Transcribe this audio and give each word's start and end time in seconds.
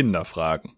Kinderfragen. 0.00 0.72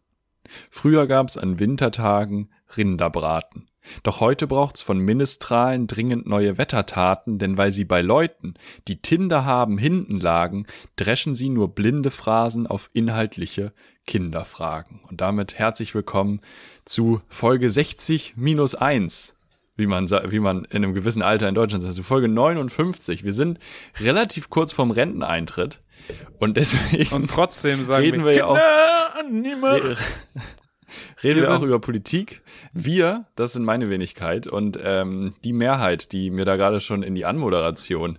Früher 0.68 1.06
gab's 1.06 1.36
an 1.36 1.60
Wintertagen 1.60 2.50
Rinderbraten. 2.76 3.68
Doch 4.02 4.18
heute 4.18 4.48
braucht's 4.48 4.82
von 4.82 4.98
Ministralen 4.98 5.86
dringend 5.86 6.26
neue 6.26 6.58
Wettertaten, 6.58 7.38
denn 7.38 7.56
weil 7.56 7.70
sie 7.70 7.84
bei 7.84 8.02
Leuten, 8.02 8.54
die 8.88 9.00
Tinder 9.00 9.44
haben, 9.44 9.78
hinten 9.78 10.18
lagen, 10.18 10.66
dreschen 10.96 11.34
sie 11.34 11.50
nur 11.50 11.72
blinde 11.72 12.10
Phrasen 12.10 12.66
auf 12.66 12.90
inhaltliche 12.94 13.72
Kinderfragen. 14.08 15.02
Und 15.08 15.20
damit 15.20 15.56
herzlich 15.56 15.94
willkommen 15.94 16.40
zu 16.84 17.20
Folge 17.28 17.70
60 17.70 18.36
minus 18.36 18.74
1, 18.74 19.36
wie 19.76 19.86
man, 19.86 20.10
wie 20.10 20.40
man 20.40 20.64
in 20.64 20.78
einem 20.78 20.94
gewissen 20.94 21.22
Alter 21.22 21.48
in 21.48 21.54
Deutschland 21.54 21.82
sagt, 21.82 21.92
also 21.92 22.02
Folge 22.02 22.26
59. 22.26 23.22
Wir 23.22 23.34
sind 23.34 23.60
relativ 24.00 24.50
kurz 24.50 24.72
vorm 24.72 24.90
Renteneintritt. 24.90 25.80
Und 26.38 26.56
deswegen. 26.56 27.14
Und 27.14 27.30
trotzdem 27.30 27.84
sagen 27.84 28.04
reden 28.04 28.24
wir, 28.24 28.32
ja 28.32 28.46
auch. 28.46 28.56
Re 28.56 28.62
reden 31.22 31.40
wir, 31.40 31.42
wir 31.42 31.56
auch 31.56 31.62
über 31.62 31.80
Politik. 31.80 32.42
Wir, 32.72 33.26
das 33.36 33.52
sind 33.52 33.64
meine 33.64 33.90
Wenigkeit 33.90 34.46
und 34.46 34.78
ähm, 34.82 35.34
die 35.44 35.52
Mehrheit, 35.52 36.12
die 36.12 36.30
mir 36.30 36.44
da 36.44 36.56
gerade 36.56 36.80
schon 36.80 37.02
in 37.02 37.14
die 37.14 37.24
Anmoderation 37.24 38.18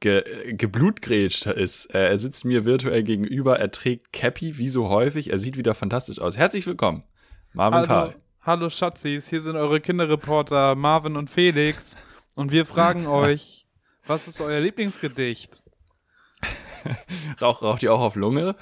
ge 0.00 0.54
geblutgrätscht 0.54 1.46
ist. 1.46 1.94
Äh, 1.94 2.08
er 2.08 2.18
sitzt 2.18 2.44
mir 2.44 2.64
virtuell 2.64 3.02
gegenüber, 3.02 3.58
er 3.58 3.70
trägt 3.70 4.12
Cappy 4.12 4.58
wie 4.58 4.68
so 4.68 4.88
häufig, 4.88 5.30
er 5.30 5.38
sieht 5.38 5.56
wieder 5.56 5.74
fantastisch 5.74 6.18
aus. 6.18 6.36
Herzlich 6.36 6.66
willkommen, 6.66 7.04
Marvin 7.52 7.80
Hallo. 7.80 7.86
Karl. 7.86 8.14
Hallo 8.42 8.70
Schatzis, 8.70 9.28
hier 9.28 9.42
sind 9.42 9.56
eure 9.56 9.80
Kinderreporter 9.80 10.74
Marvin 10.74 11.16
und 11.16 11.28
Felix 11.28 11.96
und 12.34 12.52
wir 12.52 12.64
fragen 12.64 13.06
euch, 13.06 13.66
was 14.06 14.26
ist 14.26 14.40
euer 14.40 14.60
Lieblingsgedicht? 14.60 15.59
Rauch, 17.40 17.62
raucht 17.62 17.82
ihr 17.82 17.92
auch 17.92 18.00
auf 18.00 18.16
Lunge? 18.16 18.56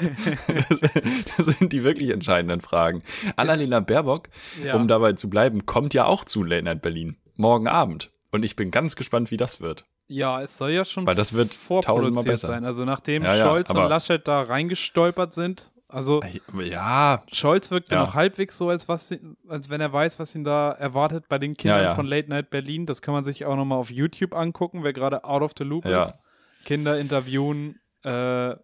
das, 1.36 1.46
sind 1.46 1.72
die 1.72 1.84
wirklich 1.84 2.10
entscheidenden 2.10 2.60
Fragen. 2.60 3.02
Annalena 3.36 3.80
Baerbock, 3.80 4.28
ja. 4.62 4.76
um 4.76 4.88
dabei 4.88 5.14
zu 5.14 5.30
bleiben, 5.30 5.66
kommt 5.66 5.94
ja 5.94 6.04
auch 6.06 6.24
zu 6.24 6.42
Late 6.42 6.64
Night 6.64 6.82
Berlin. 6.82 7.16
Morgen 7.36 7.68
Abend. 7.68 8.10
Und 8.30 8.44
ich 8.44 8.56
bin 8.56 8.70
ganz 8.70 8.96
gespannt, 8.96 9.30
wie 9.30 9.36
das 9.36 9.60
wird. 9.60 9.86
Ja, 10.08 10.40
es 10.40 10.56
soll 10.56 10.70
ja 10.70 10.84
schon 10.84 11.06
Weil 11.06 11.14
das 11.14 11.32
wird 11.32 11.58
tausendmal 11.82 12.24
besser 12.24 12.48
sein. 12.48 12.64
Also 12.64 12.84
nachdem 12.84 13.24
ja, 13.24 13.34
ja, 13.34 13.44
Scholz 13.44 13.70
und 13.70 13.76
Laschet 13.88 14.26
da 14.26 14.42
reingestolpert 14.42 15.32
sind, 15.32 15.72
also 15.88 16.20
ja, 16.62 17.22
Scholz 17.32 17.70
wirkt 17.70 17.92
ja 17.92 18.00
noch 18.00 18.14
halbwegs 18.14 18.58
so, 18.58 18.68
als, 18.68 18.88
was, 18.88 19.14
als 19.48 19.70
wenn 19.70 19.80
er 19.80 19.92
weiß, 19.92 20.18
was 20.18 20.34
ihn 20.34 20.42
da 20.42 20.72
erwartet 20.72 21.28
bei 21.28 21.38
den 21.38 21.54
Kindern 21.54 21.94
von 21.94 22.06
Late 22.06 22.28
Night 22.28 22.50
Berlin. 22.50 22.86
Das 22.86 23.02
kann 23.02 23.14
man 23.14 23.22
sich 23.22 23.44
auch 23.46 23.56
nochmal 23.56 23.78
auf 23.78 23.90
YouTube 23.90 24.34
angucken, 24.34 24.82
wer 24.82 24.92
gerade 24.92 25.24
out 25.24 25.42
of 25.42 25.52
the 25.56 25.64
loop 25.64 25.84
ist. 25.86 26.18
Kinder 26.66 26.98
interviewen 26.98 27.80
äh, 28.02 28.56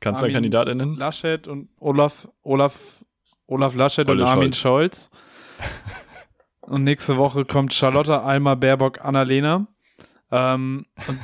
Kanzlerkandidatinnen? 0.00 0.94
Laschet 0.96 1.48
und 1.48 1.70
Olaf, 1.80 2.28
Olaf, 2.42 3.04
Olaf 3.46 3.74
Laschet 3.74 4.08
Olle 4.08 4.22
und 4.22 4.28
Armin 4.28 4.52
Scholz. 4.52 5.10
und 6.60 6.84
nächste 6.84 7.16
Woche 7.16 7.46
kommt 7.46 7.72
Charlotte, 7.72 8.20
Alma, 8.20 8.54
Baerbock, 8.54 9.02
Annalena. 9.02 9.66
Ähm, 10.30 10.84
und 11.08 11.18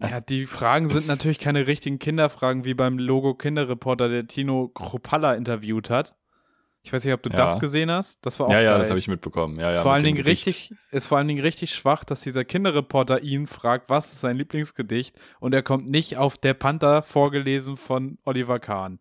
ja, 0.00 0.20
die 0.20 0.46
Fragen 0.46 0.88
sind 0.88 1.06
natürlich 1.06 1.38
keine 1.38 1.66
richtigen 1.66 1.98
Kinderfragen, 1.98 2.64
wie 2.64 2.74
beim 2.74 2.98
Logo 2.98 3.34
Kinderreporter, 3.34 4.08
der 4.08 4.26
Tino 4.26 4.68
Kropalla 4.68 5.34
interviewt 5.34 5.90
hat. 5.90 6.16
Ich 6.84 6.92
weiß 6.92 7.02
nicht, 7.02 7.14
ob 7.14 7.22
du 7.22 7.30
ja. 7.30 7.36
das 7.36 7.58
gesehen 7.58 7.90
hast. 7.90 8.24
Das 8.26 8.38
war 8.38 8.46
auch 8.46 8.50
Ja, 8.50 8.60
ja, 8.60 8.70
geil. 8.72 8.78
das 8.78 8.90
habe 8.90 8.98
ich 8.98 9.08
mitbekommen. 9.08 9.58
Ja, 9.58 9.70
ja, 9.70 9.70
ist 9.70 9.78
vor 9.78 9.92
allen 9.92 10.04
Dingen 10.04 10.22
richtig, 10.22 10.74
ist 10.90 11.06
vor 11.06 11.16
allen 11.16 11.26
Dingen 11.26 11.40
richtig 11.42 11.74
schwach, 11.74 12.04
dass 12.04 12.20
dieser 12.20 12.44
Kinderreporter 12.44 13.22
ihn 13.22 13.46
fragt, 13.46 13.88
was 13.88 14.12
ist 14.12 14.20
sein 14.20 14.36
Lieblingsgedicht 14.36 15.16
und 15.40 15.54
er 15.54 15.62
kommt 15.62 15.88
nicht 15.88 16.18
auf 16.18 16.36
Der 16.36 16.52
Panther 16.52 17.00
vorgelesen 17.02 17.78
von 17.78 18.18
Oliver 18.24 18.58
Kahn. 18.58 18.98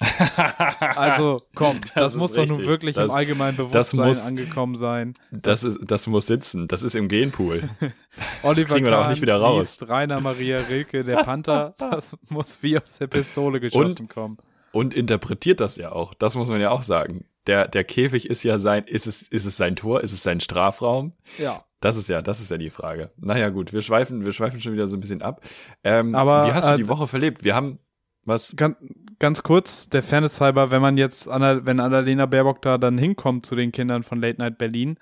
also 0.96 1.42
komm, 1.54 1.78
das, 1.82 1.92
das 1.94 2.16
muss 2.16 2.32
doch 2.32 2.46
nun 2.46 2.64
wirklich 2.66 2.96
das, 2.96 3.10
im 3.10 3.16
allgemeinen 3.16 3.56
Bewusstsein 3.56 4.08
muss, 4.08 4.22
angekommen 4.22 4.74
sein. 4.74 5.14
Das 5.30 5.62
ist, 5.62 5.78
das 5.82 6.08
muss 6.08 6.26
sitzen. 6.26 6.66
Das 6.66 6.82
ist 6.82 6.96
im 6.96 7.06
Genpool. 7.06 7.68
Oliver 8.42 8.80
das 8.80 8.82
Kahn 8.82 8.94
auch 8.94 9.08
nicht 9.08 9.22
wieder 9.22 9.36
raus. 9.36 9.78
Rainer 9.82 10.20
Maria 10.20 10.58
Rilke, 10.68 11.04
der 11.04 11.18
Panther, 11.18 11.74
das 11.78 12.16
muss 12.28 12.60
wie 12.62 12.76
aus 12.76 12.98
der 12.98 13.06
Pistole 13.06 13.60
geschossen 13.60 14.02
und, 14.02 14.08
kommen 14.08 14.38
und 14.72 14.94
interpretiert 14.94 15.60
das 15.60 15.76
ja 15.76 15.92
auch. 15.92 16.14
Das 16.14 16.34
muss 16.36 16.48
man 16.48 16.60
ja 16.60 16.70
auch 16.70 16.82
sagen. 16.82 17.26
Der, 17.46 17.66
der 17.68 17.84
Käfig 17.84 18.28
ist 18.28 18.42
ja 18.44 18.58
sein, 18.58 18.84
ist 18.84 19.06
es, 19.06 19.22
ist 19.22 19.44
es 19.44 19.56
sein 19.56 19.76
Tor, 19.76 20.02
ist 20.02 20.12
es 20.12 20.22
sein 20.22 20.40
Strafraum? 20.40 21.12
Ja. 21.38 21.64
Das 21.80 21.96
ist 21.96 22.08
ja, 22.08 22.20
das 22.20 22.40
ist 22.40 22.50
ja 22.50 22.58
die 22.58 22.70
Frage. 22.70 23.10
Naja, 23.16 23.48
gut, 23.48 23.72
wir 23.72 23.80
schweifen, 23.80 24.24
wir 24.24 24.32
schweifen 24.32 24.60
schon 24.60 24.74
wieder 24.74 24.86
so 24.86 24.96
ein 24.96 25.00
bisschen 25.00 25.22
ab. 25.22 25.40
Ähm, 25.82 26.14
Aber 26.14 26.46
wie 26.46 26.52
hast 26.52 26.68
du 26.68 26.72
äh, 26.72 26.76
die 26.76 26.88
Woche 26.88 27.06
verlebt? 27.06 27.42
Wir 27.42 27.54
haben 27.54 27.78
was? 28.26 28.54
Ganz, 28.54 28.76
ganz 29.18 29.42
kurz, 29.42 29.88
der 29.88 30.02
Fairness 30.02 30.40
halber, 30.42 30.70
wenn 30.70 30.82
man 30.82 30.98
jetzt, 30.98 31.28
Anna, 31.28 31.64
wenn 31.64 31.80
Annalena 31.80 32.26
Baerbock 32.26 32.60
da 32.60 32.76
dann 32.76 32.98
hinkommt 32.98 33.46
zu 33.46 33.56
den 33.56 33.72
Kindern 33.72 34.02
von 34.02 34.20
Late 34.20 34.38
Night 34.38 34.58
Berlin, 34.58 34.98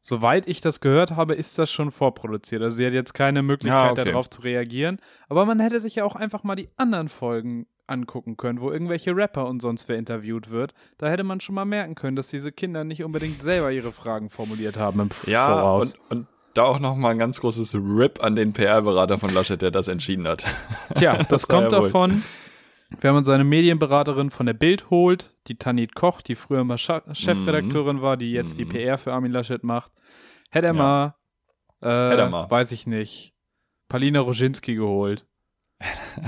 soweit 0.00 0.48
ich 0.48 0.62
das 0.62 0.80
gehört 0.80 1.16
habe, 1.16 1.34
ist 1.34 1.58
das 1.58 1.70
schon 1.70 1.90
vorproduziert. 1.90 2.62
Also 2.62 2.76
sie 2.78 2.86
hat 2.86 2.94
jetzt 2.94 3.12
keine 3.12 3.42
Möglichkeit 3.42 3.84
ja, 3.84 3.92
okay. 3.92 4.04
darauf 4.04 4.30
zu 4.30 4.40
reagieren. 4.40 4.98
Aber 5.28 5.44
man 5.44 5.60
hätte 5.60 5.80
sich 5.80 5.96
ja 5.96 6.04
auch 6.04 6.16
einfach 6.16 6.44
mal 6.44 6.56
die 6.56 6.70
anderen 6.76 7.10
Folgen 7.10 7.66
angucken 7.86 8.36
können, 8.36 8.60
wo 8.60 8.70
irgendwelche 8.70 9.14
Rapper 9.14 9.46
und 9.46 9.60
sonst 9.60 9.88
wer 9.88 9.96
interviewt 9.96 10.50
wird. 10.50 10.74
Da 10.98 11.08
hätte 11.08 11.24
man 11.24 11.40
schon 11.40 11.54
mal 11.54 11.64
merken 11.64 11.94
können, 11.94 12.16
dass 12.16 12.28
diese 12.28 12.52
Kinder 12.52 12.84
nicht 12.84 13.04
unbedingt 13.04 13.42
selber 13.42 13.70
ihre 13.70 13.92
Fragen 13.92 14.30
formuliert 14.30 14.76
haben 14.76 15.00
im 15.00 15.08
ja, 15.26 15.46
Voraus. 15.46 15.94
Und, 16.08 16.18
und 16.18 16.26
da 16.54 16.64
auch 16.64 16.78
noch 16.78 16.96
mal 16.96 17.10
ein 17.10 17.18
ganz 17.18 17.40
großes 17.40 17.74
RIP 17.74 18.22
an 18.22 18.34
den 18.34 18.52
PR-Berater 18.52 19.18
von 19.18 19.30
Laschet, 19.32 19.60
der 19.60 19.70
das 19.70 19.88
entschieden 19.88 20.26
hat. 20.26 20.44
Tja, 20.94 21.16
das, 21.16 21.28
das 21.28 21.48
kommt 21.48 21.72
ja 21.72 21.80
davon, 21.80 22.22
wenn 23.00 23.14
man 23.14 23.24
seine 23.24 23.44
Medienberaterin 23.44 24.30
von 24.30 24.46
der 24.46 24.54
Bild 24.54 24.90
holt, 24.90 25.34
die 25.48 25.56
Tanit 25.56 25.94
Koch, 25.94 26.22
die 26.22 26.34
früher 26.34 26.64
mal 26.64 26.78
Chefredakteurin 26.78 27.96
mhm. 27.96 28.02
war, 28.02 28.16
die 28.16 28.32
jetzt 28.32 28.54
mhm. 28.54 28.58
die 28.58 28.64
PR 28.66 28.98
für 28.98 29.12
Armin 29.12 29.32
Laschet 29.32 29.62
macht, 29.64 29.92
hätte 30.50 30.68
er 30.68 30.74
ja. 30.74 30.78
mal, 30.78 31.14
äh, 31.82 32.10
hätte 32.10 32.22
er 32.22 32.30
mal, 32.30 32.50
weiß 32.50 32.72
ich 32.72 32.86
nicht, 32.86 33.34
Palina 33.88 34.20
Roginski 34.20 34.76
geholt. 34.76 35.26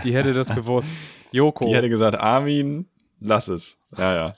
Die 0.04 0.14
hätte 0.14 0.34
das 0.34 0.48
gewusst. 0.54 0.98
Joko. 1.32 1.66
Die 1.66 1.74
hätte 1.74 1.88
gesagt, 1.88 2.16
Armin, 2.18 2.88
lass 3.20 3.48
es. 3.48 3.80
Ja, 3.96 4.14
ja. 4.14 4.34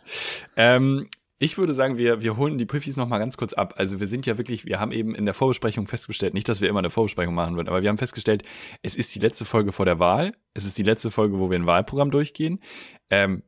ähm, 0.57 1.09
ich 1.43 1.57
würde 1.57 1.73
sagen, 1.73 1.97
wir, 1.97 2.21
wir 2.21 2.37
holen 2.37 2.59
die 2.59 2.67
Puffis 2.67 2.99
noch 2.99 3.09
mal 3.09 3.19
ganz 3.19 3.39
kurz 3.39 3.55
ab. 3.55 3.75
Also 3.79 3.99
wir 3.99 4.07
sind 4.07 4.27
ja 4.27 4.37
wirklich, 4.37 4.67
wir 4.67 4.79
haben 4.79 4.93
eben 4.93 5.15
in 5.15 5.25
der 5.25 5.33
Vorbesprechung 5.33 5.87
festgestellt, 5.87 6.35
nicht, 6.35 6.49
dass 6.49 6.61
wir 6.61 6.69
immer 6.69 6.81
eine 6.81 6.91
Vorbesprechung 6.91 7.35
machen 7.35 7.57
würden, 7.57 7.69
aber 7.69 7.81
wir 7.81 7.89
haben 7.89 7.97
festgestellt, 7.97 8.43
es 8.83 8.95
ist 8.95 9.15
die 9.15 9.21
letzte 9.21 9.47
Folge 9.47 9.73
vor 9.73 9.87
der 9.87 9.99
Wahl. 9.99 10.35
Es 10.53 10.67
ist 10.67 10.77
die 10.77 10.83
letzte 10.83 11.11
Folge, 11.11 11.39
wo 11.39 11.51
wir 11.51 11.59
ein 11.59 11.65
Wahlprogramm 11.65 12.11
durchgehen. 12.11 12.61
Ähm, 13.09 13.43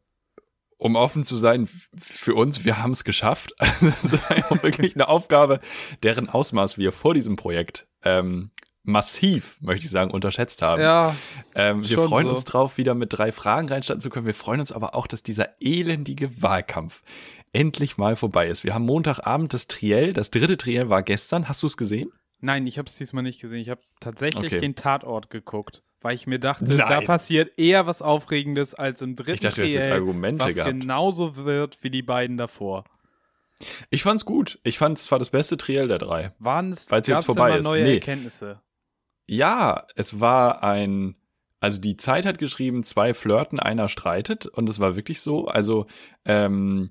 um 0.79 0.97
offen 0.97 1.23
zu 1.23 1.37
sein, 1.37 1.69
für 1.97 2.35
uns, 2.35 2.65
wir 2.65 2.83
haben 2.83 2.93
es 2.93 3.05
geschafft. 3.05 3.55
Also 3.59 4.17
das 4.17 4.51
ist 4.51 4.63
wirklich 4.63 4.97
eine 4.97 5.09
Aufgabe, 5.09 5.61
deren 6.03 6.31
Ausmaß 6.31 6.79
wir 6.79 6.93
vor 6.93 7.13
diesem 7.13 7.37
Projekt 7.37 7.87
ähm, 8.05 8.53
massiv, 8.85 9.59
möchte 9.61 9.87
ich 9.87 9.91
sagen, 9.91 10.11
unterschätzt 10.11 10.63
haben. 10.63 10.83
Ja. 10.83 11.17
Ähm, 11.55 11.89
wir 11.89 11.99
freuen 11.99 12.27
so. 12.27 12.33
uns 12.33 12.45
drauf, 12.45 12.79
wieder 12.79 12.95
mit 12.95 13.13
drei 13.13 13.33
Fragen 13.33 13.69
reinstarten 13.69 14.01
zu 14.01 14.11
können. 14.11 14.27
Wir 14.27 14.35
freuen 14.35 14.61
uns 14.61 14.73
aber 14.73 14.95
auch, 14.95 15.07
dass 15.07 15.23
dieser 15.23 15.61
elendige 15.61 16.43
Wahlkampf 16.43 17.03
endlich 17.53 17.99
mal 17.99 18.17
vorbei 18.17 18.49
ist. 18.49 18.65
Wir 18.65 18.75
haben 18.75 18.85
Montagabend 18.85 19.55
das 19.55 19.69
Triell, 19.69 20.13
das 20.13 20.31
dritte 20.31 20.57
Triell 20.57 20.89
war 20.89 21.03
gestern. 21.03 21.49
Hast 21.49 21.63
du 21.63 21.67
es 21.67 21.77
gesehen? 21.77 22.11
Nein, 22.41 22.67
ich 22.67 22.79
habe 22.79 22.89
es 22.89 22.97
diesmal 22.97 23.23
nicht 23.23 23.41
gesehen. 23.41 23.61
Ich 23.61 23.69
habe 23.69 23.83
tatsächlich 24.01 24.53
okay. 24.53 24.61
den 24.61 24.75
Tatort 24.75 25.31
geguckt, 25.31 25.85
weil 26.01 26.15
ich 26.15 26.27
mir 26.27 26.41
dachte, 26.41 26.65
Nein. 26.65 26.89
da 26.89 27.01
passiert 27.03 27.57
eher 27.57 27.87
was 27.87 28.03
Aufregendes 28.03 28.75
als 28.75 29.01
im 29.01 29.15
dritten 29.15 29.35
ich 29.35 29.41
dachte, 29.41 29.61
Triell, 29.61 29.75
jetzt 29.75 29.91
Argumente 29.91 30.45
was 30.45 30.57
gehabt. 30.57 30.81
genauso 30.81 31.37
wird 31.37 31.79
wie 31.85 31.91
die 31.91 32.03
beiden 32.03 32.37
davor. 32.37 32.85
Ich 33.91 34.03
fand's 34.03 34.25
gut. 34.25 34.59
Ich 34.65 34.79
fand 34.79 34.99
es 34.99 35.09
war 35.13 35.21
das 35.21 35.31
beste 35.31 35.57
Triell 35.57 35.87
der 35.87 35.99
drei. 35.99 36.33
Waren 36.41 36.73
es 36.73 36.89
jetzt 36.91 37.27
vorbei 37.27 37.59
ist. 37.59 37.65
neue 37.65 37.85
nee. 37.85 37.95
Erkenntnisse? 37.95 38.61
Ja, 39.27 39.87
es 39.95 40.21
war 40.21 40.63
ein, 40.63 41.17
also 41.61 41.81
die 41.81 41.97
Zeit 41.97 42.27
hat 42.27 42.39
geschrieben, 42.39 42.85
zwei 42.85 43.15
flirten, 43.15 43.61
einer 43.61 43.89
streitet 43.89 44.47
und 44.47 44.69
es 44.69 44.81
war 44.81 44.97
wirklich 44.97 45.21
so. 45.21 45.47
Also 45.47 45.87
ähm, 46.25 46.91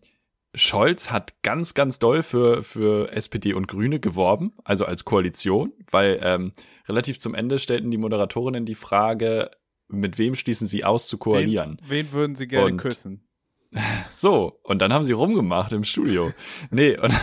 Scholz 0.54 1.12
hat 1.12 1.42
ganz, 1.44 1.74
ganz 1.74 2.00
doll 2.00 2.24
für, 2.24 2.64
für 2.64 3.12
SPD 3.12 3.54
und 3.54 3.68
Grüne 3.68 4.00
geworben, 4.00 4.54
also 4.64 4.86
als 4.86 5.06
Koalition, 5.06 5.72
weil 5.92 6.20
ähm, 6.22 6.54
relativ 6.88 7.20
zum 7.20 7.36
Ende 7.36 7.60
stellten 7.60 7.92
die 7.92 7.98
Moderatorinnen 7.98 8.66
die 8.66 8.76
Frage, 8.76 9.52
mit 9.88 10.18
wem 10.18 10.36
schließen 10.36 10.68
sie 10.68 10.84
aus 10.84 11.08
zu 11.08 11.18
koalieren? 11.18 11.78
Wen, 11.82 11.90
wen 12.08 12.12
würden 12.12 12.36
sie 12.36 12.48
gerne 12.48 12.66
und 12.66 12.78
küssen? 12.78 13.28
So, 14.12 14.60
und 14.64 14.80
dann 14.80 14.92
haben 14.94 15.04
sie 15.04 15.14
rumgemacht 15.14 15.72
im 15.72 15.84
Studio. 15.84 16.32
nee, 16.72 16.98
und 16.98 17.14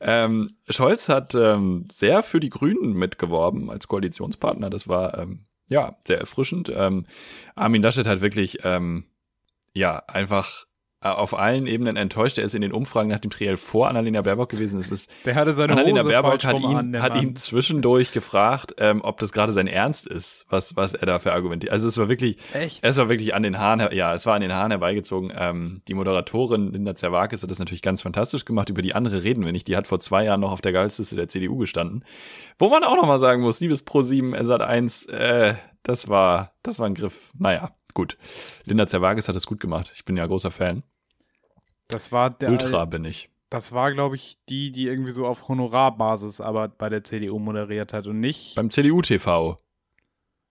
ähm, 0.00 0.56
Scholz 0.68 1.08
hat 1.08 1.34
ähm, 1.34 1.84
sehr 1.90 2.22
für 2.22 2.40
die 2.40 2.50
Grünen 2.50 2.94
mitgeworben 2.94 3.70
als 3.70 3.86
Koalitionspartner. 3.88 4.70
Das 4.70 4.88
war 4.88 5.18
ähm, 5.18 5.46
ja 5.68 5.96
sehr 6.06 6.18
erfrischend. 6.18 6.72
Ähm, 6.74 7.06
Armin 7.54 7.82
Laschet 7.82 8.06
hat 8.06 8.20
wirklich 8.20 8.58
ähm, 8.64 9.04
ja 9.74 10.02
einfach 10.06 10.65
auf 11.00 11.38
allen 11.38 11.66
Ebenen 11.66 11.96
enttäuscht. 11.96 12.38
Er 12.38 12.44
ist 12.44 12.54
in 12.54 12.62
den 12.62 12.72
Umfragen 12.72 13.08
nach 13.08 13.18
dem 13.18 13.30
Triell 13.30 13.56
vor 13.56 13.88
Annalena 13.88 14.22
Baerbock 14.22 14.48
gewesen. 14.48 14.80
Es 14.80 14.90
ist, 14.90 15.10
Der 15.24 15.34
hatte 15.34 15.52
seine 15.52 15.74
Annalena 15.74 16.00
Hose 16.00 16.08
Baerbock 16.10 16.44
hat, 16.44 16.58
ihn, 16.58 16.76
an, 16.76 17.02
hat 17.02 17.22
ihn 17.22 17.36
zwischendurch 17.36 18.12
gefragt, 18.12 18.74
ähm, 18.78 19.02
ob 19.02 19.18
das 19.18 19.32
gerade 19.32 19.52
sein 19.52 19.66
Ernst 19.66 20.06
ist, 20.06 20.46
was, 20.48 20.74
was 20.74 20.94
er 20.94 21.06
dafür 21.06 21.34
argumentiert. 21.34 21.72
Also 21.72 21.86
es 21.86 21.98
war 21.98 22.08
wirklich, 22.08 22.38
Echt? 22.54 22.82
es 22.82 22.96
war 22.96 23.08
wirklich 23.08 23.34
an 23.34 23.42
den 23.42 23.58
Haaren, 23.58 23.94
ja, 23.94 24.14
es 24.14 24.24
war 24.24 24.34
an 24.34 24.40
den 24.40 24.52
Haaren 24.52 24.70
herbeigezogen. 24.70 25.32
Ähm, 25.36 25.82
die 25.86 25.94
Moderatorin 25.94 26.72
Linda 26.72 26.94
Zerwakis 26.94 27.42
hat 27.42 27.50
das 27.50 27.58
natürlich 27.58 27.82
ganz 27.82 28.00
fantastisch 28.02 28.46
gemacht. 28.46 28.70
Über 28.70 28.82
die 28.82 28.94
andere 28.94 29.22
reden 29.22 29.44
wir 29.44 29.52
nicht. 29.52 29.68
Die 29.68 29.76
hat 29.76 29.86
vor 29.86 30.00
zwei 30.00 30.24
Jahren 30.24 30.40
noch 30.40 30.52
auf 30.52 30.62
der 30.62 30.72
Gehaltsliste 30.72 31.16
der 31.16 31.28
CDU 31.28 31.58
gestanden. 31.58 32.04
Wo 32.58 32.70
man 32.70 32.84
auch 32.84 32.96
noch 32.96 33.06
mal 33.06 33.18
sagen 33.18 33.42
muss, 33.42 33.60
liebes 33.60 33.86
Pro7, 33.86 34.42
Sat 34.44 34.62
1, 34.62 35.06
äh, 35.06 35.54
das 35.82 36.08
war, 36.08 36.52
das 36.62 36.78
war 36.78 36.86
ein 36.86 36.94
Griff. 36.94 37.30
Naja, 37.38 37.72
gut. 37.96 38.16
Linda 38.64 38.86
Zerwakis 38.86 39.26
hat 39.26 39.34
das 39.34 39.46
gut 39.46 39.58
gemacht. 39.58 39.90
Ich 39.94 40.04
bin 40.04 40.16
ja 40.16 40.24
großer 40.26 40.52
Fan. 40.52 40.84
Das 41.88 42.12
war 42.12 42.30
der 42.30 42.50
Ultra 42.50 42.84
bin 42.84 43.04
ich. 43.04 43.28
Das 43.50 43.72
war, 43.72 43.92
glaube 43.92 44.16
ich, 44.16 44.36
die, 44.48 44.70
die 44.72 44.86
irgendwie 44.86 45.12
so 45.12 45.26
auf 45.26 45.48
Honorarbasis 45.48 46.40
aber 46.40 46.68
bei 46.68 46.88
der 46.88 47.02
CDU 47.04 47.38
moderiert 47.38 47.92
hat 47.92 48.06
und 48.06 48.20
nicht. 48.20 48.54
Beim 48.56 48.70
CDU-TV. 48.70 49.56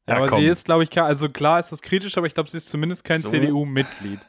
Ja, 0.07 0.17
aber 0.17 0.27
komm. 0.27 0.39
sie 0.41 0.47
ist, 0.47 0.65
glaube 0.65 0.83
ich, 0.83 1.01
also 1.01 1.29
klar 1.29 1.59
ist 1.59 1.71
das 1.71 1.81
kritisch, 1.81 2.17
aber 2.17 2.27
ich 2.27 2.33
glaube, 2.33 2.49
sie 2.49 2.57
ist 2.57 2.69
zumindest 2.69 3.03
kein 3.03 3.21
So. 3.21 3.29
CDU-Mitglied. 3.31 4.19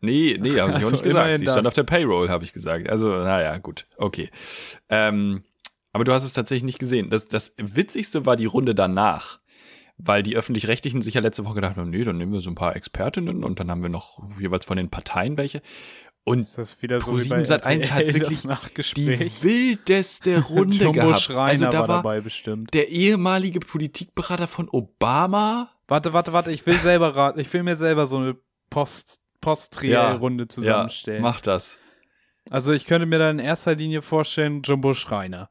Nee, 0.00 0.38
nee, 0.40 0.58
habe 0.60 0.70
ich 0.70 0.76
auch 0.76 0.82
Also 0.82 0.90
nicht 0.92 1.02
gesagt. 1.02 1.06
immerhin 1.06 1.38
Sie 1.38 1.44
das. 1.44 1.54
stand 1.54 1.66
auf 1.66 1.74
der 1.74 1.82
Payroll, 1.82 2.28
habe 2.28 2.44
ich 2.44 2.52
gesagt. 2.52 2.88
Also, 2.88 3.08
naja, 3.08 3.58
gut, 3.58 3.86
okay. 3.96 4.30
Ähm, 4.88 5.42
aber 5.92 6.04
du 6.04 6.12
hast 6.12 6.24
es 6.24 6.32
tatsächlich 6.32 6.64
nicht 6.64 6.78
gesehen. 6.78 7.10
Das, 7.10 7.26
das 7.28 7.52
Witzigste 7.56 8.24
war 8.24 8.36
die 8.36 8.46
Runde 8.46 8.74
danach. 8.74 9.40
Weil 9.98 10.22
die 10.22 10.36
Öffentlich-Rechtlichen 10.36 11.02
sich 11.02 11.14
ja 11.14 11.20
letzte 11.20 11.44
Woche 11.44 11.56
gedacht 11.56 11.76
haben, 11.76 11.90
nee, 11.90 12.04
dann 12.04 12.18
nehmen 12.18 12.32
wir 12.32 12.40
so 12.40 12.50
ein 12.50 12.54
paar 12.54 12.76
Expertinnen 12.76 13.42
und 13.42 13.58
dann 13.58 13.70
haben 13.70 13.82
wir 13.82 13.88
noch 13.88 14.20
jeweils 14.38 14.64
von 14.64 14.76
den 14.76 14.90
Parteien 14.90 15.36
welche. 15.36 15.60
Und 16.24 16.40
Ist 16.40 16.58
das 16.58 16.82
wieder 16.82 17.00
so 17.00 17.18
wie 17.18 17.28
bei 17.28 17.42
Sat 17.44 17.64
1 17.64 17.90
hat 17.90 18.06
wirklich 18.06 18.42
die 18.94 19.08
wildeste 19.42 20.40
Runde 20.50 20.76
Jumbo 20.76 20.92
gehabt. 20.92 21.22
Schreiner 21.22 21.48
Also 21.48 21.64
da 21.66 21.80
war 21.80 21.86
dabei 21.88 22.20
bestimmt. 22.20 22.74
der 22.74 22.90
ehemalige 22.90 23.60
Politikberater 23.60 24.46
von 24.46 24.68
Obama. 24.68 25.70
Warte, 25.86 26.12
warte, 26.12 26.34
warte, 26.34 26.52
ich 26.52 26.66
will 26.66 26.76
selber 26.78 27.16
raten. 27.16 27.40
Ich 27.40 27.50
will 27.52 27.62
mir 27.62 27.76
selber 27.76 28.06
so 28.06 28.18
eine 28.18 28.36
Post, 28.68 29.20
Post-Triell-Runde 29.40 30.48
zusammenstellen. 30.48 31.22
Ja, 31.24 31.30
mach 31.30 31.40
das. 31.40 31.78
Also 32.50 32.72
ich 32.72 32.84
könnte 32.84 33.06
mir 33.06 33.18
da 33.18 33.30
in 33.30 33.38
erster 33.38 33.74
Linie 33.74 34.02
vorstellen, 34.02 34.62
Jumbo 34.62 34.92
Schreiner. 34.92 35.48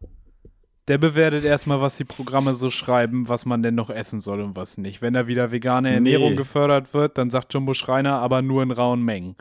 Der 0.88 0.98
bewertet 0.98 1.44
erstmal, 1.44 1.82
was 1.82 1.98
die 1.98 2.06
Programme 2.06 2.54
so 2.54 2.70
schreiben, 2.70 3.28
was 3.28 3.46
man 3.46 3.62
denn 3.62 3.76
noch 3.76 3.90
essen 3.90 4.22
soll 4.22 4.40
und 4.42 4.56
was 4.56 4.78
nicht. 4.78 5.02
Wenn 5.02 5.14
da 5.14 5.28
wieder 5.28 5.52
vegane 5.52 5.94
Ernährung 5.94 6.32
Nee. 6.32 6.36
gefördert 6.38 6.94
wird, 6.94 7.18
dann 7.18 7.30
sagt 7.30 7.54
Jumbo 7.54 7.74
Schreiner 7.74 8.20
aber 8.20 8.42
nur 8.42 8.64
in 8.64 8.72
rauen 8.72 9.04
Mengen. 9.04 9.36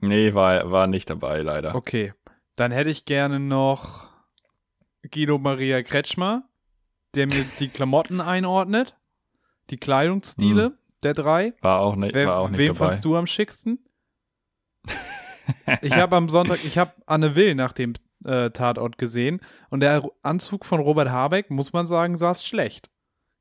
Nee, 0.00 0.32
war, 0.34 0.70
war 0.70 0.86
nicht 0.86 1.10
dabei, 1.10 1.40
leider. 1.42 1.74
Okay. 1.74 2.14
Dann 2.54 2.72
hätte 2.72 2.88
ich 2.90 3.04
gerne 3.04 3.38
noch 3.38 4.08
Guido 5.10 5.36
Maria 5.38 5.82
Kretschmer, 5.82 6.48
der 7.14 7.26
mir 7.26 7.44
die 7.60 7.68
Klamotten 7.68 8.20
einordnet, 8.22 8.96
die 9.70 9.76
Kleidungsstile 9.76 10.78
der 11.02 11.12
drei. 11.12 11.52
War 11.60 11.80
auch 11.80 11.96
nicht, 11.96 12.14
Wer, 12.14 12.28
war 12.28 12.38
auch 12.38 12.48
nicht 12.48 12.58
wen 12.58 12.68
dabei. 12.68 12.78
fandst 12.78 13.04
du 13.04 13.14
am 13.16 13.26
schicksten? 13.26 13.84
ich 15.82 15.94
habe 15.96 16.16
am 16.16 16.28
Sonntag, 16.30 16.64
ich 16.64 16.78
habe 16.78 16.92
Anne 17.06 17.36
Will 17.36 17.54
nach 17.54 17.72
dem 17.72 17.92
äh, 18.26 18.50
Tatort 18.50 18.98
gesehen 18.98 19.40
und 19.70 19.80
der 19.80 20.02
Anzug 20.22 20.64
von 20.66 20.80
Robert 20.80 21.08
Habeck, 21.10 21.50
muss 21.50 21.72
man 21.72 21.86
sagen, 21.86 22.16
saß 22.16 22.44
schlecht. 22.44 22.90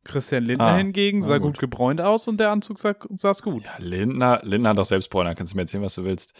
Christian 0.03 0.43
Lindner 0.43 0.67
Ah, 0.67 0.77
hingegen 0.77 1.23
sah 1.23 1.39
gut. 1.39 1.53
gut 1.53 1.59
gebräunt 1.59 1.99
aus 1.99 2.27
und 2.27 2.39
der 2.39 2.51
Anzug 2.51 2.77
sah, 2.77 2.93
saß 3.09 3.41
gut. 3.41 3.63
Ja, 3.63 3.71
Lindner, 3.79 4.39
Lindner 4.43 4.69
hat 4.69 4.77
auch 4.79 4.85
selbst 4.85 5.09
Bräuner, 5.09 5.33
kannst 5.33 5.53
du 5.53 5.57
mir 5.57 5.63
erzählen, 5.63 5.83
was 5.83 5.95
du 5.95 6.03
willst. 6.03 6.33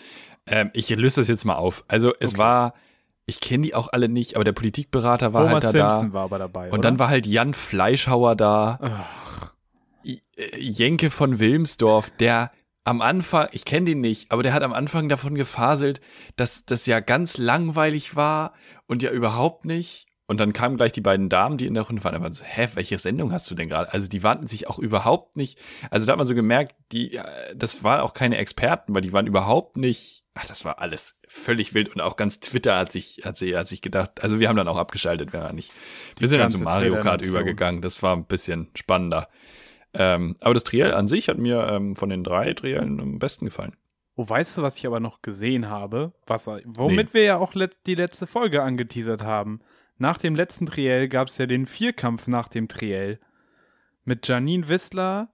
Ähm, 0.45 0.69
ich 0.73 0.87
löse 0.91 1.21
das 1.21 1.27
jetzt 1.27 1.45
mal 1.45 1.55
auf. 1.55 1.83
Also 1.87 2.13
es 2.19 2.33
Okay. 2.33 2.37
war, 2.37 2.73
ich 3.25 3.39
kenne 3.39 3.63
die 3.63 3.73
auch 3.73 3.87
alle 3.91 4.07
nicht, 4.07 4.35
aber 4.35 4.43
der 4.43 4.51
Politikberater 4.51 5.33
war 5.33 5.41
Homer 5.45 5.53
halt 5.53 5.63
da, 5.63 5.71
Simpson 5.71 6.09
da. 6.09 6.13
war 6.13 6.23
aber 6.25 6.37
dabei. 6.37 6.67
Und 6.67 6.73
oder? 6.73 6.81
dann 6.81 6.99
war 6.99 7.07
halt 7.09 7.25
Jan 7.25 7.55
Fleischhauer 7.55 8.35
da, 8.35 8.77
Ach, 8.81 9.53
äh, 10.05 10.59
Jenke 10.59 11.09
von 11.09 11.39
Wilmsdorf, 11.39 12.11
der 12.19 12.51
am 12.85 13.01
Anfang, 13.01 13.49
ich 13.51 13.65
kenne 13.65 13.87
den 13.87 13.99
nicht, 13.99 14.31
aber 14.31 14.43
der 14.43 14.53
hat 14.53 14.63
am 14.63 14.71
Anfang 14.71 15.09
davon 15.09 15.35
gefaselt, 15.35 16.01
dass 16.35 16.65
das 16.65 16.85
ja 16.85 16.99
ganz 16.99 17.37
langweilig 17.37 18.15
war 18.15 18.53
und 18.85 19.01
ja 19.01 19.11
überhaupt 19.11 19.65
nicht. 19.65 20.05
Und 20.27 20.39
dann 20.39 20.53
kamen 20.53 20.77
gleich 20.77 20.91
die 20.91 21.01
beiden 21.01 21.29
Damen, 21.29 21.57
die 21.57 21.67
in 21.67 21.75
der 21.75 21.83
Runde 21.83 22.03
waren, 22.03 22.15
einfach 22.15 22.33
so, 22.33 22.43
hä, 22.43 22.69
welche 22.73 22.97
Sendung 22.97 23.31
hast 23.31 23.49
du 23.49 23.55
denn 23.55 23.69
gerade? 23.69 23.91
Also 23.91 24.07
die 24.07 24.23
warten 24.23 24.47
sich 24.47 24.67
auch 24.67 24.79
überhaupt 24.79 25.35
nicht. 25.35 25.59
Also 25.91 26.05
da 26.05 26.13
hat 26.13 26.17
man 26.17 26.25
so 26.25 26.33
gemerkt, 26.33 26.75
die, 26.91 27.15
äh, 27.15 27.55
das 27.55 27.83
waren 27.83 28.01
auch 28.01 28.13
keine 28.13 28.37
Experten, 28.37 28.93
weil 28.93 29.01
die 29.01 29.13
waren 29.13 29.27
überhaupt 29.27 29.77
nicht, 29.77 30.23
ach, 30.33 30.45
das 30.45 30.65
war 30.65 30.79
alles 30.79 31.15
völlig 31.27 31.73
wild 31.73 31.93
und 31.93 32.01
auch 32.01 32.15
ganz 32.17 32.39
Twitter 32.39 32.77
hat 32.77 32.91
sich, 32.91 33.21
hat 33.23 33.37
sie, 33.37 33.55
hat 33.55 33.67
sich 33.67 33.81
gedacht, 33.81 34.23
also 34.23 34.39
wir 34.39 34.47
haben 34.49 34.57
dann 34.57 34.67
auch 34.67 34.77
abgeschaltet, 34.77 35.33
wir 35.33 35.41
waren 35.41 35.55
nicht. 35.55 35.71
Wir 36.17 36.27
sind 36.27 36.39
dann 36.39 36.49
zu 36.49 36.59
Mario 36.59 36.99
Kart 36.99 37.23
übergegangen, 37.23 37.81
das 37.81 38.01
war 38.01 38.15
ein 38.15 38.25
bisschen 38.25 38.69
spannender. 38.75 39.27
Ähm, 39.97 40.35
aber 40.39 40.53
das 40.53 40.63
Triell 40.63 40.93
an 40.93 41.07
sich 41.07 41.29
hat 41.29 41.37
mir 41.37 41.67
ähm, 41.69 41.95
von 41.95 42.09
den 42.09 42.23
drei 42.23 42.53
Triellen 42.53 42.99
am 42.99 43.19
besten 43.19 43.45
gefallen. 43.45 43.75
Oh, 44.15 44.27
weißt 44.27 44.57
du, 44.57 44.61
was 44.61 44.77
ich 44.77 44.87
aber 44.87 44.99
noch 44.99 45.21
gesehen 45.21 45.69
habe? 45.69 46.13
Was, 46.25 46.47
womit 46.47 47.13
wir 47.13 47.23
ja 47.23 47.37
auch 47.37 47.53
let, 47.53 47.75
die 47.85 47.95
letzte 47.95 48.27
Folge 48.27 48.63
angeteasert 48.63 49.23
haben. 49.23 49.59
Nach 49.97 50.17
dem 50.17 50.35
letzten 50.35 50.65
Triell 50.65 51.09
gab 51.09 51.27
es 51.27 51.37
ja 51.37 51.45
den 51.45 51.65
Vierkampf 51.65 52.27
nach 52.27 52.47
dem 52.47 52.67
Triell. 52.67 53.19
Mit 54.05 54.27
Janine 54.27 54.69
Wissler, 54.69 55.33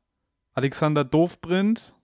Alexander 0.54 1.04
Dovbrindt, 1.04 1.96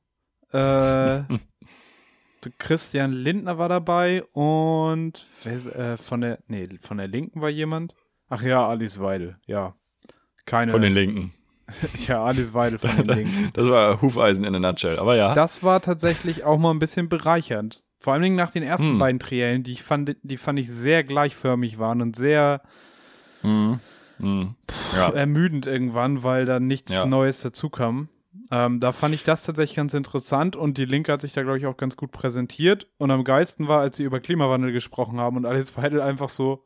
äh, 0.52 1.22
Christian 2.60 3.12
Lindner 3.12 3.58
war 3.58 3.70
dabei 3.70 4.24
und 4.34 5.26
äh, 5.46 5.98
von 5.98 6.22
der, 6.22 6.40
nee, 6.48 6.68
von 6.82 6.98
der 6.98 7.08
Linken 7.08 7.42
war 7.42 7.50
jemand. 7.50 7.96
Ach 8.30 8.42
ja, 8.42 8.68
Alice 8.68 9.00
Weidel, 9.00 9.38
ja. 9.46 9.76
Keine, 10.46 10.72
Von 10.72 10.82
den 10.82 10.94
Linken. 10.94 11.34
ja, 12.08 12.24
Alice 12.24 12.54
Weidel 12.54 12.80
von 12.80 12.96
den 12.98 13.06
Linken. 13.06 13.50
Das 13.54 13.68
war 13.70 14.02
Hufeisen 14.02 14.44
in 14.46 14.56
a 14.56 14.60
nutshell, 14.60 15.00
aber 15.00 15.16
ja. 15.16 15.34
Das 15.34 15.64
war 15.64 15.82
tatsächlich 15.82 16.44
auch 16.44 16.58
mal 16.58 16.72
ein 16.72 16.80
bisschen 16.80 17.10
bereichernd. 17.10 17.84
Vor 18.00 18.14
allen 18.14 18.22
Dingen 18.22 18.36
nach 18.36 18.52
den 18.52 18.64
ersten 18.64 18.88
Hm. 18.92 18.98
beiden 19.00 19.20
Triellen, 19.20 19.64
die 19.64 19.72
ich 19.72 19.84
fand, 19.84 20.16
die 20.22 20.38
fand 20.38 20.60
ich 20.60 20.72
sehr 20.72 21.04
gleichförmig 21.04 21.80
waren 21.80 22.02
und 22.02 22.16
sehr 22.16 22.62
Mhm. 23.44 23.80
Mhm. 24.20 24.56
Ja. 24.96 25.10
ermüdend 25.12 25.68
irgendwann, 25.68 26.24
weil 26.24 26.46
da 26.46 26.60
nichts 26.60 26.94
Ja. 26.94 27.06
Neues 27.06 27.42
dazukam. 27.42 28.10
Ähm, 28.50 28.80
da 28.80 28.92
fand 28.94 29.14
ich 29.14 29.24
das 29.24 29.44
tatsächlich 29.44 29.76
ganz 29.76 29.94
interessant 29.94 30.56
und 30.56 30.78
die 30.78 30.86
Linke 30.86 31.12
hat 31.12 31.22
sich 31.22 31.34
da, 31.34 31.44
glaube 31.44 31.58
ich, 31.58 31.66
auch 31.66 31.76
ganz 31.78 31.98
gut 31.98 32.12
präsentiert. 32.12 32.88
Und 32.98 33.12
am 33.12 33.24
geilsten 33.26 33.68
war, 33.68 33.82
als 33.82 33.98
sie 33.98 34.04
über 34.04 34.20
Klimawandel 34.22 34.72
gesprochen 34.72 35.20
haben 35.20 35.36
und 35.38 35.46
Alice 35.46 35.76
Weidel 35.78 36.02
einfach 36.02 36.30
so, 36.30 36.64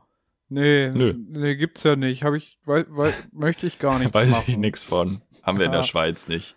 nee, 0.52 0.90
Nö. 0.94 1.14
nee, 1.18 1.56
gibt's 1.56 1.84
ja 1.84 1.96
nicht, 1.96 2.24
habe 2.24 2.38
ich, 2.38 2.60
wei, 2.66 2.86
wei, 2.90 3.14
möchte 3.32 3.66
ich 3.66 3.80
gar 3.80 3.98
nicht 4.00 4.14
Weiß 4.14 4.30
machen. 4.30 4.44
ich 4.48 4.58
nichts 4.58 4.86
von. 4.86 5.22
Haben 5.42 5.58
wir 5.58 5.66
in 5.66 5.72
der 5.72 5.82
Ja. 5.82 5.88
Schweiz 5.88 6.28
nicht. 6.28 6.56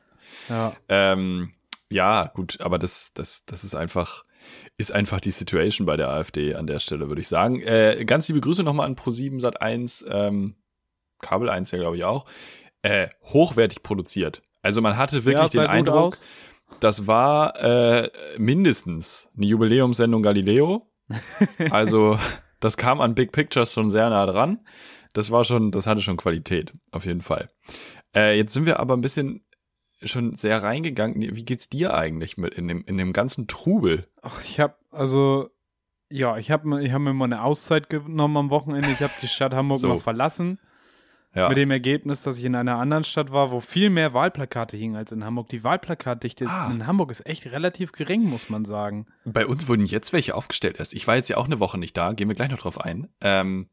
Ja. 0.51 0.77
Ähm, 0.89 1.53
ja, 1.91 2.31
gut, 2.35 2.61
aber 2.61 2.79
das, 2.79 3.13
das, 3.15 3.47
das 3.47 3.65
ist 3.65 3.75
einfach, 3.75 4.25
ist 4.77 4.93
einfach 4.93 5.21
die 5.21 5.31
Situation 5.31 5.87
bei 5.87 5.97
der 5.97 6.09
AfD 6.11 6.55
an 6.55 6.67
der 6.67 6.81
Stelle, 6.81 7.09
würde 7.09 7.21
ich 7.23 7.29
sagen. 7.29 7.63
Äh, 7.63 8.05
ganz 8.05 8.29
liebe 8.29 8.41
Grüße 8.41 8.63
nochmal 8.63 8.87
an 8.87 8.97
Pro7 8.97 9.41
Sat 9.41 9.63
1, 9.63 10.05
ähm, 10.11 10.57
Kabel 11.21 11.49
1 11.49 11.71
ja, 11.71 11.79
glaube 11.79 11.97
ich 11.97 12.05
auch. 12.05 12.27
Äh, 12.83 13.09
hochwertig 13.23 13.83
produziert. 13.83 14.43
Also 14.61 14.83
man 14.83 14.97
hatte 14.99 15.25
wirklich 15.25 15.53
ja, 15.55 15.63
den 15.63 15.71
Eindruck, 15.71 15.97
aus. 15.97 16.25
das 16.81 17.07
war 17.07 17.57
äh, 17.63 18.11
mindestens 18.39 19.31
eine 19.37 19.47
Jubiläumssendung 19.47 20.23
Galileo. 20.23 20.91
Also 21.71 22.19
das 22.65 22.77
kam 22.77 23.01
an 23.01 23.15
Big 23.15 23.33
Pictures 23.33 23.73
schon 23.73 23.91
sehr 23.91 24.11
nah 24.11 24.27
dran. 24.27 24.61
Das 25.13 25.31
war 25.31 25.45
schon, 25.45 25.71
das 25.71 25.87
hatte 25.87 26.01
schon 26.03 26.17
Qualität, 26.17 26.73
auf 26.91 27.05
jeden 27.05 27.21
Fall. 27.21 27.49
Äh, 28.15 28.37
jetzt 28.37 28.53
sind 28.53 28.67
wir 28.67 28.81
aber 28.81 28.95
ein 28.97 29.01
bisschen 29.01 29.45
schon 30.03 30.35
sehr 30.35 30.63
reingegangen. 30.63 31.21
Wie 31.37 31.45
geht's 31.45 31.69
dir 31.69 31.95
eigentlich 31.95 32.37
mit 32.37 32.55
in 32.55 32.69
dem, 32.69 32.85
in 32.85 32.99
dem 32.99 33.13
ganzen 33.13 33.47
Trubel? 33.47 34.07
Ach, 34.23 34.43
ich 34.43 34.61
habe 34.61 34.75
also 34.91 35.51
ja, 36.11 36.37
ich 36.37 36.51
habe 36.51 36.83
ich 36.83 36.93
hab 36.93 37.01
mir 37.01 37.15
mal 37.15 37.25
eine 37.25 37.43
Auszeit 37.43 37.89
genommen 37.89 38.37
am 38.37 38.51
Wochenende. 38.51 38.91
Ich 38.91 39.01
habe 39.01 39.13
die 39.23 39.29
Stadt 39.29 39.55
Hamburg 39.55 39.79
So. 39.81 39.89
mal 39.89 39.99
verlassen. 39.99 40.59
Ja, 41.35 41.49
Mit 41.49 41.57
dem 41.59 41.71
Ergebnis, 41.73 42.23
dass 42.23 42.39
ich 42.39 42.45
in 42.45 42.55
einer 42.55 42.77
anderen 42.79 43.03
Stadt 43.03 43.33
war, 43.33 43.51
wo 43.51 43.59
viel 43.61 43.91
mehr 43.91 44.15
Wahlplakate 44.15 44.77
hingen 44.77 44.95
als 44.95 45.11
in 45.11 45.25
Hamburg. 45.25 45.49
Die 45.49 45.65
Wahlplakatdichte 45.65 46.45
ist- 46.45 46.53
Ah. 46.53 46.71
in 46.71 46.87
Hamburg 46.87 47.11
ist 47.11 47.27
echt 47.27 47.47
relativ 47.47 47.91
gering, 47.91 48.23
muss 48.25 48.49
man 48.51 48.65
sagen. 48.65 49.07
bei 49.25 49.45
uns 49.47 49.67
wurden 49.67 49.85
jetzt 49.85 50.13
welche 50.13 50.35
aufgestellt 50.37 50.79
erst. 50.79 50.95
Ich 50.95 51.07
war 51.09 51.17
jetzt 51.17 51.29
ja 51.29 51.37
auch 51.37 51.47
eine 51.47 51.59
Woche 51.59 51.77
nicht 51.79 51.97
da, 51.97 52.13
gehen 52.13 52.29
wir 52.29 52.37
gleich 52.37 52.51
noch 52.51 52.59
drauf 52.61 52.81
ein. 52.81 53.09
Ähm, 53.21 53.69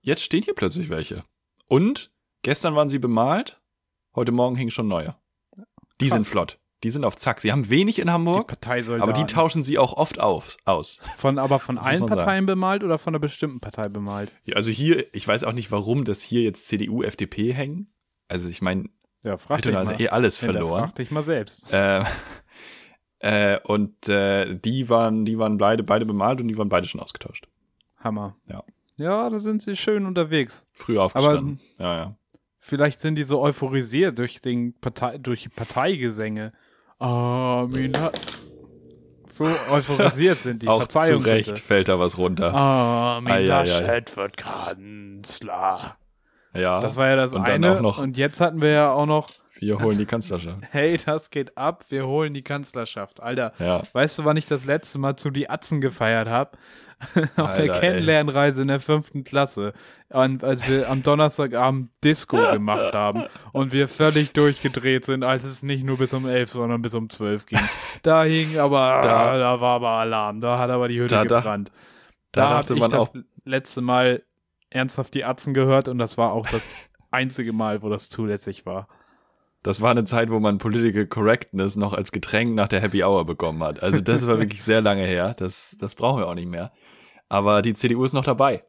jetzt 0.00 0.22
stehen 0.22 0.42
hier 0.42 0.54
plötzlich 0.54 0.88
welche. 0.88 1.22
Und 1.68 2.10
gestern 2.42 2.74
waren 2.74 2.88
sie 2.88 2.98
bemalt, 2.98 3.60
heute 4.16 4.32
Morgen 4.32 4.56
hingen 4.56 4.70
schon 4.72 4.88
neue. 4.88 5.14
Die 6.00 6.08
sind 6.08 6.22
Krass. 6.22 6.28
flott. 6.28 6.58
Die 6.84 6.90
sind 6.90 7.04
auf 7.04 7.16
Zack. 7.16 7.40
Sie 7.40 7.52
haben 7.52 7.68
wenig 7.70 7.98
in 7.98 8.06
Die 8.06 8.12
Hamburg, 8.12 8.48
Parteisoldaten. 8.48 9.10
aber 9.10 9.18
die 9.18 9.32
tauschen 9.32 9.64
sie 9.64 9.78
auch 9.78 9.94
oft 9.94 10.20
auf, 10.20 10.56
aus. 10.66 11.00
Von, 11.16 11.38
aber 11.38 11.58
von 11.58 11.76
Das 11.76 11.86
allen 11.86 12.00
man 12.00 12.08
sagen. 12.10 12.18
Parteien 12.20 12.46
bemalt 12.46 12.84
oder 12.84 12.98
von 12.98 13.12
einer 13.14 13.18
bestimmten 13.20 13.60
Partei 13.60 13.88
bemalt? 13.88 14.30
Ja, 14.44 14.56
Also 14.56 14.70
hier, 14.70 15.12
ich 15.14 15.26
weiß 15.26 15.44
auch 15.44 15.52
nicht, 15.54 15.70
warum 15.72 16.04
das 16.04 16.20
hier 16.20 16.42
jetzt 16.42 16.66
CDU, 16.68 17.02
FDP 17.02 17.52
hängen. 17.54 17.92
Also 18.28 18.48
ich 18.48 18.60
meine, 18.60 18.90
Ja, 19.22 19.36
frag 19.38 19.62
dich 19.62 19.74
Altona 19.74 19.96
mal. 19.96 20.00
eh 20.02 20.08
alles 20.10 20.40
Ja, 20.40 20.52
verloren. 20.52 20.84
frag 20.84 20.94
dich 20.96 21.10
mal 21.10 21.22
selbst. 21.22 21.72
Äh, 21.72 22.04
Äh, 23.18 23.58
und 23.64 24.08
äh, 24.10 24.54
die 24.56 24.90
waren, 24.90 25.24
die 25.24 25.38
waren 25.38 25.56
beide, 25.56 25.82
beide 25.82 26.04
bemalt 26.04 26.40
und 26.42 26.48
die 26.48 26.58
waren 26.58 26.68
beide 26.68 26.86
schon 26.86 27.00
ausgetauscht. 27.00 27.48
Hammer. 27.98 28.36
Ja. 28.46 28.62
Ja, 28.98 29.30
da 29.30 29.38
sind 29.38 29.62
sie 29.62 29.74
schön 29.74 30.04
unterwegs. 30.04 30.66
Früh 30.74 30.98
aufgestanden. 30.98 31.58
Aber, 31.78 31.88
ja, 31.88 31.96
ja. 31.96 32.16
Vielleicht 32.60 33.00
sind 33.00 33.14
die 33.14 33.24
so 33.24 33.40
euphorisiert 33.40 34.18
durch 34.18 34.42
den 34.42 34.74
Partei, 34.74 35.16
durch 35.18 35.42
die 35.42 35.48
Parteigesänge. 35.48 36.52
Amina. 36.98 38.10
So 39.28 39.44
euphorisiert 39.70 40.38
sind 40.40 40.62
die. 40.62 40.68
Auch 40.68 40.78
Verzeihung, 40.78 41.22
zu 41.22 41.28
Recht 41.28 41.48
bitte. 41.50 41.60
fällt 41.62 41.88
da 41.88 41.98
was 41.98 42.16
runter. 42.16 42.54
Ei. 43.26 43.42
Laschet 43.44 44.16
wird 44.16 44.36
Kanzler. 44.36 45.96
Ja. 46.54 46.80
Das 46.80 46.96
war 46.96 47.08
ja 47.08 47.16
das 47.16 47.34
und 47.34 47.46
dann 47.46 47.62
eine. 47.64 47.76
auch 47.76 47.80
noch- 47.82 47.98
Und 47.98 48.16
jetzt 48.16 48.40
hatten 48.40 48.62
wir 48.62 48.70
ja 48.70 48.92
auch 48.92 49.04
noch, 49.04 49.28
Wir 49.58 49.78
holen 49.78 49.98
die 49.98 50.06
Kanzlerschaft. 50.06 50.56
hey, 50.70 50.96
das 51.04 51.28
geht 51.30 51.58
ab, 51.58 51.84
wir 51.90 52.06
holen 52.06 52.32
die 52.32 52.42
Kanzlerschaft. 52.42 53.20
Alter, 53.22 53.52
Ja. 53.58 53.82
weißt 53.92 54.18
du, 54.18 54.24
wann 54.24 54.36
ich 54.38 54.46
das 54.46 54.64
letzte 54.64 54.98
Mal 54.98 55.16
zu 55.16 55.30
die 55.30 55.50
Atzen 55.50 55.80
gefeiert 55.82 56.28
habe? 56.28 56.52
Auf 57.16 57.26
der 57.34 57.44
Alter, 57.44 57.62
ey. 57.62 57.80
Kennenlernreise 57.80 58.62
in 58.62 58.68
der 58.68 58.80
fünften 58.80 59.22
Klasse. 59.24 59.72
Als 60.08 60.68
wir 60.68 60.88
am 60.88 61.02
Donnerstagabend 61.02 61.90
Disco 62.02 62.36
gemacht 62.52 62.94
haben 62.94 63.24
und 63.52 63.72
wir 63.72 63.86
völlig 63.88 64.32
durchgedreht 64.32 65.04
sind, 65.04 65.22
als 65.22 65.44
es 65.44 65.62
nicht 65.62 65.84
nur 65.84 65.98
bis 65.98 66.14
um 66.14 66.26
elf, 66.26 66.50
sondern 66.50 66.80
bis 66.82 66.94
um 66.94 67.10
zwölf 67.10 67.46
ging. 67.46 67.60
Da 68.02 68.24
hing 68.24 68.58
aber, 68.58 69.00
Da- 69.02 69.36
da, 69.38 69.60
war 69.60 69.74
aber 69.76 69.88
Alarm, 69.90 70.40
da 70.40 70.58
hat 70.58 70.70
aber 70.70 70.88
die 70.88 70.98
Hütte 71.00 71.16
Da- 71.16 71.24
da- 71.24 71.40
gebrannt. 71.40 71.70
da 72.32 72.42
Da, 72.42 72.50
dachte 72.58 72.68
habe 72.68 72.74
ich 72.74 72.80
man 72.80 72.90
das 72.90 73.12
letzte 73.44 73.80
Mal 73.82 74.22
ernsthaft 74.70 75.14
die 75.14 75.24
Atzen 75.24 75.54
gehört 75.54 75.88
und 75.88 75.98
das 75.98 76.16
war 76.18 76.32
auch 76.32 76.46
das 76.48 76.76
einzige 77.10 77.52
Mal, 77.52 77.82
wo 77.82 77.88
das 77.88 78.08
zulässig 78.08 78.64
war. 78.66 78.88
Das 79.66 79.80
war 79.80 79.90
eine 79.90 80.04
Zeit, 80.04 80.30
wo 80.30 80.38
man 80.38 80.58
Political 80.58 81.06
Correctness 81.06 81.74
noch 81.74 81.92
als 81.92 82.12
Getränk 82.12 82.54
nach 82.54 82.68
der 82.68 82.80
Happy 82.80 83.02
Hour 83.02 83.24
bekommen 83.26 83.60
hat. 83.64 83.82
Also 83.82 84.00
das 84.00 84.24
war 84.24 84.38
wirklich 84.38 84.62
sehr 84.62 84.80
lange 84.80 85.04
her. 85.04 85.34
Das, 85.36 85.76
das 85.80 85.96
brauchen 85.96 86.20
wir 86.20 86.28
auch 86.28 86.36
nicht 86.36 86.46
mehr. 86.46 86.70
Aber 87.28 87.62
die 87.62 87.74
CDU 87.74 88.04
ist 88.04 88.12
noch 88.12 88.24
dabei. 88.24 88.62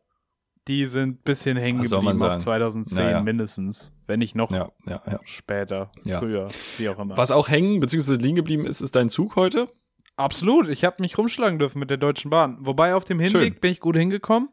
Die 0.68 0.88
sind 0.88 1.10
ein 1.10 1.22
bisschen 1.24 1.56
hängen 1.56 1.84
geblieben 1.84 2.20
auf 2.24 2.30
sagen? 2.32 2.40
2010 2.42 3.04
Naja. 3.04 3.22
mindestens, 3.22 3.94
wenn 4.08 4.18
nicht 4.18 4.34
noch 4.34 4.50
Ja, 4.50 4.72
ja, 4.88 5.00
ja. 5.06 5.20
später, 5.24 5.92
früher, 6.04 6.48
wie 6.80 6.90
auch 6.90 6.98
immer. 6.98 7.16
Was 7.16 7.30
auch 7.30 7.48
hängen 7.48 7.80
bzw. 7.80 8.14
liegen 8.16 8.36
geblieben 8.36 8.66
ist, 8.66 8.82
ist 8.82 8.96
dein 8.96 9.10
Zug 9.10 9.36
heute. 9.36 9.68
Absolut, 10.16 10.68
ich 10.68 10.84
habe 10.84 10.96
mich 11.02 11.16
rumschlagen 11.20 11.60
dürfen 11.60 11.78
mit 11.78 11.92
der 11.92 11.98
Deutschen 11.98 12.32
Bahn. 12.32 12.58
Wobei 12.62 12.96
auf 12.96 13.06
dem 13.06 13.20
Hinweg 13.20 13.54
Schön. 13.54 13.60
bin 13.62 13.72
ich 13.72 13.80
gut 13.80 13.96
hingekommen. 13.96 14.50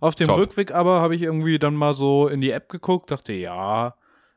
Auf 0.00 0.16
dem 0.16 0.26
Top. 0.26 0.38
Rückweg 0.38 0.74
aber 0.74 1.00
habe 1.00 1.14
ich 1.14 1.22
irgendwie 1.22 1.60
dann 1.60 1.76
mal 1.76 1.94
so 1.94 2.26
in 2.26 2.40
die 2.40 2.50
App 2.50 2.68
geguckt, 2.68 3.12
dachte, 3.12 3.32
ja, 3.32 3.94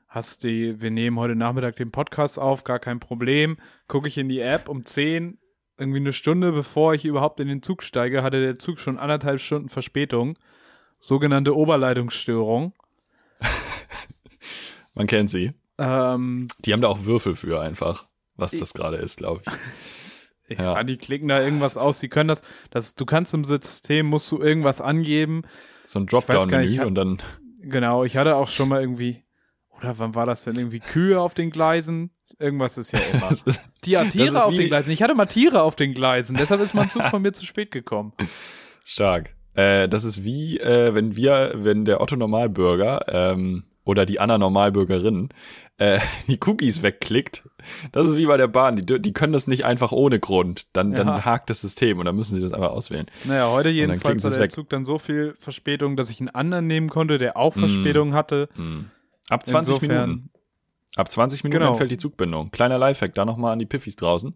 hast 0.10 0.44
die, 0.44 0.82
wir 0.82 0.92
nehmen 0.92 1.18
heute 1.20 1.36
Nachmittag 1.36 1.75
den 1.75 1.92
Podcast 1.92 2.39
auf, 2.39 2.63
gar 2.63 2.80
kein 2.80 3.00
Problem. 3.00 3.58
Gucke 3.88 4.08
ich 4.08 4.18
in 4.18 4.28
die 4.28 4.39
App 4.42 4.68
um 4.68 4.84
10, 4.84 5.38
irgendwie 5.78 6.00
eine 6.00 6.13
Stunde 6.13 6.51
bevor 6.51 6.94
ich 6.96 7.06
überhaupt 7.06 7.39
in 7.39 7.48
den 7.48 7.62
Zug 7.62 7.84
steige, 7.84 8.24
hatte 8.24 8.42
der 8.42 8.58
Zug 8.58 8.80
schon 8.80 8.98
anderthalb 8.98 9.39
Stunden 9.39 9.70
Verspätung. 9.70 10.38
Sogenannte 10.98 11.56
Oberleitungsstörung. 11.56 12.74
Man 14.96 15.08
kennt 15.08 15.30
sie. 15.30 15.54
Ähm, 15.78 16.50
Die 16.66 16.74
haben 16.74 16.82
da 16.82 16.89
auch 16.89 17.06
Würfel 17.06 17.36
für 17.36 17.62
einfach, 17.62 18.08
was 18.36 18.51
das 18.51 18.74
gerade 18.74 18.98
ist, 18.98 19.18
glaube 19.18 19.42
ich. 19.46 19.54
Ja. 20.51 20.78
Ja. 20.78 20.84
die 20.84 20.98
klicken 20.98 21.28
da 21.28 21.44
irgendwas 21.44 21.78
aus. 21.78 22.00
Die 22.00 22.10
können 22.10 22.28
das, 22.28 22.42
das, 22.72 22.96
du 22.96 23.06
kannst 23.06 23.36
im 23.36 23.44
System, 23.44 24.08
musst 24.08 24.32
du 24.32 24.42
irgendwas 24.42 24.82
angeben. 24.82 25.44
So 25.86 26.00
ein 26.00 26.08
Dropdown-Menü 26.08 26.84
und 26.86 26.96
dann 26.96 27.22
Genau, 27.62 28.04
ich 28.04 28.18
hatte 28.18 28.36
auch 28.36 28.48
schon 28.48 28.70
mal 28.70 28.82
irgendwie, 28.82 29.24
oder 29.79 29.98
wann 29.98 30.15
war 30.15 30.25
das 30.25 30.43
denn? 30.43 30.55
Irgendwie 30.55 30.79
Kühe 30.79 31.19
auf 31.19 31.33
den 31.33 31.50
Gleisen? 31.51 32.12
Irgendwas 32.39 32.77
ist 32.77 32.91
ja 32.91 33.00
immer. 33.13 33.29
Ist 33.45 33.59
Tiere 33.81 34.43
auf 34.45 34.55
den 34.55 34.67
Gleisen. 34.67 34.91
Ich 34.91 35.01
hatte 35.01 35.15
mal 35.15 35.25
Tiere 35.25 35.62
auf 35.63 35.75
den 35.75 35.93
Gleisen, 35.93 36.36
deshalb 36.36 36.62
ist 36.62 36.74
mein 36.74 36.89
Zug 36.89 37.07
von 37.09 37.21
mir 37.21 37.31
zu 37.31 37.45
spät 37.45 37.71
gekommen. 37.71 38.13
stark. 38.83 39.33
Äh, 39.55 39.89
das 39.89 40.03
ist 40.03 40.24
wie, 40.24 40.59
äh, 40.59 40.93
wenn 40.93 41.15
wir, 41.15 41.53
wenn 41.55 41.86
der 41.86 42.01
Otto 42.01 42.15
Normalbürger 42.15 43.05
ähm, 43.07 43.63
oder 43.83 44.05
die 44.05 44.19
Anna 44.19 44.38
Normalbürgerin 44.38 45.29
äh, 45.77 46.00
die 46.27 46.38
Cookies 46.45 46.83
wegklickt. 46.83 47.43
Das 47.91 48.07
ist 48.07 48.15
wie 48.15 48.25
bei 48.27 48.38
der 48.38 48.48
Bahn. 48.48 48.75
Die, 48.75 49.01
die 49.01 49.13
können 49.13 49.33
das 49.33 49.48
nicht 49.48 49.65
einfach 49.65 49.91
ohne 49.91 50.19
Grund. 50.19 50.67
Dann, 50.74 50.91
Ja. 50.91 50.98
dann 51.03 51.25
hakt 51.25 51.50
das 51.50 51.62
System 51.62 51.98
und 52.00 52.05
dann 52.05 52.15
müssen 52.15 52.36
sie 52.36 52.41
das 52.41 52.53
einfach 52.53 52.69
auswählen. 52.71 53.07
Naja, 53.25 53.50
heute 53.50 53.69
jedenfalls 53.69 54.24
hatte 54.24 54.36
der 54.36 54.43
weg. 54.43 54.51
Zug 54.51 54.69
dann 54.69 54.86
so 54.86 55.00
viel 55.00 55.33
Verspätung, 55.39 55.95
dass 55.98 56.09
ich 56.09 56.19
einen 56.19 56.29
anderen 56.29 56.67
nehmen 56.67 56.89
konnte, 56.89 57.17
der 57.17 57.36
auch 57.38 57.55
Mm. 57.55 57.59
Verspätung 57.59 58.13
hatte. 58.13 58.50
Hm. 58.55 58.91
Ab 59.29 59.45
20 59.45 59.75
Insofern- 59.75 60.09
Minuten. 60.09 60.29
Ab 60.95 61.09
20 61.12 61.43
Minuten 61.43 61.59
Genau. 61.59 61.71
entfällt 61.71 61.91
die 61.91 61.98
Zugbindung. 61.98 62.50
Kleiner 62.51 62.77
Lifehack, 62.79 63.13
da 63.13 63.24
nochmal 63.24 63.53
an 63.53 63.59
die 63.59 63.67
Piffis 63.67 63.95
draußen. 63.95 64.36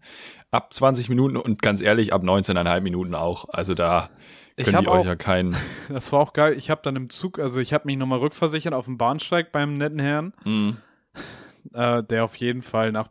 Ab 0.52 0.72
20 0.74 1.10
Minuten 1.10 1.36
und 1.36 1.62
ganz 1.62 1.82
ehrlich, 1.82 2.14
ab 2.14 2.22
19,5 2.24 2.82
Minuten 2.84 3.16
auch. 3.16 3.50
Also 3.50 3.74
da 3.74 4.12
können 4.58 4.82
die 4.82 4.88
euch 4.88 5.00
auch- 5.02 5.06
ja 5.06 5.16
keinen. 5.16 5.56
Das 5.90 6.12
war 6.14 6.20
auch 6.20 6.32
geil. 6.32 6.54
Ich 6.58 6.70
habe 6.70 6.82
dann 6.84 6.96
im 6.96 7.10
Zug, 7.10 7.40
also 7.40 7.60
ich 7.60 7.74
habe 7.74 7.86
mich 7.88 7.98
nochmal 7.98 8.20
rückversichert 8.20 8.74
auf 8.74 8.86
dem 8.86 8.98
Bahnsteig 9.00 9.52
beim 9.52 9.78
netten 9.78 10.00
Herrn, 10.00 10.34
Hm. 10.44 10.78
äh, 11.74 12.04
der 12.04 12.24
auf 12.24 12.36
jeden 12.36 12.62
Fall 12.62 12.92
nach 12.92 13.10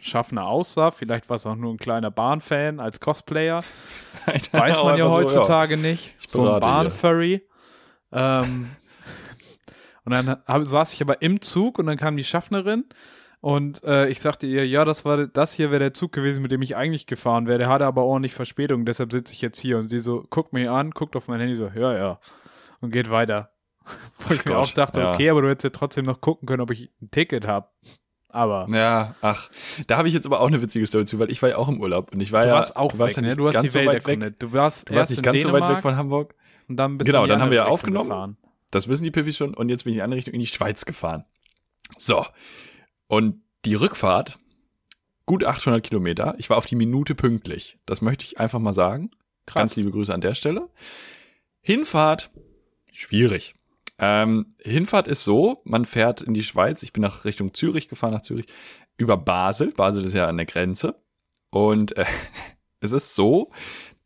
Schaffner 0.00 0.46
aussah. 0.46 0.90
Vielleicht 0.90 1.30
war 1.30 1.36
es 1.36 1.46
auch 1.46 1.56
nur 1.56 1.72
ein 1.72 1.78
kleiner 1.78 2.10
Bahnfan 2.10 2.80
als 2.80 3.00
Cosplayer. 3.00 3.64
Weiß 4.26 4.52
man 4.52 4.62
ja 4.62 4.68
Einfach 4.74 4.96
so, 4.98 5.10
heutzutage 5.12 5.76
nicht. 5.78 6.14
Ich 6.20 6.28
So 6.28 6.52
ein. 6.52 6.60
Bahnfurry. 6.60 7.42
Ähm, 8.12 8.70
und 10.04 10.12
dann 10.12 10.28
hab, 10.46 10.64
saß 10.64 10.92
ich 10.94 11.02
aber 11.02 11.22
im 11.22 11.40
Zug 11.40 11.78
und 11.78 11.86
dann 11.86 11.96
kam 11.96 12.16
die 12.16 12.24
Schaffnerin 12.24 12.84
und 13.40 13.82
äh, 13.84 14.08
ich 14.08 14.20
sagte 14.20 14.46
ihr, 14.46 14.66
ja, 14.66 14.84
das 14.84 15.04
war 15.04 15.26
das 15.26 15.52
hier 15.52 15.70
wäre 15.70 15.78
der 15.80 15.94
Zug 15.94 16.12
gewesen, 16.12 16.42
mit 16.42 16.50
dem 16.50 16.62
ich 16.62 16.76
eigentlich 16.76 17.06
gefahren 17.06 17.46
wäre. 17.46 17.58
Der 17.58 17.68
hatte 17.68 17.84
aber 17.86 18.04
ordentlich 18.04 18.32
Verspätung, 18.34 18.86
deshalb 18.86 19.12
sitze 19.12 19.32
ich 19.34 19.42
jetzt 19.42 19.58
hier. 19.58 19.76
Und 19.78 19.90
sie 19.90 20.00
so, 20.00 20.22
guckt 20.30 20.52
mich 20.54 20.68
an, 20.68 20.90
guckt 20.92 21.14
auf 21.14 21.28
mein 21.28 21.40
Handy 21.40 21.54
so, 21.56 21.70
ja, 21.74 21.94
ja. 21.96 22.20
Und 22.80 22.90
geht 22.90 23.10
weiter. 23.10 23.50
Wo 24.20 24.32
ich 24.32 24.42
mir 24.46 24.56
auch 24.56 24.70
dachte, 24.70 25.00
ja. 25.00 25.12
okay, 25.12 25.28
aber 25.28 25.42
du 25.42 25.48
hättest 25.50 25.64
ja 25.64 25.70
trotzdem 25.70 26.06
noch 26.06 26.22
gucken 26.22 26.46
können, 26.46 26.62
ob 26.62 26.70
ich 26.70 26.90
ein 27.02 27.10
Ticket 27.10 27.46
habe. 27.46 27.68
Aber 28.30 28.66
Ja, 28.70 29.14
ach, 29.20 29.50
da 29.86 29.98
habe 29.98 30.08
ich 30.08 30.14
jetzt 30.14 30.24
aber 30.26 30.40
auch 30.40 30.48
eine 30.48 30.60
witzige 30.62 30.86
Story 30.86 31.04
zu, 31.04 31.18
weil 31.18 31.30
ich 31.30 31.42
war 31.42 31.50
ja 31.50 31.56
auch 31.56 31.68
im 31.68 31.80
Urlaub 31.80 32.12
und 32.12 32.20
ich 32.20 32.32
war 32.32 32.42
du 32.42 32.48
ja, 32.48 32.54
warst 32.54 32.76
auch 32.76 32.92
du 32.92 32.98
warst 32.98 33.16
weg, 33.16 33.16
ja 33.16 33.22
ne? 33.22 33.28
nicht 33.28 33.38
Du 33.38 33.46
hast 33.46 33.54
ganz 33.54 33.62
die 33.64 33.68
so 33.68 33.78
Welt 33.78 33.88
weit 33.88 33.94
weg. 33.96 34.06
erkundet. 34.08 34.42
Du 34.42 34.52
warst 34.54 34.88
Du 34.88 34.94
warst 34.94 35.10
nicht 35.10 35.22
ganz 35.22 35.42
so 35.42 35.48
Dänemark 35.50 35.68
weit 35.70 35.76
weg 35.76 35.82
von 35.82 35.96
Hamburg. 35.96 36.34
und 36.68 36.76
dann 36.78 36.96
bist 36.98 37.06
Genau, 37.10 37.26
dann 37.26 37.42
haben 37.42 37.50
wir 37.50 37.56
ja 37.58 37.64
aufgenommen. 37.66 38.08
gefahren. 38.08 38.36
Das 38.74 38.88
wissen 38.88 39.04
die 39.04 39.10
Piffis 39.10 39.36
schon 39.36 39.54
und 39.54 39.68
jetzt 39.68 39.84
bin 39.84 39.92
ich 39.92 39.96
in 39.96 39.98
die 39.98 40.02
andere 40.02 40.18
Richtung 40.18 40.34
in 40.34 40.40
die 40.40 40.46
Schweiz 40.46 40.84
gefahren. 40.84 41.24
So. 41.96 42.26
Und 43.06 43.42
die 43.64 43.74
Rückfahrt, 43.74 44.38
gut 45.26 45.44
800 45.44 45.82
Kilometer. 45.82 46.34
Ich 46.38 46.50
war 46.50 46.56
auf 46.56 46.66
die 46.66 46.74
Minute 46.74 47.14
pünktlich. 47.14 47.78
Das 47.86 48.02
möchte 48.02 48.24
ich 48.24 48.40
einfach 48.40 48.58
mal 48.58 48.72
sagen. 48.72 49.10
Krass. 49.46 49.60
Ganz 49.60 49.76
liebe 49.76 49.90
Grüße 49.90 50.12
an 50.12 50.20
der 50.20 50.34
Stelle. 50.34 50.70
Hinfahrt, 51.60 52.30
schwierig. 52.92 53.54
Ähm, 53.98 54.54
Hinfahrt 54.60 55.06
ist 55.06 55.22
so, 55.22 55.62
man 55.64 55.84
fährt 55.84 56.22
in 56.22 56.34
die 56.34 56.42
Schweiz. 56.42 56.82
Ich 56.82 56.92
bin 56.92 57.02
nach 57.02 57.24
Richtung 57.24 57.54
Zürich 57.54 57.88
gefahren, 57.88 58.12
nach 58.12 58.22
Zürich, 58.22 58.46
über 58.96 59.16
Basel. 59.16 59.72
Basel 59.72 60.04
ist 60.04 60.14
ja 60.14 60.26
an 60.26 60.36
der 60.36 60.46
Grenze. 60.46 61.00
Und 61.50 61.96
äh, 61.96 62.06
es 62.80 62.92
ist 62.92 63.14
so, 63.14 63.52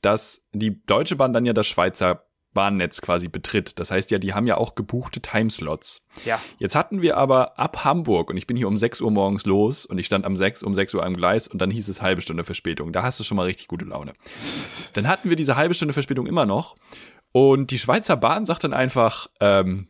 dass 0.02 0.44
die 0.52 0.84
Deutsche 0.84 1.16
Bahn 1.16 1.32
dann 1.32 1.46
ja 1.46 1.52
das 1.52 1.66
Schweizer 1.66 2.27
Bahnnetz 2.58 3.00
quasi 3.00 3.28
betritt. 3.28 3.78
Das 3.78 3.92
heißt 3.92 4.10
ja, 4.10 4.18
die 4.18 4.34
haben 4.34 4.48
ja 4.48 4.56
auch 4.56 4.74
gebuchte 4.74 5.20
Timeslots. 5.20 6.04
Ja. 6.24 6.40
Jetzt 6.58 6.74
hatten 6.74 7.02
wir 7.02 7.16
aber 7.16 7.56
ab 7.56 7.84
Hamburg 7.84 8.30
und 8.30 8.36
ich 8.36 8.48
bin 8.48 8.56
hier 8.56 8.66
um 8.66 8.76
6 8.76 9.00
Uhr 9.00 9.12
morgens 9.12 9.46
los 9.46 9.86
und 9.86 9.96
ich 9.98 10.06
stand 10.06 10.24
am 10.24 10.36
6 10.36 10.64
um 10.64 10.74
6 10.74 10.94
Uhr 10.94 11.04
am 11.04 11.14
Gleis 11.14 11.46
und 11.46 11.62
dann 11.62 11.70
hieß 11.70 11.86
es 11.88 12.02
halbe 12.02 12.20
Stunde 12.20 12.42
Verspätung. 12.42 12.92
Da 12.92 13.04
hast 13.04 13.20
du 13.20 13.24
schon 13.24 13.36
mal 13.36 13.44
richtig 13.44 13.68
gute 13.68 13.84
Laune. 13.84 14.12
Dann 14.94 15.06
hatten 15.06 15.28
wir 15.28 15.36
diese 15.36 15.54
halbe 15.54 15.74
Stunde 15.74 15.94
Verspätung 15.94 16.26
immer 16.26 16.46
noch 16.46 16.74
und 17.30 17.70
die 17.70 17.78
Schweizer 17.78 18.16
Bahn 18.16 18.44
sagt 18.44 18.64
dann 18.64 18.72
einfach, 18.72 19.28
ähm, 19.38 19.86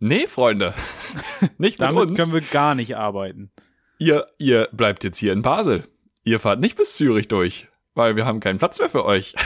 nee, 0.00 0.26
Freunde, 0.26 0.74
nicht 1.58 1.78
mit 1.78 1.80
Damit 1.80 2.08
uns. 2.10 2.18
können 2.18 2.32
wir 2.32 2.40
gar 2.40 2.74
nicht 2.74 2.96
arbeiten. 2.96 3.52
ihr, 3.98 4.26
ihr 4.38 4.68
bleibt 4.72 5.04
jetzt 5.04 5.18
hier 5.18 5.32
in 5.32 5.42
Basel. 5.42 5.86
Ihr 6.24 6.40
fahrt 6.40 6.58
nicht 6.58 6.76
bis 6.76 6.96
Zürich 6.96 7.28
durch, 7.28 7.68
weil 7.94 8.16
wir 8.16 8.26
haben 8.26 8.40
keinen 8.40 8.58
Platz 8.58 8.80
mehr 8.80 8.88
für 8.88 9.04
euch. 9.04 9.36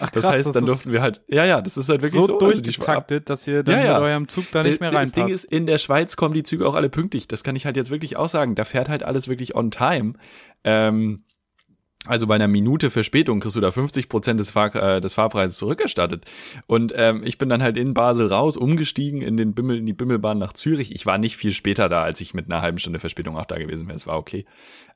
Ach, 0.00 0.10
Das 0.10 0.24
heißt, 0.24 0.54
dann 0.54 0.66
durften 0.66 0.92
wir 0.92 1.02
halt, 1.02 1.22
ja, 1.28 1.44
ja, 1.44 1.60
das 1.60 1.76
ist 1.76 1.88
halt 1.88 2.02
wirklich 2.02 2.20
so, 2.20 2.26
so. 2.26 2.38
Also 2.38 2.60
durchgetaktet, 2.62 3.30
dass 3.30 3.46
ihr 3.46 3.62
dann 3.62 3.76
Ja, 3.80 3.84
ja. 3.84 3.94
mit 3.94 4.08
eurem 4.08 4.28
Zug 4.28 4.44
da 4.52 4.62
nicht 4.62 4.80
mehr 4.80 4.90
das 4.90 4.98
reinpasst. 4.98 5.16
Ding 5.16 5.28
ist, 5.28 5.44
in 5.44 5.66
der 5.66 5.78
Schweiz 5.78 6.16
kommen 6.16 6.34
die 6.34 6.42
Züge 6.42 6.66
auch 6.66 6.74
alle 6.74 6.88
pünktlich. 6.88 7.28
Das 7.28 7.44
kann 7.44 7.56
ich 7.56 7.66
halt 7.66 7.76
jetzt 7.76 7.90
wirklich 7.90 8.16
auch 8.16 8.28
sagen. 8.28 8.54
Da 8.54 8.64
fährt 8.64 8.88
halt 8.88 9.02
alles 9.02 9.28
wirklich 9.28 9.54
on 9.54 9.70
time. 9.70 10.14
Ähm, 10.64 11.24
also 12.06 12.26
bei 12.26 12.34
einer 12.34 12.48
Minute 12.48 12.90
Verspätung 12.90 13.40
kriegst 13.40 13.56
du 13.56 13.60
da 13.62 13.70
50 13.70 14.10
Prozent 14.10 14.38
des, 14.38 14.50
Fahr 14.50 14.74
äh, 14.74 15.00
des 15.00 15.14
Fahrpreises 15.14 15.56
zurückerstattet. 15.56 16.26
Und 16.66 16.92
ähm, 16.94 17.22
ich 17.24 17.38
bin 17.38 17.48
dann 17.48 17.62
halt 17.62 17.78
in 17.78 17.94
Basel 17.94 18.26
raus, 18.26 18.58
umgestiegen 18.58 19.22
in 19.22 19.38
den 19.38 19.54
Bimmel, 19.54 19.78
in 19.78 19.86
die 19.86 19.94
Bimmelbahn 19.94 20.38
nach 20.38 20.52
Zürich. 20.52 20.94
Ich 20.94 21.06
war 21.06 21.16
nicht 21.16 21.38
viel 21.38 21.52
später 21.52 21.88
da, 21.88 22.02
als 22.02 22.20
ich 22.20 22.34
mit 22.34 22.46
einer 22.46 22.60
halben 22.60 22.78
Stunde 22.78 22.98
Verspätung 22.98 23.38
auch 23.38 23.46
da 23.46 23.56
gewesen 23.56 23.86
wäre. 23.86 23.96
Es 23.96 24.06
war 24.06 24.18
okay. 24.18 24.44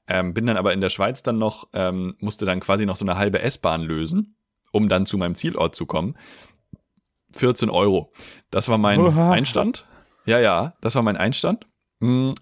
Ähm, 0.07 0.35
bin 0.35 0.47
dann 0.47 0.57
aber 0.59 0.75
in 0.75 0.81
der 0.83 0.91
Schweiz 0.91 1.23
dann 1.23 1.39
noch, 1.39 1.69
ähm, 1.73 2.15
musste 2.19 2.45
dann 2.45 2.61
quasi 2.61 2.85
noch 2.85 2.97
so 2.97 3.07
eine 3.07 3.17
halbe 3.17 3.41
S-Bahn 3.41 3.83
lösen, 3.83 4.37
um 4.73 4.89
dann 4.89 5.07
zu 5.07 5.19
meinem 5.19 5.35
Zielort 5.35 5.75
zu 5.75 5.87
kommen. 5.87 6.17
14 7.33 7.71
Euro. 7.71 8.13
Das 8.51 8.69
war 8.69 8.79
mein 8.79 9.01
Oha. 9.01 9.33
Einstand. 9.33 9.87
Ja, 10.25 10.39
ja, 10.39 10.75
das 10.81 10.95
war 10.95 11.03
mein 11.03 11.17
Einstand. 11.17 11.67
Mm. 12.01 12.33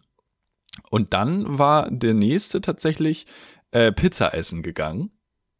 Und 0.91 1.15
dann 1.15 1.59
war 1.59 1.91
der 1.91 2.15
nächste 2.15 2.61
tatsächlich 2.61 3.27
äh, 3.71 3.93
Pizza 3.93 4.35
essen 4.35 4.63
gegangen 4.63 5.11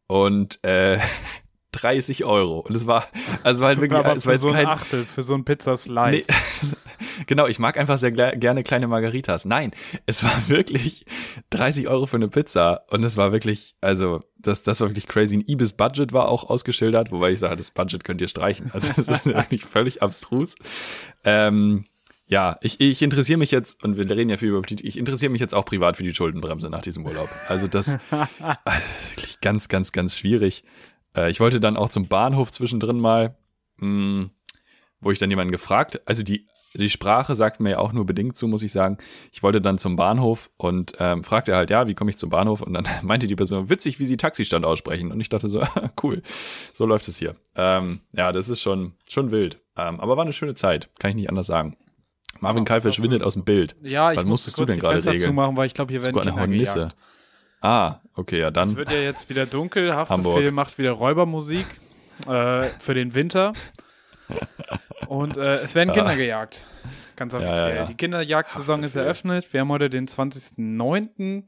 und 0.07 0.63
äh, 0.63 0.99
30 1.71 2.25
Euro. 2.25 2.59
Und 2.59 2.75
es 2.75 2.87
war, 2.87 3.07
also 3.43 3.61
war 3.61 3.69
halt 3.69 3.81
wirklich, 3.81 3.99
Aber 3.99 4.15
es 4.15 4.25
war 4.25 4.33
jetzt 4.33 4.41
so 4.41 4.49
ein 4.49 4.55
kein, 4.55 4.65
Achtel, 4.67 5.05
für 5.05 5.23
so 5.23 5.35
ein 5.35 5.45
Pizzaslice. 5.45 6.27
Nee, 6.27 6.69
genau, 7.25 7.47
ich 7.47 7.59
mag 7.59 7.77
einfach 7.77 7.97
sehr 7.97 8.11
gerne 8.11 8.63
kleine 8.63 8.87
Margaritas. 8.87 9.45
Nein, 9.45 9.71
es 10.05 10.23
war 10.23 10.31
wirklich 10.47 11.05
30 11.49 11.87
Euro 11.87 12.05
für 12.05 12.17
eine 12.17 12.27
Pizza 12.27 12.83
und 12.89 13.03
es 13.03 13.17
war 13.17 13.31
wirklich, 13.31 13.75
also 13.81 14.21
das, 14.37 14.63
das 14.63 14.79
war 14.81 14.89
wirklich 14.89 15.07
crazy. 15.07 15.37
Ein 15.37 15.43
Ibis 15.47 15.73
Budget 15.73 16.13
war 16.13 16.27
auch 16.27 16.49
ausgeschildert, 16.49 17.11
wobei 17.11 17.31
ich 17.31 17.39
sage, 17.39 17.55
das 17.55 17.71
Budget 17.71 18.03
könnt 18.03 18.21
ihr 18.21 18.27
streichen. 18.27 18.71
Also 18.73 18.93
das 18.95 19.07
ist 19.07 19.25
wirklich 19.25 19.65
völlig 19.65 20.01
abstrus. 20.01 20.55
Ähm, 21.23 21.85
ja, 22.29 22.57
ich, 22.61 22.81
ich 22.81 23.01
interessiere 23.01 23.37
mich 23.37 23.51
jetzt, 23.51 23.83
und 23.85 23.95
wir 23.95 24.09
reden 24.09 24.29
ja 24.29 24.37
viel 24.37 24.49
über 24.49 24.61
Politik, 24.61 24.85
ich 24.85 24.97
interessiere 24.97 25.31
mich 25.31 25.39
jetzt 25.39 25.55
auch 25.55 25.63
privat 25.63 25.95
für 25.95 26.03
die 26.03 26.13
Schuldenbremse 26.13 26.69
nach 26.69 26.81
diesem 26.81 27.05
Urlaub. 27.05 27.29
Also 27.47 27.67
das 27.67 27.93
äh, 28.11 28.25
ist 28.99 29.11
wirklich 29.11 29.39
ganz, 29.39 29.69
ganz, 29.69 29.93
ganz 29.93 30.17
schwierig. 30.17 30.65
Äh, 31.15 31.29
ich 31.31 31.39
wollte 31.39 31.61
dann 31.61 31.77
auch 31.77 31.89
zum 31.89 32.07
Bahnhof 32.07 32.51
zwischendrin 32.51 32.99
mal, 32.99 33.37
mh, 33.77 34.29
wo 34.99 35.11
ich 35.11 35.19
dann 35.19 35.29
jemanden 35.29 35.53
gefragt, 35.53 36.01
also 36.05 36.21
die, 36.21 36.47
die 36.77 36.89
Sprache 36.89 37.35
sagt 37.35 37.59
mir 37.59 37.71
ja 37.71 37.77
auch 37.79 37.91
nur 37.93 38.05
bedingt 38.05 38.35
zu, 38.35 38.47
muss 38.47 38.63
ich 38.63 38.71
sagen. 38.71 38.97
Ich 39.31 39.43
wollte 39.43 39.61
dann 39.61 39.77
zum 39.77 39.95
Bahnhof 39.95 40.49
und 40.57 40.93
ähm, 40.99 41.23
fragte 41.23 41.55
halt, 41.55 41.69
ja, 41.69 41.87
wie 41.87 41.93
komme 41.95 42.09
ich 42.09 42.17
zum 42.17 42.29
Bahnhof? 42.29 42.61
Und 42.61 42.73
dann 42.73 42.87
meinte 43.03 43.27
die 43.27 43.35
Person, 43.35 43.69
witzig, 43.69 43.99
wie 43.99 44.05
sie 44.05 44.17
Taxistand 44.17 44.65
aussprechen. 44.65 45.11
Und 45.11 45.19
ich 45.19 45.29
dachte 45.29 45.49
so, 45.49 45.61
cool, 46.03 46.21
so 46.73 46.85
läuft 46.85 47.07
es 47.07 47.17
hier. 47.17 47.35
Ähm, 47.55 47.99
ja, 48.13 48.31
das 48.31 48.49
ist 48.49 48.61
schon, 48.61 48.93
schon 49.09 49.31
wild. 49.31 49.59
Ähm, 49.77 49.99
aber 49.99 50.17
war 50.17 50.23
eine 50.23 50.33
schöne 50.33 50.55
Zeit, 50.55 50.89
kann 50.99 51.09
ich 51.11 51.15
nicht 51.15 51.29
anders 51.29 51.47
sagen. 51.47 51.75
Marvin 52.39 52.65
Kai 52.65 52.75
was 52.75 52.85
hast 52.85 52.95
verschwindet 52.95 53.23
aus 53.23 53.33
dem 53.33 53.43
Bild. 53.45 53.75
ja, 53.81 54.11
ich 54.11 54.17
Was 54.17 54.25
musste 54.25 54.49
musstest 54.49 54.59
du 54.59 54.65
denn 54.65 54.79
gerade 54.79 55.03
regeln? 55.05 55.19
zumachen, 55.29 55.57
weil 55.57 55.65
ich 55.67 55.73
glaube, 55.73 55.91
hier 55.91 56.01
werden 56.03 56.13
Sogar 56.13 56.21
eine 56.23 56.31
Kinder 56.31 56.41
Hornisse. 56.53 56.73
gejagt. 56.75 56.95
Ah, 57.61 57.95
okay, 58.13 58.39
ja, 58.39 58.47
Es 58.49 58.53
dann. 58.53 58.75
wird 58.75 58.91
ja 58.91 58.99
jetzt 58.99 59.27
wieder 59.29 59.47
dunkel. 59.47 59.95
Hamburg. 59.95 60.09
Haftbefehl 60.09 60.51
macht 60.51 60.77
wieder 60.77 60.91
Räubermusik 60.91 61.65
äh, 62.27 62.67
für 62.79 62.93
den 62.93 63.15
Winter. 63.15 63.53
Und 65.07 65.37
äh, 65.37 65.55
es 65.55 65.75
werden 65.75 65.93
Kinder 65.93 66.15
gejagt. 66.15 66.65
Ganz 67.15 67.33
ja, 67.33 67.39
offiziell. 67.39 67.75
ja. 67.75 67.85
Die 67.85 67.95
Kinderjagdsaison 67.95 68.83
ist 68.83 68.95
eröffnet. 68.95 69.51
Wir 69.53 69.61
haben 69.61 69.69
heute 69.69 69.89
den 69.89 70.07
20.09. 70.07 71.43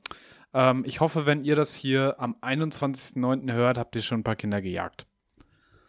Ähm, 0.54 0.84
ich 0.86 1.00
hoffe, 1.00 1.26
wenn 1.26 1.42
ihr 1.42 1.56
das 1.56 1.76
hier 1.76 2.16
am 2.20 2.36
21.09. 2.42 3.52
hört, 3.54 3.78
habt 3.78 3.96
ihr 3.96 4.02
schon 4.02 4.22
ein 4.22 4.24
paar 4.24 4.36
Kinder 4.36 4.62
gejagt. 4.62 5.06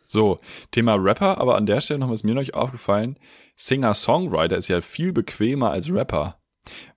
So, 0.05 0.39
Thema 0.73 0.95
Rapper, 0.97 1.39
aber 1.39 1.57
an 1.57 1.67
der 1.67 1.81
Stelle 1.81 2.01
noch 2.01 2.11
ist 2.11 2.25
mir 2.25 2.35
noch 2.35 2.53
aufgefallen, 2.53 3.17
Singer-Songwriter 3.55 4.57
ist 4.57 4.67
ja 4.67 4.81
viel 4.81 5.13
bequemer 5.13 5.71
als 5.71 5.89
Rapper. 5.93 6.41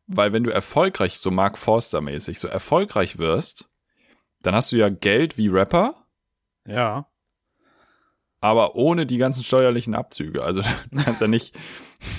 Weil 0.07 0.33
wenn 0.33 0.43
du 0.43 0.49
erfolgreich, 0.49 1.19
so 1.19 1.29
Mark 1.29 1.57
Forster-mäßig, 1.57 2.39
so 2.39 2.47
erfolgreich 2.47 3.19
wirst, 3.19 3.69
dann 4.41 4.55
hast 4.55 4.71
du 4.71 4.77
ja 4.77 4.89
Geld 4.89 5.37
wie 5.37 5.47
Rapper, 5.47 6.07
Ja. 6.65 7.07
Aber 8.43 8.75
ohne 8.75 9.05
die 9.05 9.17
ganzen 9.17 9.41
steuerlichen 9.41 9.95
Abzüge. 9.95 10.43
Also 10.43 10.61
kannst 11.05 11.21
ja 11.21 11.27
nicht, 11.27 11.57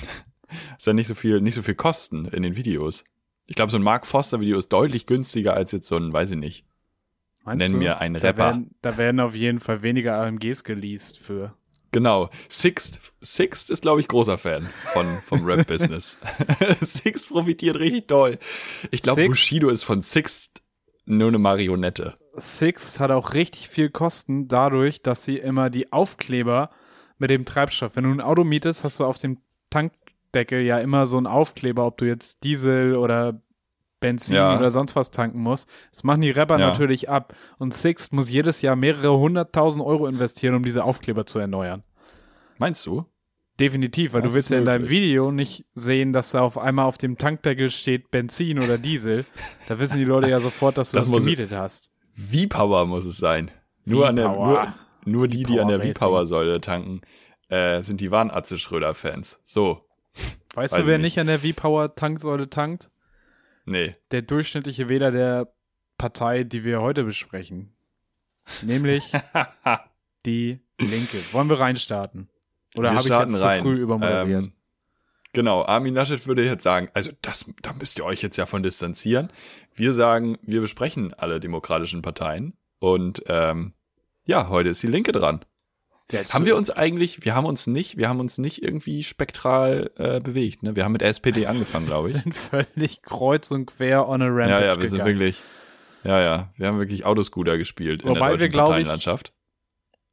hast 0.73 0.87
ja 0.87 0.93
nicht 0.93 1.05
so 1.05 1.13
viel, 1.13 1.39
nicht 1.39 1.53
so 1.53 1.61
viel 1.61 1.75
Kosten 1.75 2.25
in 2.25 2.41
den 2.41 2.55
Videos. 2.55 3.03
Ich 3.45 3.55
glaube, 3.55 3.71
so 3.71 3.77
ein 3.77 3.83
Mark 3.83 4.07
Forster-Video 4.07 4.57
ist 4.57 4.69
deutlich 4.69 5.05
günstiger 5.05 5.53
als 5.53 5.71
jetzt 5.71 5.87
so 5.87 5.97
ein, 5.97 6.11
weiß 6.11 6.31
ich 6.31 6.37
nicht. 6.37 6.65
Meinst 7.43 7.61
Nenn 7.63 7.73
du? 7.73 7.77
mir 7.77 7.99
einen 7.99 8.19
da 8.19 8.29
Rapper. 8.29 8.39
Werden, 8.39 8.75
da 8.81 8.97
werden 8.97 9.19
auf 9.19 9.35
jeden 9.35 9.59
Fall 9.59 9.83
weniger 9.83 10.17
AMGs 10.17 10.63
geleast 10.63 11.19
für. 11.19 11.53
Genau. 11.91 12.31
Sixt, 12.49 13.13
Sixt 13.21 13.69
ist, 13.69 13.83
glaube 13.83 14.01
ich, 14.01 14.07
großer 14.07 14.39
Fan 14.39 14.63
von, 14.63 15.05
vom 15.27 15.45
Rap-Business. 15.45 16.17
Sixt 16.81 17.29
profitiert 17.29 17.75
richtig 17.75 18.07
toll. 18.07 18.39
Ich 18.89 19.03
glaube, 19.03 19.27
Bushido 19.27 19.69
ist 19.69 19.83
von 19.83 20.01
Sixt 20.01 20.63
nur 21.05 21.27
eine 21.29 21.37
Marionette. 21.39 22.17
Six 22.33 22.99
hat 22.99 23.11
auch 23.11 23.33
richtig 23.33 23.69
viel 23.69 23.89
Kosten 23.89 24.47
dadurch, 24.47 25.01
dass 25.01 25.23
sie 25.23 25.37
immer 25.37 25.69
die 25.69 25.91
Aufkleber 25.93 26.69
mit 27.17 27.29
dem 27.29 27.45
Treibstoff, 27.45 27.95
wenn 27.95 28.03
du 28.03 28.11
ein 28.11 28.21
Auto 28.21 28.43
mietest, 28.43 28.83
hast 28.83 28.99
du 28.99 29.05
auf 29.05 29.17
dem 29.17 29.37
Tankdeckel 29.69 30.61
ja 30.61 30.79
immer 30.79 31.07
so 31.07 31.17
einen 31.17 31.27
Aufkleber, 31.27 31.85
ob 31.85 31.97
du 31.97 32.05
jetzt 32.05 32.43
Diesel 32.43 32.95
oder 32.95 33.41
Benzin 34.01 34.35
Ja. 34.35 34.57
oder 34.57 34.69
sonst 34.71 34.95
was 34.95 35.11
tanken 35.11 35.39
musst. 35.39 35.69
Das 35.91 36.03
machen 36.03 36.21
die 36.21 36.31
Rapper 36.31 36.59
Ja. 36.59 36.67
natürlich 36.67 37.09
ab. 37.09 37.33
Und 37.57 37.73
Six 37.73 38.11
muss 38.11 38.29
jedes 38.29 38.61
Jahr 38.61 38.75
mehrere 38.75 39.17
hunderttausend 39.17 39.83
Euro 39.83 40.07
investieren, 40.07 40.55
um 40.55 40.63
diese 40.63 40.83
Aufkleber 40.83 41.25
zu 41.25 41.39
erneuern. 41.39 41.83
Meinst 42.57 42.85
du? 42.85 43.05
Definitiv, 43.59 44.13
weil 44.13 44.21
Das 44.21 44.31
du 44.31 44.35
willst 44.35 44.49
ja 44.49 44.57
in 44.57 44.65
deinem. 44.65 44.89
Video 44.89 45.31
nicht 45.31 45.65
sehen, 45.75 46.11
dass 46.11 46.31
da 46.31 46.41
auf 46.41 46.57
einmal 46.57 46.85
auf 46.85 46.97
dem 46.97 47.17
Tankdeckel 47.17 47.69
steht 47.71 48.11
Benzin 48.11 48.59
oder 48.59 48.77
Diesel. 48.77 49.25
Da 49.67 49.79
wissen 49.79 49.97
die 49.97 50.03
Leute 50.03 50.29
ja 50.29 50.39
sofort, 50.39 50.77
dass 50.77 50.91
du 50.91 50.97
Das 50.97 51.09
das, 51.09 51.23
gemietet 51.23 51.53
hast. 51.53 51.91
V-Power 52.13 52.85
muss 52.85 53.05
es 53.05 53.17
sein. 53.17 53.51
Nur, 53.85 54.07
an 54.07 54.17
der, 54.17 54.27
nur, 54.29 54.73
nur 55.05 55.27
die, 55.27 55.43
die 55.43 55.59
an 55.59 55.67
der. 55.69 55.81
V-Power-Säule 55.81 56.59
tanken, 56.59 57.01
äh, 57.49 57.81
sind 57.81 58.01
die 58.01 58.11
wahren 58.11 58.31
Atze 58.31 58.57
Schröder-Fans. 58.57 59.39
So. 59.43 59.85
Weißt 60.53 60.73
Weiß 60.73 60.81
du, 60.81 60.87
wer 60.87 60.95
ich 60.97 61.01
nicht 61.01 61.19
an 61.19 61.27
der 61.27 61.39
V-Power-Tanksäule 61.39 62.49
tankt? 62.49 62.89
Nee. 63.65 63.95
Der 64.11 64.21
durchschnittliche 64.21 64.89
Wähler 64.89 65.11
der 65.11 65.53
Partei, 65.97 66.43
die 66.43 66.63
wir 66.63 66.81
heute 66.81 67.03
besprechen. 67.03 67.73
Nämlich 68.61 69.11
die 70.25 70.59
Linke. 70.79 71.17
Wollen 71.31 71.49
wir 71.49 71.59
reinstarten? 71.59 72.29
Oder 72.75 72.89
Wir 72.89 72.91
habe 72.91 72.99
ich 73.01 73.05
starten 73.07 73.31
jetzt 73.31 73.43
rein. 73.43 73.59
zu 73.61 73.65
früh 73.65 73.75
übermoderiert? 73.77 74.43
Ähm, 74.43 74.51
genau, 75.33 75.63
Armin 75.65 75.93
Laschet 75.93 76.25
würde 76.27 76.43
jetzt 76.45 76.63
sagen, 76.63 76.89
also 76.93 77.11
das, 77.21 77.45
da 77.61 77.73
müsst 77.73 77.97
ihr 77.99 78.05
euch 78.05 78.21
jetzt 78.21 78.37
ja 78.37 78.45
von 78.45 78.63
distanzieren. 78.63 79.29
Wir 79.73 79.93
sagen, 79.93 80.37
wir 80.41 80.61
besprechen 80.61 81.13
alle 81.13 81.39
demokratischen 81.39 82.01
Parteien 82.01 82.53
und 82.79 83.23
ähm, 83.27 83.73
ja, 84.25 84.49
heute 84.49 84.69
ist 84.69 84.81
die 84.83 84.87
Linke 84.87 85.11
dran. 85.11 85.41
Jetzt 86.11 86.35
Haben 86.35 86.45
wir 86.45 86.55
uns 86.55 86.69
eigentlich, 86.69 87.25
wir 87.25 87.33
haben 87.33 87.45
uns 87.47 87.65
nicht, 87.65 87.97
wir 87.97 88.09
haben 88.09 88.19
uns 88.19 88.37
nicht 88.37 88.61
irgendwie 88.61 89.03
spektral 89.03 89.89
äh, 89.97 90.19
bewegt, 90.19 90.61
ne? 90.61 90.75
Wir 90.75 90.83
haben 90.85 90.91
mit 90.91 91.01
der 91.01 91.09
SPD 91.09 91.47
angefangen, 91.47 91.87
glaube 91.87 92.09
ich. 92.11 92.13
sind 92.15 92.35
völlig 92.35 93.01
kreuz 93.01 93.49
und 93.49 93.65
quer 93.65 94.07
on 94.07 94.21
a 94.21 94.27
rampage 94.27 94.49
Ja, 94.51 94.73
ja, 94.73 94.79
wir 94.81 94.87
sind 94.87 94.99
gegangen. 94.99 95.19
wirklich, 95.19 95.41
ja, 96.03 96.21
ja, 96.21 96.53
wir 96.57 96.67
haben 96.67 96.77
wirklich 96.77 97.05
Autoscooter 97.05 97.57
gespielt 97.57 98.03
in 98.03 98.09
Wobei 98.09 98.37
der 98.37 98.39
wir, 98.39 98.49
deutschen 98.49 98.51
ich, 98.51 98.55
Parteienlandschaft. 98.55 99.33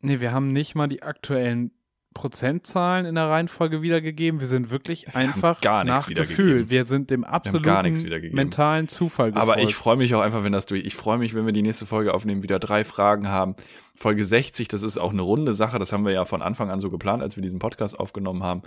Nee, 0.01 0.21
wir 0.21 0.33
haben 0.33 0.51
nicht 0.53 0.75
mal 0.75 0.89
die 0.89 1.03
aktuellen 1.03 1.73
Prozentzahlen 2.13 3.07
in 3.07 3.15
der 3.15 3.29
Reihenfolge 3.29 3.83
wiedergegeben. 3.83 4.41
Wir 4.41 4.47
sind 4.47 4.71
wirklich 4.71 5.15
einfach 5.15 5.61
gar 5.61 5.85
nach. 5.85 6.07
Gefühl. 6.07 6.71
Wir 6.71 6.85
sind 6.85 7.11
dem 7.11 7.25
absoluten 7.25 8.33
mentalen 8.33 8.89
Zufall 8.89 9.33
gefolgt. 9.33 9.51
Aber 9.51 9.63
ich 9.63 9.75
freue 9.75 9.97
mich 9.97 10.15
auch 10.15 10.21
einfach, 10.21 10.45
wenn 10.45 10.53
das 10.53 10.67
durch. 10.67 10.85
Ich 10.85 10.95
freue 10.95 11.19
mich, 11.19 11.35
wenn 11.35 11.47
wir 11.47 11.53
die 11.53 11.63
nächste 11.63 11.87
Folge 11.87 12.15
aufnehmen, 12.15 12.43
wieder 12.43 12.59
drei 12.59 12.85
Fragen 12.85 13.29
haben. 13.29 13.57
Folge 13.95 14.25
60, 14.25 14.69
das 14.69 14.83
ist 14.83 14.99
auch 14.99 15.11
eine 15.11 15.23
runde 15.23 15.53
Sache. 15.53 15.79
Das 15.79 15.93
haben 15.93 16.05
wir 16.05 16.13
ja 16.13 16.25
von 16.25 16.43
Anfang 16.43 16.71
an 16.71 16.81
so 16.81 16.91
geplant, 16.91 17.23
als 17.23 17.37
wir 17.37 17.43
diesen 17.43 17.59
Podcast 17.59 17.99
aufgenommen 17.99 18.43
haben. 18.43 18.63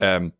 Ähm, 0.00 0.32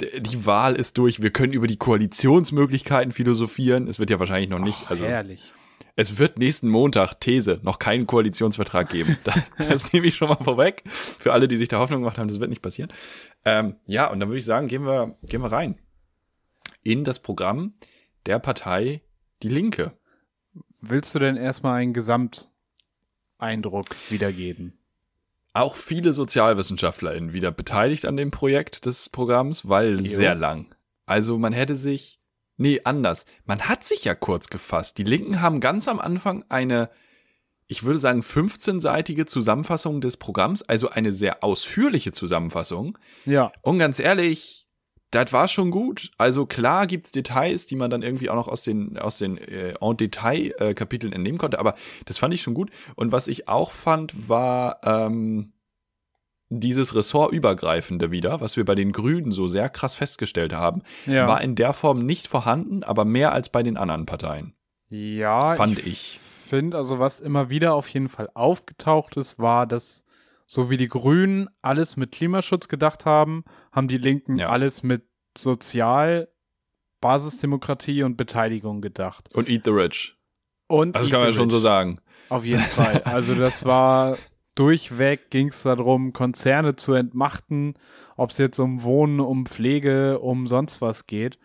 die 0.00 0.44
Wahl 0.44 0.76
ist 0.76 0.98
durch. 0.98 1.22
Wir 1.22 1.30
können 1.30 1.52
über 1.52 1.66
die 1.66 1.78
Koalitionsmöglichkeiten 1.78 3.12
philosophieren. 3.12 3.88
Es 3.88 3.98
wird 3.98 4.10
ja 4.10 4.18
wahrscheinlich 4.18 4.50
noch 4.50 4.58
nicht. 4.58 4.78
Oh, 4.84 4.90
also 4.90 5.04
herrlich. 5.06 5.52
Es 5.94 6.18
wird 6.18 6.38
nächsten 6.38 6.68
Montag, 6.68 7.20
These, 7.20 7.60
noch 7.62 7.78
keinen 7.78 8.06
Koalitionsvertrag 8.06 8.88
geben. 8.90 9.16
Da- 9.24 9.34
Das 9.68 9.92
nehme 9.92 10.06
ich 10.06 10.16
schon 10.16 10.28
mal 10.28 10.36
vorweg. 10.42 10.82
Für 10.90 11.32
alle, 11.32 11.48
die 11.48 11.56
sich 11.56 11.68
da 11.68 11.78
Hoffnung 11.78 12.00
gemacht 12.02 12.18
haben, 12.18 12.28
das 12.28 12.40
wird 12.40 12.50
nicht 12.50 12.62
passieren. 12.62 12.92
Ähm, 13.44 13.76
ja, 13.86 14.06
und 14.10 14.20
dann 14.20 14.28
würde 14.28 14.38
ich 14.38 14.44
sagen, 14.44 14.68
gehen 14.68 14.84
wir, 14.84 15.16
gehen 15.22 15.42
wir 15.42 15.52
rein. 15.52 15.78
In 16.82 17.04
das 17.04 17.20
Programm 17.20 17.74
der 18.26 18.38
Partei 18.38 19.02
Die 19.42 19.48
Linke. 19.48 19.92
Willst 20.80 21.14
du 21.14 21.18
denn 21.18 21.36
erstmal 21.36 21.80
einen 21.80 21.92
Gesamteindruck 21.94 23.86
wiedergeben? 24.10 24.78
Auch 25.52 25.74
viele 25.74 26.12
SozialwissenschaftlerInnen 26.12 27.32
wieder 27.32 27.50
beteiligt 27.50 28.04
an 28.04 28.16
dem 28.16 28.30
Projekt 28.30 28.84
des 28.86 29.08
Programms, 29.08 29.68
weil 29.68 30.00
Jo. 30.06 30.16
sehr 30.16 30.34
lang. 30.34 30.74
Also 31.06 31.38
man 31.38 31.52
hätte 31.54 31.76
sich, 31.76 32.20
nee, 32.56 32.80
anders. 32.84 33.24
Man 33.44 33.62
hat 33.62 33.84
sich 33.84 34.04
ja 34.04 34.14
kurz 34.14 34.48
gefasst. 34.48 34.98
Die 34.98 35.04
Linken 35.04 35.40
haben 35.40 35.60
ganz 35.60 35.88
am 35.88 35.98
Anfang 35.98 36.44
eine, 36.48 36.90
ich 37.66 37.82
würde 37.82 37.98
sagen, 37.98 38.20
15-seitige 38.20 39.26
Zusammenfassung 39.26 40.00
des 40.00 40.16
Programms, 40.16 40.62
also 40.62 40.90
eine 40.90 41.12
sehr 41.12 41.42
ausführliche 41.42 42.12
Zusammenfassung. 42.12 42.98
Ja. 43.24 43.52
Und 43.62 43.78
ganz 43.78 43.98
ehrlich, 43.98 44.66
das 45.10 45.32
war 45.32 45.48
schon 45.48 45.70
gut. 45.70 46.10
Also 46.18 46.46
klar 46.46 46.86
gibt's 46.86 47.12
Details, 47.12 47.66
die 47.66 47.76
man 47.76 47.90
dann 47.90 48.02
irgendwie 48.02 48.28
auch 48.28 48.34
noch 48.34 48.48
aus 48.48 48.62
den, 48.62 48.98
aus 48.98 49.18
den 49.18 49.38
äh, 49.38 49.74
en 49.80 49.96
Detail 49.96 50.54
äh, 50.58 50.74
Kapiteln 50.74 51.12
entnehmen 51.12 51.38
konnte, 51.38 51.58
aber 51.58 51.74
das 52.04 52.18
fand 52.18 52.34
ich 52.34 52.42
schon 52.42 52.54
gut. 52.54 52.70
Und 52.96 53.12
was 53.12 53.28
ich 53.28 53.48
auch 53.48 53.70
fand, 53.72 54.28
war 54.28 54.80
ähm, 54.82 55.52
dieses 56.48 56.94
Ressortübergreifende 56.94 58.10
wieder, 58.10 58.40
was 58.40 58.56
wir 58.56 58.64
bei 58.64 58.74
den 58.74 58.92
Grünen 58.92 59.32
so 59.32 59.48
sehr 59.48 59.68
krass 59.68 59.94
festgestellt 59.96 60.52
haben, 60.52 60.82
Ja. 61.06 61.26
war 61.26 61.40
in 61.40 61.54
der 61.56 61.72
Form 61.72 61.98
nicht 62.06 62.28
vorhanden, 62.28 62.82
aber 62.84 63.04
mehr 63.04 63.32
als 63.32 63.48
bei 63.50 63.62
den 63.62 63.76
anderen 63.76 64.06
Parteien. 64.06 64.54
ja, 64.88 65.54
Fand 65.54 65.84
ich. 65.84 66.20
finde, 66.20 66.76
also 66.76 67.00
was 67.00 67.18
immer 67.18 67.50
wieder 67.50 67.74
auf 67.74 67.88
jeden 67.88 68.08
Fall 68.08 68.30
aufgetaucht 68.34 69.16
ist, 69.16 69.40
war, 69.40 69.66
dass 69.66 70.04
so 70.46 70.70
wie 70.70 70.76
die 70.76 70.86
Grünen 70.86 71.48
alles 71.60 71.96
mit 71.96 72.12
Klimaschutz 72.12 72.68
gedacht 72.68 73.04
haben, 73.04 73.42
haben 73.72 73.88
die 73.88 73.98
Linken 73.98 74.36
Ja. 74.36 74.50
alles 74.50 74.84
mit 74.84 75.02
Sozial, 75.36 76.28
Basisdemokratie 77.00 78.02
und 78.04 78.16
Beteiligung 78.16 78.80
gedacht. 78.80 79.34
Und 79.34 79.48
Eat 79.48 79.64
the 79.64 79.70
Rich. 79.70 80.16
Und 80.68 80.96
das 80.96 81.10
kann 81.10 81.20
man 81.20 81.28
ja 81.28 81.32
schon 81.32 81.48
so 81.48 81.58
sagen. 81.58 82.00
Auf 82.28 82.44
jeden 82.44 82.62
Fall. 82.62 83.02
Also 83.04 83.34
das 83.34 83.64
war 83.64 84.18
durchweg 84.56 85.30
ging 85.30 85.48
es 85.50 85.62
darum, 85.62 86.12
Konzerne 86.12 86.74
zu 86.74 86.94
entmachten, 86.94 87.74
ob 88.16 88.30
es 88.30 88.38
jetzt 88.38 88.58
um 88.58 88.82
Wohnen, 88.82 89.20
um 89.20 89.46
Pflege, 89.46 90.18
um 90.18 90.48
sonst 90.48 90.80
was 90.80 91.06
geht. 91.06 91.38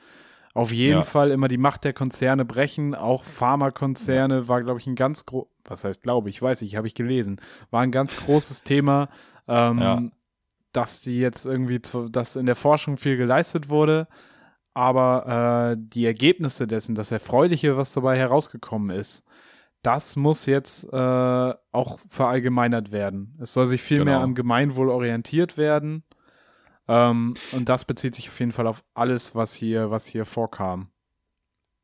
Auf 0.53 0.71
jeden 0.71 0.99
ja. 0.99 1.03
Fall 1.03 1.31
immer 1.31 1.47
die 1.47 1.57
Macht 1.57 1.83
der 1.83 1.93
Konzerne 1.93 2.43
brechen. 2.43 2.95
Auch 2.95 3.23
Pharmakonzerne 3.23 4.35
ja. 4.35 4.47
war, 4.47 4.63
glaube 4.63 4.79
ich, 4.79 4.87
ein 4.87 4.95
ganz 4.95 5.25
groß, 5.25 5.47
was 5.63 5.83
heißt 5.83 6.01
glaube 6.01 6.29
ich, 6.29 6.41
weiß 6.41 6.61
ich, 6.63 6.75
habe 6.75 6.87
ich 6.87 6.95
gelesen, 6.95 7.39
war 7.69 7.81
ein 7.81 7.91
ganz 7.91 8.15
großes 8.17 8.63
Thema, 8.63 9.09
ähm, 9.47 9.79
ja. 9.79 10.01
dass 10.73 11.01
die 11.01 11.19
jetzt 11.19 11.45
irgendwie, 11.45 11.79
dass 12.09 12.35
in 12.35 12.45
der 12.45 12.55
Forschung 12.55 12.97
viel 12.97 13.15
geleistet 13.17 13.69
wurde, 13.69 14.07
aber 14.73 15.73
äh, 15.73 15.77
die 15.79 16.05
Ergebnisse 16.05 16.67
dessen, 16.67 16.95
das 16.95 17.11
Erfreuliche, 17.11 17.77
was 17.77 17.93
dabei 17.93 18.17
herausgekommen 18.17 18.89
ist, 18.97 19.23
das 19.81 20.15
muss 20.15 20.45
jetzt 20.45 20.85
äh, 20.91 21.53
auch 21.71 21.99
verallgemeinert 22.07 22.91
werden. 22.91 23.37
Es 23.41 23.53
soll 23.53 23.67
sich 23.67 23.81
viel 23.81 23.99
genau. 23.99 24.11
mehr 24.11 24.19
am 24.21 24.35
Gemeinwohl 24.35 24.89
orientiert 24.89 25.57
werden. 25.57 26.03
Ähm, 26.87 27.33
und 27.51 27.69
das 27.69 27.85
bezieht 27.85 28.15
sich 28.15 28.29
auf 28.29 28.39
jeden 28.39 28.51
Fall 28.51 28.67
auf 28.67 28.83
alles, 28.93 29.35
was 29.35 29.53
hier, 29.53 29.91
was 29.91 30.05
hier 30.05 30.25
vorkam. 30.25 30.89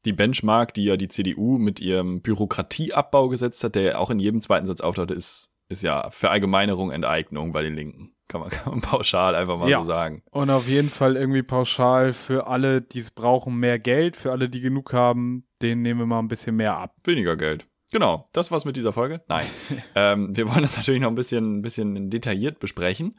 Die 0.06 0.14
Benchmark, 0.14 0.74
die 0.74 0.86
ja 0.86 0.98
die 0.98 1.08
CDU 1.08 1.58
mit 1.58 1.80
ihrem 1.80 2.22
Bürokratieabbau 2.22 3.30
gesetzt 3.30 3.64
hat, 3.64 3.76
der 3.76 3.82
ja 3.82 3.98
auch 3.98 4.10
in 4.10 4.20
jedem 4.20 4.42
zweiten 4.42 4.66
Satz 4.66 4.82
auftauchte, 4.82 5.14
ist, 5.14 5.52
ist 5.70 5.82
ja 5.82 6.10
Verallgemeinerung, 6.12 6.92
Enteignung 6.92 7.52
bei 7.52 7.64
den 7.64 7.74
Linken. 7.74 8.14
Kann 8.28 8.42
man, 8.42 8.50
kann 8.52 8.74
man 8.74 8.82
pauschal 8.82 9.36
einfach 9.36 9.58
mal 9.58 9.70
ja. 9.70 9.80
so 9.80 9.84
sagen. 9.84 10.24
Und 10.32 10.50
auf 10.50 10.68
jeden 10.68 10.90
Fall 10.90 11.16
irgendwie 11.16 11.44
pauschal 11.44 12.14
für 12.14 12.48
alle, 12.48 12.82
die 12.82 13.00
es 13.00 13.12
brauchen, 13.12 13.58
mehr 13.58 13.80
Geld. 13.80 14.16
Für 14.16 14.32
alle, 14.32 14.50
die 14.50 14.62
genug 14.62 14.94
haben, 14.94 15.48
denen 15.62 15.82
nehmen 15.82 16.02
wir 16.02 16.06
mal 16.06 16.20
ein 16.20 16.28
bisschen 16.28 16.56
mehr 16.56 16.78
ab. 16.78 16.96
Weniger 17.04 17.36
Geld. 17.36 17.66
Genau, 17.92 18.28
das 18.34 18.52
war's 18.52 18.66
mit 18.66 18.76
dieser 18.76 18.92
Folge. 18.92 19.22
Nein. 19.28 19.46
ähm, 19.96 20.36
wir 20.36 20.50
wollen 20.50 20.62
das 20.62 20.78
natürlich 20.78 21.02
noch 21.02 21.10
ein 21.10 21.16
bisschen, 21.16 21.60
ein 21.60 21.62
bisschen 21.62 22.10
detailliert 22.10 22.60
besprechen. 22.60 23.18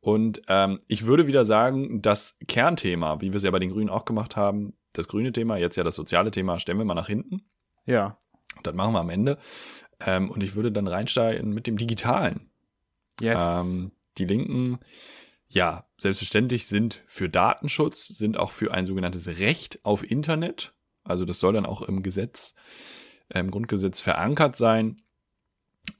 Und 0.00 0.42
ähm, 0.48 0.80
ich 0.86 1.06
würde 1.06 1.26
wieder 1.26 1.44
sagen, 1.44 2.02
das 2.02 2.38
Kernthema, 2.46 3.20
wie 3.20 3.32
wir 3.32 3.36
es 3.36 3.42
ja 3.42 3.50
bei 3.50 3.58
den 3.58 3.70
Grünen 3.70 3.90
auch 3.90 4.04
gemacht 4.04 4.36
haben, 4.36 4.74
das 4.92 5.08
grüne 5.08 5.32
Thema, 5.32 5.56
jetzt 5.56 5.76
ja 5.76 5.82
das 5.82 5.94
soziale 5.94 6.30
Thema, 6.30 6.60
stellen 6.60 6.78
wir 6.78 6.84
mal 6.84 6.94
nach 6.94 7.08
hinten. 7.08 7.42
Ja. 7.86 8.18
Das 8.62 8.74
machen 8.74 8.92
wir 8.92 9.00
am 9.00 9.10
Ende. 9.10 9.38
Ähm, 10.00 10.30
und 10.30 10.42
ich 10.42 10.54
würde 10.54 10.70
dann 10.70 10.86
reinsteigen 10.86 11.52
mit 11.52 11.66
dem 11.66 11.78
Digitalen. 11.78 12.50
Yes. 13.20 13.62
Ähm, 13.62 13.92
die 14.18 14.26
Linken, 14.26 14.78
ja, 15.48 15.86
selbstverständlich 15.98 16.66
sind 16.66 17.02
für 17.06 17.28
Datenschutz, 17.28 18.06
sind 18.08 18.36
auch 18.36 18.52
für 18.52 18.72
ein 18.72 18.86
sogenanntes 18.86 19.26
Recht 19.26 19.84
auf 19.84 20.08
Internet. 20.08 20.72
Also 21.02 21.24
das 21.24 21.40
soll 21.40 21.54
dann 21.54 21.66
auch 21.66 21.82
im 21.82 22.02
Gesetz, 22.02 22.54
äh, 22.54 23.03
im 23.28 23.50
Grundgesetz 23.50 24.00
verankert 24.00 24.56
sein. 24.56 24.98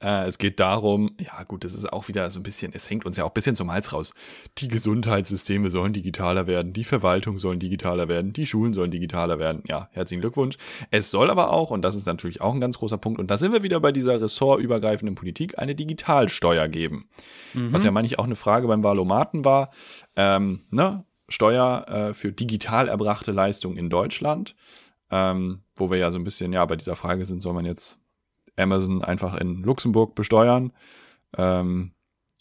Äh, 0.01 0.25
es 0.25 0.37
geht 0.37 0.59
darum, 0.59 1.15
ja 1.19 1.43
gut, 1.43 1.63
das 1.63 1.73
ist 1.73 1.91
auch 1.91 2.07
wieder 2.07 2.29
so 2.29 2.39
ein 2.39 2.43
bisschen, 2.43 2.73
es 2.73 2.89
hängt 2.89 3.05
uns 3.05 3.17
ja 3.17 3.23
auch 3.23 3.29
ein 3.29 3.33
bisschen 3.33 3.55
zum 3.55 3.71
Hals 3.71 3.93
raus. 3.93 4.13
Die 4.57 4.67
Gesundheitssysteme 4.67 5.69
sollen 5.69 5.93
digitaler 5.93 6.47
werden, 6.47 6.73
die 6.73 6.83
Verwaltung 6.83 7.39
sollen 7.39 7.59
digitaler 7.59 8.07
werden, 8.07 8.33
die 8.33 8.45
Schulen 8.45 8.73
sollen 8.73 8.91
digitaler 8.91 9.39
werden. 9.39 9.63
Ja, 9.67 9.89
herzlichen 9.91 10.21
Glückwunsch. 10.21 10.57
Es 10.91 11.11
soll 11.11 11.29
aber 11.29 11.51
auch, 11.51 11.69
und 11.71 11.83
das 11.83 11.95
ist 11.95 12.07
natürlich 12.07 12.41
auch 12.41 12.53
ein 12.53 12.61
ganz 12.61 12.79
großer 12.79 12.97
Punkt, 12.97 13.19
und 13.19 13.29
da 13.29 13.37
sind 13.37 13.53
wir 13.53 13.63
wieder 13.63 13.79
bei 13.79 13.91
dieser 13.91 14.19
ressortübergreifenden 14.19 15.15
Politik, 15.15 15.59
eine 15.59 15.75
Digitalsteuer 15.75 16.67
geben. 16.67 17.07
Mhm. 17.53 17.71
Was 17.71 17.83
ja 17.83 17.91
manchmal 17.91 18.19
auch 18.19 18.25
eine 18.25 18.35
Frage 18.35 18.67
beim 18.67 18.83
Wahlomaten 18.83 19.45
war. 19.45 19.71
Ähm, 20.15 20.65
ne? 20.71 21.05
Steuer 21.29 21.85
äh, 21.87 22.13
für 22.13 22.31
digital 22.31 22.87
erbrachte 22.87 23.31
Leistungen 23.31 23.77
in 23.77 23.89
Deutschland. 23.89 24.55
Ähm, 25.09 25.61
wo 25.75 25.91
wir 25.91 25.97
ja 25.97 26.11
so 26.11 26.17
ein 26.17 26.23
bisschen, 26.23 26.53
ja, 26.53 26.65
bei 26.65 26.75
dieser 26.75 26.95
Frage 26.95 27.25
sind, 27.25 27.41
soll 27.41 27.53
man 27.53 27.65
jetzt 27.65 27.99
Amazon 28.57 29.03
einfach 29.03 29.35
in 29.35 29.63
Luxemburg 29.63 30.15
besteuern. 30.15 30.71
Ähm, 31.37 31.91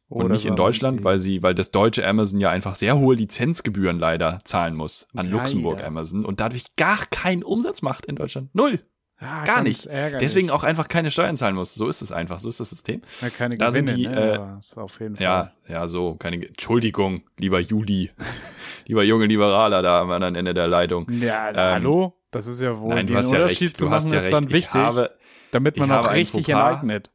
und 0.08 0.30
nicht 0.30 0.46
in 0.46 0.54
Deutschland, 0.54 1.02
weil 1.02 1.18
sie, 1.18 1.42
weil 1.42 1.54
das 1.54 1.70
deutsche 1.70 2.06
Amazon 2.06 2.38
ja 2.38 2.50
einfach 2.50 2.76
sehr 2.76 2.98
hohe 2.98 3.16
Lizenzgebühren 3.16 3.98
leider 3.98 4.38
zahlen 4.44 4.76
muss 4.76 5.08
an 5.14 5.26
leider. 5.26 5.38
Luxemburg 5.38 5.82
Amazon 5.82 6.24
und 6.24 6.40
dadurch 6.40 6.76
gar 6.76 6.98
keinen 7.06 7.42
Umsatz 7.42 7.82
macht 7.82 8.06
in 8.06 8.16
Deutschland. 8.16 8.54
Null. 8.54 8.80
Ja, 9.20 9.44
gar 9.44 9.62
nicht. 9.62 9.86
Ärgerlich. 9.86 10.20
Deswegen 10.20 10.50
auch 10.50 10.64
einfach 10.64 10.88
keine 10.88 11.10
Steuern 11.10 11.36
zahlen 11.36 11.54
muss. 11.54 11.74
So 11.74 11.88
ist 11.88 12.02
es 12.02 12.12
einfach. 12.12 12.40
So 12.40 12.48
ist 12.48 12.60
das 12.60 12.70
System. 12.70 13.00
Ja, 13.22 13.30
keine 13.30 13.56
da 13.56 13.70
Gewinne, 13.70 13.88
sind 13.88 13.98
die, 13.98 14.06
ne? 14.06 14.58
äh, 14.60 14.80
auf 14.80 15.00
jeden 15.00 15.16
Fall. 15.16 15.24
Ja, 15.24 15.52
ja, 15.68 15.88
so. 15.88 16.16
Keine, 16.16 16.46
Entschuldigung, 16.46 17.22
lieber 17.38 17.60
Juli. 17.60 18.10
lieber 18.86 19.04
junge 19.04 19.26
Liberaler 19.26 19.82
da 19.82 20.00
am 20.00 20.10
anderen 20.10 20.34
Ende 20.34 20.52
der 20.52 20.68
Leitung. 20.68 21.06
Ja, 21.10 21.48
ähm, 21.50 21.56
hallo? 21.56 22.20
Das 22.34 22.46
ist 22.48 22.60
ja 22.60 22.80
wohl 22.80 22.94
nein, 22.94 23.06
den 23.06 23.16
Unterschied 23.16 23.32
ja 23.32 23.46
recht. 23.46 23.76
zu 23.76 23.86
machen, 23.86 24.12
ist 24.12 24.32
dann 24.32 24.50
wichtig. 24.50 24.74
Ich 24.74 24.74
habe, 24.74 25.16
damit 25.52 25.76
man 25.76 25.92
auch 25.92 26.12
richtig 26.12 26.48
enteignet. 26.48 27.12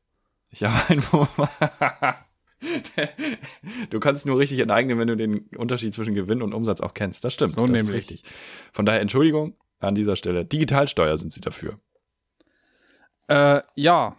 Ich 0.49 0.63
habe 0.63 0.77
ein 0.89 1.01
Du 3.89 3.99
kannst 3.99 4.25
nur 4.25 4.37
richtig 4.37 4.59
enteignen, 4.59 4.97
wenn 4.97 5.09
du 5.09 5.17
den 5.17 5.49
Unterschied 5.57 5.93
zwischen 5.93 6.15
Gewinn 6.15 6.41
und 6.41 6.53
Umsatz 6.53 6.79
auch 6.79 6.93
kennst. 6.93 7.25
Das 7.25 7.33
stimmt. 7.33 7.51
So 7.51 7.65
das 7.65 7.71
nämlich. 7.71 7.95
richtig. 7.95 8.23
Von 8.71 8.85
daher 8.85 9.01
Entschuldigung 9.01 9.57
an 9.79 9.93
dieser 9.93 10.15
Stelle. 10.15 10.45
Digitalsteuer 10.45 11.17
sind 11.17 11.33
sie 11.33 11.41
dafür. 11.41 11.81
Äh, 13.27 13.59
ja. 13.75 14.15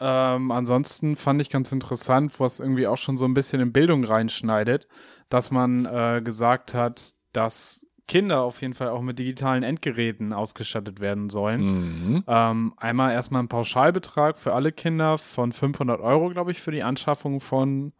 Ähm, 0.00 0.52
ansonsten 0.52 1.16
fand 1.16 1.40
ich 1.40 1.50
ganz 1.50 1.72
interessant, 1.72 2.38
was 2.38 2.60
irgendwie 2.60 2.86
auch 2.86 2.96
schon 2.96 3.16
so 3.16 3.24
ein 3.24 3.34
bisschen 3.34 3.60
in 3.60 3.72
Bildung 3.72 4.04
reinschneidet, 4.04 4.86
dass 5.28 5.50
man 5.50 5.84
äh, 5.86 6.22
gesagt 6.22 6.74
hat, 6.74 7.14
dass 7.32 7.88
Kinder 8.06 8.42
auf 8.42 8.60
jeden 8.60 8.74
Fall 8.74 8.88
auch 8.88 9.00
mit 9.00 9.18
digitalen 9.18 9.62
Endgeräten 9.62 10.32
ausgestattet 10.32 11.00
werden 11.00 11.30
sollen. 11.30 11.60
Mhm. 11.62 12.24
Ähm, 12.26 12.74
einmal 12.76 13.12
erstmal 13.12 13.42
ein 13.42 13.48
Pauschalbetrag 13.48 14.36
für 14.36 14.52
alle 14.52 14.72
Kinder 14.72 15.18
von 15.18 15.52
500 15.52 16.00
Euro, 16.00 16.28
glaube 16.28 16.50
ich, 16.50 16.60
für 16.60 16.70
die 16.70 16.82
Anschaffung 16.82 17.40
von 17.40 17.92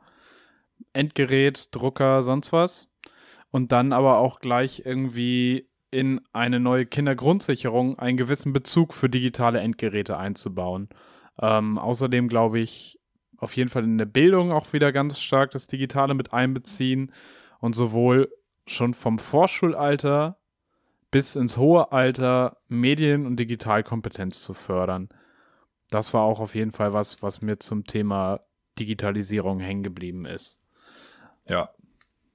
Endgerät, 0.93 1.69
Drucker, 1.75 2.23
sonst 2.23 2.53
was. 2.53 2.89
Und 3.51 3.73
dann 3.73 3.93
aber 3.93 4.19
auch 4.19 4.41
gleich 4.41 4.83
irgendwie 4.85 5.69
in 5.91 6.21
eine 6.33 6.59
neue 6.59 6.87
Kindergrundsicherung 6.87 7.99
einen 7.99 8.17
gewissen 8.17 8.53
Bezug 8.53 8.95
für 8.95 9.09
digitale 9.09 9.61
Endgeräte 9.61 10.19
einzubauen. 10.19 10.89
Ähm, 11.41 11.79
außerdem 11.79 12.29
glaube 12.29 12.59
ich 12.59 13.01
auf 13.39 13.57
jeden 13.57 13.71
Fall 13.71 13.85
in 13.85 13.99
der 13.99 14.07
Bildung 14.07 14.53
auch 14.53 14.73
wieder 14.73 14.93
ganz 14.93 15.21
stark 15.21 15.53
das 15.53 15.67
Digitale 15.67 16.15
mit 16.15 16.33
einbeziehen 16.33 17.13
und 17.61 17.75
sowohl 17.75 18.29
schon 18.67 18.95
vom 18.95 19.19
Vorschulalter 19.19 20.39
bis 21.11 21.37
ins 21.37 21.57
hohe 21.57 21.93
Alter 21.93 22.57
Medien- 22.69 23.27
und 23.27 23.37
Digitalkompetenz 23.37 24.43
zu 24.43 24.55
fördern. 24.55 25.09
Das 25.91 26.13
war 26.13 26.23
auch 26.23 26.41
auf 26.41 26.55
jeden 26.55 26.73
Fall 26.73 26.93
was, 26.93 27.23
was 27.23 27.43
mir 27.43 27.59
zum 27.59 27.85
Thema 27.85 28.41
Digitalisierung 28.79 29.61
hängen 29.61 29.83
geblieben 29.83 30.25
ist. 30.27 30.61
Ja. 31.47 31.71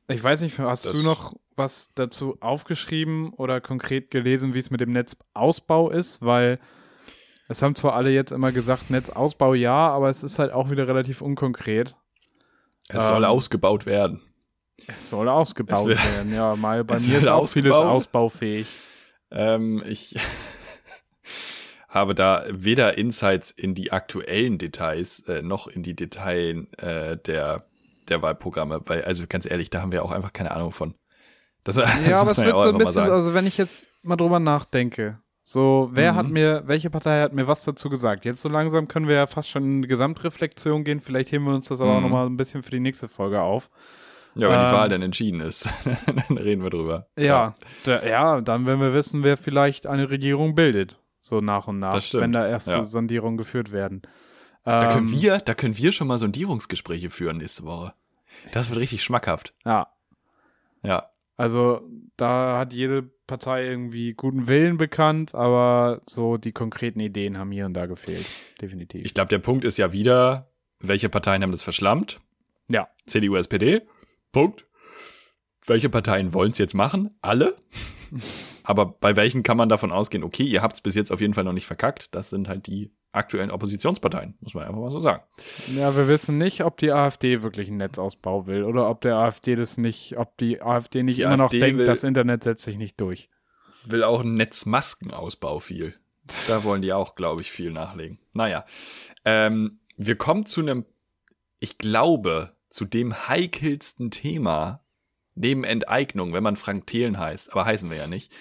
Ich 0.07 0.23
weiß 0.23 0.41
nicht, 0.41 0.57
hast 0.59 0.85
das 0.85 0.93
du 0.93 1.03
noch 1.03 1.33
was 1.55 1.89
dazu 1.93 2.37
aufgeschrieben 2.39 3.33
oder 3.33 3.59
konkret 3.61 4.11
gelesen, 4.11 4.53
wie 4.53 4.59
es 4.59 4.71
mit 4.71 4.81
dem 4.81 4.91
Netzausbau 4.91 5.89
ist? 5.89 6.21
Weil 6.21 6.59
es 7.47 7.61
haben 7.61 7.75
zwar 7.75 7.95
alle 7.95 8.11
jetzt 8.11 8.31
immer 8.31 8.51
gesagt, 8.51 8.89
Netzausbau 8.89 9.53
ja, 9.53 9.89
aber 9.89 10.09
es 10.09 10.23
ist 10.23 10.39
halt 10.39 10.53
auch 10.53 10.71
wieder 10.71 10.87
relativ 10.87 11.21
unkonkret. 11.21 11.97
Es 12.87 13.03
ähm, 13.03 13.09
soll 13.09 13.25
ausgebaut 13.25 13.85
werden. 13.85 14.21
Es 14.87 15.09
soll 15.09 15.27
ausgebaut 15.29 15.89
es 15.89 16.03
werden, 16.03 16.33
ja. 16.33 16.55
Mal 16.55 16.83
bei 16.83 16.99
mir 16.99 17.17
ist 17.19 17.27
auch 17.27 17.43
ausgebaut. 17.43 17.73
vieles 17.73 17.77
ausbaufähig. 17.77 18.67
Ähm, 19.31 19.83
ich 19.85 20.15
habe 21.89 22.15
da 22.15 22.45
weder 22.49 22.97
Insights 22.97 23.51
in 23.51 23.75
die 23.75 23.91
aktuellen 23.91 24.57
Details 24.57 25.19
äh, 25.27 25.41
noch 25.41 25.67
in 25.67 25.83
die 25.83 25.95
Details 25.95 26.67
äh, 26.77 27.17
der, 27.17 27.65
der 28.07 28.21
Wahlprogramme, 28.21 28.81
weil, 28.85 29.03
also 29.03 29.25
ganz 29.27 29.49
ehrlich, 29.49 29.69
da 29.69 29.81
haben 29.81 29.91
wir 29.91 30.03
auch 30.03 30.11
einfach 30.11 30.33
keine 30.33 30.51
Ahnung 30.51 30.71
von. 30.71 30.95
Das, 31.63 31.75
das 31.75 31.89
ja, 32.07 32.21
aber 32.21 32.31
es 32.31 32.37
wird 32.37 32.51
so 32.51 32.69
ein 32.69 32.77
bisschen, 32.77 33.09
also 33.09 33.33
wenn 33.33 33.47
ich 33.47 33.57
jetzt 33.57 33.89
mal 34.03 34.15
drüber 34.15 34.39
nachdenke, 34.39 35.19
so, 35.51 35.89
wer 35.93 36.13
mhm. 36.13 36.15
hat 36.17 36.29
mir, 36.29 36.63
welche 36.67 36.91
Partei 36.91 37.21
hat 37.21 37.33
mir 37.33 37.47
was 37.47 37.63
dazu 37.63 37.89
gesagt? 37.89 38.23
Jetzt 38.23 38.43
so 38.43 38.49
langsam 38.49 38.87
können 38.87 39.07
wir 39.07 39.15
ja 39.15 39.25
fast 39.25 39.49
schon 39.49 39.63
in 39.63 39.81
die 39.81 39.87
Gesamtreflexion 39.87 40.83
gehen, 40.83 40.99
vielleicht 40.99 41.31
heben 41.31 41.45
wir 41.45 41.55
uns 41.55 41.69
das 41.69 41.81
aber 41.81 41.91
mhm. 41.91 41.97
auch 41.97 42.01
nochmal 42.01 42.25
ein 42.27 42.37
bisschen 42.37 42.61
für 42.61 42.69
die 42.69 42.79
nächste 42.79 43.07
Folge 43.07 43.41
auf. 43.41 43.71
Ja, 44.41 44.49
wenn 44.49 44.59
ähm, 44.59 44.65
die 44.65 44.73
Wahl 44.73 44.89
dann 44.89 45.01
entschieden 45.01 45.41
ist, 45.41 45.67
dann 46.27 46.37
reden 46.37 46.63
wir 46.63 46.69
drüber. 46.69 47.07
Ja, 47.17 47.55
ja. 47.85 48.05
Ja, 48.05 48.41
dann 48.41 48.65
werden 48.65 48.79
wir 48.79 48.93
wissen, 48.93 49.23
wer 49.23 49.37
vielleicht 49.37 49.87
eine 49.87 50.09
Regierung 50.09 50.55
bildet. 50.55 50.97
So 51.21 51.41
nach 51.41 51.67
und 51.67 51.79
nach, 51.79 52.01
wenn 52.13 52.31
da 52.31 52.47
erste 52.47 52.71
ja. 52.71 52.83
Sondierungen 52.83 53.37
geführt 53.37 53.71
werden. 53.71 54.01
Da 54.63 54.91
können 54.93 55.07
ähm, 55.07 55.21
wir, 55.21 55.39
da 55.39 55.53
können 55.53 55.77
wir 55.77 55.91
schon 55.91 56.07
mal 56.07 56.17
Sondierungsgespräche 56.17 57.09
führen 57.09 57.37
nächste 57.37 57.63
Woche. 57.63 57.93
Das 58.51 58.69
wird 58.69 58.79
richtig 58.79 59.03
schmackhaft. 59.03 59.53
Ja. 59.65 59.87
Ja. 60.83 61.09
Also 61.37 61.81
da 62.17 62.57
hat 62.59 62.73
jede 62.73 63.03
Partei 63.27 63.65
irgendwie 63.65 64.13
guten 64.13 64.47
Willen 64.47 64.77
bekannt, 64.77 65.33
aber 65.35 66.01
so 66.05 66.37
die 66.37 66.51
konkreten 66.51 66.99
Ideen 66.99 67.37
haben 67.37 67.51
hier 67.51 67.65
und 67.65 67.73
da 67.73 67.85
gefehlt. 67.85 68.25
Definitiv. 68.61 69.05
Ich 69.05 69.13
glaube, 69.13 69.29
der 69.29 69.39
Punkt 69.39 69.63
ist 69.63 69.77
ja 69.77 69.93
wieder, 69.93 70.51
welche 70.79 71.09
Parteien 71.09 71.43
haben 71.43 71.51
das 71.51 71.63
verschlammt? 71.63 72.19
Ja. 72.67 72.89
CDU, 73.05 73.35
SPD. 73.35 73.81
Punkt. 74.31 74.65
Welche 75.65 75.89
Parteien 75.89 76.33
wollen 76.33 76.51
es 76.51 76.57
jetzt 76.57 76.73
machen? 76.73 77.11
Alle. 77.21 77.55
Aber 78.63 78.85
bei 78.85 79.15
welchen 79.15 79.43
kann 79.43 79.57
man 79.57 79.69
davon 79.69 79.91
ausgehen, 79.91 80.23
okay, 80.23 80.43
ihr 80.43 80.61
habt 80.61 80.75
es 80.75 80.81
bis 80.81 80.95
jetzt 80.95 81.11
auf 81.11 81.21
jeden 81.21 81.33
Fall 81.33 81.43
noch 81.43 81.53
nicht 81.53 81.67
verkackt. 81.67 82.13
Das 82.13 82.29
sind 82.29 82.47
halt 82.47 82.67
die 82.67 82.91
aktuellen 83.11 83.51
Oppositionsparteien, 83.51 84.35
muss 84.39 84.53
man 84.53 84.65
einfach 84.65 84.79
mal 84.79 84.91
so 84.91 84.99
sagen. 84.99 85.23
Ja, 85.75 85.95
wir 85.95 86.07
wissen 86.07 86.37
nicht, 86.37 86.63
ob 86.63 86.77
die 86.77 86.91
AfD 86.91 87.41
wirklich 87.41 87.67
einen 87.67 87.77
Netzausbau 87.77 88.45
will 88.45 88.63
oder 88.63 88.89
ob 88.89 89.01
der 89.01 89.15
AfD 89.17 89.55
das 89.55 89.77
nicht, 89.77 90.17
ob 90.17 90.37
die 90.37 90.61
AfD 90.61 91.03
nicht 91.03 91.17
die 91.17 91.23
immer 91.23 91.31
AfD 91.31 91.43
noch 91.43 91.49
denkt, 91.65 91.79
will, 91.79 91.85
das 91.85 92.03
Internet 92.03 92.43
setzt 92.43 92.63
sich 92.63 92.77
nicht 92.77 92.99
durch. 93.01 93.29
Will 93.85 94.03
auch 94.03 94.19
einen 94.19 94.35
Netzmaskenausbau 94.35 95.59
viel. 95.59 95.95
Da 96.47 96.63
wollen 96.63 96.81
die 96.81 96.93
auch, 96.93 97.15
glaube 97.15 97.41
ich, 97.41 97.51
viel 97.51 97.71
nachlegen. 97.71 98.19
Naja, 98.33 98.65
ähm, 99.25 99.79
wir 99.97 100.15
kommen 100.15 100.45
zu 100.45 100.61
einem, 100.61 100.85
ich 101.59 101.77
glaube, 101.77 102.55
zu 102.69 102.85
dem 102.85 103.27
heikelsten 103.27 104.11
Thema 104.11 104.83
neben 105.35 105.63
Enteignung, 105.63 106.33
wenn 106.33 106.43
man 106.43 106.55
Frank 106.55 106.87
Thelen 106.87 107.17
heißt, 107.17 107.51
aber 107.51 107.65
heißen 107.65 107.89
wir 107.89 107.97
ja 107.97 108.07
nicht. 108.07 108.31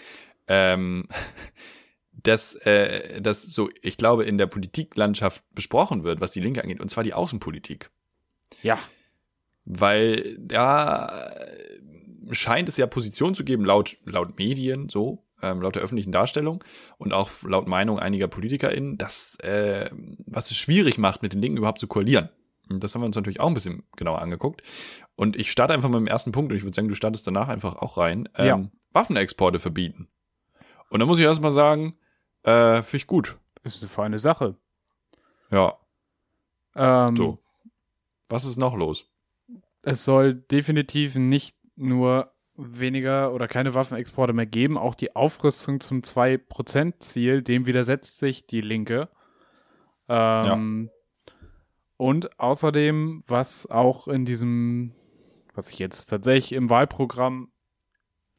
Ähm, 0.46 1.08
dass 2.12 2.56
äh, 2.56 3.20
das 3.20 3.42
so, 3.42 3.70
ich 3.80 3.96
glaube, 3.96 4.24
in 4.24 4.38
der 4.38 4.46
Politiklandschaft 4.46 5.42
besprochen 5.54 6.02
wird, 6.02 6.20
was 6.20 6.32
die 6.32 6.40
Linke 6.40 6.62
angeht, 6.62 6.80
und 6.80 6.90
zwar 6.90 7.04
die 7.04 7.14
Außenpolitik. 7.14 7.90
Ja. 8.60 8.76
Weil 9.64 10.36
da 10.38 11.46
scheint 12.32 12.68
es 12.68 12.76
ja 12.76 12.86
Positionen 12.86 13.34
zu 13.34 13.44
geben, 13.44 13.64
laut, 13.64 13.96
laut 14.04 14.36
Medien, 14.38 14.88
so, 14.88 15.24
ähm, 15.42 15.60
laut 15.60 15.76
der 15.76 15.82
öffentlichen 15.82 16.12
Darstellung 16.12 16.64
und 16.98 17.12
auch 17.12 17.30
laut 17.42 17.68
Meinung 17.68 17.98
einiger 17.98 18.28
PolitikerInnen, 18.28 18.98
dass, 18.98 19.36
äh, 19.40 19.90
was 20.26 20.50
es 20.50 20.56
schwierig 20.56 20.98
macht, 20.98 21.22
mit 21.22 21.32
den 21.32 21.40
Linken 21.40 21.58
überhaupt 21.58 21.78
zu 21.78 21.86
koalieren. 21.86 22.28
Das 22.68 22.94
haben 22.94 23.02
wir 23.02 23.06
uns 23.06 23.16
natürlich 23.16 23.40
auch 23.40 23.48
ein 23.48 23.54
bisschen 23.54 23.84
genauer 23.96 24.20
angeguckt. 24.20 24.62
Und 25.16 25.36
ich 25.36 25.50
starte 25.50 25.74
einfach 25.74 25.88
mit 25.88 25.98
dem 25.98 26.06
ersten 26.06 26.32
Punkt 26.32 26.52
und 26.52 26.56
ich 26.56 26.64
würde 26.64 26.74
sagen, 26.74 26.88
du 26.88 26.94
startest 26.94 27.26
danach 27.26 27.48
einfach 27.48 27.76
auch 27.76 27.96
rein. 27.96 28.28
Ähm, 28.36 28.46
ja. 28.46 28.62
Waffenexporte 28.92 29.58
verbieten. 29.58 30.08
Und 30.90 31.00
da 31.00 31.06
muss 31.06 31.18
ich 31.18 31.24
erstmal 31.24 31.52
sagen, 31.52 31.94
äh, 32.48 32.82
Finde 32.82 32.96
ich 32.96 33.06
gut. 33.06 33.36
Ist 33.62 33.82
eine 33.82 33.88
feine 33.88 34.18
Sache. 34.18 34.56
Ja. 35.50 35.76
Ähm, 36.74 37.16
so. 37.16 37.38
Was 38.28 38.44
ist 38.44 38.56
noch 38.56 38.74
los? 38.74 39.10
Es 39.82 40.04
soll 40.04 40.34
definitiv 40.34 41.16
nicht 41.16 41.56
nur 41.76 42.32
weniger 42.56 43.32
oder 43.32 43.48
keine 43.48 43.74
Waffenexporte 43.74 44.32
mehr 44.32 44.46
geben. 44.46 44.78
Auch 44.78 44.94
die 44.94 45.14
Aufrüstung 45.14 45.80
zum 45.80 46.00
2%-Ziel, 46.00 47.42
dem 47.42 47.66
widersetzt 47.66 48.18
sich 48.18 48.46
die 48.46 48.60
Linke. 48.60 49.08
Ähm, 50.08 50.90
ja. 50.90 50.92
Und 51.98 52.40
außerdem, 52.40 53.22
was 53.26 53.66
auch 53.66 54.08
in 54.08 54.24
diesem, 54.24 54.94
was 55.54 55.68
ich 55.68 55.78
jetzt 55.78 56.06
tatsächlich 56.06 56.52
im 56.52 56.70
Wahlprogramm 56.70 57.52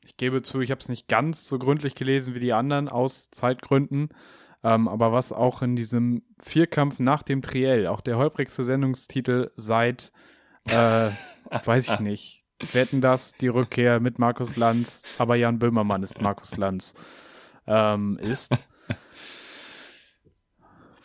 ich 0.09 0.17
gebe 0.17 0.41
zu, 0.41 0.59
ich 0.61 0.71
habe 0.71 0.79
es 0.79 0.89
nicht 0.89 1.07
ganz 1.07 1.47
so 1.47 1.59
gründlich 1.59 1.93
gelesen 1.93 2.33
wie 2.33 2.39
die 2.39 2.53
anderen 2.53 2.89
aus 2.89 3.29
Zeitgründen. 3.29 4.09
Ähm, 4.63 4.87
aber 4.87 5.13
was 5.13 5.31
auch 5.31 5.61
in 5.61 5.75
diesem 5.75 6.23
Vierkampf 6.41 6.99
nach 6.99 7.23
dem 7.23 7.41
Triell, 7.41 7.87
auch 7.87 8.01
der 8.01 8.17
holprigste 8.17 8.63
Sendungstitel 8.63 9.51
seit, 9.55 10.11
äh, 10.65 11.11
weiß 11.63 11.89
ich 11.89 11.99
nicht, 11.99 12.43
wetten 12.73 13.01
das, 13.01 13.33
die 13.33 13.47
Rückkehr 13.47 13.99
mit 13.99 14.19
Markus 14.19 14.57
Lanz, 14.57 15.03
aber 15.17 15.35
Jan 15.35 15.59
Böhmermann 15.59 16.03
ist 16.03 16.19
Markus 16.19 16.57
Lanz, 16.57 16.95
ähm, 17.67 18.17
ist. 18.17 18.65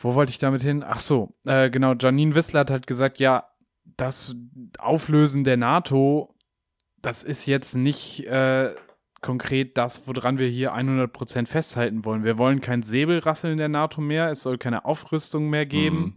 Wo 0.05 0.15
wollte 0.15 0.29
ich 0.29 0.37
damit 0.37 0.61
hin? 0.61 0.85
Ach 0.87 1.01
so, 1.01 1.35
äh, 1.47 1.71
genau, 1.71 1.95
Janine 1.95 2.35
Wissler 2.35 2.61
hat 2.61 2.71
halt 2.71 2.87
gesagt, 2.87 3.19
ja, 3.19 3.49
das 3.97 4.37
Auflösen 4.79 5.45
der 5.45 5.57
NATO, 5.57 6.35
das 7.01 7.23
ist 7.23 7.47
jetzt 7.47 7.75
nicht 7.75 8.27
äh, 8.27 8.75
konkret 9.23 9.79
das, 9.79 10.07
woran 10.07 10.39
wir 10.39 10.49
hier 10.49 10.75
100% 10.75 11.47
festhalten 11.47 12.05
wollen. 12.05 12.23
Wir 12.23 12.37
wollen 12.37 12.61
kein 12.61 12.83
Säbelrasseln 12.83 13.57
der 13.57 13.71
NATO 13.71 14.03
mehr, 14.03 14.31
es 14.31 14.43
soll 14.43 14.59
keine 14.59 14.85
Aufrüstung 14.85 15.49
mehr 15.49 15.65
geben 15.65 15.97
mhm. 15.97 16.15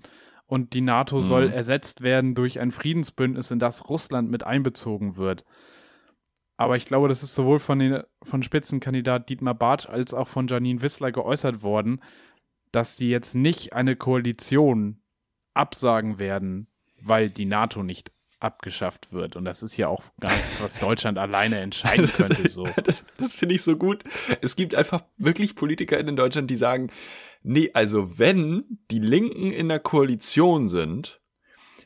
und 0.47 0.73
die 0.73 0.81
NATO 0.81 1.19
mhm. 1.19 1.21
soll 1.21 1.49
ersetzt 1.49 2.01
werden 2.01 2.35
durch 2.35 2.59
ein 2.59 2.71
Friedensbündnis, 2.71 3.51
in 3.51 3.59
das 3.59 3.87
Russland 3.87 4.29
mit 4.29 4.43
einbezogen 4.43 5.15
wird. 5.15 5.45
Aber 6.57 6.75
ich 6.75 6.85
glaube, 6.85 7.07
das 7.07 7.23
ist 7.23 7.35
sowohl 7.35 7.59
von, 7.59 7.79
den, 7.79 8.01
von 8.21 8.43
Spitzenkandidat 8.43 9.29
Dietmar 9.29 9.55
Bartsch 9.55 9.87
als 9.87 10.13
auch 10.13 10.27
von 10.27 10.47
Janine 10.47 10.81
Wissler 10.81 11.13
geäußert 11.13 11.63
worden, 11.63 12.01
dass 12.71 12.97
sie 12.97 13.09
jetzt 13.09 13.35
nicht 13.35 13.73
eine 13.73 13.95
Koalition 13.95 15.01
absagen 15.53 16.19
werden, 16.19 16.67
weil 17.01 17.29
die 17.29 17.45
NATO 17.45 17.83
nicht 17.83 18.11
abgeschafft 18.39 19.13
wird. 19.13 19.35
Und 19.35 19.45
das 19.45 19.63
ist 19.63 19.77
ja 19.77 19.87
auch 19.87 20.03
gar 20.19 20.35
nichts, 20.35 20.61
was 20.61 20.77
Deutschland 20.77 21.17
alleine 21.17 21.59
entscheiden 21.59 22.07
könnte. 22.17 22.47
So. 22.47 22.67
Das, 22.83 23.03
das 23.17 23.35
finde 23.35 23.55
ich 23.55 23.63
so 23.63 23.75
gut. 23.75 24.03
Es 24.41 24.55
gibt 24.55 24.75
einfach 24.75 25.01
wirklich 25.17 25.55
Politiker 25.55 25.99
in 25.99 26.15
Deutschland, 26.15 26.49
die 26.51 26.55
sagen, 26.55 26.91
nee, 27.41 27.71
also 27.73 28.19
wenn 28.19 28.79
die 28.91 28.99
Linken 28.99 29.51
in 29.51 29.69
der 29.69 29.79
Koalition 29.79 30.67
sind, 30.67 31.19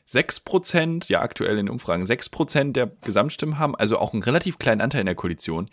sechs 0.04 0.40
Prozent, 0.40 1.08
ja 1.08 1.22
aktuell 1.22 1.58
in 1.58 1.70
Umfragen, 1.70 2.04
sechs 2.04 2.28
Prozent 2.28 2.76
der 2.76 2.86
Gesamtstimmen 2.86 3.58
haben, 3.58 3.74
also 3.74 3.98
auch 3.98 4.12
einen 4.12 4.22
relativ 4.22 4.58
kleinen 4.58 4.82
Anteil 4.82 5.00
in 5.00 5.06
der 5.06 5.14
Koalition, 5.14 5.70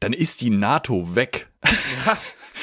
dann 0.00 0.14
ist 0.14 0.40
die 0.40 0.50
NATO 0.50 1.14
weg. 1.14 1.50
Ja, 2.06 2.18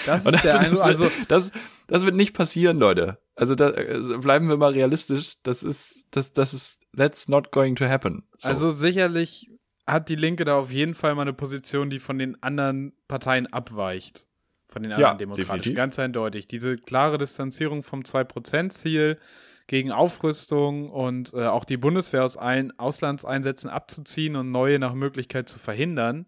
das 0.06 0.26
ist 0.26 0.44
der 0.44 0.60
also, 0.60 0.82
also 0.82 1.12
das, 1.28 1.52
das 1.90 2.06
wird 2.06 2.16
nicht 2.16 2.36
passieren, 2.36 2.78
Leute. 2.78 3.18
Also 3.36 3.56
da 3.56 3.70
also 3.70 4.20
bleiben 4.20 4.48
wir 4.50 4.58
mal 4.58 4.72
realistisch. 4.72 5.38
Das 5.44 5.64
ist, 5.64 6.06
das, 6.12 6.34
das 6.34 6.54
ist, 6.54 6.80
that's 6.96 7.28
not 7.28 7.52
going 7.52 7.76
to 7.76 7.86
happen. 7.86 8.28
So. 8.38 8.50
Also 8.50 8.72
sicherlich 8.72 9.50
hat 9.88 10.10
die 10.10 10.16
Linke 10.16 10.46
da 10.46 10.58
auf 10.58 10.72
jeden 10.72 10.94
Fall 10.94 11.16
mal 11.16 11.24
eine 11.24 11.34
Position, 11.34 11.90
die 11.90 12.00
von 12.00 12.18
den 12.18 12.42
anderen 12.44 12.94
Parteien 13.08 13.48
abweicht. 13.48 14.28
Von 14.68 14.84
den 14.84 14.92
anderen 14.92 15.14
ja, 15.14 15.18
Demokratischen. 15.18 15.54
Definitiv. 15.54 15.76
Ganz 15.76 16.00
eindeutig. 16.00 16.48
Diese 16.48 16.78
klare 16.78 17.18
Distanzierung 17.18 17.82
vom 17.82 18.02
2%-Ziel 18.02 19.18
gegen 19.66 19.92
Aufrüstung 19.92 20.90
und 20.90 21.34
äh, 21.34 21.46
auch 21.46 21.64
die 21.64 21.78
Bundeswehr 21.78 22.24
aus 22.24 22.38
allen 22.38 22.78
Auslandseinsätzen 22.78 23.70
abzuziehen 23.70 24.36
und 24.36 24.52
neue 24.52 24.80
nach 24.80 24.94
Möglichkeit 24.94 25.50
zu 25.50 25.60
verhindern. 25.60 26.26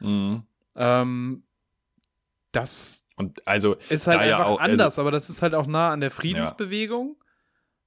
Mhm. 0.00 0.42
Ähm, 0.76 1.44
das 2.52 3.04
und 3.22 3.46
also 3.46 3.76
ist 3.88 4.06
halt 4.06 4.20
einfach 4.20 4.38
ja 4.38 4.44
auch, 4.44 4.58
also 4.58 4.72
anders, 4.72 4.84
also, 4.84 5.00
aber 5.02 5.10
das 5.10 5.30
ist 5.30 5.42
halt 5.42 5.54
auch 5.54 5.66
nah 5.66 5.90
an 5.90 6.00
der 6.00 6.10
Friedensbewegung. 6.10 7.16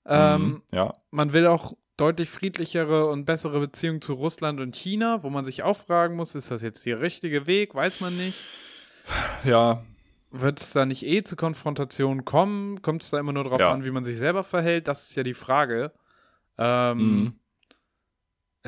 Ja. 0.05 0.35
Ähm, 0.35 0.41
mhm, 0.41 0.63
ja. 0.71 0.93
Man 1.11 1.33
will 1.33 1.47
auch 1.47 1.73
deutlich 1.97 2.29
friedlichere 2.29 3.09
und 3.09 3.25
bessere 3.25 3.59
Beziehungen 3.59 4.01
zu 4.01 4.13
Russland 4.13 4.59
und 4.59 4.75
China, 4.75 5.23
wo 5.23 5.29
man 5.29 5.45
sich 5.45 5.63
auch 5.63 5.77
fragen 5.77 6.15
muss, 6.15 6.35
ist 6.35 6.51
das 6.51 6.61
jetzt 6.61 6.85
der 6.85 7.01
richtige 7.01 7.47
Weg? 7.47 7.75
Weiß 7.75 8.01
man 8.01 8.15
nicht. 8.17 8.39
Ja. 9.43 9.83
Wird 10.31 10.61
es 10.61 10.73
da 10.73 10.85
nicht 10.85 11.05
eh 11.05 11.23
zu 11.23 11.35
Konfrontationen 11.35 12.25
kommen? 12.25 12.81
Kommt 12.81 13.03
es 13.03 13.11
da 13.11 13.19
immer 13.19 13.31
nur 13.31 13.45
darauf 13.45 13.59
ja. 13.59 13.71
an, 13.71 13.85
wie 13.85 13.91
man 13.91 14.03
sich 14.03 14.17
selber 14.17 14.43
verhält? 14.43 14.87
Das 14.87 15.09
ist 15.09 15.15
ja 15.15 15.23
die 15.23 15.33
Frage. 15.33 15.91
Ähm, 16.57 16.97
mhm. 16.97 17.39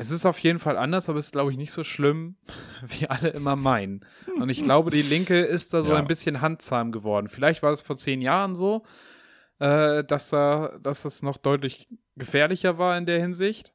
Es 0.00 0.12
ist 0.12 0.26
auf 0.26 0.38
jeden 0.38 0.60
Fall 0.60 0.78
anders, 0.78 1.08
aber 1.08 1.18
es 1.18 1.26
ist, 1.26 1.32
glaube 1.32 1.50
ich, 1.50 1.56
nicht 1.56 1.72
so 1.72 1.82
schlimm, 1.82 2.36
wie 2.86 3.08
alle 3.08 3.30
immer 3.30 3.56
meinen. 3.56 4.06
Und 4.36 4.48
ich 4.48 4.62
glaube, 4.62 4.92
die 4.92 5.02
Linke 5.02 5.40
ist 5.40 5.74
da 5.74 5.82
so 5.82 5.90
ja. 5.90 5.98
ein 5.98 6.06
bisschen 6.06 6.40
handzahm 6.40 6.92
geworden. 6.92 7.26
Vielleicht 7.26 7.64
war 7.64 7.72
es 7.72 7.80
vor 7.80 7.96
zehn 7.96 8.22
Jahren 8.22 8.54
so, 8.54 8.84
äh, 9.58 10.04
dass, 10.04 10.30
da, 10.30 10.78
dass 10.80 11.02
das 11.02 11.22
noch 11.22 11.36
deutlich 11.36 11.88
gefährlicher 12.14 12.78
war 12.78 12.96
in 12.96 13.06
der 13.06 13.20
Hinsicht. 13.20 13.74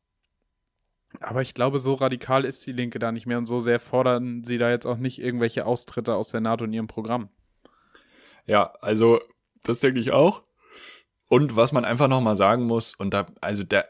Aber 1.20 1.42
ich 1.42 1.54
glaube, 1.54 1.80
so 1.80 1.94
radikal 1.94 2.46
ist 2.46 2.66
die 2.66 2.72
Linke 2.72 3.00
da 3.00 3.12
nicht 3.12 3.26
mehr 3.26 3.38
und 3.38 3.46
so 3.46 3.60
sehr 3.60 3.82
fordern 3.82 4.46
sie 4.46 4.58
da 4.58 4.70
jetzt 4.70 4.86
auch 4.86 4.98
nicht 4.98 5.20
irgendwelche 5.20 5.66
Austritte 5.66 6.16
aus 6.16 6.30
der 6.30 6.40
NATO 6.40 6.64
in 6.64 6.72
ihrem 6.72 6.88
Programm. 6.88 7.28
Ja, 8.46 8.72
also 8.80 9.20
das 9.62 9.82
denke 9.82 10.00
ich 10.00 10.12
auch. 10.12 10.42
Und 11.34 11.56
was 11.56 11.72
man 11.72 11.84
einfach 11.84 12.08
nochmal 12.08 12.36
sagen 12.36 12.66
muss, 12.66 12.94
und 12.94 13.12
da, 13.12 13.26
also 13.42 13.64
da, 13.64 13.86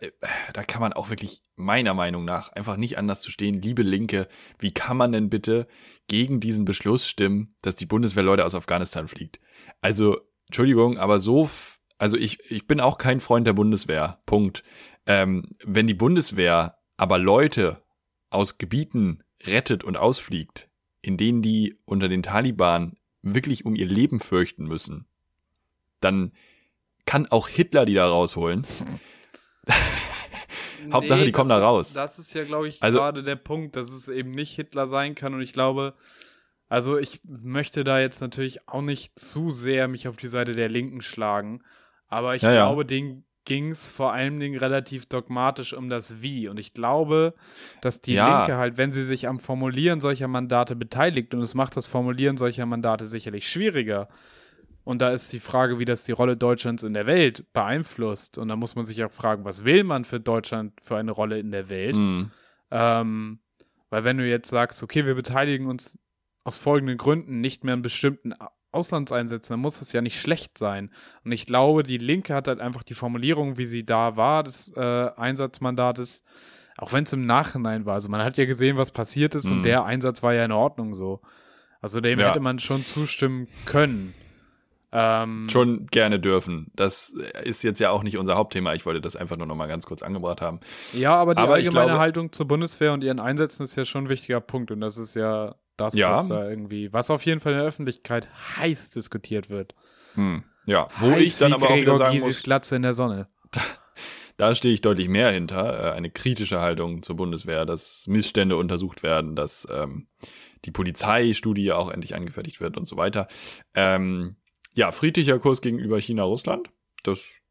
da 0.53 0.63
kann 0.63 0.79
man 0.79 0.93
auch 0.93 1.09
wirklich 1.09 1.41
meiner 1.57 1.93
Meinung 1.93 2.23
nach 2.23 2.53
einfach 2.53 2.77
nicht 2.77 2.97
anders 2.97 3.19
zu 3.19 3.31
stehen, 3.31 3.61
liebe 3.61 3.81
Linke, 3.81 4.29
wie 4.59 4.71
kann 4.71 4.95
man 4.95 5.11
denn 5.11 5.29
bitte 5.29 5.67
gegen 6.07 6.39
diesen 6.39 6.63
Beschluss 6.63 7.05
stimmen, 7.05 7.53
dass 7.61 7.75
die 7.75 7.85
Bundeswehr 7.85 8.23
Leute 8.23 8.45
aus 8.45 8.55
Afghanistan 8.55 9.09
fliegt? 9.09 9.41
Also, 9.81 10.21
Entschuldigung, 10.45 10.97
aber 10.97 11.19
so, 11.19 11.49
also 11.97 12.15
ich, 12.15 12.49
ich 12.49 12.65
bin 12.65 12.79
auch 12.79 12.97
kein 12.97 13.19
Freund 13.19 13.45
der 13.45 13.51
Bundeswehr. 13.51 14.21
Punkt. 14.25 14.63
Ähm, 15.05 15.49
wenn 15.65 15.85
die 15.85 15.93
Bundeswehr 15.93 16.77
aber 16.95 17.17
Leute 17.17 17.83
aus 18.29 18.57
Gebieten 18.57 19.21
rettet 19.45 19.83
und 19.83 19.97
ausfliegt, 19.97 20.69
in 21.01 21.17
denen 21.17 21.41
die 21.41 21.77
unter 21.83 22.07
den 22.07 22.23
Taliban 22.23 22.95
wirklich 23.21 23.65
um 23.65 23.75
ihr 23.75 23.87
Leben 23.87 24.21
fürchten 24.21 24.63
müssen, 24.63 25.07
dann 25.99 26.31
kann 27.05 27.27
auch 27.27 27.47
Hitler 27.47 27.85
die 27.85 27.93
da 27.93 28.07
rausholen. 28.07 28.65
Hauptsache, 30.91 31.19
nee, 31.19 31.25
die 31.25 31.31
kommen 31.31 31.49
da 31.49 31.59
raus. 31.59 31.89
Ist, 31.89 31.97
das 31.97 32.19
ist 32.19 32.33
ja, 32.33 32.43
glaube 32.43 32.67
ich, 32.67 32.81
also, 32.83 32.99
gerade 32.99 33.23
der 33.23 33.35
Punkt, 33.35 33.75
dass 33.75 33.91
es 33.91 34.07
eben 34.07 34.31
nicht 34.31 34.55
Hitler 34.55 34.87
sein 34.87 35.15
kann. 35.15 35.33
Und 35.33 35.41
ich 35.41 35.53
glaube, 35.53 35.93
also 36.69 36.97
ich 36.97 37.21
möchte 37.23 37.83
da 37.83 37.99
jetzt 37.99 38.19
natürlich 38.19 38.67
auch 38.67 38.81
nicht 38.81 39.17
zu 39.17 39.51
sehr 39.51 39.87
mich 39.87 40.07
auf 40.07 40.17
die 40.17 40.27
Seite 40.27 40.53
der 40.53 40.69
Linken 40.69 41.01
schlagen. 41.01 41.61
Aber 42.07 42.35
ich 42.35 42.41
ja, 42.41 42.51
glaube, 42.51 42.81
ja. 42.81 42.87
denen 42.87 43.25
ging 43.45 43.71
es 43.71 43.85
vor 43.85 44.13
allen 44.13 44.39
Dingen 44.39 44.57
relativ 44.57 45.05
dogmatisch 45.05 45.73
um 45.73 45.89
das 45.89 46.21
Wie. 46.21 46.47
Und 46.47 46.59
ich 46.59 46.73
glaube, 46.73 47.33
dass 47.81 48.01
die 48.01 48.13
ja. 48.13 48.39
Linke 48.39 48.57
halt, 48.57 48.77
wenn 48.77 48.91
sie 48.91 49.03
sich 49.03 49.27
am 49.27 49.39
Formulieren 49.39 49.99
solcher 50.01 50.27
Mandate 50.27 50.75
beteiligt, 50.75 51.33
und 51.33 51.41
es 51.41 51.53
macht 51.53 51.75
das 51.75 51.85
Formulieren 51.85 52.37
solcher 52.37 52.65
Mandate 52.65 53.05
sicherlich 53.05 53.49
schwieriger, 53.49 54.07
Und 54.83 55.01
da 55.01 55.11
ist 55.11 55.31
die 55.31 55.39
Frage, 55.39 55.79
wie 55.79 55.85
das 55.85 56.03
die 56.03 56.11
Rolle 56.11 56.35
Deutschlands 56.35 56.83
in 56.83 56.93
der 56.93 57.05
Welt 57.05 57.45
beeinflusst. 57.53 58.37
Und 58.37 58.49
da 58.49 58.55
muss 58.55 58.75
man 58.75 58.83
sich 58.85 59.03
auch 59.03 59.11
fragen, 59.11 59.45
was 59.45 59.63
will 59.63 59.83
man 59.83 60.03
für 60.03 60.19
Deutschland 60.19 60.73
für 60.81 60.97
eine 60.97 61.11
Rolle 61.11 61.39
in 61.39 61.51
der 61.51 61.69
Welt? 61.69 61.95
Mhm. 61.95 62.31
Ähm, 62.71 63.39
weil 63.89 64.03
wenn 64.03 64.17
du 64.17 64.27
jetzt 64.27 64.49
sagst, 64.49 64.83
okay, 64.83 65.05
wir 65.05 65.15
beteiligen 65.15 65.67
uns 65.67 65.97
aus 66.43 66.57
folgenden 66.57 66.97
Gründen 66.97 67.39
nicht 67.39 67.63
mehr 67.63 67.75
an 67.75 67.81
bestimmten 67.81 68.33
Auslandseinsätzen, 68.73 69.53
dann 69.53 69.59
muss 69.61 69.79
das 69.79 69.93
ja 69.93 70.01
nicht 70.01 70.19
schlecht 70.19 70.57
sein. 70.57 70.91
Und 71.23 71.31
ich 71.31 71.45
glaube, 71.45 71.83
die 71.83 71.99
Linke 71.99 72.33
hat 72.33 72.47
halt 72.47 72.59
einfach 72.59 72.83
die 72.83 72.95
Formulierung, 72.95 73.57
wie 73.57 73.65
sie 73.67 73.85
da 73.85 74.17
war, 74.17 74.43
des 74.43 74.73
äh, 74.75 75.09
Einsatzmandates, 75.15 76.23
auch 76.77 76.91
wenn 76.91 77.03
es 77.03 77.13
im 77.13 77.25
Nachhinein 77.25 77.85
war. 77.85 77.93
Also 77.93 78.09
man 78.09 78.21
hat 78.23 78.37
ja 78.37 78.45
gesehen, 78.45 78.75
was 78.77 78.91
passiert 78.91 79.35
ist 79.35 79.45
Mhm. 79.45 79.51
und 79.57 79.63
der 79.63 79.85
Einsatz 79.85 80.23
war 80.23 80.33
ja 80.33 80.43
in 80.43 80.51
Ordnung 80.51 80.95
so. 80.95 81.21
Also 81.81 82.01
dem 82.01 82.19
Ja. 82.19 82.29
hätte 82.29 82.39
man 82.39 82.59
schon 82.59 82.81
zustimmen 82.83 83.47
können. 83.65 84.13
Ähm, 84.95 85.47
Schon 85.49 85.87
gerne 85.87 86.19
dürfen. 86.19 86.71
Das 86.75 87.13
ist 87.43 87.63
jetzt 87.63 87.79
ja 87.79 87.89
auch 87.89 88.03
nicht 88.03 88.17
unser 88.17 88.35
Hauptthema. 88.35 88.73
Ich 88.75 88.85
wollte 88.85 89.01
das 89.01 89.15
einfach 89.15 89.37
nur 89.37 89.47
noch 89.47 89.55
mal 89.55 89.67
ganz 89.67 89.85
kurz 89.87 90.03
angebracht 90.03 90.39
haben. 90.39 90.59
Ja, 90.93 91.15
aber 91.15 91.33
die 91.33 91.41
Aber 91.41 91.55
allgemeine 91.55 91.87
glaube- 91.87 91.99
Haltung 91.99 92.31
zur 92.31 92.47
Bundeswehr 92.47 92.93
und 92.93 93.03
ihren 93.03 93.19
Einsätzen 93.19 93.63
ist 93.63 93.75
ja 93.75 93.85
schon 93.85 94.05
ein 94.05 94.09
wichtiger 94.09 94.39
Punkt. 94.39 94.69
Und 94.69 94.81
das 94.81 94.97
ist 94.97 95.15
ja 95.15 95.55
das, 95.77 95.95
Ja. 95.95 96.11
was 96.11 96.27
da 96.27 96.47
irgendwie, 96.47 96.93
was 96.93 97.09
auf 97.09 97.25
jeden 97.25 97.39
Fall 97.39 97.53
in 97.53 97.57
der 97.57 97.67
Öffentlichkeit 97.67 98.27
heiß 98.57 98.91
diskutiert 98.91 99.49
wird. 99.49 99.73
Hm. 100.13 100.43
Ja, 100.67 100.87
wo 100.99 101.09
heiß 101.11 101.19
ich 101.21 101.37
dann 101.39 101.53
aber 101.53 101.71
auch 101.71 101.75
wieder 101.75 101.95
sagen 101.95 102.19
muss, 102.19 102.43
Glatze 102.43 102.75
in 102.75 102.83
der 102.83 102.93
Sonne. 102.93 103.27
da 104.37 104.53
stehe 104.55 104.73
ich 104.73 104.81
deutlich 104.81 105.09
mehr 105.09 105.31
hinter. 105.31 105.89
Äh, 105.89 105.91
eine 105.93 106.11
kritische 106.11 106.61
Haltung 106.61 107.01
zur 107.01 107.15
Bundeswehr, 107.15 107.65
dass 107.65 108.05
Missstände 108.07 108.55
untersucht 108.57 109.01
werden, 109.03 109.35
dass 109.35 109.67
ähm, 109.71 110.07
die 110.65 110.71
Polizeistudie 110.71 111.71
auch 111.71 111.89
endlich 111.89 112.15
angefertigt 112.15 112.61
wird 112.61 112.77
und 112.77 112.87
so 112.87 112.95
weiter. 112.95 113.27
Ähm, 113.73 114.35
ja, 114.73 114.91
friedlicher 114.91 115.39
Kurs 115.39 115.61
gegenüber 115.61 115.99
China-Russland, 115.99 116.69
das 117.03 117.41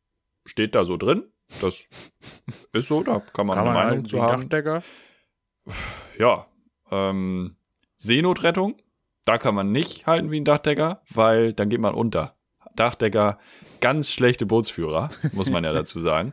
steht 0.44 0.74
da 0.74 0.84
so 0.84 0.96
drin. 0.96 1.24
Das 1.60 1.88
ist 2.72 2.88
so, 2.88 3.02
da 3.02 3.20
kann 3.20 3.46
man 3.46 3.56
Kann 3.56 3.66
eine 3.68 3.74
man 3.74 3.88
Meinung 3.88 4.04
zu 4.06 4.16
wie 4.16 4.20
haben. 4.20 4.48
Dachdecker. 4.48 4.82
Ja, 6.18 6.46
ähm, 6.90 7.56
Seenotrettung, 7.96 8.76
da 9.24 9.38
kann 9.38 9.54
man 9.54 9.70
nicht 9.70 10.06
halten 10.06 10.30
wie 10.30 10.40
ein 10.40 10.44
Dachdecker, 10.44 11.02
weil 11.10 11.52
dann 11.52 11.68
geht 11.68 11.80
man 11.80 11.94
unter. 11.94 12.36
Dachdecker, 12.74 13.38
ganz 13.80 14.10
schlechte 14.10 14.46
Bootsführer, 14.46 15.10
muss 15.32 15.50
man 15.50 15.62
ja 15.64 15.72
dazu 15.74 16.00
sagen. 16.00 16.32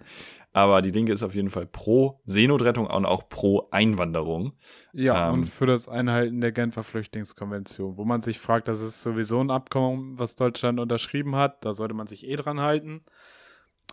Aber 0.51 0.81
die 0.81 0.89
Linke 0.89 1.12
ist 1.12 1.21
auf 1.23 1.35
jeden 1.35 1.51
Fall 1.51 1.67
pro 1.67 2.21
Seenotrettung 2.25 2.88
und 2.88 3.05
auch 3.05 3.29
pro 3.29 3.67
Einwanderung. 3.71 4.53
Ja, 4.93 5.29
Ähm, 5.29 5.35
und 5.35 5.45
für 5.45 5.67
das 5.67 5.88
Einhalten 5.88 6.41
der 6.41 6.51
Genfer 6.51 6.83
Flüchtlingskonvention, 6.83 7.97
wo 7.97 8.05
man 8.05 8.21
sich 8.21 8.39
fragt, 8.39 8.67
das 8.67 8.81
ist 8.81 9.03
sowieso 9.03 9.39
ein 9.41 9.51
Abkommen, 9.51 10.17
was 10.17 10.35
Deutschland 10.35 10.79
unterschrieben 10.79 11.35
hat, 11.35 11.63
da 11.63 11.73
sollte 11.73 11.93
man 11.93 12.07
sich 12.07 12.27
eh 12.27 12.35
dran 12.35 12.59
halten. 12.59 13.03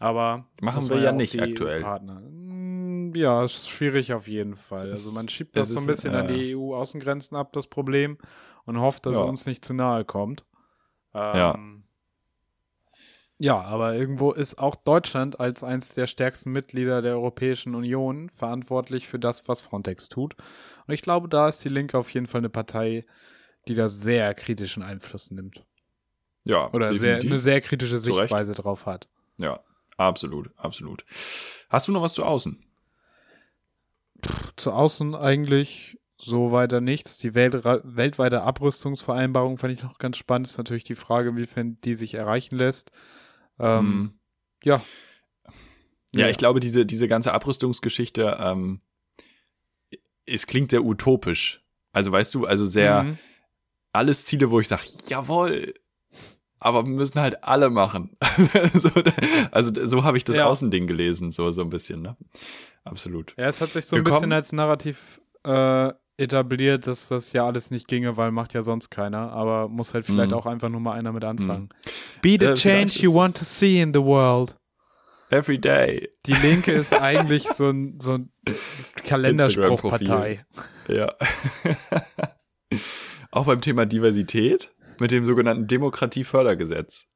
Aber 0.01 0.47
Machen 0.61 0.89
wir 0.91 0.99
ja 0.99 1.13
auch 1.13 1.17
nicht 1.17 1.35
die 1.35 1.41
aktuell. 1.43 1.83
Partner. 1.83 2.21
Mm, 2.21 3.15
Ja, 3.15 3.45
ist 3.45 3.69
schwierig 3.69 4.13
auf 4.13 4.27
jeden 4.29 4.57
Fall. 4.57 4.91
Also 4.91 5.13
man 5.13 5.29
schiebt 5.29 5.57
das 5.57 5.69
so 5.69 5.79
ein 5.81 5.87
bisschen 5.87 6.15
an 6.15 6.29
äh, 6.29 6.33
die 6.35 6.51
EU-Außengrenzen 6.51 7.37
ab, 7.37 7.53
das 7.53 7.67
Problem, 7.67 8.19
und 8.65 8.81
hofft, 8.81 9.07
dass 9.07 9.15
Ja. 9.17 9.23
es 9.23 9.29
uns 9.29 9.47
nicht 9.47 9.65
zu 9.65 9.75
nahe 9.75 10.05
kommt. 10.05 10.45
Ja. 11.15 11.55
Ähm, 11.55 11.85
ja, 11.85 11.86
aber 13.61 13.95
irgendwo 13.95 14.33
ist 14.33 14.59
auch 14.59 14.77
Deutschland 14.77 15.41
als 15.41 15.63
eines 15.63 15.93
der 15.95 16.07
stärksten 16.07 16.53
Mitglieder 16.53 17.03
der 17.03 17.15
Europäischen 17.15 17.75
Union 17.75 18.31
verantwortlich 18.31 19.07
für 19.07 19.19
das, 19.19 19.47
was 19.47 19.61
Frontex 19.61 20.09
tut. 20.09 20.37
Und 20.87 20.95
ich 20.95 21.03
glaube, 21.03 21.29
da 21.29 21.49
ist 21.49 21.63
die 21.63 21.69
Linke 21.69 21.99
auf 21.99 22.11
jeden 22.11 22.27
Fall 22.27 22.41
eine 22.41 22.49
Partei, 22.49 23.05
die 23.69 23.75
da 23.75 23.89
sehr 23.89 24.33
kritischen 24.35 24.83
Einfluss 24.83 25.31
nimmt. 25.31 25.65
Ja, 26.45 26.73
Oder 26.73 26.95
sehr, 26.95 27.17
eine 27.19 27.39
sehr 27.39 27.61
kritische. 27.61 27.99
Sichtweise 27.99 28.55
drauf 28.55 28.87
hat. 28.87 29.09
Ja, 29.39 29.61
absolut, 29.97 30.51
absolut. 30.57 31.05
Hast 31.69 31.89
du 31.89 31.93
noch 31.93 32.03
was 32.03 32.15
zu 32.15 32.25
außen? 32.25 32.65
Zu 34.57 34.73
außen 34.73 35.15
eigentlich 35.15 35.99
so 36.17 36.53
weiter 36.53 36.81
nichts. 36.81 37.19
Die 37.19 37.35
Welt, 37.35 37.65
weltweite 37.65 38.43
Abrüstungsvereinbarung 38.43 39.59
fand 39.59 39.75
ich 39.75 39.83
noch 39.83 39.99
ganz 39.99 40.17
spannend. 40.17 40.47
Ist 40.47 40.57
natürlich 40.57 40.85
die 40.85 40.95
Frage, 40.95 41.31
inwiefern 41.31 41.79
die 41.85 41.95
sich 41.95 42.15
erreichen 42.15 42.57
lässt. 42.57 42.93
Ähm, 43.59 43.81
Hm. 43.81 44.19
Ja. 44.65 44.83
Ja, 46.13 46.29
ich 46.31 46.39
glaube, 46.39 46.61
diese, 46.61 46.87
diese 46.87 47.09
ganze 47.09 47.33
Abrüstungsgeschichte, 47.35 48.37
ähm, 48.41 48.81
es 50.25 50.47
klingt 50.47 50.71
sehr 50.71 50.83
utopisch. 50.85 51.63
Also 51.93 52.11
weißt 52.13 52.35
du, 52.35 52.47
also 52.47 52.65
sehr, 52.65 53.03
Mhm. 53.05 53.19
alles 53.93 54.25
Ziele, 54.25 54.51
wo 54.51 54.61
ich 54.61 54.69
sage, 54.69 54.85
jawohl, 55.09 55.75
aber 56.59 56.85
wir 56.85 56.91
müssen 56.93 57.21
halt 57.21 57.45
alle 57.45 57.71
machen. 57.71 58.17
so, 58.75 58.91
also 59.51 59.87
so 59.87 60.05
habe 60.05 60.17
ich 60.17 60.25
das 60.25 60.37
Ja. 60.37 60.47
Außending 60.47 60.87
gelesen, 60.87 61.33
so, 61.33 61.51
so 61.51 61.63
ein 61.63 61.71
bisschen, 61.71 62.03
ne? 62.03 62.17
Absolut. 62.85 63.35
Ja, 63.37 63.47
es 63.49 63.61
hat 63.61 63.73
sich 63.73 63.85
so 63.87 63.97
ein 63.97 64.05
bisschen 64.05 64.21
kommen- 64.21 64.33
als 64.33 64.53
Narrativ 64.53 65.21
äh, 65.45 65.93
etabliert, 66.19 66.87
dass 66.87 67.09
das 67.09 67.33
ja 67.33 67.47
alles 67.47 67.71
nicht 67.71 67.89
ginge, 67.89 68.17
weil 68.17 68.31
macht 68.33 68.55
ja 68.55 68.63
sonst 68.63 68.91
keiner. 68.91 69.33
Aber 69.33 69.69
muss 69.69 69.95
halt 69.95 70.07
vielleicht 70.07 70.31
Mhm. 70.31 70.37
auch 70.37 70.47
einfach 70.47 70.69
nur 70.69 70.81
mal 70.81 70.93
einer 70.93 71.13
mit 71.13 71.25
anfangen. 71.25 71.69
Be 72.23 72.37
the 72.41 72.47
Äh, 72.47 72.55
change 72.55 72.99
you 73.01 73.15
want 73.15 73.37
to 73.37 73.45
see 73.45 73.81
in 73.81 73.93
the 73.93 74.03
world. 74.03 74.57
Every 75.31 75.59
day. 75.59 76.09
Die 76.27 76.33
Linke 76.35 76.73
ist 76.73 76.93
eigentlich 76.95 77.49
so 77.49 77.69
ein, 77.71 77.99
so 78.01 78.15
ein 78.15 78.31
Kalenderspruchpartei. 79.05 80.45
Ja. 80.89 81.13
Auch 83.31 83.47
beim 83.47 83.61
Thema 83.61 83.87
Diversität 83.87 84.73
mit 84.99 85.11
dem 85.11 85.27
sogenannten 85.27 85.67
Demokratiefördergesetz. 85.67 87.07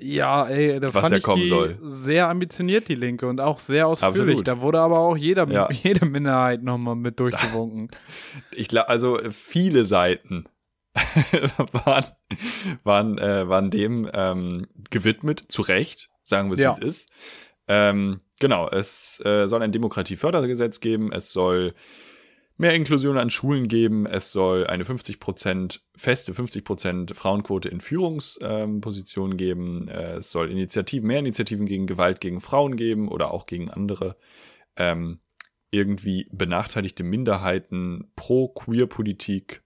Ja, 0.00 0.46
ey, 0.46 0.78
da 0.80 0.94
Was 0.94 1.00
fand 1.02 1.10
ja 1.12 1.16
ich 1.18 1.22
kommen 1.24 1.42
die 1.42 1.48
soll. 1.48 1.78
sehr 1.82 2.28
ambitioniert, 2.28 2.88
die 2.88 2.94
Linke, 2.94 3.26
und 3.26 3.40
auch 3.40 3.58
sehr 3.58 3.86
ausführlich. 3.88 4.20
Absolut. 4.20 4.48
Da 4.48 4.60
wurde 4.60 4.80
aber 4.80 4.98
auch 5.00 5.16
jeder, 5.16 5.48
Ja. 5.48 5.68
jede 5.72 6.06
Minderheit 6.06 6.62
nochmal 6.62 6.94
mit 6.96 7.18
durchgewunken. 7.20 7.90
Ich 8.54 8.68
glaube, 8.68 8.88
also 8.88 9.18
viele 9.30 9.84
Seiten 9.84 10.46
waren, 11.84 12.04
waren, 12.84 13.18
äh, 13.18 13.48
waren 13.48 13.70
dem 13.70 14.08
ähm, 14.12 14.66
gewidmet, 14.90 15.44
zu 15.48 15.62
Recht, 15.62 16.10
sagen 16.24 16.48
wir 16.50 16.54
es, 16.54 16.60
Ja. 16.60 16.70
wie 16.76 16.84
es 16.86 17.00
ist. 17.02 17.10
Ähm, 17.68 18.20
genau, 18.40 18.68
es 18.68 19.20
äh, 19.24 19.46
soll 19.46 19.62
ein 19.62 19.72
Demokratiefördergesetz 19.72 20.80
geben, 20.80 21.12
es 21.12 21.32
soll 21.32 21.74
mehr 22.58 22.74
Inklusion 22.74 23.16
an 23.16 23.30
Schulen 23.30 23.68
geben, 23.68 24.04
es 24.06 24.32
soll 24.32 24.66
eine 24.66 24.84
50% 24.84 25.80
feste 25.96 26.32
50% 26.32 27.14
Frauenquote 27.14 27.68
in 27.68 27.80
Führungspositionen 27.80 29.36
geben, 29.36 29.88
es 29.88 30.30
soll 30.30 30.50
Initiativen, 30.50 31.06
mehr 31.06 31.20
Initiativen 31.20 31.66
gegen 31.66 31.86
Gewalt 31.86 32.20
gegen 32.20 32.40
Frauen 32.40 32.76
geben 32.76 33.08
oder 33.08 33.32
auch 33.32 33.46
gegen 33.46 33.70
andere 33.70 34.16
ähm, 34.76 35.20
irgendwie 35.70 36.28
benachteiligte 36.32 37.04
Minderheiten, 37.04 38.10
pro 38.16 38.48
Queer-Politik, 38.48 39.62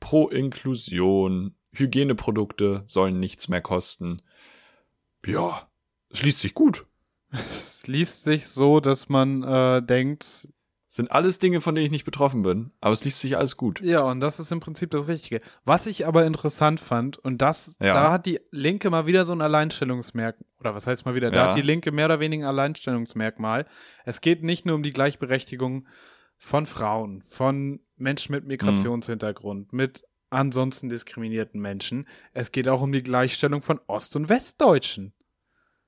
pro 0.00 0.28
Inklusion, 0.28 1.56
Hygieneprodukte 1.74 2.84
sollen 2.86 3.18
nichts 3.18 3.48
mehr 3.48 3.60
kosten. 3.60 4.22
Ja, 5.26 5.70
es 6.10 6.22
liest 6.22 6.40
sich 6.40 6.54
gut. 6.54 6.86
es 7.30 7.86
liest 7.86 8.24
sich 8.24 8.48
so, 8.48 8.80
dass 8.80 9.08
man 9.08 9.42
äh, 9.42 9.82
denkt, 9.82 10.48
Sind 10.94 11.10
alles 11.10 11.38
Dinge, 11.38 11.62
von 11.62 11.74
denen 11.74 11.86
ich 11.86 11.90
nicht 11.90 12.04
betroffen 12.04 12.42
bin, 12.42 12.70
aber 12.82 12.92
es 12.92 13.02
liest 13.02 13.20
sich 13.20 13.38
alles 13.38 13.56
gut. 13.56 13.80
Ja, 13.80 14.02
und 14.02 14.20
das 14.20 14.38
ist 14.38 14.52
im 14.52 14.60
Prinzip 14.60 14.90
das 14.90 15.08
Richtige. 15.08 15.40
Was 15.64 15.86
ich 15.86 16.06
aber 16.06 16.26
interessant 16.26 16.80
fand, 16.80 17.16
und 17.16 17.40
das, 17.40 17.78
Ja. 17.80 17.94
da 17.94 18.12
hat 18.12 18.26
die 18.26 18.40
Linke 18.50 18.90
mal 18.90 19.06
wieder 19.06 19.24
so 19.24 19.32
ein 19.32 19.40
Alleinstellungsmerkmal, 19.40 20.46
oder 20.60 20.74
was 20.74 20.86
heißt 20.86 21.06
mal 21.06 21.14
wieder, 21.14 21.30
da 21.30 21.36
Ja. 21.44 21.48
hat 21.48 21.56
die 21.56 21.62
Linke 21.62 21.92
mehr 21.92 22.04
oder 22.04 22.20
weniger 22.20 22.44
ein 22.44 22.48
Alleinstellungsmerkmal. 22.50 23.64
Es 24.04 24.20
geht 24.20 24.42
nicht 24.42 24.66
nur 24.66 24.74
um 24.74 24.82
die 24.82 24.92
Gleichberechtigung 24.92 25.88
von 26.36 26.66
Frauen, 26.66 27.22
von 27.22 27.80
Menschen 27.96 28.32
mit 28.34 28.44
Migrationshintergrund, 28.46 29.72
mit 29.72 30.04
ansonsten 30.28 30.90
diskriminierten 30.90 31.58
Menschen. 31.58 32.06
Es 32.34 32.52
geht 32.52 32.68
auch 32.68 32.82
um 32.82 32.92
die 32.92 33.02
Gleichstellung 33.02 33.62
von 33.62 33.80
Ost- 33.86 34.14
und 34.16 34.28
Westdeutschen. 34.28 35.14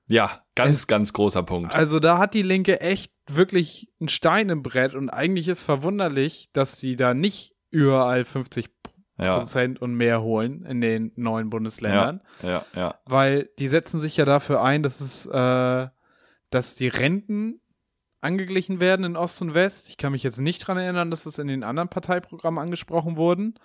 Ja, 0.09 0.41
ganz, 0.55 0.75
Es- 0.75 0.87
ganz 0.87 1.13
großer 1.13 1.43
Punkt. 1.43 1.73
Also 1.73 1.99
da 1.99 2.17
hat 2.17 2.33
die 2.33 2.43
Linke 2.43 2.79
echt 2.81 3.11
wirklich 3.27 3.91
einen 3.99 4.09
Stein 4.09 4.49
im 4.49 4.61
Brett 4.63 4.93
und 4.93 5.09
eigentlich 5.09 5.47
ist 5.47 5.63
verwunderlich, 5.63 6.49
dass 6.53 6.77
sie 6.79 6.95
da 6.95 7.13
nicht 7.13 7.55
überall 7.71 8.23
50 8.25 8.69
Ja, 9.17 9.37
Prozent 9.37 9.81
und 9.81 9.95
mehr 9.95 10.21
holen 10.21 10.63
in 10.65 10.81
den 10.81 11.11
neuen 11.15 11.49
Bundesländern, 11.49 12.21
ja, 12.43 12.65
ja. 12.75 12.99
weil 13.05 13.49
die 13.59 13.67
setzen 13.69 13.99
sich 13.99 14.17
ja 14.17 14.25
dafür 14.25 14.61
ein, 14.61 14.83
dass 14.83 14.99
es, 15.01 15.25
äh, 15.25 15.87
dass 16.49 16.75
die 16.75 16.89
Renten 16.89 17.61
angeglichen 18.21 18.79
werden 18.79 19.05
in 19.05 19.15
Ost 19.15 19.41
und 19.41 19.53
West. 19.53 19.87
Ich 19.89 19.97
kann 19.97 20.11
mich 20.11 20.23
jetzt 20.23 20.39
nicht 20.41 20.59
dran 20.59 20.77
erinnern, 20.77 21.11
dass 21.11 21.25
es 21.25 21.39
in 21.39 21.47
den 21.47 21.63
anderen 21.63 21.89
Parteiprogrammen 21.89 22.59
angesprochen 22.61 23.15
wurden. 23.17 23.55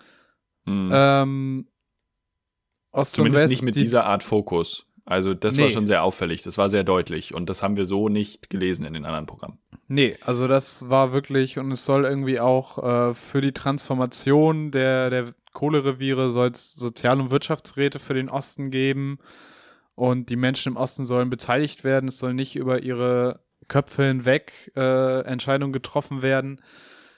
Mhm. 0.67 0.91
Ähm, 0.95 1.69
Ost 2.93 3.15
Zumindest 3.15 3.43
und 3.43 3.45
West, 3.45 3.51
nicht 3.51 3.63
mit 3.63 3.75
die, 3.77 3.81
dieser 3.81 4.05
Art 4.05 4.23
Fokus. 4.23 4.87
Also 5.11 5.35
das 5.35 5.59
war 5.59 5.65
Nee. 5.67 5.71
schon 5.73 5.87
sehr 5.87 6.05
auffällig, 6.05 6.43
das 6.43 6.57
war 6.57 6.71
sehr 6.71 6.85
deutlich 6.85 7.35
und 7.35 7.51
das 7.51 7.63
haben 7.63 7.77
wir 7.77 7.85
so 7.85 8.09
nicht 8.09 8.49
gelesen 8.49 8.85
in 8.85 8.95
den 8.95 9.05
anderen 9.05 9.27
Programmen. 9.27 9.59
Nee, 9.89 10.17
also 10.25 10.47
das 10.47 10.89
war 10.89 11.13
wirklich 11.13 11.59
und 11.59 11.73
es 11.73 11.85
soll 11.85 12.05
irgendwie 12.05 12.39
auch 12.39 12.79
äh, 13.11 13.15
für 13.15 13.41
die 13.41 13.53
Transformation 13.53 14.71
der, 14.71 15.11
der 15.11 15.35
Kohlereviere 15.53 16.31
soll 16.31 16.51
es 16.53 16.75
Sozial- 16.75 17.21
und 17.21 17.31
Wirtschaftsräte 17.33 17.99
für 17.99 18.15
den 18.15 18.29
Osten 18.29 18.71
geben 18.71 19.19
und 19.97 20.29
die 20.31 20.37
Menschen 20.37 20.73
im 20.75 20.77
Osten 20.77 21.05
sollen 21.07 21.29
beteiligt 21.29 21.83
werden. 21.83 22.09
Es 22.09 22.19
soll 22.21 22.33
nicht 22.35 22.55
über 22.55 22.83
ihre 22.85 23.41
Köpfe 23.67 24.05
hinweg 24.05 24.71
äh, 24.77 25.21
Entscheidungen 25.23 25.73
getroffen 25.73 26.23
werden. 26.23 26.61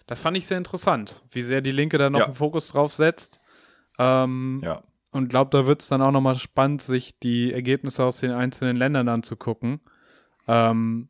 Das 0.07 0.21
fand 0.21 0.37
ich 0.39 0.47
sehr 0.47 0.59
interessant, 0.59 1.23
wie 1.31 1.43
sehr 1.43 1.61
die 1.61 1.73
Linke 1.73 1.99
da 1.99 2.09
noch 2.11 2.21
Ja. 2.21 2.25
einen 2.25 2.35
Fokus 2.35 2.69
drauf 2.69 2.93
setzt. 2.95 3.41
Ähm, 3.99 4.59
Ja. 4.63 4.83
Und 5.13 5.29
glaube, 5.29 5.51
da 5.51 5.67
wird 5.67 5.83
es 5.83 5.89
dann 5.89 6.03
auch 6.03 6.11
nochmal 6.11 6.35
spannend, 6.37 6.83
sich 6.83 7.19
die 7.19 7.53
Ergebnisse 7.53 8.05
aus 8.05 8.19
den 8.19 8.33
einzelnen 8.33 8.77
Ländern 8.77 9.09
anzugucken. 9.09 9.81
Ähm, 10.49 11.09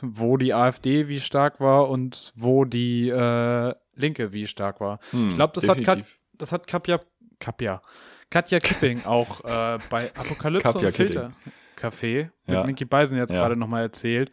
wo 0.00 0.36
die 0.36 0.54
AfD 0.54 1.08
wie 1.08 1.20
stark 1.20 1.60
war 1.60 1.88
und 1.88 2.32
wo 2.36 2.64
die 2.64 3.08
äh, 3.08 3.74
Linke 3.94 4.32
wie 4.32 4.46
stark 4.46 4.80
war. 4.80 5.00
Hm, 5.10 5.30
Ich 5.30 5.34
glaube, 5.34 5.52
das 5.54 5.68
hat, 5.68 5.82
Kat, 5.82 6.04
das 6.34 6.52
hat 6.52 6.66
Katja, 6.66 7.00
Katja, 7.40 7.82
Katja 8.30 8.60
Kipping 8.60 9.04
auch 9.04 9.40
äh, 9.44 9.78
bei 9.90 10.10
Apokalypse 10.16 10.72
Katja 10.72 10.88
und 10.88 10.94
Filter 10.94 11.32
Café 11.76 12.30
mit 12.46 12.54
Ja. 12.54 12.64
Minky 12.64 12.84
Beisen 12.84 13.16
jetzt 13.18 13.32
Ja. 13.32 13.40
gerade 13.40 13.56
nochmal 13.56 13.82
erzählt, 13.82 14.30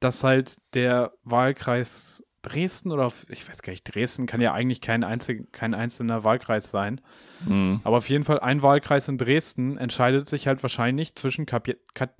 dass 0.00 0.22
halt 0.24 0.58
der 0.74 1.12
Wahlkreis 1.24 2.24
Dresden 2.46 2.92
oder 2.92 3.12
ich 3.28 3.48
weiß 3.48 3.62
gar 3.62 3.72
nicht, 3.72 3.82
Dresden 3.82 4.26
kann 4.26 4.40
ja 4.40 4.52
eigentlich 4.52 4.80
kein, 4.80 5.02
einzel, 5.02 5.46
kein 5.50 5.74
einzelner 5.74 6.22
Wahlkreis 6.22 6.70
sein. 6.70 7.00
Hm. 7.44 7.80
Aber 7.82 7.96
auf 7.96 8.08
jeden 8.08 8.22
Fall 8.24 8.38
ein 8.38 8.62
Wahlkreis 8.62 9.08
in 9.08 9.18
Dresden 9.18 9.76
entscheidet 9.76 10.28
sich 10.28 10.46
halt 10.46 10.62
wahrscheinlich 10.62 11.16
zwischen 11.16 11.44
Kap 11.44 11.68
Kat 11.94 12.14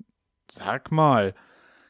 sag 0.51 0.91
mal, 0.91 1.35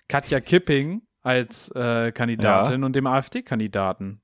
Katja 0.09 0.41
Kipping 0.41 1.03
als 1.23 1.71
äh, 1.73 2.13
Kandidatin 2.13 2.85
und 2.85 2.95
dem 2.95 3.07
AfD-Kandidaten. 3.07 4.21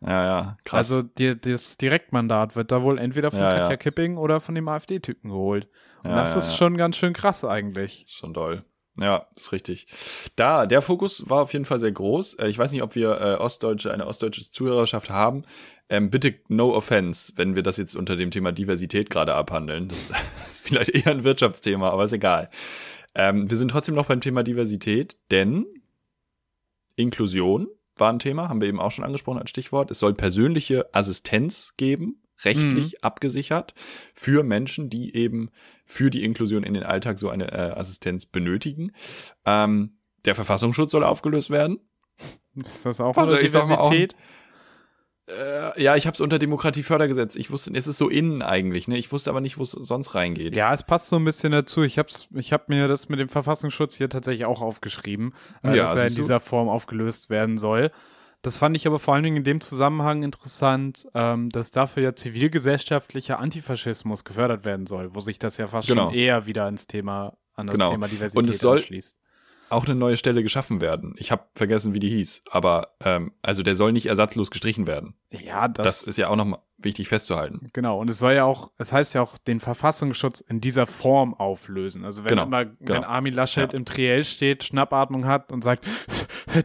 Ja, 0.00 0.24
ja, 0.24 0.56
krass. 0.64 0.90
Also 0.90 1.02
die, 1.02 1.38
das 1.38 1.76
Direktmandat 1.76 2.56
wird 2.56 2.70
da 2.72 2.82
wohl 2.82 2.98
entweder 2.98 3.30
von 3.30 3.40
Ja, 3.40 3.50
Katja 3.50 3.70
ja. 3.70 3.76
Kipping 3.76 4.16
oder 4.16 4.40
von 4.40 4.54
dem 4.54 4.68
AfD-Typen 4.68 5.30
geholt. 5.30 5.68
Und 6.02 6.10
Ja, 6.10 6.16
das 6.16 6.32
ja, 6.34 6.40
ist 6.40 6.50
ja. 6.50 6.56
schon 6.56 6.76
ganz 6.76 6.96
schön 6.96 7.12
krass 7.12 7.44
eigentlich. 7.44 8.04
Schon 8.08 8.34
doll. 8.34 8.64
Ja, 8.98 9.26
ist 9.34 9.52
richtig. 9.52 9.86
Da, 10.36 10.66
der 10.66 10.80
Fokus 10.80 11.28
war 11.28 11.42
auf 11.42 11.52
jeden 11.52 11.64
Fall 11.66 11.78
sehr 11.78 11.92
groß. 11.92 12.34
Äh, 12.34 12.48
Ich 12.48 12.58
weiß 12.58 12.72
nicht, 12.72 12.82
ob 12.82 12.94
wir 12.94 13.20
äh, 13.20 13.34
Ostdeutsche, 13.34 13.92
eine 13.92 14.06
ostdeutsche 14.06 14.50
Zuhörerschaft 14.50 15.10
haben. 15.10 15.42
Ähm, 15.88 16.10
bitte 16.10 16.34
no 16.48 16.74
offense, 16.74 17.32
wenn 17.36 17.54
wir 17.54 17.62
das 17.62 17.76
jetzt 17.76 17.94
unter 17.94 18.16
dem 18.16 18.30
Thema 18.30 18.52
Diversität 18.52 19.10
gerade 19.10 19.34
abhandeln. 19.34 19.88
Das 19.88 20.10
ist 20.50 20.62
vielleicht 20.62 20.90
eher 20.90 21.08
ein 21.08 21.24
Wirtschaftsthema, 21.24 21.90
aber 21.90 22.04
ist 22.04 22.12
egal. 22.12 22.50
Ähm, 23.14 23.48
wir 23.50 23.56
sind 23.56 23.70
trotzdem 23.70 23.94
noch 23.94 24.06
beim 24.06 24.20
Thema 24.20 24.42
Diversität, 24.42 25.16
denn 25.30 25.66
Inklusion 26.96 27.68
war 27.96 28.12
ein 28.12 28.18
Thema, 28.18 28.48
haben 28.48 28.60
wir 28.60 28.68
eben 28.68 28.80
auch 28.80 28.92
schon 28.92 29.04
angesprochen 29.04 29.38
als 29.38 29.50
Stichwort. 29.50 29.90
Es 29.90 29.98
soll 29.98 30.14
persönliche 30.14 30.94
Assistenz 30.94 31.74
geben, 31.76 32.22
rechtlich 32.44 33.02
abgesichert, 33.04 33.74
für 34.14 34.42
Menschen, 34.42 34.90
die 34.90 35.14
eben 35.14 35.50
für 35.84 36.10
die 36.10 36.24
Inklusion 36.24 36.62
in 36.64 36.74
den 36.74 36.82
Alltag 36.82 37.18
so 37.18 37.28
eine 37.30 37.50
äh, 37.52 37.72
Assistenz 37.72 38.26
benötigen. 38.26 38.92
Ähm, 39.44 39.98
der 40.24 40.34
Verfassungsschutz 40.34 40.90
soll 40.92 41.04
aufgelöst 41.04 41.50
werden. 41.50 41.78
Ist 42.56 42.86
das 42.86 43.00
auch 43.00 43.16
Also 43.16 43.34
eine 43.34 43.48
mal 43.50 43.76
auch- 43.76 43.90
Diversität? 43.90 44.16
Äh, 45.28 45.82
ja, 45.82 45.96
ich 45.96 46.06
habe 46.06 46.14
es 46.14 46.20
unter 46.20 46.38
Demokratiefördergesetz. 46.38 47.34
Ich 47.34 47.50
wusste, 47.50 47.72
es 47.74 47.88
ist 47.88 47.98
so 47.98 48.08
innen 48.08 48.42
eigentlich. 48.42 48.86
Ne? 48.86 48.96
Ich 48.96 49.10
wusste 49.10 49.28
aber 49.30 49.40
nicht, 49.40 49.58
wo 49.58 49.62
es 49.64 49.72
sonst 49.72 50.14
reingeht. 50.14 50.56
Ja, 50.56 50.72
es 50.72 50.84
passt 50.84 51.08
so 51.08 51.16
ein 51.16 51.24
bisschen 51.24 51.50
dazu. 51.50 51.82
Ich 51.82 51.98
hab's, 51.98 52.28
ich 52.34 52.52
hab 52.52 52.68
mir 52.68 52.86
das 52.86 53.08
mit 53.08 53.18
dem 53.18 53.28
Verfassungsschutz 53.28 53.96
hier 53.96 54.08
tatsächlich 54.08 54.44
auch 54.44 54.60
aufgeschrieben, 54.60 55.34
äh, 55.64 55.76
Ja, 55.76 55.82
dass 55.84 55.96
er 55.96 56.06
in 56.06 56.14
dieser 56.14 56.38
Form 56.38 56.68
aufgelöst 56.68 57.28
werden 57.28 57.58
soll. 57.58 57.90
Das 58.42 58.56
fand 58.58 58.76
ich 58.76 58.86
aber 58.86 58.98
vor 58.98 59.14
allen 59.14 59.24
Dingen 59.24 59.38
in 59.38 59.44
dem 59.44 59.60
Zusammenhang 59.60 60.22
interessant, 60.22 61.06
ähm, 61.14 61.50
dass 61.50 61.70
dafür 61.72 62.02
ja 62.02 62.14
zivilgesellschaftlicher 62.14 63.38
Antifaschismus 63.38 64.24
gefördert 64.24 64.64
werden 64.64 64.86
soll, 64.86 65.14
wo 65.14 65.20
sich 65.20 65.38
das 65.38 65.56
ja 65.56 65.66
fast 65.68 65.88
Genau. 65.88 66.06
schon 66.06 66.14
eher 66.14 66.46
wieder 66.46 66.64
ans 66.64 66.86
Thema, 66.86 67.36
an 67.54 67.66
das 67.66 67.74
Genau. 67.74 67.90
Thema 67.90 68.08
Diversität 68.08 68.42
Und 68.44 68.48
es 68.48 68.58
soll- 68.58 68.76
anschließt. 68.78 69.18
Auch 69.68 69.84
eine 69.86 69.96
neue 69.96 70.16
Stelle 70.16 70.44
geschaffen 70.44 70.80
werden. 70.80 71.16
Ich 71.18 71.32
habe 71.32 71.42
vergessen, 71.56 71.92
wie 71.92 71.98
die 71.98 72.08
hieß. 72.10 72.44
Aber 72.48 72.94
ähm, 73.00 73.32
also 73.42 73.64
der 73.64 73.74
soll 73.74 73.90
nicht 73.92 74.06
ersatzlos 74.06 74.52
gestrichen 74.52 74.86
werden. 74.86 75.14
Ja, 75.32 75.66
das, 75.66 75.84
Das, 75.86 76.02
ist 76.06 76.18
ja 76.18 76.28
auch 76.28 76.36
noch 76.36 76.60
wichtig 76.78 77.08
festzuhalten. 77.08 77.68
Genau, 77.72 77.98
und 77.98 78.10
es 78.10 78.18
soll 78.18 78.34
ja 78.34 78.44
auch, 78.44 78.70
es 78.78 78.92
heißt 78.92 79.14
ja 79.14 79.22
auch, 79.22 79.38
den 79.38 79.60
Verfassungsschutz 79.60 80.40
in 80.40 80.60
dieser 80.60 80.86
Form 80.86 81.32
auflösen. 81.34 82.04
Also 82.04 82.24
wenn 82.24 82.30
Genau, 82.30 82.44
immer, 82.44 82.66
wenn 82.66 82.76
genau. 82.80 83.02
Armin 83.06 83.32
Laschet 83.34 83.72
Ja. 83.72 83.78
im 83.78 83.84
Triell 83.84 84.24
steht, 84.24 84.64
Schnappatmung 84.64 85.26
hat 85.26 85.52
und 85.52 85.62
sagt, 85.64 85.86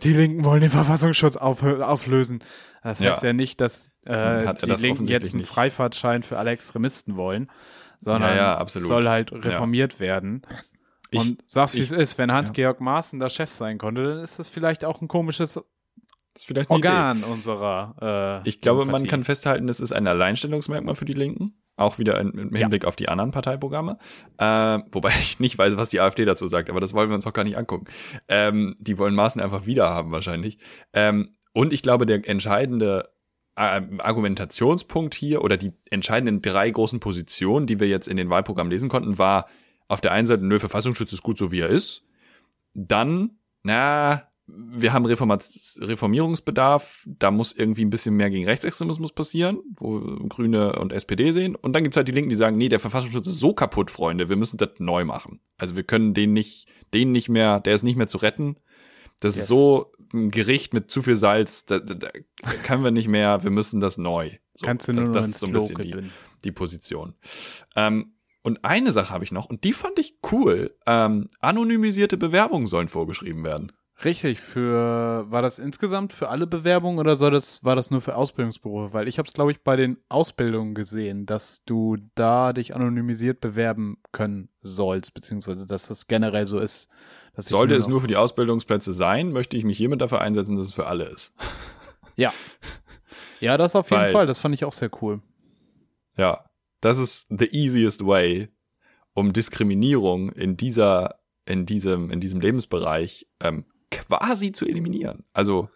die 0.04 0.14
Linken 0.14 0.44
wollen 0.46 0.62
den 0.62 0.70
Verfassungsschutz 0.72 1.38
auf, 1.38 1.64
auflösen. 1.64 2.44
Das 2.84 3.00
Ja. 3.00 3.12
heißt 3.12 3.24
ja 3.24 3.34
nicht, 3.34 3.62
dass 3.62 3.92
äh, 4.06 4.54
die 4.56 4.68
das 4.68 4.82
Linken 4.82 5.06
jetzt 5.06 5.32
einen 5.34 5.42
nicht. 5.42 5.50
Freifahrtschein 5.50 6.24
für 6.24 6.38
alle 6.38 6.52
Extremisten 6.52 7.16
wollen, 7.18 7.50
sondern 7.98 8.36
Ja, 8.36 8.60
ja, 8.60 8.68
soll 8.68 9.08
halt 9.08 9.32
reformiert 9.32 10.00
werden. 10.00 10.42
Ich- 11.12 11.20
und 11.20 11.44
sag's 11.46 11.74
wie 11.76 11.80
ich- 11.80 11.86
es 11.86 11.92
ist, 11.92 12.18
wenn 12.18 12.32
Hans-Georg 12.32 12.80
Maaßen 12.82 13.20
da 13.20 13.30
Chef 13.30 13.52
sein 13.52 13.78
konnte, 13.78 14.04
dann 14.16 14.20
ist 14.24 14.40
das 14.40 14.50
vielleicht 14.50 14.84
auch 14.86 15.02
ein 15.02 15.08
komisches 15.08 15.60
Das 16.34 16.44
ist 16.44 16.48
vielleicht 16.48 16.70
eine 16.70 16.80
Idee. 16.80 16.88
Organ 16.88 17.24
unserer 17.24 18.42
äh, 18.44 18.50
Ich 18.50 18.62
glaube, 18.62 18.80
man 18.80 18.88
Demokratie. 18.88 19.08
kann 19.10 19.24
festhalten, 19.24 19.70
es 19.70 19.80
ist 19.80 19.92
ein 19.92 20.08
Alleinstellungsmerkmal 20.08 20.96
für 20.96 21.06
die 21.06 21.14
Linken. 21.14 21.62
Auch 21.78 21.98
wieder 21.98 22.20
in, 22.20 22.32
im 22.32 22.56
Hinblick 22.56 22.86
auf 22.86 22.96
die 22.96 23.10
anderen 23.10 23.32
Parteiprogramme. 23.32 23.98
Äh, 24.38 24.80
wobei 24.92 25.10
ich 25.20 25.40
nicht 25.40 25.58
weiß, 25.58 25.78
was 25.78 25.90
die 25.90 26.00
AfD 26.00 26.26
dazu 26.26 26.48
sagt, 26.48 26.70
aber 26.70 26.80
das 26.80 26.94
wollen 26.94 27.10
wir 27.10 27.16
uns 27.16 27.28
auch 27.28 27.34
gar 27.34 27.44
nicht 27.44 27.58
angucken. 27.58 27.86
Ähm, 28.28 28.76
die 28.80 28.98
wollen 28.98 29.16
Maßen 29.16 29.42
einfach 29.42 29.66
wieder 29.66 29.90
haben, 29.90 30.12
wahrscheinlich. 30.12 30.58
Ähm, 30.94 31.36
und 31.54 31.74
ich 31.74 31.82
glaube, 31.82 32.06
der 32.06 32.28
entscheidende 32.28 33.10
äh, 33.56 33.82
Argumentationspunkt 33.98 35.14
hier 35.14 35.44
oder 35.44 35.58
die 35.58 35.74
entscheidenden 35.90 36.42
drei 36.42 36.70
großen 36.70 37.00
Positionen, 37.00 37.68
die 37.68 37.80
wir 37.80 37.88
jetzt 37.88 38.08
in 38.08 38.18
den 38.18 38.30
Wahlprogrammen 38.30 38.72
lesen 38.72 38.90
konnten, 38.90 39.18
war 39.18 39.48
auf 39.88 40.00
der 40.00 40.14
einen 40.14 40.28
Seite, 40.28 40.46
nö, 40.46 40.60
Verfassungsschutz 40.60 41.12
ist 41.12 41.24
gut 41.24 41.38
so, 41.38 41.52
wie 41.52 41.60
er 41.60 41.68
ist. 41.68 42.06
Dann, 42.74 43.32
na, 43.64 44.24
wir 44.48 44.92
haben 44.92 45.06
Reformat 45.06 45.48
Reformierungsbedarf, 45.80 47.08
da 47.08 47.32
muss 47.32 47.54
irgendwie 47.54 47.86
ein 47.86 47.90
bisschen 47.90 48.16
mehr 48.16 48.30
gegen 48.30 48.46
Rechtsextremismus 48.46 49.14
passieren, 49.14 49.60
wo 49.76 50.00
Grüne 50.28 50.78
und 50.80 50.92
SPD 50.92 51.32
sehen. 51.32 51.56
Und 51.56 51.74
dann 51.74 51.84
gibt's 51.84 51.98
halt 51.98 52.08
die 52.08 52.12
Linken, 52.12 52.30
die 52.30 52.36
sagen, 52.36 52.58
nee, 52.58 52.70
der 52.70 52.80
Verfassungsschutz 52.80 53.28
ist 53.28 53.40
so 53.40 53.54
kaputt, 53.54 53.92
Freunde, 53.92 54.30
wir 54.30 54.36
müssen 54.36 54.58
das 54.58 54.72
neu 54.80 55.06
machen. 55.06 55.40
Also 55.58 55.76
wir 55.76 55.84
können 55.84 56.14
den 56.14 56.34
nicht, 56.34 56.68
den 56.94 57.12
nicht 57.12 57.30
mehr, 57.30 57.60
der 57.60 57.76
ist 57.76 57.84
nicht 57.84 57.96
mehr 57.96 58.08
zu 58.08 58.18
retten. 58.18 58.58
Das 59.20 59.36
Yes. 59.36 59.44
ist 59.44 59.48
so 59.50 59.92
ein 60.14 60.32
Gericht 60.32 60.74
mit 60.74 60.90
zu 60.90 61.02
viel 61.02 61.16
Salz, 61.16 61.66
da, 61.66 61.80
da, 61.80 61.94
da 61.94 62.10
können 62.66 62.84
wir 62.84 62.92
nicht 62.92 63.08
mehr, 63.08 63.44
wir 63.44 63.52
müssen 63.52 63.80
das 63.80 63.98
neu. 63.98 64.32
So, 64.54 64.66
Kannst 64.66 64.88
du 64.88 64.94
das, 64.94 65.06
nur 65.06 65.14
das 65.14 65.26
noch 65.28 65.32
ist 65.34 65.40
so 65.40 65.48
ein 65.48 65.54
bisschen 65.54 65.78
die, 65.82 66.10
die 66.44 66.52
Position. 66.52 67.14
Ähm, 67.76 68.14
und 68.44 68.66
eine 68.66 68.92
Sache 68.92 69.14
habe 69.14 69.24
ich 69.24 69.32
noch, 69.32 69.46
und 69.46 69.64
die 69.64 69.74
fand 69.74 70.00
ich 70.00 70.16
cool. 70.32 70.76
Ähm, 70.88 71.30
anonymisierte 71.40 72.18
Bewerbungen 72.18 72.66
sollen 72.68 72.88
vorgeschrieben 72.88 73.44
werden. 73.44 73.72
Richtig, 74.04 74.40
für 74.40 75.26
war 75.30 75.42
das 75.42 75.60
insgesamt 75.60 76.14
für 76.14 76.30
alle 76.30 76.48
Bewerbungen 76.48 77.00
oder 77.00 77.16
soll 77.16 77.32
das, 77.32 77.64
war 77.64 77.76
das 77.76 77.92
nur 77.92 78.02
für 78.02 78.16
Ausbildungsberufe? 78.16 78.94
Weil 78.94 79.08
ich 79.08 79.20
habe 79.20 79.28
es, 79.28 79.34
glaube 79.34 79.52
ich, 79.52 79.62
bei 79.62 79.76
den 79.76 79.98
Ausbildungen 80.10 80.74
gesehen, 80.74 81.26
dass 81.26 81.64
du 81.66 81.98
da 82.16 82.54
dich 82.54 82.76
anonymisiert 82.76 83.42
bewerben 83.42 83.98
können 84.12 84.50
sollst, 84.62 85.14
beziehungsweise 85.14 85.66
dass 85.68 85.88
das 85.88 86.08
generell 86.08 86.48
so 86.48 86.58
ist. 86.58 86.90
Sollte 87.38 87.76
es 87.76 87.88
nur 87.88 88.02
für 88.02 88.08
die 88.08 88.18
Ausbildungsplätze 88.18 88.92
sein, 88.94 89.32
möchte 89.32 89.56
ich 89.56 89.64
mich 89.64 89.78
hiermit 89.78 90.02
dafür 90.02 90.22
einsetzen, 90.22 90.58
dass 90.58 90.68
es 90.68 90.74
für 90.74 90.88
alle 90.88 91.06
ist. 91.06 91.36
Ja. 92.16 92.34
Ja, 93.40 93.58
das 93.58 93.76
auf 93.76 93.90
jeden 93.90 94.04
Weil- 94.04 94.12
Fall, 94.12 94.26
das 94.26 94.40
fand 94.40 94.56
ich 94.56 94.66
auch 94.66 94.74
sehr 94.74 94.90
cool. 95.02 95.22
Ja, 96.18 96.46
das 96.82 96.98
ist 96.98 97.28
the 97.30 97.46
easiest 97.52 98.06
way, 98.06 98.50
um 99.14 99.32
Diskriminierung 99.34 100.30
in 100.32 100.58
dieser, 100.58 101.20
in 101.46 101.66
diesem, 101.66 102.12
in 102.12 102.20
diesem 102.20 102.42
Lebensbereich 102.42 103.28
ähm, 103.40 103.66
quasi 103.92 104.52
zu 104.52 104.66
eliminieren. 104.66 105.24
Also 105.34 105.70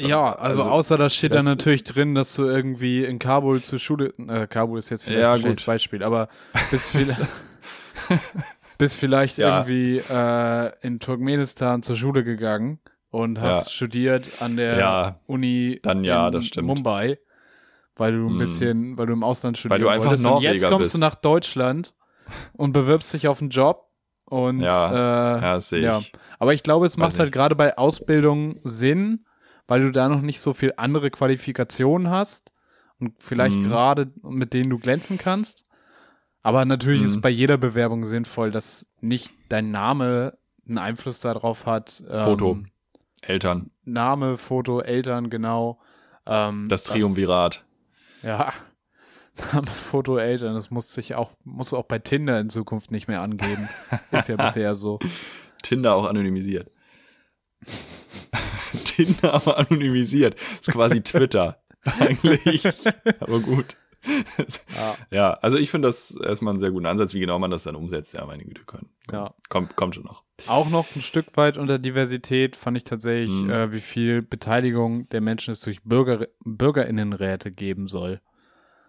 Ja, 0.00 0.32
also, 0.32 0.60
also, 0.62 0.70
außer 0.70 0.98
da 0.98 1.08
steht 1.08 1.32
dann 1.34 1.44
natürlich 1.44 1.84
drin, 1.84 2.14
dass 2.16 2.34
du 2.34 2.44
irgendwie 2.44 3.04
in 3.04 3.18
Kabul 3.20 3.62
zur 3.62 3.78
Schule, 3.78 4.12
äh, 4.28 4.46
Kabul 4.48 4.78
ist 4.78 4.90
jetzt 4.90 5.04
vielleicht 5.04 5.22
Ja, 5.22 5.32
ein 5.34 5.38
schlechtes 5.40 5.60
gut. 5.60 5.66
Beispiel, 5.66 6.02
aber 6.02 6.28
bis 6.70 6.90
vielleicht, 6.90 7.20
bis 8.78 8.94
vielleicht 8.96 9.38
Ja. 9.38 9.58
irgendwie 9.60 9.98
äh, 9.98 10.72
in 10.82 10.98
Turkmenistan 10.98 11.82
zur 11.84 11.94
Schule 11.94 12.24
gegangen 12.24 12.80
und 13.10 13.40
hast 13.40 13.66
Ja. 13.66 13.70
studiert 13.70 14.40
an 14.40 14.56
der 14.56 15.20
Uni 15.26 15.78
dann 15.82 16.02
ja, 16.02 16.26
in 16.26 16.32
das 16.32 16.46
stimmt. 16.46 16.66
Mumbai, 16.66 17.18
weil 17.96 18.12
du 18.12 18.26
ein 18.26 18.30
Hm. 18.30 18.38
bisschen, 18.38 18.98
weil 18.98 19.06
du 19.06 19.12
im 19.12 19.22
Ausland 19.22 19.56
studieren 19.58 19.80
du 19.80 19.88
einfach 19.88 20.06
wolltest. 20.10 20.26
und 20.26 20.42
jetzt 20.42 20.62
Norweger 20.62 20.68
kommst 20.70 20.94
du 20.94 20.98
bist. 20.98 21.00
nach 21.08 21.14
Deutschland 21.14 21.94
und 22.54 22.72
bewirbst 22.72 23.12
dich 23.14 23.28
auf 23.28 23.40
einen 23.40 23.50
Job 23.50 23.88
und 24.34 24.60
Ja, 24.62 24.90
äh, 24.90 25.40
ja, 25.42 25.54
das 25.54 25.68
sehe 25.68 25.78
ich. 25.80 26.12
ja. 26.12 26.18
Aber 26.38 26.54
ich 26.54 26.62
glaube, 26.62 26.86
es 26.86 26.94
Weiß 26.94 27.00
macht 27.00 27.18
halt 27.18 27.32
gerade 27.32 27.54
bei 27.54 27.78
Ausbildung 27.78 28.58
Sinn, 28.64 29.24
weil 29.68 29.82
du 29.82 29.92
da 29.92 30.08
noch 30.08 30.20
nicht 30.22 30.40
so 30.40 30.52
viel 30.54 30.74
andere 30.76 31.10
Qualifikationen 31.10 32.10
hast 32.10 32.52
und 32.98 33.14
vielleicht 33.22 33.60
Mhm. 33.60 33.68
gerade 33.68 34.12
mit 34.22 34.52
denen 34.52 34.70
du 34.70 34.78
glänzen 34.78 35.18
kannst. 35.18 35.66
Aber 36.42 36.64
natürlich 36.64 37.02
ist 37.02 37.12
Mhm. 37.12 37.16
es 37.16 37.22
bei 37.22 37.30
jeder 37.30 37.56
Bewerbung 37.56 38.04
sinnvoll, 38.04 38.50
dass 38.50 38.88
nicht 39.00 39.32
dein 39.48 39.70
Name 39.70 40.36
einen 40.66 40.78
Einfluss 40.78 41.20
darauf 41.20 41.64
hat. 41.66 42.02
ähm, 42.10 42.24
Foto. 42.24 42.58
Eltern, 43.22 43.70
Name, 43.84 44.36
Foto, 44.36 44.80
Eltern, 44.80 45.30
genau. 45.30 45.80
Ähm, 46.26 46.66
das 46.68 46.84
Triumvirat. 46.84 47.64
Ja. 48.22 48.52
Fotoeltern, 49.36 50.54
das 50.54 50.70
muss 50.70 50.92
sich 50.92 51.14
auch, 51.14 51.32
muss 51.44 51.74
auch 51.74 51.84
bei 51.84 51.98
Tinder 51.98 52.38
in 52.38 52.50
Zukunft 52.50 52.90
nicht 52.90 53.08
mehr 53.08 53.20
angeben. 53.20 53.68
Ist 54.10 54.28
ja 54.28 54.36
bisher 54.44 54.74
so. 54.74 54.98
Tinder 55.62 55.94
auch 55.94 56.06
anonymisiert. 56.06 56.70
Tinder 58.84 59.34
aber 59.34 59.58
anonymisiert. 59.58 60.36
Ist 60.60 60.72
quasi 60.72 61.02
Twitter. 61.02 61.62
Eigentlich. 61.98 62.64
aber 63.20 63.40
gut. 63.40 63.76
Ja. 64.76 64.96
ja, 65.10 65.32
also 65.34 65.56
ich 65.56 65.70
finde 65.70 65.88
das 65.88 66.14
erstmal 66.14 66.52
einen 66.52 66.60
sehr 66.60 66.70
guten 66.70 66.86
Ansatz, 66.86 67.14
wie 67.14 67.20
genau 67.20 67.38
man 67.38 67.50
das 67.50 67.64
dann 67.64 67.74
umsetzt. 67.74 68.12
Ja, 68.12 68.26
meine 68.26 68.44
Güte 68.44 68.62
können. 68.64 68.90
Ja. 69.10 69.34
Kommt, 69.48 69.76
kommt 69.76 69.94
schon 69.94 70.04
noch. 70.04 70.24
Auch 70.46 70.68
noch 70.68 70.94
ein 70.94 71.00
Stück 71.00 71.36
weit 71.36 71.56
unter 71.56 71.78
Diversität 71.78 72.54
fand 72.54 72.76
ich 72.76 72.84
tatsächlich, 72.84 73.32
mhm. 73.32 73.50
äh, 73.50 73.72
wie 73.72 73.80
viel 73.80 74.20
Beteiligung 74.22 75.08
der 75.08 75.20
Menschen 75.20 75.52
es 75.52 75.60
durch 75.60 75.82
Bürger, 75.82 76.28
BürgerInnenräte 76.44 77.50
geben 77.50 77.88
soll. 77.88 78.20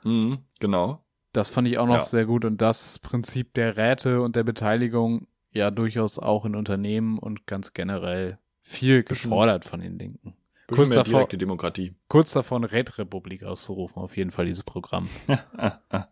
Mhm, 0.05 0.39
genau. 0.59 1.03
Das 1.33 1.49
fand 1.49 1.67
ich 1.67 1.77
auch 1.77 1.87
noch 1.87 1.95
ja. 1.95 2.01
sehr 2.01 2.25
gut 2.25 2.45
und 2.45 2.61
das 2.61 2.99
Prinzip 2.99 3.53
der 3.55 3.75
Räte 3.75 4.21
und 4.21 4.35
der 4.37 4.43
Beteiligung 4.43 5.27
ja 5.51 5.71
durchaus 5.71 6.19
auch 6.19 6.45
in 6.45 6.55
Unternehmen 6.55 7.19
und 7.19 7.45
ganz 7.47 7.73
generell 7.73 8.37
viel 8.61 9.03
gefordert 9.03 9.65
von 9.65 9.81
den 9.81 9.99
Linken. 9.99 10.35
Kurz 10.67 10.89
davor, 10.89 11.19
direkte 11.19 11.37
Demokratie. 11.37 11.93
Kurz 12.07 12.33
davor 12.33 12.63
Rätrepublik 12.71 13.43
auszurufen, 13.43 14.01
auf 14.01 14.17
jeden 14.17 14.31
Fall 14.31 14.45
dieses 14.45 14.63
Programm. 14.63 15.09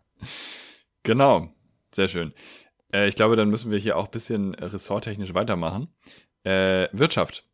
genau, 1.02 1.48
sehr 1.92 2.08
schön. 2.08 2.32
Äh, 2.92 3.08
ich 3.08 3.16
glaube, 3.16 3.36
dann 3.36 3.50
müssen 3.50 3.72
wir 3.72 3.78
hier 3.78 3.96
auch 3.96 4.04
ein 4.04 4.10
bisschen 4.10 4.54
ressorttechnisch 4.54 5.34
weitermachen. 5.34 5.88
Äh, 6.44 6.88
Wirtschaft. 6.92 7.44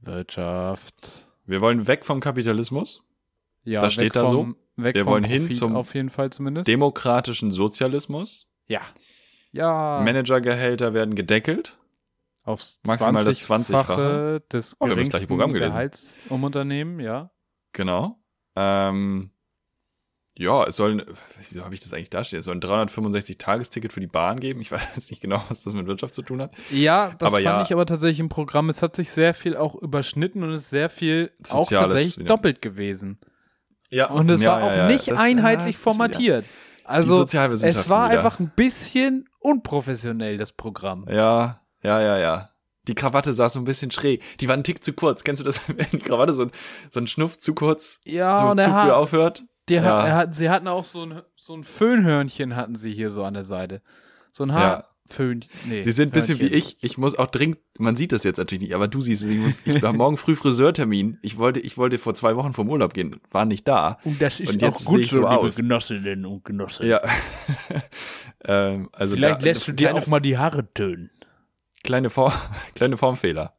Wirtschaft. 0.00 1.28
Wir 1.46 1.60
wollen 1.60 1.86
weg 1.86 2.04
vom 2.04 2.20
Kapitalismus. 2.20 3.04
Ja, 3.64 3.80
das 3.80 3.94
steht 3.94 4.16
da 4.16 4.26
vom, 4.26 4.56
so. 4.76 4.84
wir 4.84 5.06
wollen 5.06 5.24
Profit 5.24 5.40
hin 5.42 5.50
zum 5.52 5.76
auf 5.76 5.94
jeden 5.94 6.10
Fall 6.10 6.30
zumindest. 6.30 6.68
demokratischen 6.68 7.50
Sozialismus. 7.50 8.50
Ja. 8.66 8.80
Ja. 9.52 10.00
Managergehälter 10.04 10.94
werden 10.94 11.14
gedeckelt. 11.14 11.76
Aufs 12.44 12.80
Maximal 12.84 13.24
das 13.24 13.48
20-fache 13.48 14.42
des 14.50 14.76
oh, 14.80 14.86
geringsten 14.86 15.28
Programm 15.28 15.52
Gehalts 15.52 16.18
um 16.28 16.42
Unternehmen, 16.42 16.98
ja. 16.98 17.30
Genau. 17.72 18.18
Ähm, 18.56 19.30
ja, 20.36 20.64
es 20.64 20.76
sollen, 20.76 21.04
wieso 21.38 21.64
habe 21.64 21.74
ich 21.74 21.80
das 21.80 21.92
eigentlich 21.92 22.10
da 22.10 22.24
stehen? 22.24 22.40
Es 22.40 22.46
soll 22.46 22.56
ein 22.56 22.60
365-Tagesticket 22.60 23.92
für 23.92 24.00
die 24.00 24.06
Bahn 24.06 24.40
geben. 24.40 24.60
Ich 24.60 24.72
weiß 24.72 25.10
nicht 25.10 25.20
genau, 25.20 25.42
was 25.48 25.62
das 25.62 25.74
mit 25.74 25.86
Wirtschaft 25.86 26.14
zu 26.14 26.22
tun 26.22 26.40
hat. 26.40 26.52
Ja, 26.70 27.14
das 27.18 27.28
aber 27.28 27.36
fand 27.36 27.44
ja, 27.44 27.62
ich 27.62 27.72
aber 27.72 27.86
tatsächlich 27.86 28.20
im 28.20 28.28
Programm. 28.28 28.68
Es 28.70 28.82
hat 28.82 28.96
sich 28.96 29.10
sehr 29.10 29.34
viel 29.34 29.56
auch 29.56 29.74
überschnitten 29.74 30.42
und 30.42 30.50
es 30.50 30.62
ist 30.62 30.70
sehr 30.70 30.88
viel 30.88 31.30
auch 31.50 31.68
tatsächlich 31.68 32.18
wieder. 32.18 32.28
doppelt 32.28 32.62
gewesen. 32.62 33.20
Ja. 33.92 34.10
Und 34.10 34.28
es 34.30 34.40
ja, 34.40 34.52
war 34.52 34.62
auch 34.62 34.76
ja, 34.76 34.86
nicht 34.88 35.10
das, 35.10 35.18
einheitlich 35.18 35.76
formatiert. 35.76 36.46
Also 36.84 37.22
es 37.24 37.88
war 37.88 38.10
wieder. 38.10 38.18
einfach 38.18 38.40
ein 38.40 38.50
bisschen 38.54 39.28
unprofessionell, 39.38 40.36
das 40.36 40.52
Programm. 40.52 41.06
Ja, 41.08 41.60
ja, 41.82 42.00
ja, 42.00 42.18
ja. 42.18 42.48
Die 42.88 42.94
Krawatte 42.94 43.32
saß 43.32 43.52
so 43.52 43.60
ein 43.60 43.64
bisschen 43.64 43.92
schräg. 43.92 44.22
Die 44.40 44.48
war 44.48 44.56
ein 44.56 44.64
Tick 44.64 44.82
zu 44.82 44.92
kurz. 44.92 45.22
Kennst 45.22 45.40
du 45.40 45.44
das, 45.44 45.60
wenn 45.68 45.86
die 45.92 45.98
Krawatte 45.98 46.32
so 46.32 46.42
ein, 46.42 46.50
so 46.90 47.00
ein 47.00 47.06
Schnuff 47.06 47.38
zu 47.38 47.54
kurz 47.54 48.00
ja, 48.04 48.36
zu, 48.36 48.56
zu 48.56 48.70
früh 48.70 48.90
aufhört? 48.90 49.44
Die 49.68 49.74
ja. 49.74 50.10
hat, 50.10 50.34
sie 50.34 50.50
hatten 50.50 50.66
auch 50.66 50.84
so 50.84 51.06
ein, 51.06 51.22
so 51.36 51.54
ein 51.54 51.62
Föhnhörnchen 51.62 52.56
hatten 52.56 52.74
sie 52.74 52.92
hier 52.92 53.10
so 53.10 53.22
an 53.24 53.34
der 53.34 53.44
Seite. 53.44 53.82
So 54.32 54.44
ein 54.44 54.52
Haar. 54.52 54.84
Föhn, 55.12 55.44
nee, 55.66 55.82
Sie 55.82 55.92
sind 55.92 56.08
ein 56.08 56.12
bisschen 56.12 56.40
wie 56.40 56.46
ich. 56.46 56.76
Ich 56.80 56.98
muss 56.98 57.16
auch 57.16 57.26
dringend, 57.26 57.58
man 57.78 57.96
sieht 57.96 58.12
das 58.12 58.24
jetzt 58.24 58.38
natürlich 58.38 58.62
nicht, 58.62 58.74
aber 58.74 58.88
du 58.88 59.00
siehst 59.00 59.22
es. 59.22 59.30
Ich, 59.30 59.38
muss, 59.38 59.66
ich 59.66 59.82
war 59.82 59.92
morgen 59.92 60.16
früh 60.16 60.34
Friseurtermin. 60.34 61.18
Ich 61.22 61.38
wollte, 61.38 61.60
ich 61.60 61.78
wollte 61.78 61.98
vor 61.98 62.14
zwei 62.14 62.36
Wochen 62.36 62.52
vom 62.52 62.68
Urlaub 62.68 62.94
gehen, 62.94 63.20
war 63.30 63.44
nicht 63.44 63.68
da. 63.68 63.98
Und 64.04 64.20
das 64.20 64.40
ist 64.40 64.52
und 64.52 64.62
jetzt 64.62 64.86
auch 64.86 64.90
gut 64.92 65.04
so, 65.04 65.16
so 65.16 65.20
liebe 65.22 65.30
aus. 65.30 65.56
Genossinnen 65.56 66.26
und 66.26 66.44
Genossen. 66.44 66.86
Ja. 66.86 67.00
ähm, 68.44 68.88
also 68.92 69.14
Vielleicht 69.14 69.42
da, 69.42 69.44
lässt 69.44 69.68
du 69.68 69.72
dir 69.72 69.94
auch 69.94 70.06
mal 70.06 70.20
die 70.20 70.38
Haare 70.38 70.72
tönen 70.72 71.10
kleine, 71.82 72.10
Form, 72.10 72.32
kleine 72.74 72.96
Formfehler. 72.96 73.54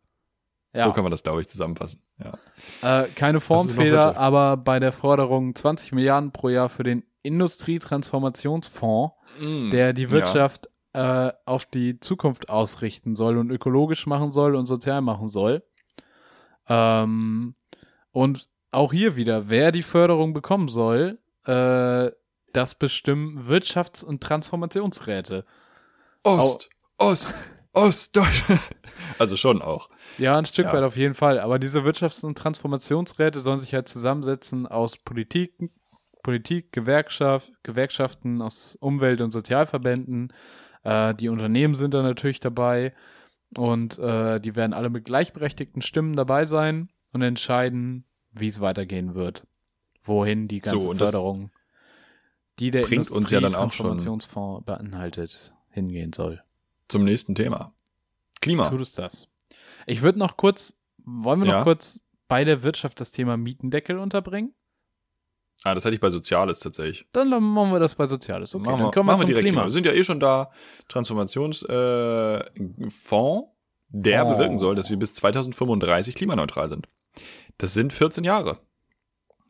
Ja. 0.74 0.86
So 0.86 0.92
kann 0.92 1.04
man 1.04 1.12
das, 1.12 1.22
glaube 1.24 1.42
ich, 1.42 1.48
zusammenfassen. 1.48 2.02
Ja. 2.18 3.04
Äh, 3.04 3.08
keine 3.10 3.42
Formfehler, 3.42 4.18
aber 4.18 4.58
bei 4.58 4.80
der 4.80 4.92
Forderung 4.92 5.54
20 5.54 5.92
Milliarden 5.92 6.32
pro 6.32 6.50
Jahr 6.50 6.70
für 6.70 6.84
den 6.84 7.04
Industrietransformationsfonds, 7.22 9.14
mm, 9.40 9.70
der 9.70 9.94
die 9.94 10.10
Wirtschaft 10.10 10.66
ja. 10.66 10.72
Äh, 10.94 11.32
auf 11.46 11.66
die 11.66 12.00
Zukunft 12.00 12.50
ausrichten 12.50 13.16
soll 13.16 13.38
und 13.38 13.50
ökologisch 13.52 14.06
machen 14.08 14.32
soll 14.32 14.56
und 14.56 14.66
sozial 14.66 15.02
machen 15.02 15.28
soll. 15.28 15.64
Ähm, 16.68 17.56
und 18.12 18.50
auch 18.72 18.94
hier 18.94 19.16
wieder, 19.16 19.50
wer 19.50 19.72
die 19.72 19.84
Förderung 19.84 20.34
bekommen 20.34 20.68
soll, 20.68 21.20
äh, 21.46 22.12
das 22.54 22.76
bestimmen 22.76 23.48
Wirtschafts- 23.48 24.06
und 24.06 24.22
Transformationsräte. 24.22 25.46
Ost, 26.24 26.70
Au 26.98 27.10
Ost, 27.10 27.36
Ostdeutschland. 27.74 28.62
Also 29.20 29.38
schon 29.38 29.62
auch. 29.62 29.90
Ja, 30.18 30.38
ein 30.38 30.46
Stück 30.46 30.68
ja. 30.68 30.74
weit 30.74 30.84
auf 30.84 30.98
jeden 30.98 31.14
Fall. 31.14 31.40
Aber 31.40 31.60
diese 31.60 31.82
Wirtschafts- 31.82 32.26
und 32.26 32.38
Transformationsräte 32.38 33.40
sollen 33.40 33.60
sich 33.60 33.74
halt 33.74 33.88
zusammensetzen 33.88 34.66
aus 34.66 34.98
Politik, 34.98 35.54
Politik, 36.24 36.72
Gewerkschaft, 36.72 37.52
Gewerkschaften, 37.64 38.42
aus 38.42 38.76
Umwelt- 38.80 39.22
und 39.22 39.32
Sozialverbänden. 39.32 40.32
Äh, 40.84 41.16
die 41.16 41.30
Unternehmen 41.30 41.76
sind 41.76 41.94
da 41.94 42.02
natürlich 42.02 42.40
dabei. 42.40 42.94
Und 43.56 44.00
äh, 44.00 44.40
die 44.40 44.56
werden 44.56 44.74
alle 44.74 44.90
mit 44.90 45.06
gleichberechtigten 45.06 45.82
Stimmen 45.82 46.16
dabei 46.16 46.46
sein 46.46 46.90
und 47.12 47.22
entscheiden, 47.22 48.04
wie 48.32 48.48
es 48.48 48.62
weitergehen 48.62 49.14
wird. 49.14 49.46
Wohin 50.02 50.48
die 50.48 50.60
ganze 50.60 50.86
so, 50.86 50.94
Förderung, 50.94 51.52
die 52.60 52.72
der 52.72 52.82
bringt 52.82 53.12
uns 53.12 53.30
ja 53.30 53.40
dann 53.40 53.56
auch 53.56 53.72
schon 53.72 53.98
beinhaltet, 54.66 55.54
hingehen 55.70 56.14
soll 56.14 56.44
zum 56.94 57.04
nächsten 57.04 57.36
Thema. 57.36 57.74
Klima. 58.40 58.70
Tut 58.70 58.82
es 58.82 58.94
das. 58.94 59.28
Ich 59.86 60.02
würde 60.02 60.20
noch 60.20 60.38
kurz, 60.38 60.80
wollen 61.04 61.40
wir 61.40 61.48
noch 61.48 61.54
ja. 61.54 61.64
kurz 61.64 62.04
bei 62.28 62.44
der 62.44 62.64
Wirtschaft 62.64 63.00
das 63.02 63.12
Thema 63.12 63.36
Mietendeckel 63.36 63.98
unterbringen? 63.98 64.54
Ah, 65.64 65.74
das 65.74 65.86
hätte 65.86 65.96
ich 65.96 66.02
bei 66.02 66.10
Soziales 66.10 66.60
tatsächlich. 66.60 67.08
Dann 67.14 67.30
machen 67.30 67.72
wir 67.72 67.80
das 67.80 67.96
bei 67.96 68.06
Soziales. 68.06 68.54
Okay, 68.54 68.66
machen 68.66 68.80
wir, 68.80 68.84
dann 68.84 68.92
kommen 68.92 69.10
wir, 69.10 69.18
zum 69.18 69.28
direkt 69.28 69.46
Klima. 69.46 69.62
Klima. 69.62 69.68
Wir 69.68 69.72
sind 69.72 69.86
ja 69.86 69.94
eh 69.94 70.04
schon 70.04 70.20
da. 70.20 70.52
Transformationsfonds, 70.90 71.64
äh, 71.70 72.44
der 72.56 72.92
Fonds. 72.92 73.50
bewirken 73.90 74.58
soll, 74.58 74.76
dass 74.76 74.90
wir 74.90 74.98
bis 74.98 75.14
2035 75.14 76.16
klimaneutral 76.16 76.68
sind. 76.68 76.88
Das 77.58 77.74
sind 77.74 77.94
14 77.94 78.24
Jahre 78.24 78.60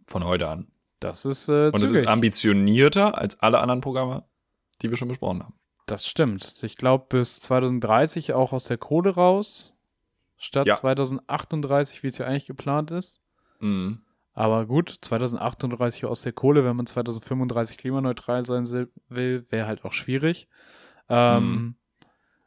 von 0.06 0.26
heute 0.26 0.50
an. 0.50 0.68
Das 1.00 1.26
ist 1.26 1.50
äh, 1.50 1.72
Und 1.74 1.82
es 1.82 1.92
ist 1.92 2.08
ambitionierter 2.08 3.18
als 3.18 3.40
alle 3.40 3.60
anderen 3.60 3.82
Programme, 3.82 4.24
die 4.82 4.90
wir 4.90 4.98
schon 4.98 5.08
besprochen 5.08 5.44
haben. 5.44 5.56
Das 5.88 6.08
stimmt. 6.08 6.64
Ich 6.64 6.78
glaube, 6.78 7.06
bis 7.10 7.42
2030 7.42 8.34
auch 8.34 8.54
aus 8.54 8.66
der 8.66 8.78
Kohle 8.78 9.10
raus, 9.10 9.76
statt 10.38 10.68
ja. 10.68 10.76
2038, 10.76 12.04
wie 12.04 12.08
es 12.08 12.18
ja 12.18 12.26
eigentlich 12.26 12.46
geplant 12.46 12.92
ist. 12.92 13.22
Mhm. 13.60 14.03
Aber 14.34 14.66
gut, 14.66 14.98
2038 15.02 16.06
aus 16.06 16.24
der 16.24 16.34
Kohle, 16.34 16.66
wenn 16.66 16.76
man 16.76 16.88
2035 16.88 17.78
klimaneutral 17.78 18.46
sein 18.46 18.68
will, 19.10 19.46
wäre 19.50 19.68
halt 19.68 19.86
auch 19.86 19.94
schwierig. 19.94 20.48
Ähm, 21.08 21.52
mhm. 21.52 21.76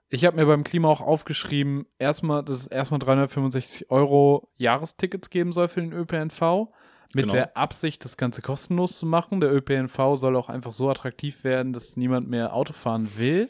Ich 0.08 0.24
habe 0.24 0.36
mir 0.36 0.46
beim 0.46 0.64
Klima 0.64 0.88
auch 0.88 1.00
aufgeschrieben, 1.00 1.86
erstmal, 1.98 2.44
dass 2.44 2.60
es 2.60 2.66
erstmal 2.66 3.00
365 3.00 3.90
Euro 3.90 4.48
Jahrestickets 4.56 5.30
geben 5.30 5.52
soll 5.52 5.68
für 5.68 5.80
den 5.80 5.92
ÖPNV. 5.92 6.68
Mit 7.14 7.24
genau. 7.24 7.34
der 7.34 7.56
Absicht, 7.56 8.04
das 8.04 8.16
Ganze 8.16 8.42
kostenlos 8.42 8.98
zu 8.98 9.06
machen. 9.06 9.40
Der 9.40 9.52
ÖPNV 9.52 10.16
soll 10.16 10.36
auch 10.36 10.48
einfach 10.48 10.72
so 10.72 10.90
attraktiv 10.90 11.44
werden, 11.44 11.72
dass 11.72 11.96
niemand 11.96 12.28
mehr 12.28 12.52
Auto 12.52 12.72
fahren 12.72 13.16
will. 13.16 13.48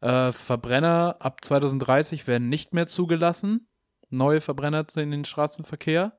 Äh, 0.00 0.32
Verbrenner 0.32 1.16
ab 1.20 1.44
2030 1.44 2.26
werden 2.26 2.48
nicht 2.48 2.74
mehr 2.74 2.86
zugelassen. 2.86 3.68
Neue 4.10 4.40
Verbrenner 4.40 4.84
in 4.96 5.10
den 5.10 5.24
Straßenverkehr. 5.24 6.18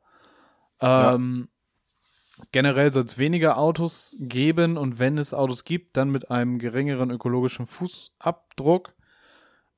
Ähm, 0.82 1.48
ja. 2.38 2.44
Generell 2.52 2.94
soll 2.94 3.06
es 3.06 3.18
weniger 3.18 3.58
Autos 3.58 4.16
geben 4.20 4.78
und 4.78 5.00
wenn 5.00 5.18
es 5.18 5.34
Autos 5.34 5.64
gibt, 5.64 5.98
dann 5.98 6.10
mit 6.10 6.30
einem 6.30 6.60
geringeren 6.60 7.10
ökologischen 7.10 7.66
Fußabdruck. 7.66 8.94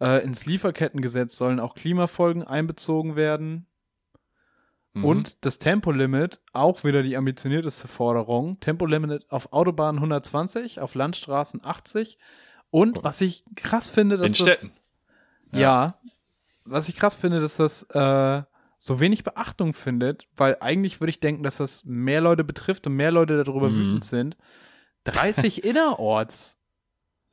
Äh, 0.02 0.24
ins 0.24 0.46
Lieferkettengesetz 0.46 1.38
sollen 1.38 1.60
auch 1.60 1.76
Klimafolgen 1.76 2.44
einbezogen 2.44 3.16
werden. 3.16 3.68
Mhm. 4.94 5.06
Und 5.06 5.46
das 5.46 5.60
Tempolimit, 5.60 6.42
auch 6.54 6.84
wieder 6.84 7.04
die 7.04 7.18
ambitionierteste 7.18 7.88
Forderung. 7.88 8.60
Tempolimit 8.60 9.30
auf 9.30 9.54
Autobahnen 9.54 9.98
120, 9.98 10.80
auf 10.80 10.96
Landstraßen 10.96 11.62
80. 11.64 12.18
Und 12.72 13.00
oh. 13.00 13.04
was 13.04 13.22
ich 13.22 13.44
krass 13.56 13.90
finde, 13.90 14.18
dass 14.18 14.40
In 14.40 14.46
das. 14.46 14.72
Ja. 15.52 15.60
ja. 15.60 16.00
was 16.66 16.90
ich 16.90 16.96
krass 16.96 17.16
finde, 17.16 17.40
dass 17.40 17.58
das 17.58 17.84
äh, 17.84 18.44
so 18.80 19.02
wenig 19.02 19.26
Beachtung 19.26 19.74
findet, 19.74 20.26
weil 20.38 20.58
eigentlich 20.62 21.02
würde 21.02 21.10
ich 21.10 21.20
denken, 21.20 21.44
dass 21.44 21.58
das 21.58 21.84
mehr 21.86 22.22
Leute 22.22 22.46
betrifft 22.46 22.88
und 22.88 22.96
mehr 22.96 23.12
Leute 23.12 23.44
darüber 23.44 23.70
mhm. 23.70 23.78
wütend 23.78 24.06
sind. 24.06 24.38
30 25.04 25.64
innerorts. 25.66 26.58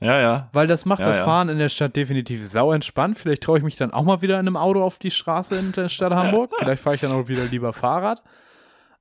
Ja, 0.01 0.21
ja. 0.21 0.51
Weil 0.53 0.67
das 0.67 0.85
macht 0.85 1.01
ja, 1.01 1.07
das 1.07 1.19
ja. 1.19 1.25
Fahren 1.25 1.49
in 1.49 1.59
der 1.59 1.69
Stadt 1.69 1.97
definitiv 1.97 2.47
sau 2.47 2.73
entspannt. 2.73 3.17
Vielleicht 3.17 3.45
traue 3.45 3.59
ich 3.59 3.65
mich 3.65 3.77
dann 3.77 3.93
auch 3.93 4.03
mal 4.03 4.21
wieder 4.21 4.35
in 4.35 4.47
einem 4.47 4.57
Auto 4.57 4.83
auf 4.83 4.99
die 4.99 5.13
Straße 5.13 5.57
in 5.57 5.73
der 5.73 5.89
Stadt 5.89 6.13
Hamburg. 6.13 6.53
Vielleicht 6.59 6.83
fahre 6.83 6.97
ich 6.97 7.01
dann 7.01 7.13
auch 7.13 7.29
wieder 7.29 7.45
lieber 7.45 7.73
Fahrrad. 7.73 8.23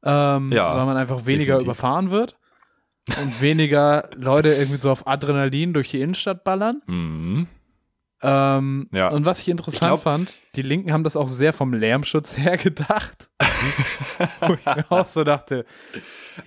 Ähm, 0.03 0.51
ja, 0.51 0.73
weil 0.73 0.85
man 0.85 0.97
einfach 0.97 1.25
weniger 1.25 1.55
definitiv. 1.55 1.65
überfahren 1.65 2.11
wird. 2.11 2.37
und 3.21 3.41
weniger 3.41 4.09
Leute 4.15 4.49
irgendwie 4.49 4.79
so 4.79 4.91
auf 4.91 5.07
Adrenalin 5.07 5.73
durch 5.73 5.89
die 5.89 5.99
Innenstadt 5.99 6.43
ballern. 6.43 6.81
Mhm. 6.85 7.47
Ähm, 8.21 8.87
Ja. 8.91 9.09
Und 9.09 9.25
was 9.25 9.39
ich 9.41 9.49
interessant 9.49 9.75
Ich 9.75 9.87
glaub- 9.87 10.01
fand, 10.01 10.41
die 10.55 10.61
Linken 10.61 10.93
haben 10.93 11.03
das 11.03 11.17
auch 11.17 11.27
sehr 11.27 11.51
vom 11.53 11.73
Lärmschutz 11.73 12.37
her 12.37 12.57
gedacht. 12.57 13.29
Wo 14.39 14.53
ich 14.53 14.65
mir 14.65 14.85
auch 14.89 15.05
so 15.05 15.23
dachte, 15.25 15.65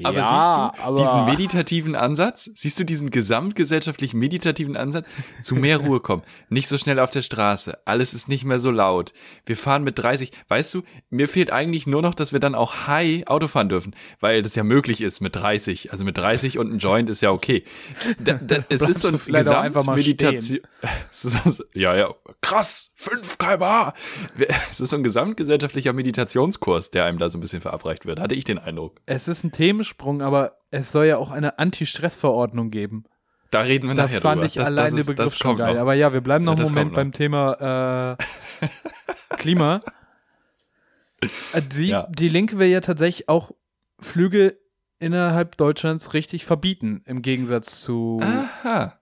Aber 0.03 0.17
ja, 0.17 0.71
siehst 0.73 0.79
du 0.81 0.85
aber 0.85 0.97
diesen 0.99 1.25
meditativen 1.27 1.95
Ansatz? 1.95 2.51
Siehst 2.55 2.81
du 2.81 2.85
diesen 2.85 3.11
gesamtgesellschaftlichen 3.11 4.19
meditativen 4.19 4.77
Ansatz? 4.77 5.07
Zu 5.43 5.55
mehr 5.57 5.77
Ruhe 5.85 6.01
kommen. 6.01 6.23
Nicht 6.49 6.69
so 6.69 6.79
schnell 6.79 6.99
auf 6.99 7.11
der 7.11 7.21
Straße. 7.23 7.79
Alles 7.85 8.15
ist 8.15 8.29
nicht 8.29 8.47
mehr 8.47 8.59
so 8.59 8.71
laut. 8.71 9.13
Wir 9.45 9.57
fahren 9.57 9.85
mit 9.85 9.99
30. 9.99 10.33
Weißt 10.49 10.73
du, 10.73 10.83
mir 11.11 11.29
fehlt 11.29 11.51
eigentlich 11.51 11.87
nur 11.87 12.01
noch, 12.01 12.15
dass 12.15 12.33
wir 12.33 12.41
dann 12.41 12.55
auch 12.55 12.87
high 12.87 13.27
Auto 13.27 13.47
fahren 13.47 13.69
dürfen. 13.69 13.95
Weil 14.21 14.43
das 14.43 14.55
ja 14.55 14.65
möglich 14.65 15.03
ist 15.03 15.21
mit 15.21 15.37
30. 15.37 15.93
Also 15.93 16.05
mit 16.05 16.17
30 16.17 16.59
und 16.59 16.73
ein 16.73 16.79
Joint 16.79 17.11
ist 17.11 17.21
ja 17.21 17.31
okay. 17.31 17.65
Da, 18.19 18.35
da, 18.35 18.65
es 18.71 18.81
ist 18.81 19.01
so 19.03 19.09
ein 19.09 19.21
Gesamtmeditation. 19.27 20.61
Ja, 21.75 21.95
ja. 21.95 22.15
Krass. 22.41 22.91
5 22.97 23.39
kmh. 23.39 23.95
Es 24.71 24.81
ist 24.81 24.91
so 24.91 24.97
ein 24.97 25.03
gesamtgesellschaftlicher 25.05 25.93
Meditationskurs, 25.93 26.91
der 26.91 27.05
einem 27.05 27.19
da 27.19 27.29
so 27.31 27.39
ein 27.39 27.41
bisschen 27.41 27.61
verabreicht 27.61 28.07
wird. 28.07 28.19
Hatte 28.21 28.35
ich 28.35 28.45
den 28.45 28.59
Eindruck. 28.59 29.01
es 29.07 29.29
ist 29.29 29.45
ein 29.45 29.53
Themensprung, 29.53 30.23
aber 30.23 30.59
es 30.71 30.91
soll 30.93 31.07
ja 31.07 31.19
auch 31.19 31.31
eine 31.31 31.59
Anti-Stress-Verordnung 31.59 32.71
geben. 32.71 33.05
Da 33.51 33.63
reden 33.63 33.89
wir 33.89 33.95
Da 33.95 34.03
nachher 34.05 34.21
fand 34.21 34.37
drüber. 34.43 34.47
ich 34.47 34.61
allein 34.61 34.91
den 34.93 34.99
ist- 35.01 35.07
Begriff 35.07 35.35
schon 35.35 35.57
geil. 35.57 35.75
noch. 35.75 35.81
Aber 35.81 35.95
ja, 35.95 36.13
wir 36.13 36.21
bleiben 36.21 36.45
noch 36.45 36.53
Ja, 36.53 36.57
einen 36.57 36.63
das 36.65 36.71
Moment 36.71 36.95
kommt 36.95 36.97
beim 36.97 37.13
Thema 37.13 38.17
äh, 39.31 39.37
Klima. 39.37 39.81
Äh, 41.53 41.63
Die, 41.63 41.89
Ja. 41.89 42.07
die 42.11 42.29
Linke 42.29 42.59
will 42.59 42.69
ja 42.69 42.81
tatsächlich 42.81 43.29
auch 43.29 43.53
Flüge 44.01 44.59
innerhalb 44.99 45.57
Deutschlands 45.57 46.13
richtig 46.15 46.45
verbieten, 46.45 47.03
im 47.07 47.23
Gegensatz 47.23 47.81
zu 47.83 48.21
Aha. 48.23 48.99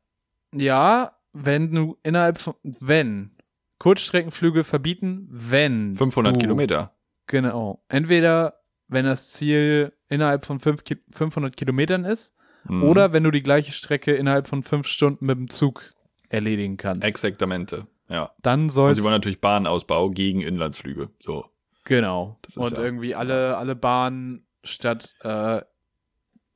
Ja, 0.54 1.15
wenn 1.44 1.72
du 1.74 1.96
innerhalb 2.02 2.38
von, 2.40 2.54
wenn 2.62 3.30
Kurzstreckenflüge 3.78 4.64
verbieten, 4.64 5.28
wenn 5.30 5.94
500 5.94 6.34
du, 6.34 6.38
Kilometer. 6.38 6.92
Genau. 7.26 7.82
Entweder 7.88 8.54
wenn 8.88 9.04
das 9.04 9.32
Ziel 9.32 9.92
innerhalb 10.08 10.46
von 10.46 10.60
fünf, 10.60 10.84
Ki- 10.84 11.02
500 11.12 11.56
Kilometern 11.56 12.04
ist 12.04 12.34
Mhm. 12.68 12.82
oder 12.84 13.12
wenn 13.12 13.22
du 13.24 13.30
die 13.30 13.42
gleiche 13.42 13.72
Strecke 13.72 14.14
innerhalb 14.14 14.48
von 14.48 14.62
fünf 14.62 14.86
Stunden 14.86 15.26
mit 15.26 15.36
dem 15.38 15.50
Zug 15.50 15.90
erledigen 16.28 16.76
kannst. 16.76 17.04
Exaktamente. 17.04 17.86
Ja. 18.08 18.32
Dann 18.42 18.62
Und 18.62 18.70
sollst 18.70 18.96
sie 19.00 19.04
wollen 19.04 19.14
natürlich 19.14 19.40
Bahnausbau 19.40 20.10
gegen 20.10 20.40
Inlandsflüge. 20.40 21.10
So. 21.20 21.44
genau. 21.84 22.38
Und 22.56 22.72
ja- 22.72 22.82
irgendwie 22.82 23.14
alle 23.14 23.56
alle 23.56 23.76
Bahnen 23.76 24.46
statt 24.64 25.14
äh, 25.22 25.60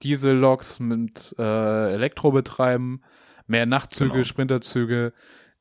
Dieselloks 0.03 0.81
mit 0.81 1.35
äh, 1.39 1.93
Elektro 1.93 2.31
betreiben, 2.33 3.03
mehr 3.51 3.67
Nachtzüge, 3.67 4.13
Genau. 4.13 4.25
Sprinterzüge, 4.25 5.13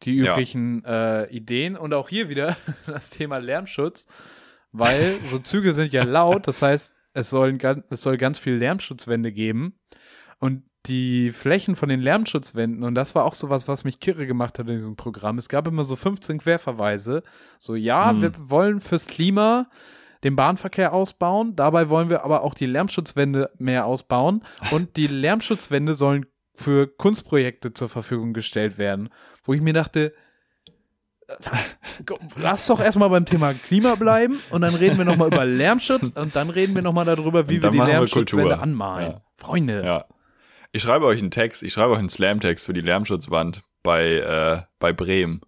die 0.04 0.16
Ja. 0.18 0.32
üblichen 0.32 0.84
äh, 0.86 1.26
Ideen 1.30 1.76
und 1.76 1.94
auch 1.94 2.08
hier 2.10 2.30
wieder 2.30 2.56
das 2.88 3.10
Thema 3.10 3.38
Lärmschutz, 3.40 4.08
weil 4.72 5.20
so 5.26 5.40
Züge 5.40 5.74
sind 5.74 5.92
ja 5.92 6.04
laut, 6.04 6.48
das 6.48 6.62
heißt, 6.62 6.94
es, 7.14 7.30
sollen, 7.30 7.60
es 7.90 8.02
soll 8.02 8.18
ganz 8.18 8.40
viel 8.40 8.54
Lärmschutzwände 8.56 9.32
geben 9.32 9.80
und 10.40 10.64
die 10.86 11.32
Flächen 11.32 11.76
von 11.76 11.90
den 11.90 12.00
Lärmschutzwänden, 12.00 12.84
und 12.84 12.96
das 12.96 13.14
war 13.14 13.26
auch 13.26 13.34
sowas, 13.34 13.68
was 13.68 13.84
mich 13.84 14.00
kirre 14.00 14.26
gemacht 14.26 14.58
hat 14.60 14.68
in 14.70 14.76
diesem 14.76 14.96
Programm. 14.96 15.38
Es 15.38 15.50
gab 15.50 15.68
immer 15.68 15.84
so 15.84 15.98
15 15.98 16.38
Querverweise. 16.38 17.24
So, 17.58 17.76
ja, 17.76 18.12
Hm. 18.12 18.22
wir 18.22 18.32
wollen 18.38 18.80
fürs 18.80 19.06
Klima 19.08 19.68
den 20.24 20.38
Bahnverkehr 20.38 20.94
ausbauen, 20.94 21.56
dabei 21.58 21.90
wollen 21.90 22.10
wir 22.10 22.24
aber 22.24 22.44
auch 22.44 22.54
die 22.54 22.66
Lärmschutzwände 22.66 23.50
mehr 23.58 23.86
ausbauen 23.86 24.46
und 24.72 24.96
die 24.96 25.08
Lärmschutzwände 25.08 25.96
sollen 25.96 26.26
für 26.54 26.88
Kunstprojekte 26.88 27.74
zur 27.74 27.90
Verfügung 27.90 28.34
gestellt 28.34 28.78
werden. 28.78 29.10
Wo 29.44 29.54
ich 29.54 29.62
mir 29.62 29.74
dachte, 29.74 30.14
äh, 31.28 31.34
lass 32.38 32.68
doch 32.68 32.80
erstmal 32.80 33.10
beim 33.10 33.26
Thema 33.26 33.54
Klima 33.54 33.96
bleiben 33.96 34.40
und 34.50 34.62
dann 34.62 34.76
reden 34.76 34.98
wir 34.98 35.06
nochmal 35.06 35.28
über 35.28 35.46
Lärmschutz 35.46 36.10
und 36.10 36.36
dann 36.36 36.50
reden 36.50 36.76
wir 36.76 36.82
nochmal 36.82 37.06
darüber, 37.06 37.50
wie 37.50 37.62
wir 37.62 37.70
die 37.70 37.78
Lärmschutzwände 37.78 38.60
anmalen. 38.60 39.12
Ja. 39.12 39.22
Freunde. 39.38 39.84
Ja. 39.86 40.06
Ich 40.72 40.82
schreibe 40.84 41.06
euch 41.06 41.20
einen 41.20 41.32
Text, 41.32 41.64
ich 41.64 41.74
schreibe 41.74 41.94
euch 41.94 42.00
einen 42.00 42.10
Slam-Text 42.10 42.66
für 42.66 42.74
die 42.74 42.82
Lärmschutzwand 42.82 43.64
bei, 43.82 44.06
äh, 44.16 44.62
bei 44.80 44.94
Bremen. 44.94 45.42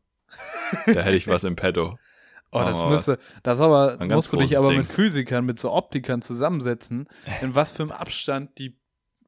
da 0.88 1.02
hätte 1.02 1.18
ich 1.18 1.28
was 1.28 1.44
im 1.44 1.56
Petto. 1.56 1.98
Oh, 2.54 2.60
das 2.60 2.82
Oh, 2.82 2.90
müsste, 2.90 3.18
das 3.44 3.62
aber, 3.62 3.98
musst 4.10 4.34
du 4.34 4.36
dich 4.38 4.58
aber 4.58 4.68
Ding. 4.68 4.80
mit 4.80 4.88
Physikern, 4.90 5.46
mit 5.46 5.58
so 5.58 5.72
Optikern 5.72 6.22
zusammensetzen, 6.22 7.08
in 7.42 7.56
was 7.56 7.72
für 7.72 7.84
einem 7.84 7.94
Abstand 7.94 8.58
die 8.58 8.78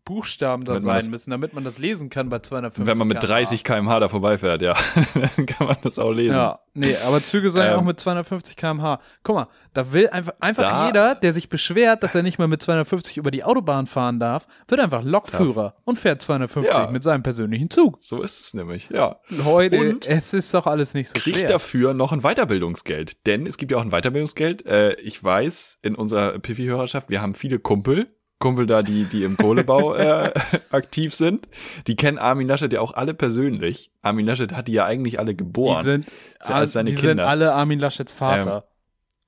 Buchstaben 0.06 0.66
da 0.66 0.80
sein 0.80 0.96
das- 0.98 1.10
müssen, 1.10 1.32
damit 1.32 1.54
man 1.54 1.64
das 1.64 1.78
lesen 1.80 2.10
kann 2.10 2.30
bei 2.30 2.40
250 2.40 2.86
Wenn 2.86 2.98
man 2.98 3.08
mit 3.08 3.20
km/h. 3.20 3.34
30 3.36 3.64
km/h 3.64 4.00
da 4.02 4.10
vorbeifährt, 4.10 4.62
ja, 4.62 4.76
dann 5.36 5.46
kann 5.46 5.68
man 5.68 5.78
das 5.82 5.98
auch 6.00 6.12
lesen. 6.12 6.36
Ja, 6.36 6.60
nee, 6.74 6.96
aber 7.06 7.24
Züge 7.24 7.50
ja 7.50 7.74
Ähm. 7.74 7.80
auch 7.80 7.84
mit 7.84 8.00
250 8.00 8.58
km/h. 8.58 9.00
Guck 9.24 9.36
mal, 9.36 9.48
da 9.74 9.94
will 9.94 10.10
einfach, 10.10 10.34
einfach 10.40 10.64
Da- 10.64 10.88
jeder, 10.88 11.16
der 11.16 11.32
sich 11.34 11.48
beschwert, 11.50 12.04
dass 12.04 12.16
er 12.16 12.24
nicht 12.24 12.38
mehr 12.38 12.48
mit 12.50 12.62
250 12.62 13.16
über 13.18 13.32
die 13.32 13.44
Autobahn 13.44 13.88
fahren 13.88 14.20
darf, 14.20 14.46
wird 14.68 14.82
einfach 14.82 15.04
Lokführer 15.04 15.76
und 15.86 15.98
fährt 15.98 16.22
250 16.22 16.74
Ja. 16.76 16.88
mit 16.92 17.02
seinem 17.04 17.24
persönlichen 17.24 17.70
Zug. 17.70 17.98
So 18.02 18.22
ist 18.22 18.42
es 18.42 18.54
nämlich, 18.54 18.90
ja. 18.90 19.18
Leute, 19.30 19.80
Und 19.80 20.06
es 20.08 20.34
ist 20.34 20.54
doch 20.54 20.68
alles 20.68 20.94
nicht 20.94 21.10
so 21.10 21.14
kriegt 21.20 21.38
schwer. 21.40 21.48
dafür 21.48 21.94
noch 21.94 22.12
ein 22.12 22.22
Weiterbildungsgeld. 22.22 23.26
Denn 23.26 23.48
es 23.48 23.58
gibt 23.58 23.72
ja 23.72 23.78
auch 23.78 23.82
ein 23.84 23.92
Weiterbildungsgeld. 23.92 24.66
Äh, 24.66 24.94
ich 24.96 25.24
weiß, 25.24 25.80
in 25.82 25.96
unserer 25.96 26.38
Piffy-Hörerschaft, 26.40 27.10
wir 27.10 27.22
haben 27.22 27.36
viele 27.36 27.60
Kumpel. 27.60 28.08
Kumpel 28.44 28.68
da, 28.68 28.84
die, 28.84 29.06
die 29.06 29.24
im 29.24 29.38
Kohlebau 29.38 29.96
äh, 29.96 30.34
aktiv 30.70 31.16
sind. 31.16 31.48
Die 31.88 31.96
kennen 31.96 32.18
Armin 32.18 32.46
Laschet 32.46 32.74
ja 32.74 32.82
auch 32.82 32.94
alle 32.94 33.14
persönlich. 33.14 33.90
Armin 34.02 34.26
Laschet 34.26 34.52
hat 34.52 34.68
die 34.68 34.74
ja 34.74 34.86
eigentlich 34.86 35.18
alle 35.18 35.34
geboren. 35.34 35.80
die 35.80 35.90
sind, 35.90 36.06
Das 36.40 36.48
sind 36.48 36.56
alles 36.56 36.74
seine 36.74 36.90
die 36.90 36.98
sind 36.98 37.12
Kinder. 37.12 37.28
alle 37.30 37.54
Armin 37.54 37.80
Laschets 37.80 38.12
Vater. 38.12 38.68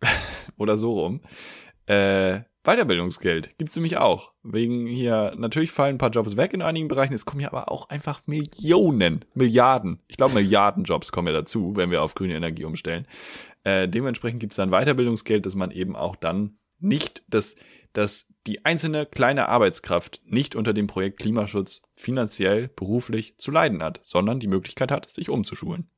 oder 0.57 0.75
so 0.75 0.99
rum. 0.99 1.21
Äh, 1.85 2.41
Weiterbildungsgeld 2.65 3.57
gibt's 3.57 3.75
nämlich 3.77 3.95
auch. 3.95 4.33
Wegen 4.43 4.85
hier, 4.85 5.33
natürlich 5.37 5.71
fallen 5.71 5.95
ein 5.95 5.99
paar 5.99 6.09
Jobs 6.09 6.35
weg 6.35 6.53
in 6.53 6.61
einigen 6.61 6.89
Bereichen, 6.89 7.13
es 7.13 7.25
kommen 7.25 7.39
ja 7.39 7.47
aber 7.47 7.71
auch 7.71 7.87
einfach 7.87 8.21
Millionen, 8.25 9.23
Milliarden, 9.33 10.01
ich 10.07 10.17
glaube 10.17 10.33
Milliarden 10.33 10.83
Jobs 10.83 11.13
kommen 11.13 11.27
ja 11.29 11.33
dazu, 11.33 11.77
wenn 11.77 11.89
wir 11.89 12.03
auf 12.03 12.15
grüne 12.15 12.35
Energie 12.35 12.65
umstellen. 12.65 13.07
Äh, 13.63 13.87
dementsprechend 13.87 14.41
gibt's 14.41 14.57
dann 14.57 14.71
Weiterbildungsgeld, 14.71 15.45
dass 15.45 15.55
man 15.55 15.71
eben 15.71 15.95
auch 15.95 16.15
dann 16.17 16.57
nicht, 16.79 17.23
dass, 17.27 17.55
dass 17.95 18.31
die 18.45 18.63
einzelne 18.65 19.05
kleine 19.07 19.49
Arbeitskraft 19.49 20.21
nicht 20.25 20.55
unter 20.55 20.73
dem 20.73 20.85
Projekt 20.87 21.19
Klimaschutz 21.19 21.81
finanziell, 21.95 22.67
beruflich 22.67 23.37
zu 23.37 23.49
leiden 23.51 23.81
hat, 23.81 23.99
sondern 24.03 24.39
die 24.39 24.47
Möglichkeit 24.47 24.91
hat, 24.91 25.09
sich 25.09 25.29
umzuschulen. 25.29 25.89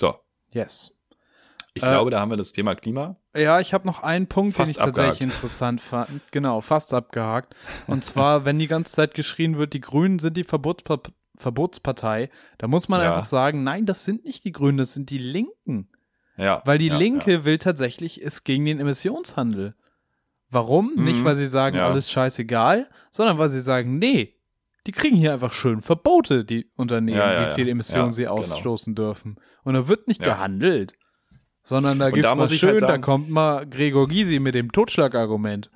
So, 0.00 0.14
Yes. 0.50 0.96
ich 1.74 1.82
Äh, 1.82 1.86
glaube, 1.86 2.10
da 2.10 2.20
haben 2.20 2.30
wir 2.30 2.36
das 2.36 2.52
Thema 2.52 2.74
Klima. 2.74 3.16
Ja, 3.34 3.60
ich 3.60 3.72
habe 3.74 3.86
noch 3.86 4.02
einen 4.02 4.26
Punkt, 4.26 4.56
Fast 4.56 4.68
den 4.68 4.70
ich 4.72 4.76
tatsächlich 4.84 5.12
abgehakt. 5.14 5.34
interessant 5.34 5.80
fand. 5.80 6.20
Genau, 6.32 6.60
fast 6.60 6.92
abgehakt. 6.94 7.54
Und 7.86 8.04
zwar, 8.04 8.44
wenn 8.44 8.58
die 8.58 8.66
ganze 8.68 8.94
Zeit 8.94 9.14
geschrien 9.14 9.56
wird, 9.58 9.72
die 9.72 9.80
Grünen 9.80 10.18
sind 10.18 10.36
die 10.36 10.44
Verbotspa 10.44 11.00
Verbotspartei, 11.38 12.30
da 12.58 12.66
muss 12.66 12.88
man 12.88 13.02
Ja. 13.02 13.08
einfach 13.08 13.26
sagen, 13.26 13.62
nein, 13.62 13.84
das 13.86 14.04
sind 14.04 14.24
nicht 14.24 14.44
die 14.44 14.52
Grünen, 14.52 14.78
das 14.78 14.94
sind 14.94 15.10
die 15.10 15.18
Linken. 15.18 15.88
Ja, 16.38 16.62
Weil 16.64 16.78
die 16.78 16.88
ja, 16.88 16.96
Linke 16.96 17.30
ja. 17.32 17.44
will 17.44 17.58
tatsächlich 17.58 18.20
ist 18.20 18.44
gegen 18.44 18.64
den 18.64 18.80
Emissionshandel. 18.80 19.74
Warum? 20.50 20.92
Mhm. 20.96 21.04
Nicht, 21.04 21.24
weil 21.24 21.36
sie 21.36 21.48
sagen, 21.48 21.76
Ja. 21.76 21.88
alles 21.88 22.10
scheißegal, 22.10 22.88
sondern 23.10 23.38
weil 23.38 23.48
sie 23.48 23.60
sagen, 23.60 23.98
nee, 23.98 24.34
die 24.86 24.92
kriegen 24.92 25.16
hier 25.16 25.32
einfach 25.32 25.52
schön 25.52 25.80
Verbote, 25.80 26.44
die 26.44 26.70
Unternehmen, 26.76 27.18
Ja, 27.18 27.32
ja, 27.32 27.50
wie 27.50 27.54
viel 27.54 27.68
Emissionen 27.68 28.12
sie 28.12 28.22
genau. 28.22 28.34
ausstoßen 28.36 28.94
dürfen. 28.94 29.36
Und 29.64 29.74
da 29.74 29.88
wird 29.88 30.06
nicht 30.06 30.22
gehandelt. 30.22 30.94
Sondern 31.64 31.98
da 31.98 32.10
gibt's 32.10 32.22
da 32.28 32.36
mal 32.36 32.48
ich 32.48 32.60
schön, 32.60 32.70
halt 32.74 32.82
da 32.82 32.88
sagen- 32.90 33.02
kommt 33.02 33.28
mal 33.28 33.66
Gregor 33.66 34.06
Gysi 34.06 34.38
mit 34.38 34.54
dem 34.54 34.70
Totschlagargument. 34.70 35.68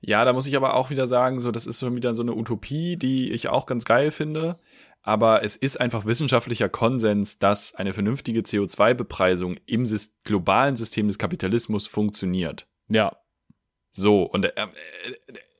Ja, 0.00 0.24
da 0.24 0.32
muss 0.32 0.46
ich 0.46 0.56
aber 0.56 0.74
auch 0.74 0.88
wieder 0.88 1.06
sagen, 1.06 1.40
so, 1.40 1.50
das 1.50 1.66
ist 1.66 1.80
schon 1.80 1.94
wieder 1.94 2.14
so 2.14 2.22
eine 2.22 2.34
Utopie, 2.34 2.96
die 2.96 3.30
ich 3.30 3.50
auch 3.50 3.66
ganz 3.66 3.84
geil 3.84 4.10
finde. 4.10 4.56
Aber 5.02 5.44
es 5.44 5.56
ist 5.56 5.78
einfach 5.78 6.06
wissenschaftlicher 6.06 6.70
Konsens, 6.70 7.38
dass 7.38 7.74
eine 7.74 7.92
vernünftige 7.92 8.40
CO2-Bepreisung 8.40 9.56
im 9.66 9.84
globalen 10.24 10.76
System 10.76 11.06
des 11.06 11.18
Kapitalismus 11.18 11.86
funktioniert. 11.86 12.66
Ja. 12.88 13.14
So, 13.98 14.22
und 14.22 14.44
äh, 14.44 14.48
äh, 14.48 14.66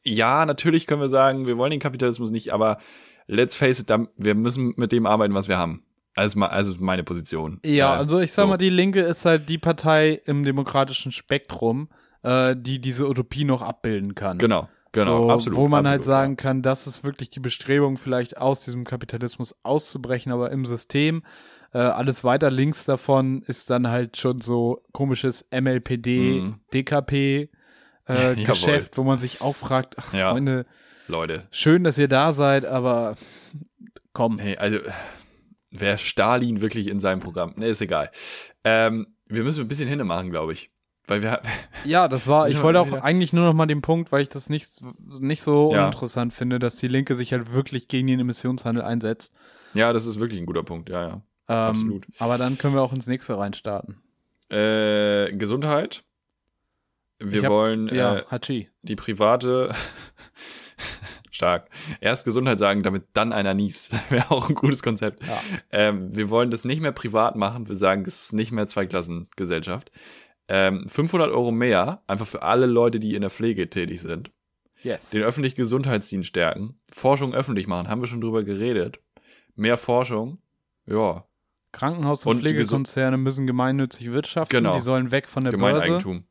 ja, 0.05 0.47
natürlich 0.47 0.87
können 0.87 1.01
wir 1.01 1.09
sagen, 1.09 1.47
wir 1.47 1.59
wollen 1.59 1.71
den 1.73 1.81
Kapitalismus 1.81 2.31
nicht, 2.31 2.53
aber 2.53 2.79
let's 3.27 3.55
face 3.55 3.81
it, 3.81 3.91
wir 4.17 4.35
müssen 4.35 4.75
mit 4.77 4.93
dem 4.93 5.07
arbeiten, 5.07 5.35
was 5.35 5.49
wir 5.49 5.59
haben. 5.59 5.83
Also, 6.15 6.41
also 6.41 6.75
meine 6.81 7.05
Position. 7.05 7.61
Ja, 7.65 7.95
Äh, 7.95 7.99
also 7.99 8.19
ich 8.21 8.33
sag 8.33 8.45
so. 8.45 8.49
mal, 8.49 8.57
die 8.57 8.71
Linke 8.71 9.01
ist 9.03 9.25
halt 9.25 9.49
die 9.49 9.59
Partei 9.59 10.21
im 10.25 10.45
demokratischen 10.45 11.13
Spektrum, 11.13 11.89
äh, 12.23 12.57
die 12.59 12.81
diese 12.81 13.09
Utopie 13.09 13.45
noch 13.45 13.63
abbilden 13.63 14.15
kann. 14.15 14.39
Genau, 14.39 14.69
genau, 14.93 15.27
so, 15.29 15.31
absolut. 15.31 15.59
Wo 15.59 15.69
man 15.69 15.87
halt 15.87 16.01
absolut, 16.01 16.05
sagen 16.17 16.37
kann, 16.37 16.63
das 16.63 16.87
ist 16.87 17.05
wirklich 17.05 17.31
die 17.31 17.41
Bestrebung, 17.41 17.99
vielleicht 17.99 18.37
aus 18.39 18.65
diesem 18.65 18.85
Kapitalismus 18.85 19.55
auszubrechen, 19.63 20.33
aber 20.33 20.51
im 20.51 20.65
System. 20.65 21.23
Äh, 21.75 21.79
alles 21.81 22.25
weiter 22.25 22.51
links 22.51 22.87
davon 22.87 23.43
ist 23.43 23.69
dann 23.69 23.89
halt 23.89 24.17
schon 24.17 24.39
so 24.39 24.83
komisches 24.93 25.45
MLPD, 25.53 26.41
Mhm. 26.41 26.61
DKP 26.73 27.51
äh. 28.09 28.35
Geschäft, 28.45 28.99
wo 28.99 29.05
man 29.05 29.19
sich 29.19 29.41
auch 29.41 29.57
fragt, 29.57 29.97
ach 29.99 30.13
Ja. 30.13 30.31
Freunde, 30.31 30.67
Leute. 31.07 31.47
Schön, 31.51 31.85
dass 31.85 31.99
ihr 31.99 32.09
da 32.09 32.33
seid, 32.33 32.65
aber 32.65 33.17
komm. 34.13 34.39
Hey, 34.39 34.57
also, 34.57 34.79
wer 35.71 35.99
Stalin 35.99 36.61
wirklich 36.61 36.89
in 36.89 37.01
seinem 37.01 37.21
Programm? 37.21 37.55
Ne, 37.57 37.69
ist 37.69 37.81
egal. 37.81 38.11
Ähm, 38.65 39.07
wir 39.27 39.45
müssen 39.45 39.61
ein 39.61 39.69
bisschen 39.69 39.89
hinne 39.89 40.05
machen, 40.05 40.31
glaube 40.31 40.53
ich. 40.53 40.71
Weil 41.07 41.23
wir 41.23 41.41
Ja, 41.85 42.09
das 42.09 42.27
war, 42.29 42.49
ich 42.49 42.63
wollte 42.63 42.81
auch 42.81 42.93
eigentlich 42.93 43.33
nur 43.33 43.45
noch 43.45 43.55
mal 43.55 43.67
den 43.67 43.81
Punkt, 43.81 44.13
weil 44.13 44.23
ich 44.23 44.29
das 44.29 44.51
nicht, 44.51 44.83
nicht 45.21 45.43
so 45.43 45.73
ja. 45.73 45.87
uninteressant 45.87 46.35
finde, 46.35 46.59
dass 46.59 46.77
die 46.77 46.89
Linke 46.89 47.17
sich 47.17 47.33
halt 47.33 47.53
wirklich 47.53 47.89
gegen 47.89 48.07
den 48.07 48.21
Emissionshandel 48.21 48.85
einsetzt. 48.85 49.35
Ja, 49.75 49.93
das 49.93 50.07
ist 50.07 50.21
wirklich 50.21 50.41
ein 50.41 50.47
guter 50.47 50.63
Punkt, 50.63 50.91
ja, 50.91 51.09
ja. 51.09 51.15
Ähm, 51.49 51.57
Absolut. 51.57 52.07
Aber 52.19 52.37
dann 52.37 52.59
können 52.59 52.75
wir 52.75 52.83
auch 52.83 52.93
ins 52.93 53.07
nächste 53.07 53.39
reinstarten. 53.39 53.97
Äh, 54.51 55.33
Gesundheit. 55.33 56.05
Wir 57.21 57.43
hab, 57.43 57.51
wollen 57.51 57.89
ja, 57.89 58.19
äh, 58.19 58.67
die 58.83 58.97
private 58.97 59.75
stark. 61.31 61.69
Erst 62.01 62.25
Gesundheit 62.25 62.59
sagen, 62.59 62.83
damit 62.83 63.05
dann 63.13 63.33
einer 63.33 63.55
niest. 63.55 63.93
Wäre 64.11 64.31
auch 64.31 64.49
ein 64.49 64.55
gutes 64.55 64.83
Konzept. 64.83 65.27
Ja. 65.27 65.41
Ähm, 65.71 66.15
wir 66.15 66.31
wollen 66.31 66.51
das 66.51 66.65
nicht 66.65 66.81
mehr 66.81 66.93
privat 66.93 67.37
machen. 67.37 67.69
Wir 67.69 67.77
sagen, 67.77 68.03
es 68.07 68.25
ist 68.25 68.33
nicht 68.33 68.53
mehr 68.53 68.67
Zweiklassengesellschaft. 68.67 69.91
Ähm, 70.49 70.89
500 70.89 71.31
Euro 71.31 71.51
mehr, 71.51 72.03
einfach 72.07 72.27
für 72.27 72.43
alle 72.43 72.67
Leute, 72.67 73.01
die 73.01 73.15
in 73.15 73.21
der 73.21 73.31
Pflege 73.31 73.69
tätig 73.69 74.01
sind. 74.01 74.31
Yes. 74.83 75.11
Den 75.11 75.23
öffentlichen 75.23 75.57
Gesundheitsdienst 75.57 76.29
stärken. 76.29 76.81
Forschung 76.91 77.35
öffentlich 77.35 77.67
machen, 77.67 77.89
haben 77.89 78.01
wir 78.01 78.07
schon 78.07 78.21
drüber 78.21 78.45
geredet. 78.45 79.01
Mehr 79.57 79.77
Forschung. 79.77 80.39
Ja. 80.87 81.25
Krankenhaus- 81.73 82.25
und, 82.25 82.37
und 82.37 82.41
Pflegekonzerne 82.41 83.19
müssen 83.19 83.47
gemeinnützig 83.47 84.13
wirtschaften. 84.13 84.57
Genau. 84.57 84.75
Die 84.75 84.81
sollen 84.81 85.11
weg 85.11 85.29
von 85.29 85.43
der 85.43 85.53
Gemeineigentum. 85.53 86.25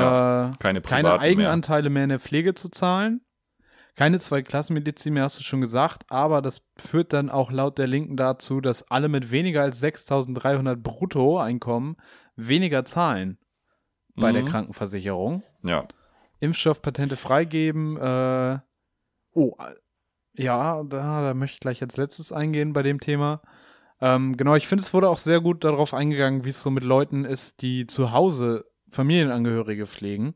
Ja, 0.00 0.50
äh, 0.50 0.52
keine, 0.58 0.80
keine 0.80 1.18
Eigenanteile 1.18 1.84
mehr. 1.84 1.90
mehr 1.90 2.04
in 2.04 2.08
der 2.10 2.20
Pflege 2.20 2.54
zu 2.54 2.68
zahlen. 2.68 3.20
Keine 3.96 4.18
Zweiklassenmedizin 4.18 5.14
mehr, 5.14 5.22
hast 5.22 5.38
du 5.38 5.44
schon 5.44 5.60
gesagt, 5.60 6.10
aber 6.10 6.42
das 6.42 6.62
führt 6.76 7.12
dann 7.12 7.30
auch 7.30 7.52
laut 7.52 7.78
der 7.78 7.86
Linken 7.86 8.16
dazu, 8.16 8.60
dass 8.60 8.90
alle 8.90 9.08
mit 9.08 9.30
weniger 9.30 9.62
als 9.62 9.80
6.300 9.80 10.74
Bruttoeinkommen 10.76 11.96
weniger 12.34 12.84
zahlen 12.84 13.38
bei 14.16 14.30
mhm. 14.30 14.34
der 14.34 14.44
Krankenversicherung. 14.46 15.44
Ja. 15.62 15.86
Impfstoffpatente 16.40 17.16
freigeben. 17.16 17.96
Äh, 17.96 18.58
oh, 19.32 19.56
ja, 20.32 20.82
da, 20.82 21.22
da 21.22 21.34
möchte 21.34 21.54
ich 21.54 21.60
gleich 21.60 21.80
als 21.80 21.96
letztes 21.96 22.32
eingehen 22.32 22.72
bei 22.72 22.82
dem 22.82 22.98
Thema. 22.98 23.42
Ähm, 24.00 24.36
genau, 24.36 24.56
ich 24.56 24.66
finde, 24.66 24.82
es 24.82 24.92
wurde 24.92 25.08
auch 25.08 25.18
sehr 25.18 25.40
gut 25.40 25.62
darauf 25.62 25.94
eingegangen, 25.94 26.44
wie 26.44 26.48
es 26.48 26.62
so 26.62 26.70
mit 26.70 26.82
Leuten 26.82 27.24
ist, 27.24 27.62
die 27.62 27.86
zu 27.86 28.10
Hause 28.10 28.64
Familienangehörige 28.94 29.86
pflegen. 29.86 30.34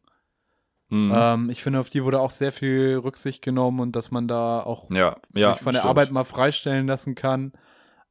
Mhm. 0.91 1.13
Ähm, 1.15 1.51
ich 1.51 1.63
finde, 1.63 1.81
auf 1.81 1.91
die 1.91 2.05
wurde 2.05 2.21
auch 2.21 2.31
sehr 2.31 2.53
viel 2.53 3.01
Rücksicht 3.03 3.43
genommen 3.43 3.81
und 3.81 3.97
dass 3.97 4.11
man 4.11 4.27
da 4.27 4.61
auch 4.61 4.91
ja, 4.91 5.17
ja, 5.35 5.53
sich 5.53 5.63
von 5.63 5.73
der 5.73 5.85
Arbeit 5.85 6.11
mal 6.11 6.25
freistellen 6.25 6.87
lassen 6.87 7.15
kann. 7.15 7.53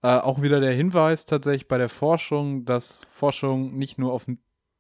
Äh, 0.04 0.10
auch 0.10 0.42
wieder 0.42 0.60
der 0.60 0.74
Hinweis 0.74 1.26
tatsächlich 1.26 1.68
bei 1.68 1.78
der 1.78 1.90
Forschung, 1.90 2.66
dass 2.66 3.04
Forschung 3.08 3.78
nicht 3.78 3.98
nur 3.98 4.14
auf 4.14 4.28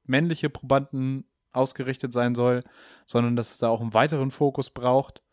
männliche 0.06 0.50
Probanden 0.50 1.26
ausgerichtet 1.52 2.14
sein 2.14 2.36
soll, 2.36 2.64
sondern 3.06 3.36
dass 3.36 3.52
es 3.52 3.58
da 3.58 3.70
auch 3.70 3.82
einen 3.82 3.96
weiteren 3.96 4.30
Fokus 4.30 4.70
braucht. 4.70 5.24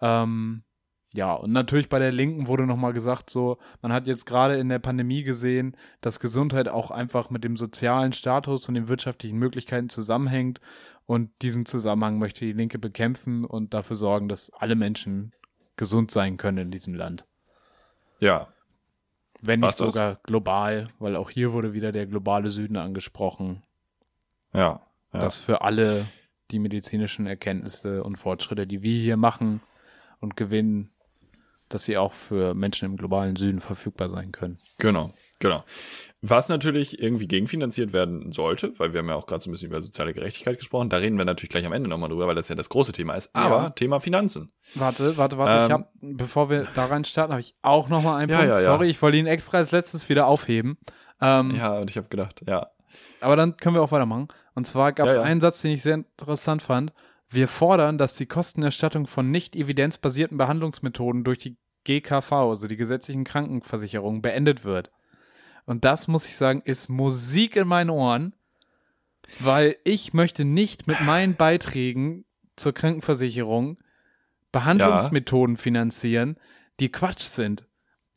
Ähm, 0.00 0.64
ja, 1.12 1.34
und 1.34 1.50
natürlich 1.50 1.88
bei 1.88 1.98
der 1.98 2.12
Linken 2.12 2.46
wurde 2.46 2.66
nochmal 2.66 2.92
gesagt, 2.92 3.30
so, 3.30 3.58
man 3.82 3.92
hat 3.92 4.06
jetzt 4.06 4.26
gerade 4.26 4.58
in 4.58 4.68
der 4.68 4.78
Pandemie 4.78 5.24
gesehen, 5.24 5.76
dass 6.00 6.20
Gesundheit 6.20 6.68
auch 6.68 6.92
einfach 6.92 7.30
mit 7.30 7.42
dem 7.42 7.56
sozialen 7.56 8.12
Status 8.12 8.68
und 8.68 8.74
den 8.74 8.88
wirtschaftlichen 8.88 9.36
Möglichkeiten 9.36 9.88
zusammenhängt. 9.88 10.60
Und 11.06 11.30
diesen 11.42 11.66
Zusammenhang 11.66 12.18
möchte 12.18 12.44
die 12.44 12.52
Linke 12.52 12.78
bekämpfen 12.78 13.44
und 13.44 13.74
dafür 13.74 13.96
sorgen, 13.96 14.28
dass 14.28 14.50
alle 14.50 14.76
Menschen 14.76 15.32
gesund 15.76 16.12
sein 16.12 16.36
können 16.36 16.58
in 16.58 16.70
diesem 16.70 16.94
Land. 16.94 17.26
Ja. 18.20 18.46
Wenn 19.42 19.60
nicht 19.60 19.78
sogar 19.78 20.14
das? 20.14 20.22
global, 20.22 20.90
weil 21.00 21.16
auch 21.16 21.30
hier 21.30 21.52
wurde 21.52 21.72
wieder 21.72 21.90
der 21.90 22.06
globale 22.06 22.50
Süden 22.50 22.76
angesprochen. 22.76 23.64
Ja, 24.52 24.82
ja. 25.12 25.20
Dass 25.20 25.34
für 25.34 25.62
alle 25.62 26.06
die 26.52 26.60
medizinischen 26.60 27.26
Erkenntnisse 27.26 28.04
und 28.04 28.16
Fortschritte, 28.16 28.68
die 28.68 28.82
wir 28.82 29.00
hier 29.00 29.16
machen 29.16 29.60
und 30.20 30.36
gewinnen, 30.36 30.90
dass 31.70 31.84
sie 31.84 31.96
auch 31.96 32.12
für 32.12 32.52
Menschen 32.54 32.84
im 32.84 32.96
globalen 32.96 33.36
Süden 33.36 33.60
verfügbar 33.60 34.08
sein 34.08 34.32
können. 34.32 34.58
Genau, 34.78 35.12
genau. 35.38 35.64
Was 36.20 36.50
natürlich 36.50 37.00
irgendwie 37.00 37.26
gegenfinanziert 37.26 37.94
werden 37.94 38.30
sollte, 38.32 38.78
weil 38.78 38.92
wir 38.92 38.98
haben 38.98 39.08
ja 39.08 39.14
auch 39.14 39.26
gerade 39.26 39.42
so 39.42 39.48
ein 39.48 39.52
bisschen 39.52 39.70
über 39.70 39.80
soziale 39.80 40.12
Gerechtigkeit 40.12 40.58
gesprochen, 40.58 40.90
da 40.90 40.98
reden 40.98 41.16
wir 41.16 41.24
natürlich 41.24 41.48
gleich 41.48 41.64
am 41.64 41.72
Ende 41.72 41.88
nochmal 41.88 42.10
drüber, 42.10 42.26
weil 42.26 42.34
das 42.34 42.48
ja 42.48 42.54
das 42.54 42.68
große 42.68 42.92
Thema 42.92 43.14
ist. 43.14 43.34
Aber 43.34 43.56
ja. 43.56 43.70
Thema 43.70 44.00
Finanzen. 44.00 44.52
Warte, 44.74 45.16
warte, 45.16 45.38
warte. 45.38 45.52
Ähm, 45.52 45.66
ich 45.66 45.72
hab, 45.72 45.92
bevor 46.00 46.50
wir 46.50 46.66
da 46.74 46.86
rein 46.86 47.04
starten, 47.04 47.32
habe 47.32 47.40
ich 47.40 47.54
auch 47.62 47.88
nochmal 47.88 48.20
einen 48.20 48.30
ja, 48.30 48.38
Punkt. 48.38 48.50
Ja, 48.50 48.60
Sorry, 48.60 48.90
ich 48.90 49.00
wollte 49.00 49.16
ihn 49.16 49.26
extra 49.26 49.58
als 49.58 49.70
letztes 49.70 50.08
wieder 50.10 50.26
aufheben. 50.26 50.76
Ähm, 51.22 51.54
ja, 51.56 51.78
und 51.78 51.88
ich 51.88 51.96
habe 51.96 52.08
gedacht, 52.08 52.42
ja. 52.46 52.66
Aber 53.20 53.36
dann 53.36 53.56
können 53.56 53.76
wir 53.76 53.82
auch 53.82 53.92
weitermachen. 53.92 54.28
Und 54.54 54.66
zwar 54.66 54.92
gab 54.92 55.08
es 55.08 55.16
einen 55.16 55.40
Satz, 55.40 55.62
den 55.62 55.72
ich 55.72 55.82
sehr 55.82 55.94
interessant 55.94 56.60
fand. 56.60 56.92
Wir 57.30 57.46
fordern, 57.46 57.96
dass 57.96 58.16
die 58.16 58.26
Kostenerstattung 58.26 59.06
von 59.06 59.30
nicht 59.30 59.54
evidenzbasierten 59.54 60.36
Behandlungsmethoden 60.36 61.22
durch 61.22 61.38
die 61.38 61.56
GKV, 61.84 62.32
also 62.32 62.66
die 62.66 62.76
gesetzlichen 62.76 63.24
Krankenversicherungen, 63.24 64.20
beendet 64.20 64.64
wird. 64.64 64.90
Und 65.64 65.84
das, 65.84 66.08
muss 66.08 66.26
ich 66.26 66.36
sagen, 66.36 66.62
ist 66.64 66.88
Musik 66.88 67.54
in 67.54 67.68
meinen 67.68 67.90
Ohren, 67.90 68.34
weil 69.38 69.76
ich 69.84 70.12
möchte 70.12 70.44
nicht 70.44 70.88
mit 70.88 71.00
meinen 71.02 71.36
Beiträgen 71.36 72.24
zur 72.56 72.74
Krankenversicherung 72.74 73.78
Behandlungsmethoden 74.50 75.54
ja. 75.54 75.60
finanzieren, 75.62 76.36
die 76.80 76.90
Quatsch 76.90 77.22
sind, 77.22 77.64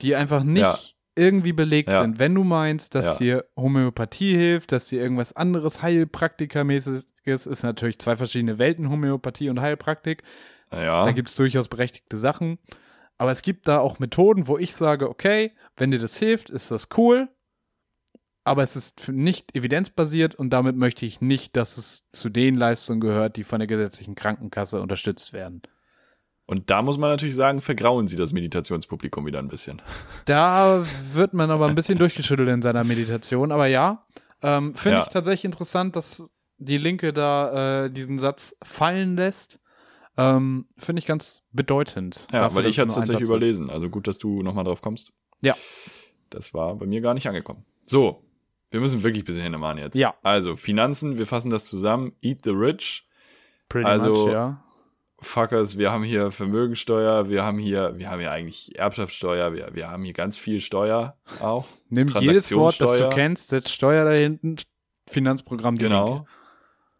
die 0.01 0.15
einfach 0.15 0.43
nicht 0.43 0.61
ja. 0.61 0.75
Irgendwie 1.15 1.53
belegt 1.53 1.89
ja. 1.89 2.01
sind. 2.01 2.19
Wenn 2.19 2.33
du 2.35 2.43
meinst, 2.43 2.95
dass 2.95 3.17
dir 3.17 3.45
Homöopathie 3.55 4.35
hilft, 4.35 4.71
dass 4.71 4.87
dir 4.87 5.01
irgendwas 5.01 5.35
anderes 5.35 5.81
Heilpraktikermäßiges 5.81 7.47
ist, 7.47 7.63
natürlich 7.63 7.99
zwei 7.99 8.15
verschiedene 8.15 8.57
Welten, 8.57 8.89
Homöopathie 8.89 9.49
und 9.49 9.61
Heilpraktik. 9.61 10.23
Da 11.05 11.11
gibt 11.11 11.29
es 11.29 11.35
durchaus 11.35 11.67
berechtigte 11.67 12.17
Sachen. 12.17 12.57
Aber 13.17 13.31
es 13.31 13.43
gibt 13.43 13.67
da 13.67 13.79
auch 13.79 13.99
Methoden, 13.99 14.47
wo 14.47 14.57
ich 14.57 14.73
sage, 14.73 15.09
okay, 15.09 15.51
wenn 15.77 15.91
dir 15.91 15.99
das 15.99 16.17
hilft, 16.17 16.49
ist 16.49 16.71
das 16.71 16.89
cool. 16.97 17.29
Aber 18.43 18.63
es 18.63 18.75
ist 18.75 19.07
nicht 19.07 19.55
evidenzbasiert 19.55 20.35
und 20.35 20.49
damit 20.49 20.75
möchte 20.75 21.05
ich 21.05 21.21
nicht, 21.21 21.55
dass 21.55 21.77
es 21.77 22.09
zu 22.11 22.27
den 22.27 22.55
Leistungen 22.55 22.99
gehört, 22.99 23.37
die 23.37 23.45
von 23.45 23.59
der 23.59 23.67
gesetzlichen 23.67 24.15
Krankenkasse 24.15 24.81
unterstützt 24.81 25.31
werden. 25.31 25.61
Und 26.45 26.69
da 26.69 26.81
muss 26.81 26.97
man 26.97 27.09
natürlich 27.09 27.35
sagen, 27.35 27.61
vergrauen 27.61 28.07
sie 28.07 28.17
das 28.17 28.33
Meditationspublikum 28.33 29.25
wieder 29.25 29.39
ein 29.39 29.47
bisschen. 29.47 29.81
Da 30.25 30.85
wird 31.13 31.33
man 31.33 31.49
aber 31.49 31.67
ein 31.67 31.75
bisschen 31.75 31.97
durchgeschüttelt 31.97 32.49
in 32.49 32.61
seiner 32.61 32.83
Meditation. 32.83 33.51
Aber 33.51 33.67
ja, 33.67 34.05
ähm, 34.41 34.75
finde 34.75 34.97
ja. 34.99 35.03
ich 35.03 35.09
tatsächlich 35.09 35.45
interessant, 35.45 35.95
dass 35.95 36.33
die 36.57 36.77
Linke 36.77 37.13
da 37.13 37.85
äh, 37.85 37.89
diesen 37.89 38.19
Satz 38.19 38.55
fallen 38.61 39.15
lässt. 39.15 39.59
Ähm, 40.17 40.67
Finde 40.77 40.99
ich 40.99 41.05
ganz 41.05 41.43
bedeutend. 41.51 42.27
Ja, 42.31 42.41
dafür, 42.41 42.57
weil 42.57 42.65
ich 42.67 42.77
hatte 42.77 42.89
es 42.89 42.95
tatsächlich 42.95 43.27
überlesen. 43.27 43.69
Also 43.69 43.89
gut, 43.89 44.07
dass 44.07 44.17
du 44.17 44.43
nochmal 44.43 44.63
drauf 44.63 44.81
kommst. 44.81 45.11
Ja. 45.41 45.55
Das 46.29 46.53
war 46.53 46.75
bei 46.75 46.85
mir 46.85 47.01
gar 47.01 47.13
nicht 47.13 47.27
angekommen. 47.27 47.65
So, 47.85 48.23
wir 48.69 48.79
müssen 48.79 49.03
wirklich 49.03 49.23
ein 49.23 49.25
bisschen 49.25 49.43
hinmachen 49.43 49.77
jetzt. 49.77 49.95
Ja. 49.95 50.15
Also, 50.23 50.55
Finanzen, 50.55 51.17
wir 51.17 51.25
fassen 51.25 51.49
das 51.49 51.65
zusammen. 51.65 52.13
Eat 52.21 52.39
the 52.43 52.51
rich. 52.51 53.07
Pretty 53.69 53.87
also, 53.87 54.25
much, 54.25 54.33
ja. 54.33 54.63
Fuckers, 55.23 55.77
wir 55.77 55.91
haben 55.91 56.03
hier 56.03 56.31
Vermögensteuer, 56.31 57.29
wir 57.29 57.43
haben 57.43 57.57
hier, 57.57 57.93
wir 57.97 58.09
haben 58.09 58.19
hier 58.19 58.31
eigentlich 58.31 58.77
Erbschaftssteuer, 58.77 59.53
wir, 59.53 59.69
wir 59.73 59.89
haben 59.89 60.03
hier 60.03 60.13
ganz 60.13 60.37
viel 60.37 60.61
Steuer 60.61 61.17
auch. 61.39 61.65
Nimm 61.89 62.09
jedes 62.19 62.51
Wort, 62.53 62.79
das 62.79 62.97
du 62.97 63.09
kennst, 63.09 63.49
setz 63.49 63.71
Steuer 63.71 64.05
da 64.05 64.11
hinten, 64.11 64.57
Finanzprogramm. 65.07 65.77
Genau. 65.77 66.25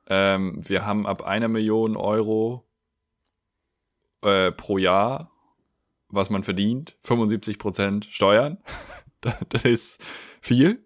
Ähm, 0.08 0.58
wir 0.68 0.86
haben 0.86 1.08
ab 1.08 1.22
einer 1.24 1.48
Million 1.48 1.96
Euro 1.96 2.66
äh, 4.22 4.52
pro 4.52 4.78
Jahr, 4.78 5.32
was 6.10 6.30
man 6.30 6.44
verdient, 6.44 6.98
75 7.04 7.58
Prozent 7.58 8.06
Steuern. 8.10 8.58
das 9.50 9.66
ist 9.66 10.04
viel. 10.42 10.84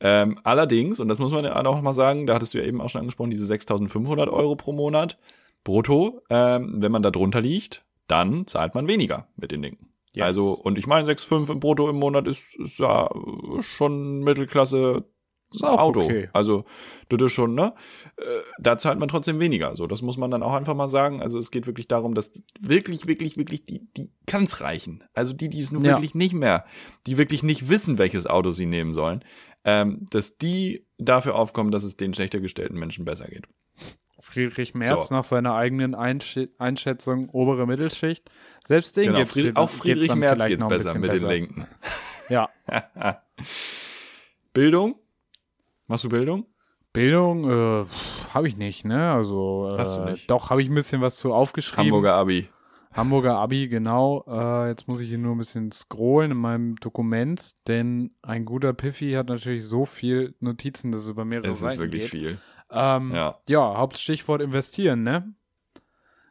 Ähm, 0.00 0.38
allerdings, 0.44 1.00
und 1.00 1.08
das 1.08 1.18
muss 1.18 1.32
man 1.32 1.44
ja 1.44 1.56
auch 1.64 1.80
mal 1.80 1.94
sagen, 1.94 2.26
da 2.26 2.34
hattest 2.34 2.54
du 2.54 2.58
ja 2.58 2.64
eben 2.64 2.80
auch 2.80 2.88
schon 2.88 3.00
angesprochen, 3.00 3.30
diese 3.30 3.52
6.500 3.52 4.28
Euro 4.28 4.54
pro 4.54 4.72
Monat 4.72 5.18
brutto, 5.64 6.22
ähm, 6.30 6.76
wenn 6.80 6.92
man 6.92 7.02
da 7.02 7.10
drunter 7.10 7.40
liegt, 7.40 7.84
dann 8.06 8.46
zahlt 8.46 8.74
man 8.74 8.88
weniger 8.88 9.28
mit 9.36 9.52
den 9.52 9.62
Dingen. 9.62 9.88
Yes. 10.14 10.24
Also, 10.24 10.52
und 10.52 10.78
ich 10.78 10.86
meine, 10.86 11.08
6,5 11.08 11.52
im 11.52 11.60
Brutto 11.60 11.88
im 11.88 11.96
Monat 11.96 12.26
ist, 12.26 12.56
ist 12.56 12.78
ja 12.78 13.10
schon 13.60 14.20
Mittelklasse 14.20 15.04
ist 15.52 15.64
auch 15.64 15.78
Auto. 15.78 16.02
Okay. 16.02 16.28
Also, 16.32 16.64
das 17.08 17.22
ist 17.22 17.32
schon, 17.32 17.54
ne? 17.54 17.72
Äh, 18.16 18.22
da 18.58 18.76
zahlt 18.76 18.98
man 18.98 19.08
trotzdem 19.08 19.40
weniger. 19.40 19.76
So, 19.76 19.86
das 19.86 20.02
muss 20.02 20.18
man 20.18 20.30
dann 20.30 20.42
auch 20.42 20.52
einfach 20.52 20.74
mal 20.74 20.90
sagen. 20.90 21.22
Also, 21.22 21.38
es 21.38 21.50
geht 21.50 21.66
wirklich 21.66 21.88
darum, 21.88 22.14
dass 22.14 22.32
wirklich, 22.60 23.06
wirklich, 23.06 23.38
wirklich 23.38 23.64
die, 23.64 23.88
die 23.96 24.10
kann's 24.26 24.60
reichen. 24.60 25.04
Also, 25.14 25.32
die, 25.32 25.48
die 25.48 25.60
es 25.60 25.72
nun 25.72 25.84
ja. 25.84 25.92
wirklich 25.92 26.14
nicht 26.14 26.34
mehr, 26.34 26.66
die 27.06 27.16
wirklich 27.16 27.42
nicht 27.42 27.70
wissen, 27.70 27.96
welches 27.96 28.26
Auto 28.26 28.52
sie 28.52 28.66
nehmen 28.66 28.92
sollen, 28.92 29.24
ähm, 29.64 30.06
dass 30.10 30.36
die 30.36 30.86
dafür 30.98 31.34
aufkommen, 31.34 31.70
dass 31.70 31.84
es 31.84 31.96
den 31.96 32.12
schlechter 32.12 32.40
gestellten 32.40 32.78
Menschen 32.78 33.06
besser 33.06 33.28
geht. 33.28 33.46
Friedrich 34.28 34.74
Merz 34.74 35.08
so. 35.08 35.14
nach 35.14 35.24
seiner 35.24 35.54
eigenen 35.54 35.94
Einsch 35.94 36.38
Einschätzung 36.58 37.30
obere 37.30 37.66
Mittelschicht. 37.66 38.30
Selbst 38.64 38.96
den 38.96 39.12
genau, 39.12 39.24
Fried 39.24 39.56
auch 39.56 39.70
Friedrich 39.70 40.08
geht's 40.08 40.14
Merz 40.14 40.44
geht's 40.44 40.68
besser 40.68 40.98
mit 40.98 41.10
besser. 41.10 41.26
den 41.28 41.34
Linken. 41.34 41.66
Ja. 42.30 42.50
Bildung? 44.52 44.96
Machst 45.86 46.04
du 46.04 46.10
Bildung? 46.10 46.44
Bildung 46.92 47.48
äh, 47.50 47.86
habe 48.34 48.48
ich 48.48 48.58
nicht, 48.58 48.84
ne? 48.84 49.12
Also 49.12 49.70
äh, 49.72 49.78
Hast 49.78 49.96
du 49.96 50.04
nicht? 50.04 50.30
doch 50.30 50.50
habe 50.50 50.60
ich 50.60 50.68
ein 50.68 50.74
bisschen 50.74 51.00
was 51.00 51.16
zu 51.16 51.32
aufgeschrieben. 51.32 51.86
Hamburger 51.86 52.14
Abi. 52.16 52.50
Hamburger 52.92 53.36
Abi, 53.36 53.68
genau. 53.68 54.24
Äh, 54.28 54.68
jetzt 54.68 54.88
muss 54.88 55.00
ich 55.00 55.08
hier 55.08 55.16
nur 55.16 55.34
ein 55.34 55.38
bisschen 55.38 55.72
scrollen 55.72 56.32
in 56.32 56.36
meinem 56.36 56.76
Dokument, 56.76 57.56
denn 57.66 58.10
ein 58.20 58.44
guter 58.44 58.74
Piffy 58.74 59.12
hat 59.12 59.28
natürlich 59.28 59.64
so 59.64 59.86
viel 59.86 60.34
Notizen, 60.40 60.92
dass 60.92 61.02
es 61.02 61.08
über 61.08 61.24
mehrere 61.24 61.48
es 61.52 61.60
Seiten 61.60 61.74
ist 61.74 61.78
wirklich 61.80 62.02
geht. 62.02 62.10
viel. 62.10 62.38
Ähm, 62.70 63.12
Ja. 63.14 63.36
ja, 63.48 63.76
Hauptstichwort 63.76 64.42
investieren, 64.42 65.02
ne? 65.02 65.32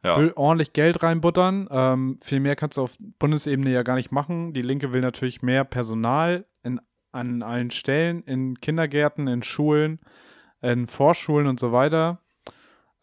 Ja. 0.04 0.18
Will 0.18 0.32
ordentlich 0.36 0.74
Geld 0.74 1.02
reinbuttern. 1.04 1.68
Ähm, 1.72 2.18
viel 2.22 2.40
mehr 2.40 2.56
kannst 2.56 2.78
du 2.78 2.84
auf 2.84 2.96
Bundesebene 3.20 3.72
ja 3.72 3.84
gar 3.84 3.96
nicht 3.96 4.12
machen. 4.12 4.54
Die 4.54 4.62
Linke 4.62 4.94
will 4.94 5.02
natürlich 5.02 5.42
mehr 5.42 5.64
Personal 5.64 6.46
in, 6.64 6.80
an 7.12 7.42
allen 7.42 7.72
Stellen, 7.72 8.22
in 8.24 8.60
Kindergärten, 8.62 9.28
in 9.28 9.42
Schulen, 9.44 10.00
in 10.62 10.88
Vorschulen 10.88 11.48
und 11.48 11.60
so 11.60 11.72
weiter. 11.72 12.20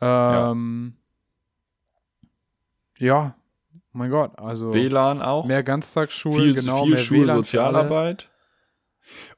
Ähm, 0.01 0.97
ja. 2.99 3.35
mein 3.93 4.11
Gott, 4.11 4.39
also 4.39 4.73
WLAN 4.73 5.21
auch. 5.21 5.47
mehr 5.47 5.63
Ganztagsschulen, 5.63 6.39
viel, 6.39 6.55
genau, 6.55 6.83
viel 6.83 6.91
mehr. 6.91 6.99
Schulsozialarbeit. 6.99 8.31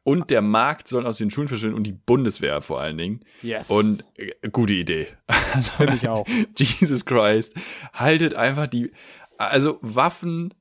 Und 0.02 0.30
der 0.30 0.42
Markt 0.42 0.88
soll 0.88 1.06
aus 1.06 1.18
den 1.18 1.30
Schulen 1.30 1.48
verschwinden 1.48 1.76
und 1.76 1.84
die 1.84 1.92
Bundeswehr 1.92 2.60
vor 2.62 2.80
allen 2.80 2.98
Dingen. 2.98 3.20
Yes. 3.42 3.70
Und 3.70 4.04
äh, 4.16 4.48
gute 4.50 4.72
Idee. 4.74 5.08
Also, 5.54 5.70
finde 5.72 5.94
ich 5.96 6.08
auch. 6.08 6.26
Jesus 6.56 7.04
Christ. 7.06 7.54
Haltet 7.94 8.34
einfach 8.34 8.66
die, 8.66 8.92
also 9.38 9.78
Waffen 9.80 10.52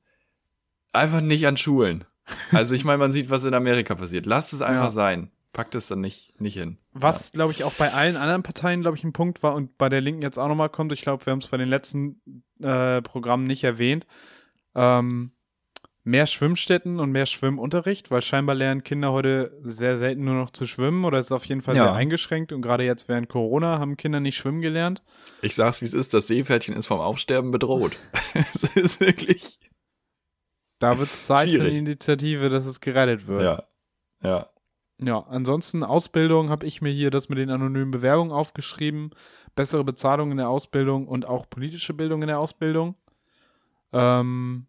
einfach 0.92 1.20
nicht 1.20 1.46
an 1.46 1.56
Schulen. 1.58 2.04
Also 2.50 2.74
ich 2.74 2.84
meine, 2.84 2.98
man 2.98 3.12
sieht, 3.12 3.28
was 3.30 3.44
in 3.44 3.52
Amerika 3.54 3.94
passiert. 3.94 4.24
Lasst 4.26 4.52
es 4.52 4.62
einfach 4.62 4.84
Ja. 4.84 4.90
sein. 4.90 5.30
Packt 5.52 5.74
es 5.74 5.88
dann 5.88 6.00
nicht, 6.00 6.38
nicht 6.40 6.54
hin. 6.54 6.78
Was, 6.92 7.32
glaube 7.32 7.52
ich, 7.52 7.64
auch 7.64 7.72
bei 7.74 7.92
allen 7.92 8.16
anderen 8.16 8.42
Parteien, 8.42 8.82
glaube 8.82 8.96
ich, 8.96 9.04
ein 9.04 9.12
Punkt 9.12 9.42
war 9.42 9.54
und 9.54 9.76
bei 9.78 9.88
der 9.88 10.00
Linken 10.00 10.22
jetzt 10.22 10.38
auch 10.38 10.48
nochmal 10.48 10.68
kommt. 10.68 10.92
Ich 10.92 11.02
glaube, 11.02 11.24
wir 11.24 11.30
haben 11.30 11.38
es 11.40 11.48
bei 11.48 11.56
den 11.56 11.68
letzten 11.68 12.20
äh, 12.62 13.00
Programmen 13.02 13.46
nicht 13.46 13.64
erwähnt. 13.64 14.06
Ähm, 14.74 15.32
mehr 16.06 16.26
Schwimmstätten 16.26 17.00
und 17.00 17.10
mehr 17.10 17.26
Schwimmunterricht, 17.26 18.12
weil 18.12 18.22
scheinbar 18.22 18.54
lernen 18.54 18.84
Kinder 18.84 19.10
heute 19.10 19.58
sehr 19.64 19.98
selten 19.98 20.24
nur 20.24 20.34
noch 20.34 20.50
zu 20.50 20.64
schwimmen 20.64 21.04
oder 21.04 21.18
ist 21.18 21.32
auf 21.32 21.44
jeden 21.46 21.62
Fall 21.62 21.74
Ja. 21.74 21.82
sehr 21.84 21.92
eingeschränkt. 21.94 22.52
Und 22.52 22.62
gerade 22.62 22.84
jetzt 22.84 23.08
während 23.08 23.28
Corona 23.28 23.80
haben 23.80 23.96
Kinder 23.96 24.20
nicht 24.20 24.36
schwimmen 24.36 24.60
gelernt. 24.62 25.02
Ich 25.42 25.56
sag's, 25.56 25.80
wie 25.80 25.84
es 25.84 25.94
ist. 25.94 26.14
Das 26.14 26.28
Seepferdchen 26.28 26.76
ist 26.76 26.86
vom 26.86 27.00
Aufsterben 27.00 27.50
bedroht. 27.50 27.96
es 28.54 28.62
ist 28.76 29.00
wirklich. 29.00 29.58
Da 30.78 30.96
wird 30.98 31.10
es 31.10 31.26
Zeit 31.26 31.48
für 31.48 31.56
Schwierig. 31.56 31.70
eine 31.70 31.78
Initiative, 31.80 32.48
dass 32.50 32.66
es 32.66 32.80
gerettet 32.80 33.26
wird. 33.26 33.42
Ja. 33.42 33.64
Ja. 34.22 34.48
Ja, 34.98 35.18
ansonsten 35.28 35.82
Ausbildung 35.82 36.48
habe 36.50 36.66
ich 36.66 36.80
mir 36.80 36.90
hier 36.92 37.10
das 37.10 37.28
mit 37.28 37.36
den 37.38 37.50
anonymen 37.50 37.90
Bewerbungen 37.90 38.32
aufgeschrieben. 38.32 39.10
Bessere 39.56 39.82
Bezahlung 39.84 40.30
in 40.30 40.36
der 40.36 40.48
Ausbildung 40.48 41.08
und 41.08 41.26
auch 41.26 41.50
politische 41.50 41.94
Bildung 41.94 42.22
in 42.22 42.28
der 42.28 42.38
Ausbildung. 42.38 42.94
Ähm, 43.92 44.66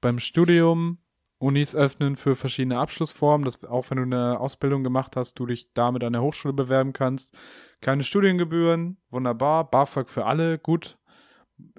beim 0.00 0.18
Studium 0.18 0.98
Unis 1.40 1.74
öffnen 1.74 2.16
für 2.16 2.36
verschiedene 2.36 2.78
Abschlussformen, 2.78 3.46
dass 3.46 3.64
auch 3.64 3.90
wenn 3.90 3.96
du 3.96 4.02
eine 4.04 4.38
Ausbildung 4.38 4.84
gemacht 4.84 5.16
hast, 5.16 5.38
du 5.38 5.46
dich 5.46 5.72
damit 5.72 6.04
an 6.04 6.12
der 6.12 6.22
Hochschule 6.22 6.52
bewerben 6.52 6.92
kannst. 6.92 7.34
Keine 7.80 8.04
Studiengebühren, 8.04 8.98
wunderbar. 9.10 9.70
BAföG 9.70 10.08
für 10.08 10.26
alle, 10.26 10.58
gut. 10.58 10.98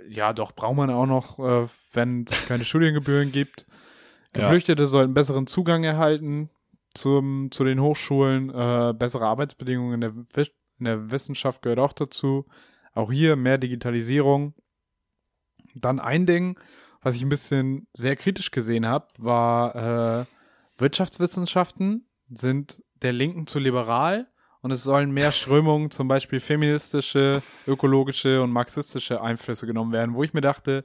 Ja, 0.08 0.34
doch, 0.34 0.54
braucht 0.54 0.78
man 0.78 0.90
auch 0.90 1.06
noch, 1.06 1.38
äh, 1.40 1.68
wenn 1.94 2.26
es 2.28 2.48
keine 2.48 2.64
Studiengebühren 2.64 3.32
gibt. 3.32 3.68
Ja. 4.36 4.42
Geflüchtete 4.42 4.88
sollten 4.88 5.14
besseren 5.14 5.46
Zugang 5.46 5.84
erhalten 5.84 6.50
zum, 6.96 7.52
zu 7.52 7.64
den 7.64 7.80
Hochschulen. 7.80 8.50
Äh, 8.50 8.94
bessere 8.98 9.28
Arbeitsbedingungen 9.28 9.94
in 9.94 10.02
der, 10.02 10.46
in 10.80 10.86
der 10.86 11.12
Wissenschaft 11.12 11.62
gehört 11.62 11.80
auch 11.80 11.94
dazu. 11.94 12.48
Auch 12.94 13.12
hier 13.12 13.36
mehr 13.36 13.60
Digitalisierung. 13.60 14.56
Dann 15.76 16.00
ein 16.00 16.26
Ding, 16.26 16.60
was 17.02 17.16
ich 17.16 17.22
ein 17.22 17.30
bisschen 17.30 17.88
sehr 17.94 18.16
kritisch 18.16 18.52
gesehen 18.52 18.88
habe, 18.88 19.08
war 19.18 20.22
äh, 20.22 20.26
Wirtschaftswissenschaften 20.78 22.06
sind 22.34 22.82
der 23.02 23.14
Linken 23.14 23.48
zu 23.48 23.60
liberal 23.60 24.28
und 24.62 24.72
es 24.72 24.84
sollen 24.84 25.12
mehr 25.12 25.32
Strömungen, 25.32 25.90
zum 25.92 26.08
Beispiel 26.08 26.40
feministische, 26.40 27.42
ökologische 27.68 28.42
und 28.42 28.52
marxistische 28.52 29.22
Einflüsse 29.22 29.66
genommen 29.66 29.92
werden, 29.92 30.14
wo 30.14 30.24
ich 30.24 30.34
mir 30.34 30.42
dachte, 30.42 30.84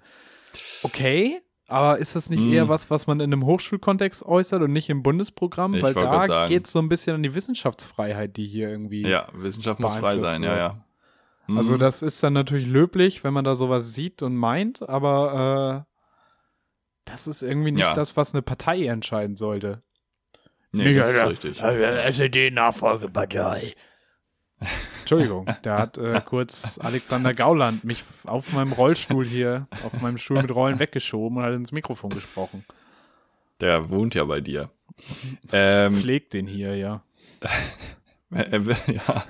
okay, 0.82 1.42
aber 1.68 1.98
ist 1.98 2.14
das 2.14 2.30
nicht 2.30 2.44
Mm. 2.44 2.52
eher 2.52 2.68
was, 2.68 2.90
was 2.90 3.06
man 3.06 3.18
in 3.20 3.32
einem 3.32 3.44
Hochschulkontext 3.44 4.24
äußert 4.24 4.62
und 4.62 4.72
nicht 4.72 4.88
im 4.88 5.02
Bundesprogramm? 5.02 5.74
Ich 5.74 5.82
Weil 5.82 5.94
da 5.94 6.46
geht 6.46 6.66
es 6.66 6.72
so 6.72 6.78
ein 6.78 6.88
bisschen 6.88 7.16
an 7.16 7.22
die 7.22 7.34
Wissenschaftsfreiheit, 7.34 8.36
die 8.36 8.46
hier 8.46 8.70
irgendwie. 8.70 9.02
Ja, 9.02 9.28
Wissenschaft 9.34 9.80
muss 9.80 9.96
frei 9.96 10.16
sein, 10.18 10.42
ja, 10.42 10.48
wird. 10.50 10.58
ja. 10.58 10.84
Mhm. 11.48 11.58
Also 11.58 11.76
das 11.76 12.02
ist 12.02 12.22
dann 12.22 12.34
natürlich 12.34 12.68
löblich, 12.68 13.24
wenn 13.24 13.34
man 13.34 13.44
da 13.44 13.54
sowas 13.56 13.94
sieht 13.94 14.22
und 14.22 14.36
meint, 14.36 14.88
aber 14.88 15.84
äh, 15.88 15.95
das 17.06 17.26
ist 17.26 17.40
irgendwie 17.42 17.72
nicht 17.72 17.80
Ja. 17.80 17.94
das, 17.94 18.16
was 18.18 18.34
eine 18.34 18.42
Partei 18.42 18.86
entscheiden 18.86 19.36
sollte. 19.36 19.82
nee, 20.72 20.94
das 20.94 21.10
ist 21.10 21.26
richtig. 21.28 21.58
SED-Nachfolgepartei. 21.62 23.72
Entschuldigung, 25.00 25.46
da 25.62 25.78
hat 25.78 25.98
äh, 25.98 26.20
kurz 26.24 26.78
Alexander 26.82 27.32
Gauland 27.34 27.84
mich 27.84 28.04
auf 28.24 28.52
meinem 28.52 28.72
Rollstuhl 28.72 29.24
hier, 29.26 29.68
auf 29.84 30.00
meinem 30.00 30.18
Stuhl 30.18 30.40
mit 30.42 30.54
Rollen 30.54 30.78
weggeschoben 30.78 31.38
und 31.38 31.44
hat 31.44 31.52
ins 31.54 31.72
Mikrofon 31.72 32.10
gesprochen. 32.10 32.64
Der 33.60 33.90
wohnt 33.90 34.14
ja 34.14 34.24
bei 34.24 34.40
dir. 34.40 34.70
Ähm, 35.52 35.94
Pflegt 35.94 36.32
den 36.32 36.46
hier, 36.46 36.74
ja. 36.76 37.02
er, 38.30 38.64
wird- 38.66 38.88
ja. 38.88 39.24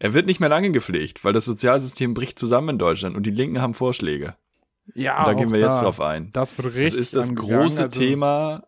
er 0.00 0.14
wird 0.14 0.26
nicht 0.26 0.40
mehr 0.40 0.48
lange 0.48 0.72
gepflegt, 0.72 1.24
weil 1.24 1.32
das 1.32 1.44
Sozialsystem 1.44 2.12
bricht 2.12 2.38
zusammen 2.38 2.70
in 2.70 2.78
Deutschland 2.78 3.16
und 3.16 3.22
die 3.24 3.30
Linken 3.30 3.62
haben 3.62 3.74
Vorschläge. 3.74 4.36
Ja, 4.94 5.18
Und 5.20 5.26
da 5.26 5.34
gehen 5.34 5.52
wir 5.52 5.60
jetzt 5.60 5.78
da. 5.78 5.82
drauf 5.84 6.00
ein. 6.00 6.30
Das 6.32 6.56
wird 6.56 6.68
Das 6.68 6.74
richtig 6.74 7.00
ist 7.00 7.14
das 7.16 7.34
große 7.34 7.82
also 7.82 7.98
Thema, 8.00 8.66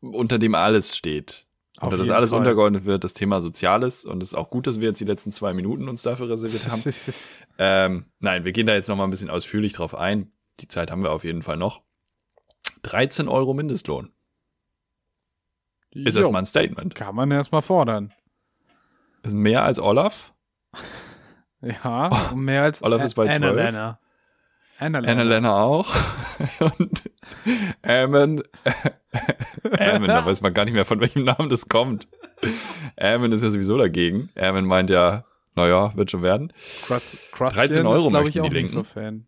unter 0.00 0.38
dem 0.38 0.54
alles 0.54 0.96
steht. 0.96 1.46
Auf 1.78 1.92
Unter 1.92 1.98
das 1.98 2.08
alles 2.10 2.30
Fall. 2.30 2.38
untergeordnet 2.38 2.86
wird, 2.86 3.04
das 3.04 3.12
Thema 3.12 3.42
Soziales. 3.42 4.06
Und 4.06 4.22
es 4.22 4.30
ist 4.32 4.34
auch 4.34 4.48
gut, 4.48 4.66
dass 4.66 4.80
wir 4.80 4.88
jetzt 4.88 4.98
die 5.00 5.04
letzten 5.04 5.30
zwei 5.30 5.52
Minuten 5.52 5.88
uns 5.90 6.02
dafür 6.02 6.28
reserviert 6.30 6.68
haben. 6.70 6.82
Ähm, 7.58 8.04
nein, 8.18 8.44
wir 8.44 8.52
gehen 8.52 8.66
da 8.66 8.74
jetzt 8.74 8.86
noch 8.88 8.96
mal 8.96 9.04
ein 9.04 9.10
bisschen 9.10 9.30
ausführlich 9.30 9.72
drauf 9.72 9.94
ein. 9.94 10.30
Die 10.60 10.68
Zeit 10.68 10.90
haben 10.90 11.02
wir 11.02 11.10
auf 11.10 11.24
jeden 11.24 11.42
Fall 11.42 11.56
noch. 11.56 11.80
13 12.82 13.28
Euro 13.28 13.54
Mindestlohn. 13.54 14.12
Ist 15.90 16.18
das 16.18 16.26
Jo, 16.26 16.32
mal 16.32 16.40
ein 16.40 16.44
Statement? 16.46 16.94
Kann 16.94 17.14
man 17.14 17.30
erstmal 17.30 17.62
fordern. 17.62 18.12
Ist 19.22 19.32
mehr 19.34 19.64
als 19.64 19.78
Olaf? 19.80 20.34
Ja, 21.62 22.30
und 22.32 22.40
mehr 22.44 22.62
als 22.64 22.82
Olaf 22.82 23.02
ist 23.02 23.14
bei 23.14 23.34
Anna 23.34 23.52
12. 23.54 23.96
Lena. 24.80 24.98
Anna 24.98 24.98
Lena. 25.00 25.12
Anna 25.12 25.22
Lenner 25.22 25.54
auch. 25.56 25.94
Und 26.78 27.10
Ammon. 27.82 28.42
Ammon, 29.78 30.08
da 30.08 30.26
weiß 30.26 30.42
man 30.42 30.54
gar 30.54 30.64
nicht 30.64 30.74
mehr, 30.74 30.84
von 30.84 31.00
welchem 31.00 31.24
Namen 31.24 31.48
das 31.48 31.68
kommt. 31.68 32.08
Ammon 32.98 33.32
ist 33.32 33.42
ja 33.42 33.50
sowieso 33.50 33.78
dagegen. 33.78 34.30
Ammon 34.36 34.66
meint 34.66 34.90
ja, 34.90 35.24
naja, 35.54 35.92
wird 35.96 36.10
schon 36.10 36.22
werden. 36.22 36.52
Crust, 36.86 37.18
Crust 37.32 37.56
13 37.56 37.86
Euro 37.86 38.06
ist, 38.06 38.12
möchten 38.12 38.28
ich, 38.28 38.40
auch 38.40 38.48
die 38.48 38.54
nicht 38.62 38.70
so 38.70 38.80
Linken. 38.80 38.92
Fan. 38.92 39.26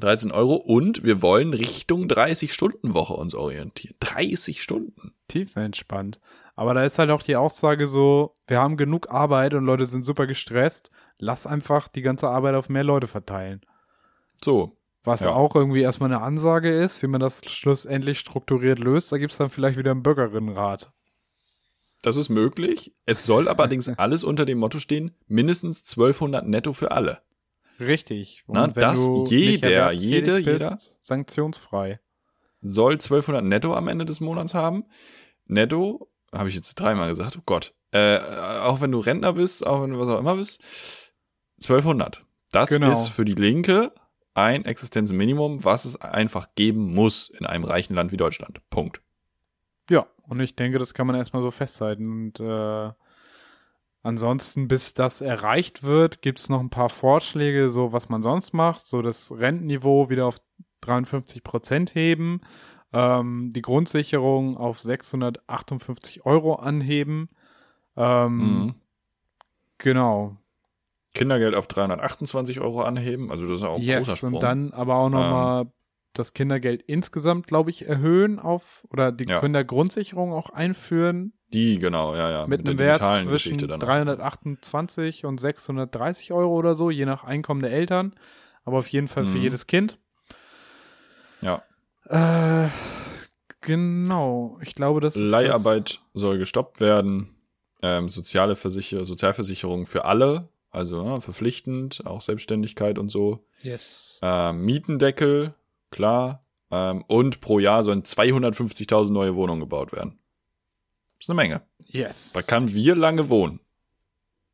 13 0.00 0.30
Euro 0.30 0.54
und 0.54 1.02
wir 1.02 1.22
wollen 1.22 1.52
Richtung 1.52 2.06
30-Stunden-Woche 2.06 3.14
uns 3.14 3.34
orientieren. 3.34 3.96
30 4.00 4.62
Stunden. 4.62 5.12
Tief 5.26 5.56
entspannt. 5.56 6.20
Aber 6.54 6.74
da 6.74 6.84
ist 6.84 6.98
halt 6.98 7.10
auch 7.10 7.22
die 7.22 7.36
Aussage 7.36 7.88
so, 7.88 8.34
wir 8.46 8.58
haben 8.58 8.76
genug 8.76 9.10
Arbeit 9.10 9.54
und 9.54 9.64
Leute 9.64 9.86
sind 9.86 10.04
super 10.04 10.26
gestresst. 10.26 10.90
Lass 11.18 11.46
einfach 11.46 11.88
die 11.88 12.02
ganze 12.02 12.28
Arbeit 12.28 12.54
auf 12.54 12.68
mehr 12.68 12.84
Leute 12.84 13.06
verteilen. 13.06 13.60
So. 14.44 14.74
Was 15.04 15.20
Ja. 15.20 15.30
auch 15.32 15.54
irgendwie 15.56 15.80
erstmal 15.80 16.12
eine 16.12 16.22
Ansage 16.22 16.70
ist, 16.70 17.02
wie 17.02 17.06
man 17.06 17.20
das 17.20 17.42
schlussendlich 17.46 18.18
strukturiert 18.18 18.78
löst. 18.78 19.10
Da 19.10 19.18
gibt 19.18 19.32
es 19.32 19.38
dann 19.38 19.48
vielleicht 19.48 19.78
wieder 19.78 19.92
einen 19.92 20.02
Bürgerinnenrat. 20.02 20.92
Das 22.02 22.16
ist 22.16 22.28
möglich. 22.28 22.94
Es 23.06 23.24
soll 23.24 23.48
allerdings 23.48 23.88
alles 23.98 24.22
unter 24.22 24.44
dem 24.44 24.58
Motto 24.58 24.78
stehen, 24.80 25.14
mindestens 25.26 25.80
1200 25.88 26.46
netto 26.46 26.72
für 26.72 26.90
alle. 26.90 27.20
Richtig. 27.80 28.42
Und 28.46 28.54
Na, 28.56 28.66
dass 28.66 28.98
jeder, 29.30 29.92
jede, 29.92 30.42
bist, 30.42 30.46
jeder- 30.64 30.78
sanktionsfrei. 31.00 32.00
Soll 32.60 32.94
1200 32.94 33.44
netto 33.44 33.74
am 33.74 33.88
Ende 33.88 34.04
des 34.04 34.20
Monats 34.20 34.52
haben. 34.52 34.84
Netto, 35.46 36.08
habe 36.32 36.48
ich 36.48 36.54
jetzt 36.56 36.74
dreimal 36.74 37.08
gesagt, 37.08 37.36
oh 37.38 37.42
Gott. 37.46 37.72
Äh, 37.92 38.18
auch 38.18 38.80
wenn 38.80 38.90
du 38.92 38.98
Rentner 38.98 39.32
bist, 39.34 39.64
auch 39.66 39.82
wenn 39.82 39.90
du 39.90 39.98
was 39.98 40.08
auch 40.08 40.18
immer 40.18 40.34
bist, 40.36 40.60
1200. 41.62 42.24
Das 42.52 42.68
Genau. 42.68 42.90
ist 42.92 43.08
für 43.08 43.24
die 43.24 43.34
Linke 43.34 43.92
ein 44.38 44.64
Existenzminimum, 44.64 45.64
was 45.64 45.84
es 45.84 46.00
einfach 46.00 46.48
geben 46.54 46.94
muss 46.94 47.28
in 47.28 47.46
einem 47.46 47.64
reichen 47.64 47.94
Land 47.94 48.12
wie 48.12 48.16
Deutschland. 48.16 48.60
Punkt. 48.70 49.02
Ja, 49.90 50.06
und 50.28 50.40
ich 50.40 50.54
denke, 50.54 50.78
das 50.78 50.94
kann 50.94 51.06
man 51.06 51.16
erstmal 51.16 51.42
so 51.42 51.50
festhalten. 51.50 52.10
Und 52.10 52.40
äh, 52.40 52.92
Ansonsten, 54.02 54.68
bis 54.68 54.94
das 54.94 55.20
erreicht 55.20 55.82
wird, 55.82 56.22
gibt 56.22 56.38
es 56.38 56.48
noch 56.48 56.60
ein 56.60 56.70
paar 56.70 56.88
Vorschläge, 56.88 57.68
so 57.68 57.92
was 57.92 58.08
man 58.08 58.22
sonst 58.22 58.54
macht. 58.54 58.86
So 58.86 59.02
das 59.02 59.32
Rentenniveau 59.32 60.08
wieder 60.08 60.26
auf 60.26 60.40
53 60.82 61.42
Prozent 61.42 61.94
heben, 61.94 62.40
ähm, 62.92 63.50
die 63.52 63.60
Grundsicherung 63.60 64.56
auf 64.56 64.78
658 64.80 66.24
Euro 66.24 66.54
anheben. 66.54 67.28
Ähm, 67.96 68.36
mhm. 68.36 68.74
Genau. 69.78 70.36
Kindergeld 71.18 71.54
auf 71.54 71.66
328 71.66 72.60
Euro 72.60 72.82
anheben, 72.82 73.30
also 73.30 73.46
das 73.46 73.60
ist 73.60 73.62
auch 73.62 73.76
ein 73.76 73.82
yes, 73.82 74.06
großer 74.06 74.16
Sprung. 74.16 74.34
und 74.34 74.42
dann 74.42 74.72
aber 74.72 74.96
auch 74.96 75.10
nochmal 75.10 75.62
ähm, 75.62 75.72
das 76.14 76.32
Kindergeld 76.32 76.82
insgesamt, 76.82 77.46
glaube 77.46 77.70
ich, 77.70 77.86
erhöhen 77.86 78.38
auf, 78.38 78.84
oder 78.90 79.12
die 79.12 79.28
ja. 79.28 79.40
Kindergrundsicherung 79.40 80.32
auch 80.32 80.50
einführen. 80.50 81.32
Die, 81.52 81.78
genau, 81.78 82.14
ja, 82.14 82.30
ja. 82.30 82.46
Mit, 82.46 82.60
mit 82.60 82.68
einem 82.68 82.78
Wert 82.78 83.26
zwischen 83.26 83.58
328 83.58 85.24
und 85.24 85.40
630 85.40 86.32
Euro 86.32 86.54
oder 86.54 86.74
so, 86.74 86.90
je 86.90 87.06
nach 87.06 87.24
Einkommen 87.24 87.62
der 87.62 87.72
Eltern. 87.72 88.14
Aber 88.64 88.78
auf 88.78 88.88
jeden 88.88 89.08
Fall 89.08 89.24
für 89.24 89.36
mhm. 89.36 89.42
jedes 89.42 89.66
Kind. 89.66 89.98
Ja. 91.40 91.62
Äh, 92.08 92.68
genau, 93.60 94.58
ich 94.60 94.74
glaube, 94.74 95.00
das. 95.00 95.14
Leiharbeit 95.14 96.00
das 96.12 96.20
soll 96.20 96.38
gestoppt 96.38 96.80
werden. 96.80 97.34
Ähm, 97.80 98.08
soziale 98.08 98.56
Versicher 98.56 99.04
Sozialversicherung 99.04 99.86
für 99.86 100.04
alle, 100.04 100.48
also 100.70 101.04
ja, 101.04 101.20
verpflichtend, 101.20 102.02
auch 102.06 102.20
Selbstständigkeit 102.20 102.98
und 102.98 103.08
so. 103.08 103.44
Yes. 103.62 104.18
Ähm, 104.22 104.64
Mietendeckel 104.64 105.54
klar. 105.90 106.44
Ähm, 106.70 107.04
und 107.06 107.40
pro 107.40 107.58
Jahr 107.58 107.82
sollen 107.82 108.02
250.000 108.02 109.12
neue 109.12 109.34
Wohnungen 109.34 109.60
gebaut 109.60 109.92
werden. 109.92 110.18
Das 111.18 111.24
ist 111.24 111.30
eine 111.30 111.36
Menge. 111.36 111.62
Yes. 111.86 112.32
Da 112.32 112.42
kann 112.42 112.72
wir 112.72 112.94
lange 112.94 113.28
wohmen. 113.28 113.60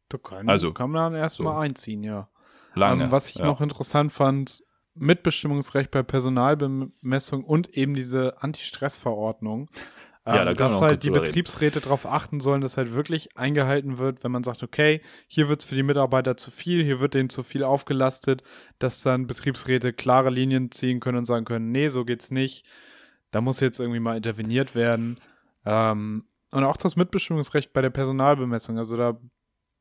Da 0.09 0.19
kann, 0.19 0.49
also, 0.49 0.73
kann 0.73 0.91
man 0.91 1.13
dann 1.13 1.21
erstmal 1.21 1.55
so. 1.55 1.59
einziehen, 1.59 2.05
ja. 2.05 2.29
Lange. 2.75 3.05
Ähm, 3.05 3.11
was 3.11 3.29
ich 3.29 3.37
ja. 3.37 3.45
noch 3.45 3.61
interessant 3.61 4.13
fand, 4.13 4.63
Mitbestimmungsrecht 4.95 5.91
bei 5.91 6.03
Personalbemessung 6.03 7.45
und 7.45 7.71
eben 7.77 7.95
diese 7.95 8.43
Anti-Stress-Verordnung. 8.43 9.69
Ja, 10.27 10.41
ähm, 10.41 10.47
da 10.47 10.55
dass 10.55 10.81
halt 10.81 11.05
die 11.05 11.11
Betriebsräte 11.11 11.81
darauf 11.81 12.07
achten 12.07 12.41
sollen, 12.41 12.63
dass 12.63 12.77
halt 12.77 12.95
wirklich 12.95 13.37
eingehalten 13.37 13.99
wird, 13.99 14.25
wenn 14.25 14.33
man 14.33 14.43
sagt, 14.43 14.63
okay, 14.63 15.03
hier 15.29 15.49
wird 15.49 15.63
es 15.63 15.69
für 15.69 15.75
die 15.75 15.83
Mitarbeiter 15.83 16.37
zu 16.37 16.51
viel, 16.51 16.83
hier 16.83 17.01
wird 17.01 17.15
denen 17.15 17.29
zu 17.29 17.43
viel 17.43 17.63
aufgelastet, 17.63 18.43
dass 18.79 19.03
dann 19.03 19.27
Betriebsräte 19.27 19.93
klare 19.93 20.31
Linien 20.31 20.71
ziehen 20.71 21.01
können 21.01 21.19
und 21.19 21.27
sagen 21.27 21.45
können, 21.45 21.73
nee, 21.73 21.91
so 21.91 22.05
geht's 22.05 22.31
nicht. 22.31 22.65
Da 23.33 23.41
muss 23.41 23.61
jetzt 23.61 23.81
irgendwie 23.81 24.01
mal 24.01 24.17
interveniert 24.17 24.75
werden. 24.75 25.19
Ähm, 25.67 26.25
und 26.51 26.65
auch 26.65 26.77
das 26.77 26.97
Mitbestimmungsrecht 26.97 27.73
bei 27.73 27.83
der 27.83 27.91
Personalbemessung. 27.91 28.79
Also 28.79 28.97
da 28.97 29.19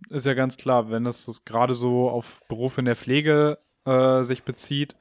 ist 0.09 0.25
ja 0.25 0.33
ganz 0.33 0.57
klar, 0.57 0.89
wenn 0.89 1.05
das, 1.05 1.25
das 1.25 1.45
gerade 1.45 1.73
so 1.73 2.09
auf 2.09 2.41
Berufe 2.49 2.81
in 2.81 2.85
der 2.85 2.95
Pflege 2.95 3.59
äh, 3.85 4.23
sich 4.23 4.43
bezieht, 4.43 4.95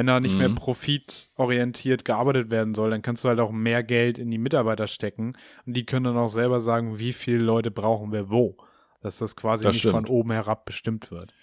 wenn 0.00 0.06
da 0.06 0.18
nicht 0.18 0.32
mhm. 0.32 0.38
mehr 0.38 0.48
profitorientiert 0.48 2.06
gearbeitet 2.06 2.48
werden 2.48 2.74
soll, 2.74 2.88
dann 2.88 3.02
kannst 3.02 3.22
du 3.22 3.28
halt 3.28 3.38
auch 3.38 3.52
mehr 3.52 3.82
Geld 3.82 4.18
in 4.18 4.30
die 4.30 4.38
Mitarbeiter 4.38 4.86
stecken 4.86 5.36
und 5.66 5.76
die 5.76 5.84
können 5.84 6.06
dann 6.06 6.16
auch 6.16 6.28
selber 6.28 6.60
sagen, 6.60 6.98
wie 6.98 7.12
viele 7.12 7.40
Leute 7.40 7.70
brauchen 7.70 8.10
wir 8.10 8.30
wo. 8.30 8.56
Dass 9.02 9.18
das 9.18 9.36
quasi 9.36 9.64
das 9.64 9.74
nicht 9.74 9.80
stimmt. 9.80 9.92
von 9.92 10.06
oben 10.06 10.30
herab 10.32 10.64
bestimmt 10.64 11.10
wird. 11.10 11.34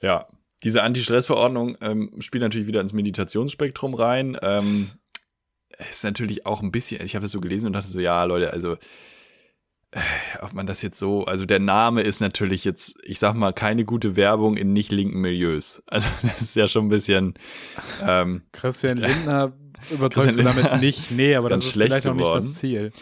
Ja, 0.00 0.26
diese 0.62 0.82
Anti-Stress-Verordnung 0.82 1.76
ähm, 1.82 2.10
spielt 2.20 2.40
natürlich 2.40 2.66
wieder 2.66 2.80
ins 2.80 2.94
Meditationsspektrum 2.94 3.92
rein. 3.92 4.38
Ähm, 4.40 4.92
ist 5.90 6.04
natürlich 6.04 6.46
auch 6.46 6.62
ein 6.62 6.72
bisschen, 6.72 7.04
ich 7.04 7.16
habe 7.16 7.26
es 7.26 7.32
so 7.32 7.40
gelesen 7.42 7.66
und 7.66 7.74
dachte 7.74 7.88
so, 7.88 8.00
ja, 8.00 8.24
Leute, 8.24 8.50
also 8.50 8.78
ob 10.40 10.52
man 10.52 10.66
das 10.66 10.82
jetzt 10.82 10.98
so, 10.98 11.24
also 11.24 11.44
der 11.44 11.60
Name 11.60 12.02
ist 12.02 12.20
natürlich 12.20 12.64
jetzt, 12.64 12.98
ich 13.04 13.18
sag 13.18 13.34
mal, 13.34 13.52
keine 13.52 13.84
gute 13.84 14.16
Werbung 14.16 14.56
in 14.56 14.72
nicht 14.72 14.92
linken 14.92 15.20
Milieus. 15.20 15.82
Also 15.94 16.08
das 16.22 16.40
ist 16.40 16.56
ja 16.56 16.66
schon 16.66 16.86
ein 16.86 16.88
bisschen. 16.88 17.34
Ähm, 18.02 18.42
Christian 18.52 18.98
Lindner 18.98 19.52
überzeugst 19.90 20.38
du 20.38 20.42
damit 20.42 20.80
nicht, 20.80 21.10
nee, 21.10 21.36
aber 21.36 21.50
ist 21.50 21.58
das 21.58 21.66
ist 21.66 21.72
vielleicht 21.72 22.06
auch 22.06 22.14
nicht 22.14 22.34
das 22.34 22.54
Ziel. 22.54 22.92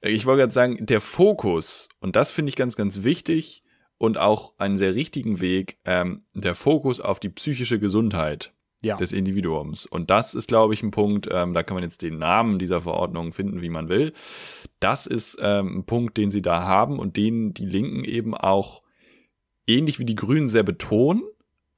Ich 0.00 0.24
wollte 0.24 0.40
gerade 0.40 0.52
sagen, 0.52 0.86
der 0.86 1.02
Fokus, 1.02 1.90
und 2.00 2.16
das 2.16 2.32
finde 2.32 2.48
ich 2.48 2.56
ganz, 2.56 2.76
ganz 2.76 3.02
wichtig 3.02 3.62
und 3.98 4.16
auch 4.16 4.54
einen 4.56 4.78
sehr 4.78 4.94
richtigen 4.94 5.40
Weg, 5.42 5.78
ähm, 5.84 6.24
der 6.32 6.54
Fokus 6.54 7.00
auf 7.00 7.20
die 7.20 7.28
psychische 7.28 7.78
Gesundheit 7.78 8.54
ja. 8.82 8.96
des 8.96 9.12
Individuums. 9.12 9.86
Und 9.86 10.10
das 10.10 10.34
ist, 10.34 10.48
glaube 10.48 10.74
ich, 10.74 10.82
ein 10.82 10.90
Punkt, 10.90 11.28
ähm, 11.30 11.54
da 11.54 11.62
kann 11.62 11.74
man 11.74 11.84
jetzt 11.84 12.02
den 12.02 12.18
Namen 12.18 12.58
dieser 12.58 12.82
Verordnung 12.82 13.32
finden, 13.32 13.62
wie 13.62 13.68
man 13.68 13.88
will. 13.88 14.12
Das 14.80 15.06
ist 15.06 15.38
ähm, 15.40 15.78
ein 15.78 15.84
Punkt, 15.84 16.16
den 16.16 16.30
sie 16.30 16.42
da 16.42 16.64
haben 16.64 16.98
und 16.98 17.16
den 17.16 17.52
die 17.52 17.66
Linken 17.66 18.04
eben 18.04 18.34
auch 18.34 18.82
ähnlich 19.66 19.98
wie 19.98 20.04
die 20.04 20.16
Grünen 20.16 20.48
sehr 20.48 20.62
betonen. 20.62 21.22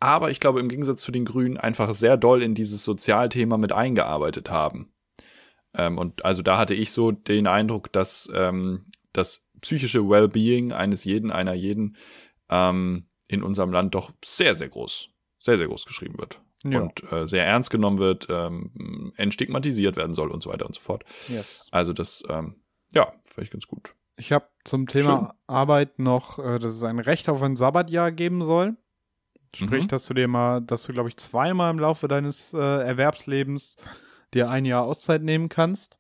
Aber 0.01 0.31
ich 0.31 0.41
glaube, 0.41 0.61
im 0.61 0.69
Gegensatz 0.69 1.03
zu 1.03 1.13
den 1.13 1.25
Grünen 1.25 1.57
einfach 1.57 1.95
sehr 1.95 2.17
doll 2.17 2.43
in 2.43 2.55
dieses 2.55 2.85
Sozialthema 2.85 3.57
mit 3.57 3.73
eingearbeitet 3.73 4.51
haben. 4.51 4.93
Ähm, 5.75 5.99
und 5.99 6.25
also 6.25 6.43
da 6.43 6.59
hatte 6.59 6.75
ich 6.75 6.93
so 6.93 7.13
den 7.13 7.47
Eindruck, 7.47 7.93
dass 7.93 8.31
ähm, 8.35 8.87
das 9.13 9.49
psychische 9.61 10.09
Wellbeing 10.09 10.73
eines 10.73 11.05
jeden, 11.05 11.31
einer 11.31 11.55
jeden 11.55 11.97
ähm, 12.49 13.07
in 13.29 13.43
unserem 13.43 13.73
Land 13.73 13.95
doch 13.95 14.13
sehr, 14.25 14.55
sehr 14.55 14.69
groß, 14.69 15.09
sehr, 15.41 15.57
sehr 15.57 15.69
groß 15.69 15.87
geschrieben 15.87 16.19
wird 16.19 16.41
ja. 16.65 16.81
und 16.81 17.13
äh, 17.13 17.27
sehr 17.27 17.47
ernst 17.47 17.71
genommen 17.71 17.99
wird, 17.99 18.29
ähm, 18.31 19.13
entstigmatisiert 19.17 19.97
werden 19.97 20.15
soll 20.15 20.31
und 20.31 20.43
so 20.43 20.51
weiter 20.51 20.67
und 20.67 20.75
so 20.75 20.81
fort. 20.81 21.05
Yes. 21.29 21.69
Also 21.73 21.93
das, 21.93 22.23
ähm, 22.29 22.57
ja, 22.93 23.13
finde 23.25 23.45
ich 23.45 23.51
ganz 23.51 23.67
gut. 23.67 23.95
Ich 24.17 24.33
habe 24.33 24.47
zum 24.65 24.87
Thema 24.87 25.19
Schön. 25.19 25.29
Arbeit 25.47 25.99
noch, 25.99 26.39
äh, 26.39 26.59
dass 26.59 26.73
es 26.75 26.83
ein 26.83 26.99
Recht 26.99 27.29
auf 27.29 27.43
ein 27.43 27.57
Sabbatjahr 27.57 28.13
geben 28.13 28.43
soll. 28.43 28.77
Sprich, 29.55 29.85
mhm. 29.85 29.89
dass 29.89 30.07
du 30.07 30.15
dir 30.15 30.29
mal, 30.29 30.61
dass 30.61 30.85
du, 30.85 30.93
glaube 30.93 31.09
ich, 31.09 31.17
zweimal 31.19 31.71
im 31.71 31.79
Laufe 31.79 32.09
deines 32.09 32.55
äh, 32.55 32.59
Erwerbslebens 32.59 33.77
dir 34.33 34.49
ein 34.49 34.65
Jahr 34.65 34.85
Auszeit 34.85 35.23
nehmen 35.23 35.49
kannst. 35.51 35.99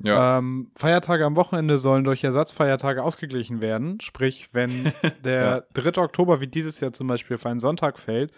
Ja. 0.00 0.38
Ähm, 0.38 0.70
Feiertage 0.76 1.24
am 1.24 1.34
Wochenende 1.34 1.78
sollen 1.80 2.04
durch 2.04 2.22
Ersatzfeiertage 2.22 3.02
ausgeglichen 3.02 3.60
werden. 3.60 4.00
Sprich, 4.00 4.50
wenn 4.52 4.92
der 5.24 5.66
ja. 5.74 5.82
3. 5.82 6.00
Oktober 6.00 6.40
wie 6.40 6.46
dieses 6.46 6.78
Jahr 6.78 6.92
zum 6.92 7.08
Beispiel 7.08 7.36
auf 7.36 7.46
einen 7.46 7.60
Sonntag 7.60 7.98
fällt, 7.98 8.32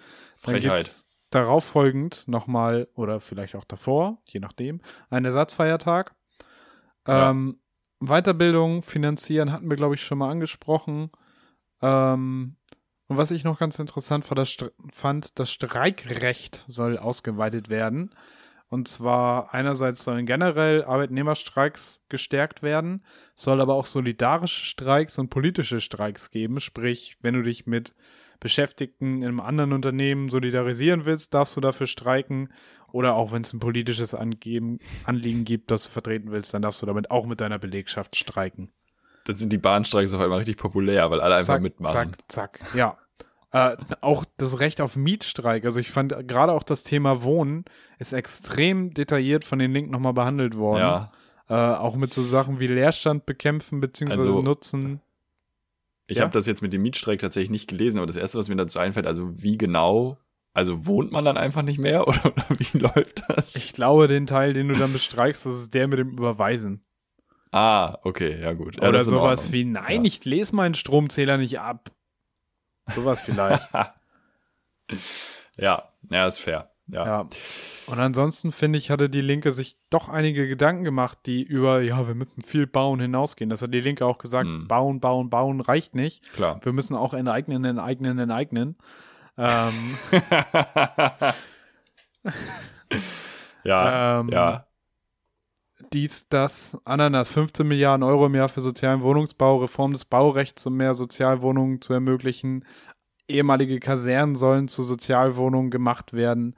dann 0.45 0.61
gibt 0.61 0.75
es 0.75 1.10
darauf 1.31 1.64
folgend 1.64 2.26
nochmal, 2.26 2.89
oder 2.95 3.20
vielleicht 3.20 3.55
auch 3.55 3.64
davor, 3.64 4.18
je 4.26 4.41
nachdem, 4.41 4.81
ein 5.09 5.24
Ersatzfeiertag. 5.24 6.14
Ja. 7.07 7.31
Ähm, 7.31 7.59
Weiterbildung 8.01 8.83
finanzieren 8.83 9.53
hatten 9.53 9.70
wir, 9.70 9.76
glaube 9.76 9.95
ich, 9.95 10.03
schon 10.03 10.18
mal 10.18 10.31
angesprochen. 10.31 11.11
Ähm, 11.83 12.57
und 13.09 13.16
was 13.16 13.31
ich 13.31 13.45
noch 13.45 13.59
ganz 13.59 13.78
interessant 13.78 14.24
fand 14.24 14.39
das, 14.39 14.57
fand, 14.93 15.39
das 15.39 15.51
Streikrecht 15.51 16.64
soll 16.68 16.97
ausgeweitet 16.97 17.68
werden. 17.68 18.14
Und 18.68 18.87
zwar 18.87 19.53
einerseits 19.53 20.05
sollen 20.05 20.26
generell 20.26 20.85
Arbeitnehmerstreiks 20.85 22.05
gestärkt 22.09 22.62
werden, 22.62 23.05
soll 23.35 23.61
aber 23.61 23.74
auch 23.74 23.85
solidarische 23.85 24.64
Streiks 24.64 25.18
und 25.18 25.28
politische 25.28 25.81
Streiks 25.81 26.31
geben. 26.31 26.61
Sprich, 26.61 27.16
wenn 27.20 27.35
du 27.35 27.43
dich 27.43 27.66
mit 27.66 27.95
Beschäftigten 28.41 29.18
in 29.18 29.28
einem 29.28 29.41
anderen 29.41 29.72
Unternehmen 29.72 30.28
solidarisieren 30.30 31.05
willst, 31.05 31.34
darfst 31.34 31.57
du 31.57 31.61
dafür 31.61 31.86
streiken. 31.86 32.49
Oder 32.93 33.14
auch 33.14 33.30
wenn 33.30 33.43
es 33.43 33.53
ein 33.53 33.61
politisches 33.61 34.14
Angeben, 34.14 34.80
Anliegen 35.05 35.45
gibt, 35.45 35.70
das 35.70 35.84
du 35.84 35.91
vertreten 35.91 36.32
willst, 36.32 36.53
dann 36.53 36.62
darfst 36.62 36.82
du 36.82 36.86
damit 36.86 37.11
auch 37.11 37.26
mit 37.26 37.41
deiner 37.41 37.59
Belegschaft 37.59 38.16
streiken. 38.16 38.72
Dann 39.26 39.36
sind 39.36 39.53
die 39.53 39.59
Bahnstreiks 39.59 40.12
auf 40.12 40.20
einmal 40.20 40.38
richtig 40.38 40.57
populär, 40.57 41.11
weil 41.11 41.20
alle 41.20 41.36
zack, 41.36 41.57
einfach 41.57 41.62
mitmachen. 41.62 42.12
Zack, 42.28 42.59
zack, 42.59 42.74
ja. 42.74 42.97
Äh, 43.53 43.76
auch 44.01 44.24
das 44.38 44.61
Recht 44.61 44.80
auf 44.80 44.97
Mietstreik. 44.97 45.64
Also 45.64 45.78
ich 45.78 45.91
fand 45.91 46.14
gerade 46.26 46.53
auch 46.53 46.62
das 46.62 46.84
Thema 46.84 47.22
Wohnen 47.22 47.64
ist 47.99 48.12
extrem 48.12 48.95
detailliert 48.95 49.45
von 49.45 49.59
den 49.59 49.72
Linken 49.72 49.91
nochmal 49.91 50.14
behandelt 50.14 50.57
worden. 50.57 50.80
Ja. 50.80 51.12
Äh, 51.49 51.76
auch 51.76 51.97
mit 51.97 52.14
so 52.14 52.22
Sachen 52.22 52.61
wie 52.61 52.68
Leerstand 52.68 53.26
bekämpfen 53.26 53.80
bzw. 53.80 54.12
Also, 54.12 54.43
nutzen. 54.43 55.01
Ich 56.11 56.17
ja? 56.17 56.25
habe 56.25 56.33
das 56.33 56.47
jetzt 56.47 56.61
mit 56.61 56.73
dem 56.73 56.83
Mietstreik 56.83 57.21
tatsächlich 57.21 57.51
nicht 57.51 57.69
gelesen, 57.69 57.99
aber 57.99 58.07
das 58.09 58.17
erste, 58.17 58.37
was 58.37 58.49
mir 58.49 58.57
dazu 58.57 58.81
einfällt, 58.81 59.07
also 59.07 59.31
wie 59.41 59.57
genau, 59.57 60.19
also 60.53 60.87
wohnt 60.87 61.13
man 61.13 61.25
dann 61.25 61.37
einfach 61.37 61.63
nicht 61.63 61.79
mehr 61.79 62.09
oder, 62.09 62.27
oder 62.27 62.47
wie 62.51 62.79
läuft 62.79 63.23
das? 63.29 63.55
Ich 63.55 63.73
glaube, 63.73 64.09
den 64.09 64.27
Teil, 64.27 64.53
den 64.53 64.69
du 64.69 64.75
dann 64.75 64.93
bestreikst, 64.93 65.47
das 65.47 65.55
ist 65.55 65.75
der 65.75 65.87
mit 65.87 66.01
dem 66.01 66.11
Überweisen. 66.11 66.85
Ah, 67.53 67.99
okay, 68.03 68.41
ja 68.41 68.53
gut. 68.53 68.81
Ja, 68.81 68.89
oder 68.89 69.03
sowas 69.03 69.53
wie, 69.53 69.65
nein, 69.65 70.05
ja. 70.05 70.09
ich 70.09 70.25
lese 70.25 70.55
meinen 70.55 70.75
Stromzähler 70.75 71.37
nicht 71.37 71.61
ab. 71.61 71.93
Sowas 72.93 73.21
vielleicht. 73.21 73.69
ja, 75.57 75.93
ja, 76.11 76.27
ist 76.27 76.39
fair. 76.39 76.70
Ja. 76.93 77.07
ja. 77.07 77.28
Und 77.86 77.99
ansonsten 77.99 78.53
finde 78.53 78.78
ich, 78.78 78.91
hatte 78.91 79.11
die 79.11 79.20
Linke 79.20 79.53
sich 79.53 79.76
doch 79.91 80.09
einige 80.09 80.49
Gedanken 80.49 80.84
gemacht, 80.84 81.18
die 81.26 81.43
über, 81.43 81.80
ja, 81.80 82.07
wir 82.07 82.14
müssen 82.14 82.43
viel 82.43 82.66
bauen 82.66 83.01
hinausgehen. 83.01 83.51
Das 83.51 83.62
hat 83.62 83.74
die 83.74 83.80
Linke 83.80 84.07
auch 84.07 84.18
gesagt, 84.18 84.47
hm. 84.47 84.68
bauen, 84.68 85.01
bauen, 85.01 85.30
bauen 85.30 85.61
reicht 85.61 85.95
nicht. 85.95 86.32
Klar. 86.34 86.61
Wir 86.62 86.72
müssen 86.72 86.95
auch 86.95 87.14
enteignen, 87.14 87.64
enteignen, 87.64 88.18
enteignen. 88.18 88.76
Ähm, 89.36 89.97
ja, 93.64 94.20
ähm, 94.20 94.28
ja. 94.28 94.66
dies, 95.93 96.28
das, 96.28 96.78
Ananas, 96.84 97.32
15 97.32 97.66
Milliarden 97.66 98.03
Euro 98.03 98.26
im 98.26 98.34
Jahr 98.34 98.51
für 98.51 98.61
sozialen 98.61 99.03
Wohnungsbau, 99.03 99.59
Reform 99.59 99.93
des 99.93 100.05
Baurechts, 100.05 100.66
um 100.66 100.76
mehr 100.76 100.95
Sozialwohnungen 100.95 101.80
zu 101.80 101.95
ermöglichen. 101.95 102.64
Ehemalige 103.31 103.81
Kasernen 103.81 104.37
sollen 104.37 104.68
zu 104.68 104.83
Sozialwohnungen 104.83 105.70
gemacht 105.70 106.12
werden. 106.12 106.57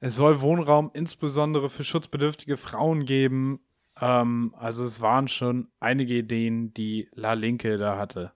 Es 0.00 0.16
soll 0.16 0.40
Wohnraum 0.40 0.90
insbesondere 0.94 1.68
für 1.68 1.84
schutzbedürftige 1.84 2.56
Frauen 2.56 3.04
geben. 3.04 3.60
Ähm, 4.00 4.54
also 4.56 4.84
es 4.84 5.00
waren 5.00 5.28
schon 5.28 5.68
einige 5.80 6.14
Ideen, 6.14 6.72
die 6.74 7.08
La 7.12 7.32
Linke 7.32 7.78
da 7.78 7.98
hatte. 7.98 8.32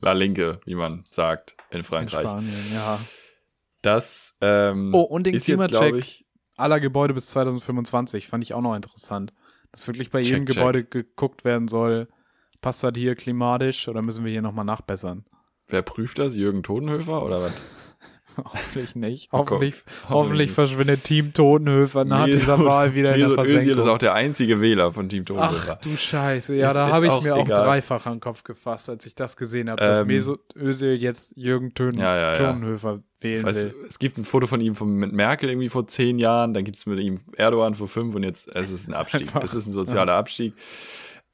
La 0.00 0.12
Linke, 0.12 0.60
wie 0.64 0.74
man 0.74 1.04
sagt 1.10 1.56
in 1.70 1.82
Frankreich. 1.82 2.24
In 2.24 2.28
Spanien, 2.28 2.74
ja. 2.74 3.00
Das 3.82 4.36
ähm, 4.40 4.92
oh, 4.94 5.02
und 5.02 5.24
den 5.24 5.34
ist 5.34 5.46
jetzt, 5.46 5.68
glaube 5.68 5.98
ich, 5.98 6.26
aller 6.56 6.80
Gebäude 6.80 7.14
bis 7.14 7.26
2025 7.26 8.26
fand 8.26 8.42
ich 8.42 8.52
auch 8.52 8.60
noch 8.60 8.74
interessant. 8.74 9.32
Dass 9.70 9.86
wirklich 9.86 10.10
bei 10.10 10.22
check, 10.22 10.30
jedem 10.30 10.46
check. 10.46 10.56
Gebäude 10.56 10.84
geguckt 10.84 11.44
werden 11.44 11.68
soll, 11.68 12.08
passt 12.60 12.82
das 12.82 12.94
hier 12.96 13.14
klimatisch 13.14 13.88
oder 13.88 14.02
müssen 14.02 14.24
wir 14.24 14.32
hier 14.32 14.42
nochmal 14.42 14.64
nachbessern? 14.64 15.24
Wer 15.68 15.82
prüft 15.82 16.18
das? 16.18 16.36
Jürgen 16.36 16.62
Todenhöfer 16.62 17.24
oder 17.24 17.42
was? 17.42 17.52
hoffentlich 18.44 18.94
nicht. 18.94 19.32
Hoffentlich, 19.32 19.74
oh 20.08 20.10
hoffentlich 20.10 20.50
verschwindet 20.50 21.04
Team 21.04 21.32
Totenhöfer 21.32 22.04
nach 22.04 22.26
Mesut, 22.26 22.42
dieser 22.42 22.64
Wahl 22.64 22.94
wieder 22.94 23.14
in 23.14 23.20
der 23.20 23.30
Versenkung. 23.30 23.62
Özil 23.62 23.78
ist 23.78 23.86
auch 23.86 23.98
der 23.98 24.14
einzige 24.14 24.60
Wähler 24.60 24.92
von 24.92 25.08
Team 25.08 25.24
Totenhöfer. 25.24 25.78
Ach 25.78 25.80
du 25.82 25.96
Scheiße, 25.96 26.54
ja, 26.54 26.66
das 26.66 26.74
da 26.74 26.88
habe 26.90 27.06
ich 27.06 27.22
mir 27.22 27.34
egal. 27.36 27.40
auch 27.40 27.64
dreifach 27.64 28.06
an 28.06 28.14
den 28.14 28.20
Kopf 28.20 28.44
gefasst, 28.44 28.90
als 28.90 29.06
ich 29.06 29.14
das 29.14 29.36
gesehen 29.36 29.70
habe, 29.70 29.80
dass 29.80 29.98
ähm, 29.98 30.06
Mesut 30.06 30.40
Özil 30.54 30.94
jetzt 30.96 31.32
Jürgen 31.36 31.74
Tön 31.74 31.96
ja, 31.96 32.16
ja, 32.16 32.32
ja. 32.32 32.38
Totenhöfer 32.38 33.02
wählen 33.20 33.44
weiß, 33.44 33.66
will. 33.66 33.74
Es 33.88 33.98
gibt 33.98 34.18
ein 34.18 34.24
Foto 34.24 34.46
von 34.46 34.60
ihm 34.60 34.74
von, 34.74 34.94
mit 34.94 35.12
Merkel 35.12 35.48
irgendwie 35.48 35.68
vor 35.68 35.86
zehn 35.86 36.18
Jahren, 36.18 36.54
dann 36.54 36.64
gibt 36.64 36.76
es 36.76 36.86
mit 36.86 37.00
ihm 37.00 37.20
Erdogan 37.36 37.74
vor 37.74 37.88
fünf 37.88 38.14
und 38.14 38.22
jetzt 38.22 38.54
es 38.54 38.70
ist 38.70 38.88
ein 38.88 38.94
Abstieg. 38.94 39.28
es 39.42 39.54
ist 39.54 39.66
ein 39.66 39.72
sozialer 39.72 40.12
Abstieg. 40.12 40.54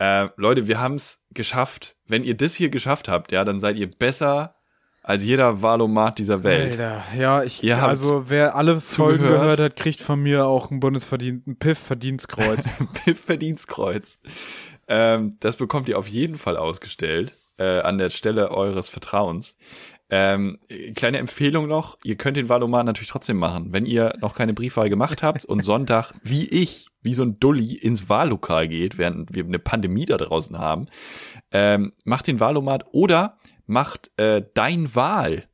Äh, 0.03 0.31
Leute, 0.37 0.67
wir 0.67 0.81
haben 0.81 0.97
es 0.97 1.25
geschafft. 1.31 1.95
Wenn 2.09 2.25
ihr 2.25 2.37
das 2.37 2.57
hier 2.57 2.71
geschafft 2.71 3.09
habt, 3.09 3.31
ja, 3.31 3.45
dann 3.45 3.61
seid 3.61 3.77
ihr 3.77 3.89
besser 3.89 4.57
als 5.05 5.25
jeder 5.25 5.63
Valomat 5.63 6.19
dieser 6.19 6.43
Welt. 6.43 6.73
Alter, 6.73 7.05
ja, 7.17 7.45
ich, 7.45 7.63
Ihr 7.63 7.81
also 7.81 8.29
wer 8.29 8.57
alle 8.57 8.81
Folgen 8.81 9.21
zugehört. 9.21 9.43
gehört 9.43 9.61
hat, 9.61 9.77
kriegt 9.77 10.01
von 10.01 10.21
mir 10.21 10.47
auch 10.47 10.73
ein 10.73 10.81
Bundesverdient, 10.81 11.47
ein 11.47 11.57
Piff-Verdienstkreuz. 11.57 12.83
Piff-Verdienstkreuz. 13.05 14.21
Ähm, 14.89 15.37
das 15.39 15.55
bekommt 15.55 15.89
ihr 15.89 15.97
auf 15.97 16.09
jeden 16.09 16.37
Fall 16.37 16.57
ausgestellt 16.57 17.37
äh, 17.59 17.79
an 17.81 17.99
der 17.99 18.11
Stelle 18.11 18.51
eures 18.51 18.89
Vertrauens. 18.89 19.57
Ähm, 20.15 20.59
kleine 20.95 21.17
Empfehlung 21.17 21.69
noch, 21.69 21.97
ihr 22.05 22.17
könnt 22.17 22.37
den 22.37 22.51
Valomat 22.51 22.85
natürlich 22.85 23.09
trotzdem 23.09 23.39
machen. 23.39 23.73
Wenn 23.73 23.87
ihr 23.87 24.15
noch 24.21 24.35
keine 24.35 24.53
Briefwahl 24.53 24.91
gemacht 24.91 25.23
habt 25.23 25.47
und 25.47 25.63
Sonntag, 25.65 26.13
wie 26.23 26.45
ich, 26.45 26.89
wie 27.01 27.15
so 27.15 27.23
ein 27.23 27.41
Dulli 27.41 27.77
ins 27.77 28.11
Wahllokal 28.11 28.69
geht, 28.69 28.99
während 28.99 29.35
wir 29.35 29.43
eine 29.43 29.59
Pandemie 29.59 30.05
da 30.05 30.19
draußen 30.19 30.59
haben, 30.59 30.89
ähm, 31.51 31.95
macht 32.05 32.27
den 32.27 32.41
Wahlomat 32.41 32.85
oder 32.93 33.39
macht 33.65 34.11
äh, 34.19 34.43
Dein 34.53 34.95
Wahl. 34.95 35.45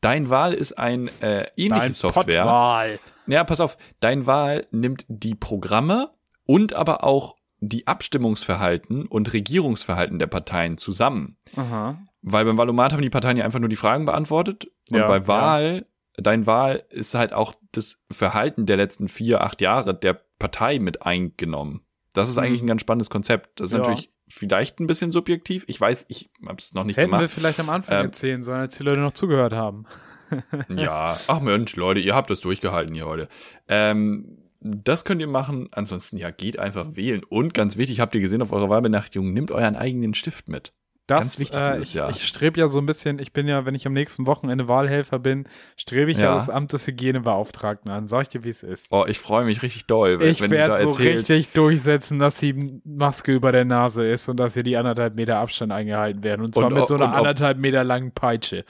Dein 0.00 0.30
Wahl 0.30 0.54
ist 0.54 0.78
ein 0.78 1.10
äh, 1.20 1.46
ähnliche 1.54 1.82
Dein 1.82 1.92
Software. 1.92 2.44
Pottwahl. 2.44 3.00
Ja, 3.26 3.44
pass 3.44 3.60
auf. 3.60 3.76
Dein 4.00 4.24
Wahl 4.24 4.66
nimmt 4.70 5.04
die 5.08 5.34
Programme 5.34 6.08
und 6.46 6.72
aber 6.72 7.04
auch 7.04 7.36
die 7.60 7.86
Abstimmungsverhalten 7.86 9.06
und 9.06 9.34
Regierungsverhalten 9.34 10.18
der 10.18 10.26
Parteien 10.26 10.78
zusammen. 10.78 11.36
Aha. 11.54 11.98
Weil 12.22 12.44
beim 12.44 12.56
Wahlomat 12.56 12.92
haben 12.92 13.02
die 13.02 13.10
Parteien 13.10 13.36
ja 13.36 13.44
einfach 13.44 13.58
nur 13.58 13.68
die 13.68 13.76
Fragen 13.76 14.04
beantwortet. 14.04 14.70
Und 14.90 14.98
ja, 14.98 15.08
bei 15.08 15.26
Wahl, 15.26 15.86
ja. 16.16 16.22
dein 16.22 16.46
Wahl 16.46 16.84
ist 16.90 17.14
halt 17.14 17.32
auch 17.32 17.54
das 17.72 18.00
Verhalten 18.10 18.66
der 18.66 18.76
letzten 18.76 19.08
vier, 19.08 19.42
acht 19.42 19.60
Jahre 19.60 19.94
der 19.94 20.20
Partei 20.38 20.78
mit 20.78 21.02
eingenommen. 21.02 21.82
Das 22.14 22.28
ist 22.28 22.36
mhm. 22.36 22.42
eigentlich 22.42 22.62
ein 22.62 22.66
ganz 22.66 22.80
spannendes 22.80 23.10
Konzept. 23.10 23.60
Das 23.60 23.68
ist 23.68 23.72
ja. 23.72 23.78
natürlich 23.78 24.10
vielleicht 24.28 24.80
ein 24.80 24.86
bisschen 24.86 25.12
subjektiv. 25.12 25.64
Ich 25.66 25.80
weiß, 25.80 26.06
ich 26.08 26.30
habe 26.46 26.58
es 26.58 26.74
noch 26.74 26.84
nicht 26.84 26.96
Hätten 26.96 27.08
gemacht. 27.10 27.22
Hätten 27.22 27.30
wir 27.30 27.34
vielleicht 27.40 27.60
am 27.60 27.70
Anfang 27.70 27.98
ähm, 27.98 28.06
erzählen 28.06 28.42
sollen, 28.42 28.60
als 28.60 28.76
die 28.76 28.84
Leute 28.84 29.00
noch 29.00 29.12
zugehört 29.12 29.52
haben. 29.52 29.84
ja, 30.68 31.18
ach 31.26 31.40
Mensch, 31.40 31.76
Leute, 31.76 32.00
ihr 32.00 32.14
habt 32.14 32.30
das 32.30 32.40
durchgehalten 32.40 32.94
hier 32.94 33.06
heute. 33.06 33.28
Ähm, 33.68 34.38
das 34.60 35.04
könnt 35.04 35.20
ihr 35.20 35.28
machen. 35.28 35.68
Ansonsten, 35.72 36.16
ja, 36.16 36.30
geht 36.30 36.58
einfach 36.58 36.94
wählen. 36.94 37.24
Und 37.24 37.52
ganz 37.52 37.76
wichtig, 37.76 38.00
habt 38.00 38.14
ihr 38.14 38.20
gesehen 38.20 38.42
auf 38.42 38.52
eurer 38.52 38.68
Wahlbenachrichtigung, 38.68 39.32
nehmt 39.32 39.50
euren 39.50 39.76
eigenen 39.76 40.14
Stift 40.14 40.48
mit. 40.48 40.72
Das, 41.06 41.18
Ganz 41.18 41.38
wichtig 41.40 41.58
äh, 41.58 41.72
dieses 41.72 41.94
Jahr. 41.94 42.10
Ich, 42.10 42.16
ich 42.16 42.26
strebe 42.26 42.60
ja 42.60 42.68
so 42.68 42.78
ein 42.78 42.86
bisschen, 42.86 43.18
ich 43.18 43.32
bin 43.32 43.48
ja, 43.48 43.66
wenn 43.66 43.74
ich 43.74 43.86
am 43.86 43.92
nächsten 43.92 44.26
Wochenende 44.26 44.68
Wahlhelfer 44.68 45.18
bin, 45.18 45.48
strebe 45.76 46.12
ich 46.12 46.18
ja, 46.18 46.24
ja 46.24 46.34
das 46.34 46.48
Amt 46.48 46.72
des 46.72 46.86
Hygienebeauftragten 46.86 47.90
an. 47.90 48.06
Sag 48.06 48.22
ich 48.22 48.28
dir, 48.28 48.44
wie 48.44 48.50
es 48.50 48.62
ist. 48.62 48.86
Oh, 48.92 49.04
ich 49.08 49.18
freue 49.18 49.44
mich 49.44 49.62
richtig 49.62 49.86
doll. 49.86 50.20
Wenn, 50.20 50.28
ich 50.28 50.40
werde 50.40 50.74
so 50.74 50.90
erzählst. 50.90 51.30
richtig 51.30 51.52
durchsetzen, 51.54 52.20
dass 52.20 52.38
die 52.38 52.80
Maske 52.84 53.32
über 53.32 53.50
der 53.50 53.64
Nase 53.64 54.06
ist 54.06 54.28
und 54.28 54.36
dass 54.36 54.54
hier 54.54 54.62
die 54.62 54.76
anderthalb 54.76 55.16
Meter 55.16 55.38
Abstand 55.38 55.72
eingehalten 55.72 56.22
werden. 56.22 56.42
Und 56.42 56.54
zwar 56.54 56.66
und 56.66 56.74
mit 56.74 56.86
so 56.86 56.94
einer 56.94 57.12
anderthalb 57.12 57.58
Meter 57.58 57.82
langen 57.82 58.12
Peitsche. 58.12 58.64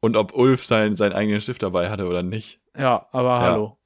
Und 0.00 0.16
ob 0.16 0.34
Ulf 0.34 0.64
sein, 0.64 0.96
seinen 0.96 1.12
eigenen 1.14 1.40
Stift 1.40 1.62
dabei 1.62 1.88
hatte 1.88 2.06
oder 2.06 2.22
nicht. 2.22 2.60
Ja, 2.76 3.06
aber 3.10 3.28
ja. 3.28 3.40
hallo. 3.40 3.76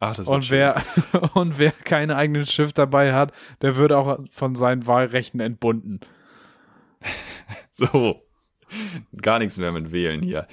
Ach, 0.00 0.16
das 0.16 0.28
und 0.28 0.50
wer 0.50 0.80
und 1.34 1.58
wer 1.58 1.72
keinen 1.72 2.12
eigenen 2.12 2.46
Stift 2.46 2.78
dabei 2.78 3.12
hat, 3.12 3.32
der 3.62 3.76
wird 3.76 3.92
auch 3.92 4.18
von 4.30 4.54
seinen 4.54 4.86
Wahlrechten 4.86 5.40
entbunden. 5.40 6.00
so. 7.72 8.22
Gar 9.22 9.38
nichts 9.38 9.56
mehr 9.56 9.72
mit 9.72 9.92
Wählen 9.92 10.22
hier. 10.22 10.46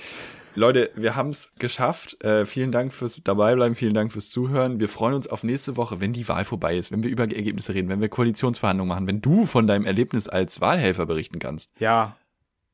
Leute, 0.55 0.91
wir 0.95 1.15
haben 1.17 1.29
es 1.29 1.53
geschafft. 1.55 2.23
Äh, 2.23 2.45
vielen 2.45 2.71
Dank 2.71 2.93
fürs 2.93 3.21
Dabeibleiben, 3.21 3.75
vielen 3.75 3.93
Dank 3.93 4.13
fürs 4.13 4.29
Zuhören. 4.29 4.79
Wir 4.79 4.87
freuen 4.87 5.13
uns 5.13 5.27
auf 5.27 5.43
nächste 5.43 5.75
Woche, 5.75 5.99
wenn 5.99 6.13
die 6.13 6.27
Wahl 6.29 6.45
vorbei 6.45 6.77
ist, 6.77 6.91
wenn 6.93 7.03
wir 7.03 7.09
über 7.11 7.23
Ergebnisse 7.23 7.73
reden, 7.73 7.89
wenn 7.89 7.99
wir 7.99 8.07
Koalitionsverhandlungen 8.07 8.87
machen, 8.87 9.07
wenn 9.07 9.21
du 9.21 9.45
von 9.45 9.67
deinem 9.67 9.85
Erlebnis 9.85 10.29
als 10.29 10.61
Wahlhelfer 10.61 11.05
berichten 11.05 11.39
kannst. 11.39 11.77
Ja, 11.79 12.15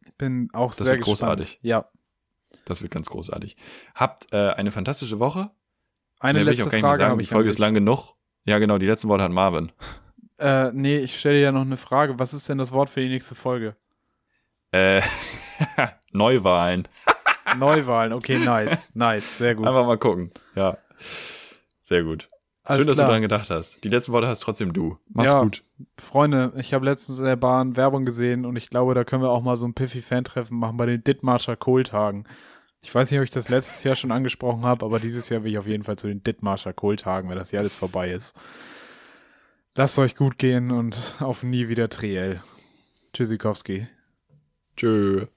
ich 0.05 0.13
bin 0.13 0.49
auch 0.53 0.69
das 0.69 0.85
sehr 0.85 0.93
wird 0.93 1.05
gespannt. 1.05 1.19
großartig. 1.19 1.59
Ja. 1.63 1.89
Das 2.65 2.83
wird 2.83 2.91
ganz 2.91 3.09
großartig. 3.09 3.57
Habt 3.95 4.31
äh, 4.31 4.51
eine 4.51 4.71
fantastische 4.71 5.19
Woche. 5.19 5.49
Eine 6.19 6.43
Mehr 6.43 6.53
letzte 6.53 6.69
Frage 6.69 7.05
habe 7.05 7.21
ich 7.21 7.29
Die 7.29 7.33
Folge 7.33 7.49
ist 7.49 7.57
lang 7.57 7.73
genug. 7.73 8.13
Ja, 8.45 8.59
genau, 8.59 8.77
die 8.77 8.85
letzten 8.85 9.09
Worte 9.09 9.23
hat 9.23 9.31
Marvin. 9.31 9.71
Äh, 10.41 10.71
nee, 10.73 10.97
ich 10.97 11.19
stelle 11.19 11.35
dir 11.35 11.43
ja 11.43 11.51
noch 11.51 11.61
eine 11.61 11.77
Frage. 11.77 12.17
Was 12.17 12.33
ist 12.33 12.49
denn 12.49 12.57
das 12.57 12.71
Wort 12.71 12.89
für 12.89 12.99
die 12.99 13.09
nächste 13.09 13.35
Folge? 13.35 13.75
Äh, 14.71 15.01
Neuwahlen. 16.11 16.87
Neuwahlen, 17.57 18.13
okay, 18.13 18.39
nice, 18.39 18.91
nice, 18.95 19.37
sehr 19.37 19.55
gut. 19.55 19.67
Einfach 19.67 19.85
mal 19.85 19.97
gucken, 19.97 20.31
ja. 20.55 20.77
Sehr 21.81 22.03
gut. 22.03 22.29
Alles 22.63 22.79
Schön, 22.79 22.87
dass 22.87 22.95
klar. 22.95 23.07
du 23.07 23.09
daran 23.09 23.21
gedacht 23.21 23.49
hast. 23.49 23.83
Die 23.83 23.89
letzten 23.89 24.13
Worte 24.13 24.27
hast 24.27 24.39
trotzdem 24.39 24.71
du. 24.73 24.97
Mach's 25.09 25.31
ja, 25.31 25.41
gut. 25.41 25.63
Freunde, 25.99 26.53
ich 26.57 26.73
habe 26.73 26.85
letztens 26.85 27.19
in 27.19 27.25
der 27.25 27.35
Bahn 27.35 27.75
Werbung 27.75 28.05
gesehen 28.05 28.45
und 28.45 28.55
ich 28.55 28.69
glaube, 28.69 28.93
da 28.93 29.03
können 29.03 29.23
wir 29.23 29.29
auch 29.29 29.41
mal 29.41 29.57
so 29.57 29.65
ein 29.65 29.73
Piffy-Fan-Treffen 29.73 30.57
machen 30.57 30.77
bei 30.77 30.85
den 30.85 31.03
Dittmarscher 31.03 31.55
Kohltagen. 31.55 32.25
Ich 32.83 32.93
weiß 32.93 33.11
nicht, 33.11 33.19
ob 33.19 33.23
ich 33.23 33.31
das 33.31 33.49
letztes 33.49 33.83
Jahr 33.83 33.95
schon 33.95 34.11
angesprochen 34.11 34.63
habe, 34.63 34.85
aber 34.85 34.99
dieses 34.99 35.29
Jahr 35.29 35.43
will 35.43 35.51
ich 35.51 35.57
auf 35.57 35.67
jeden 35.67 35.83
Fall 35.83 35.97
zu 35.97 36.07
den 36.07 36.23
Dittmarscher 36.23 36.73
Kohltagen, 36.73 37.29
wenn 37.29 37.37
das 37.37 37.49
hier 37.49 37.59
alles 37.59 37.75
vorbei 37.75 38.09
ist. 38.09 38.35
Lasst 39.73 39.97
euch 39.99 40.15
gut 40.15 40.37
gehen 40.37 40.69
und 40.69 41.15
auf 41.19 41.43
nie 41.43 41.69
wieder 41.69 41.87
Triell. 41.87 42.41
Tschüssikowski. 43.13 43.87
Tschö. 44.75 45.27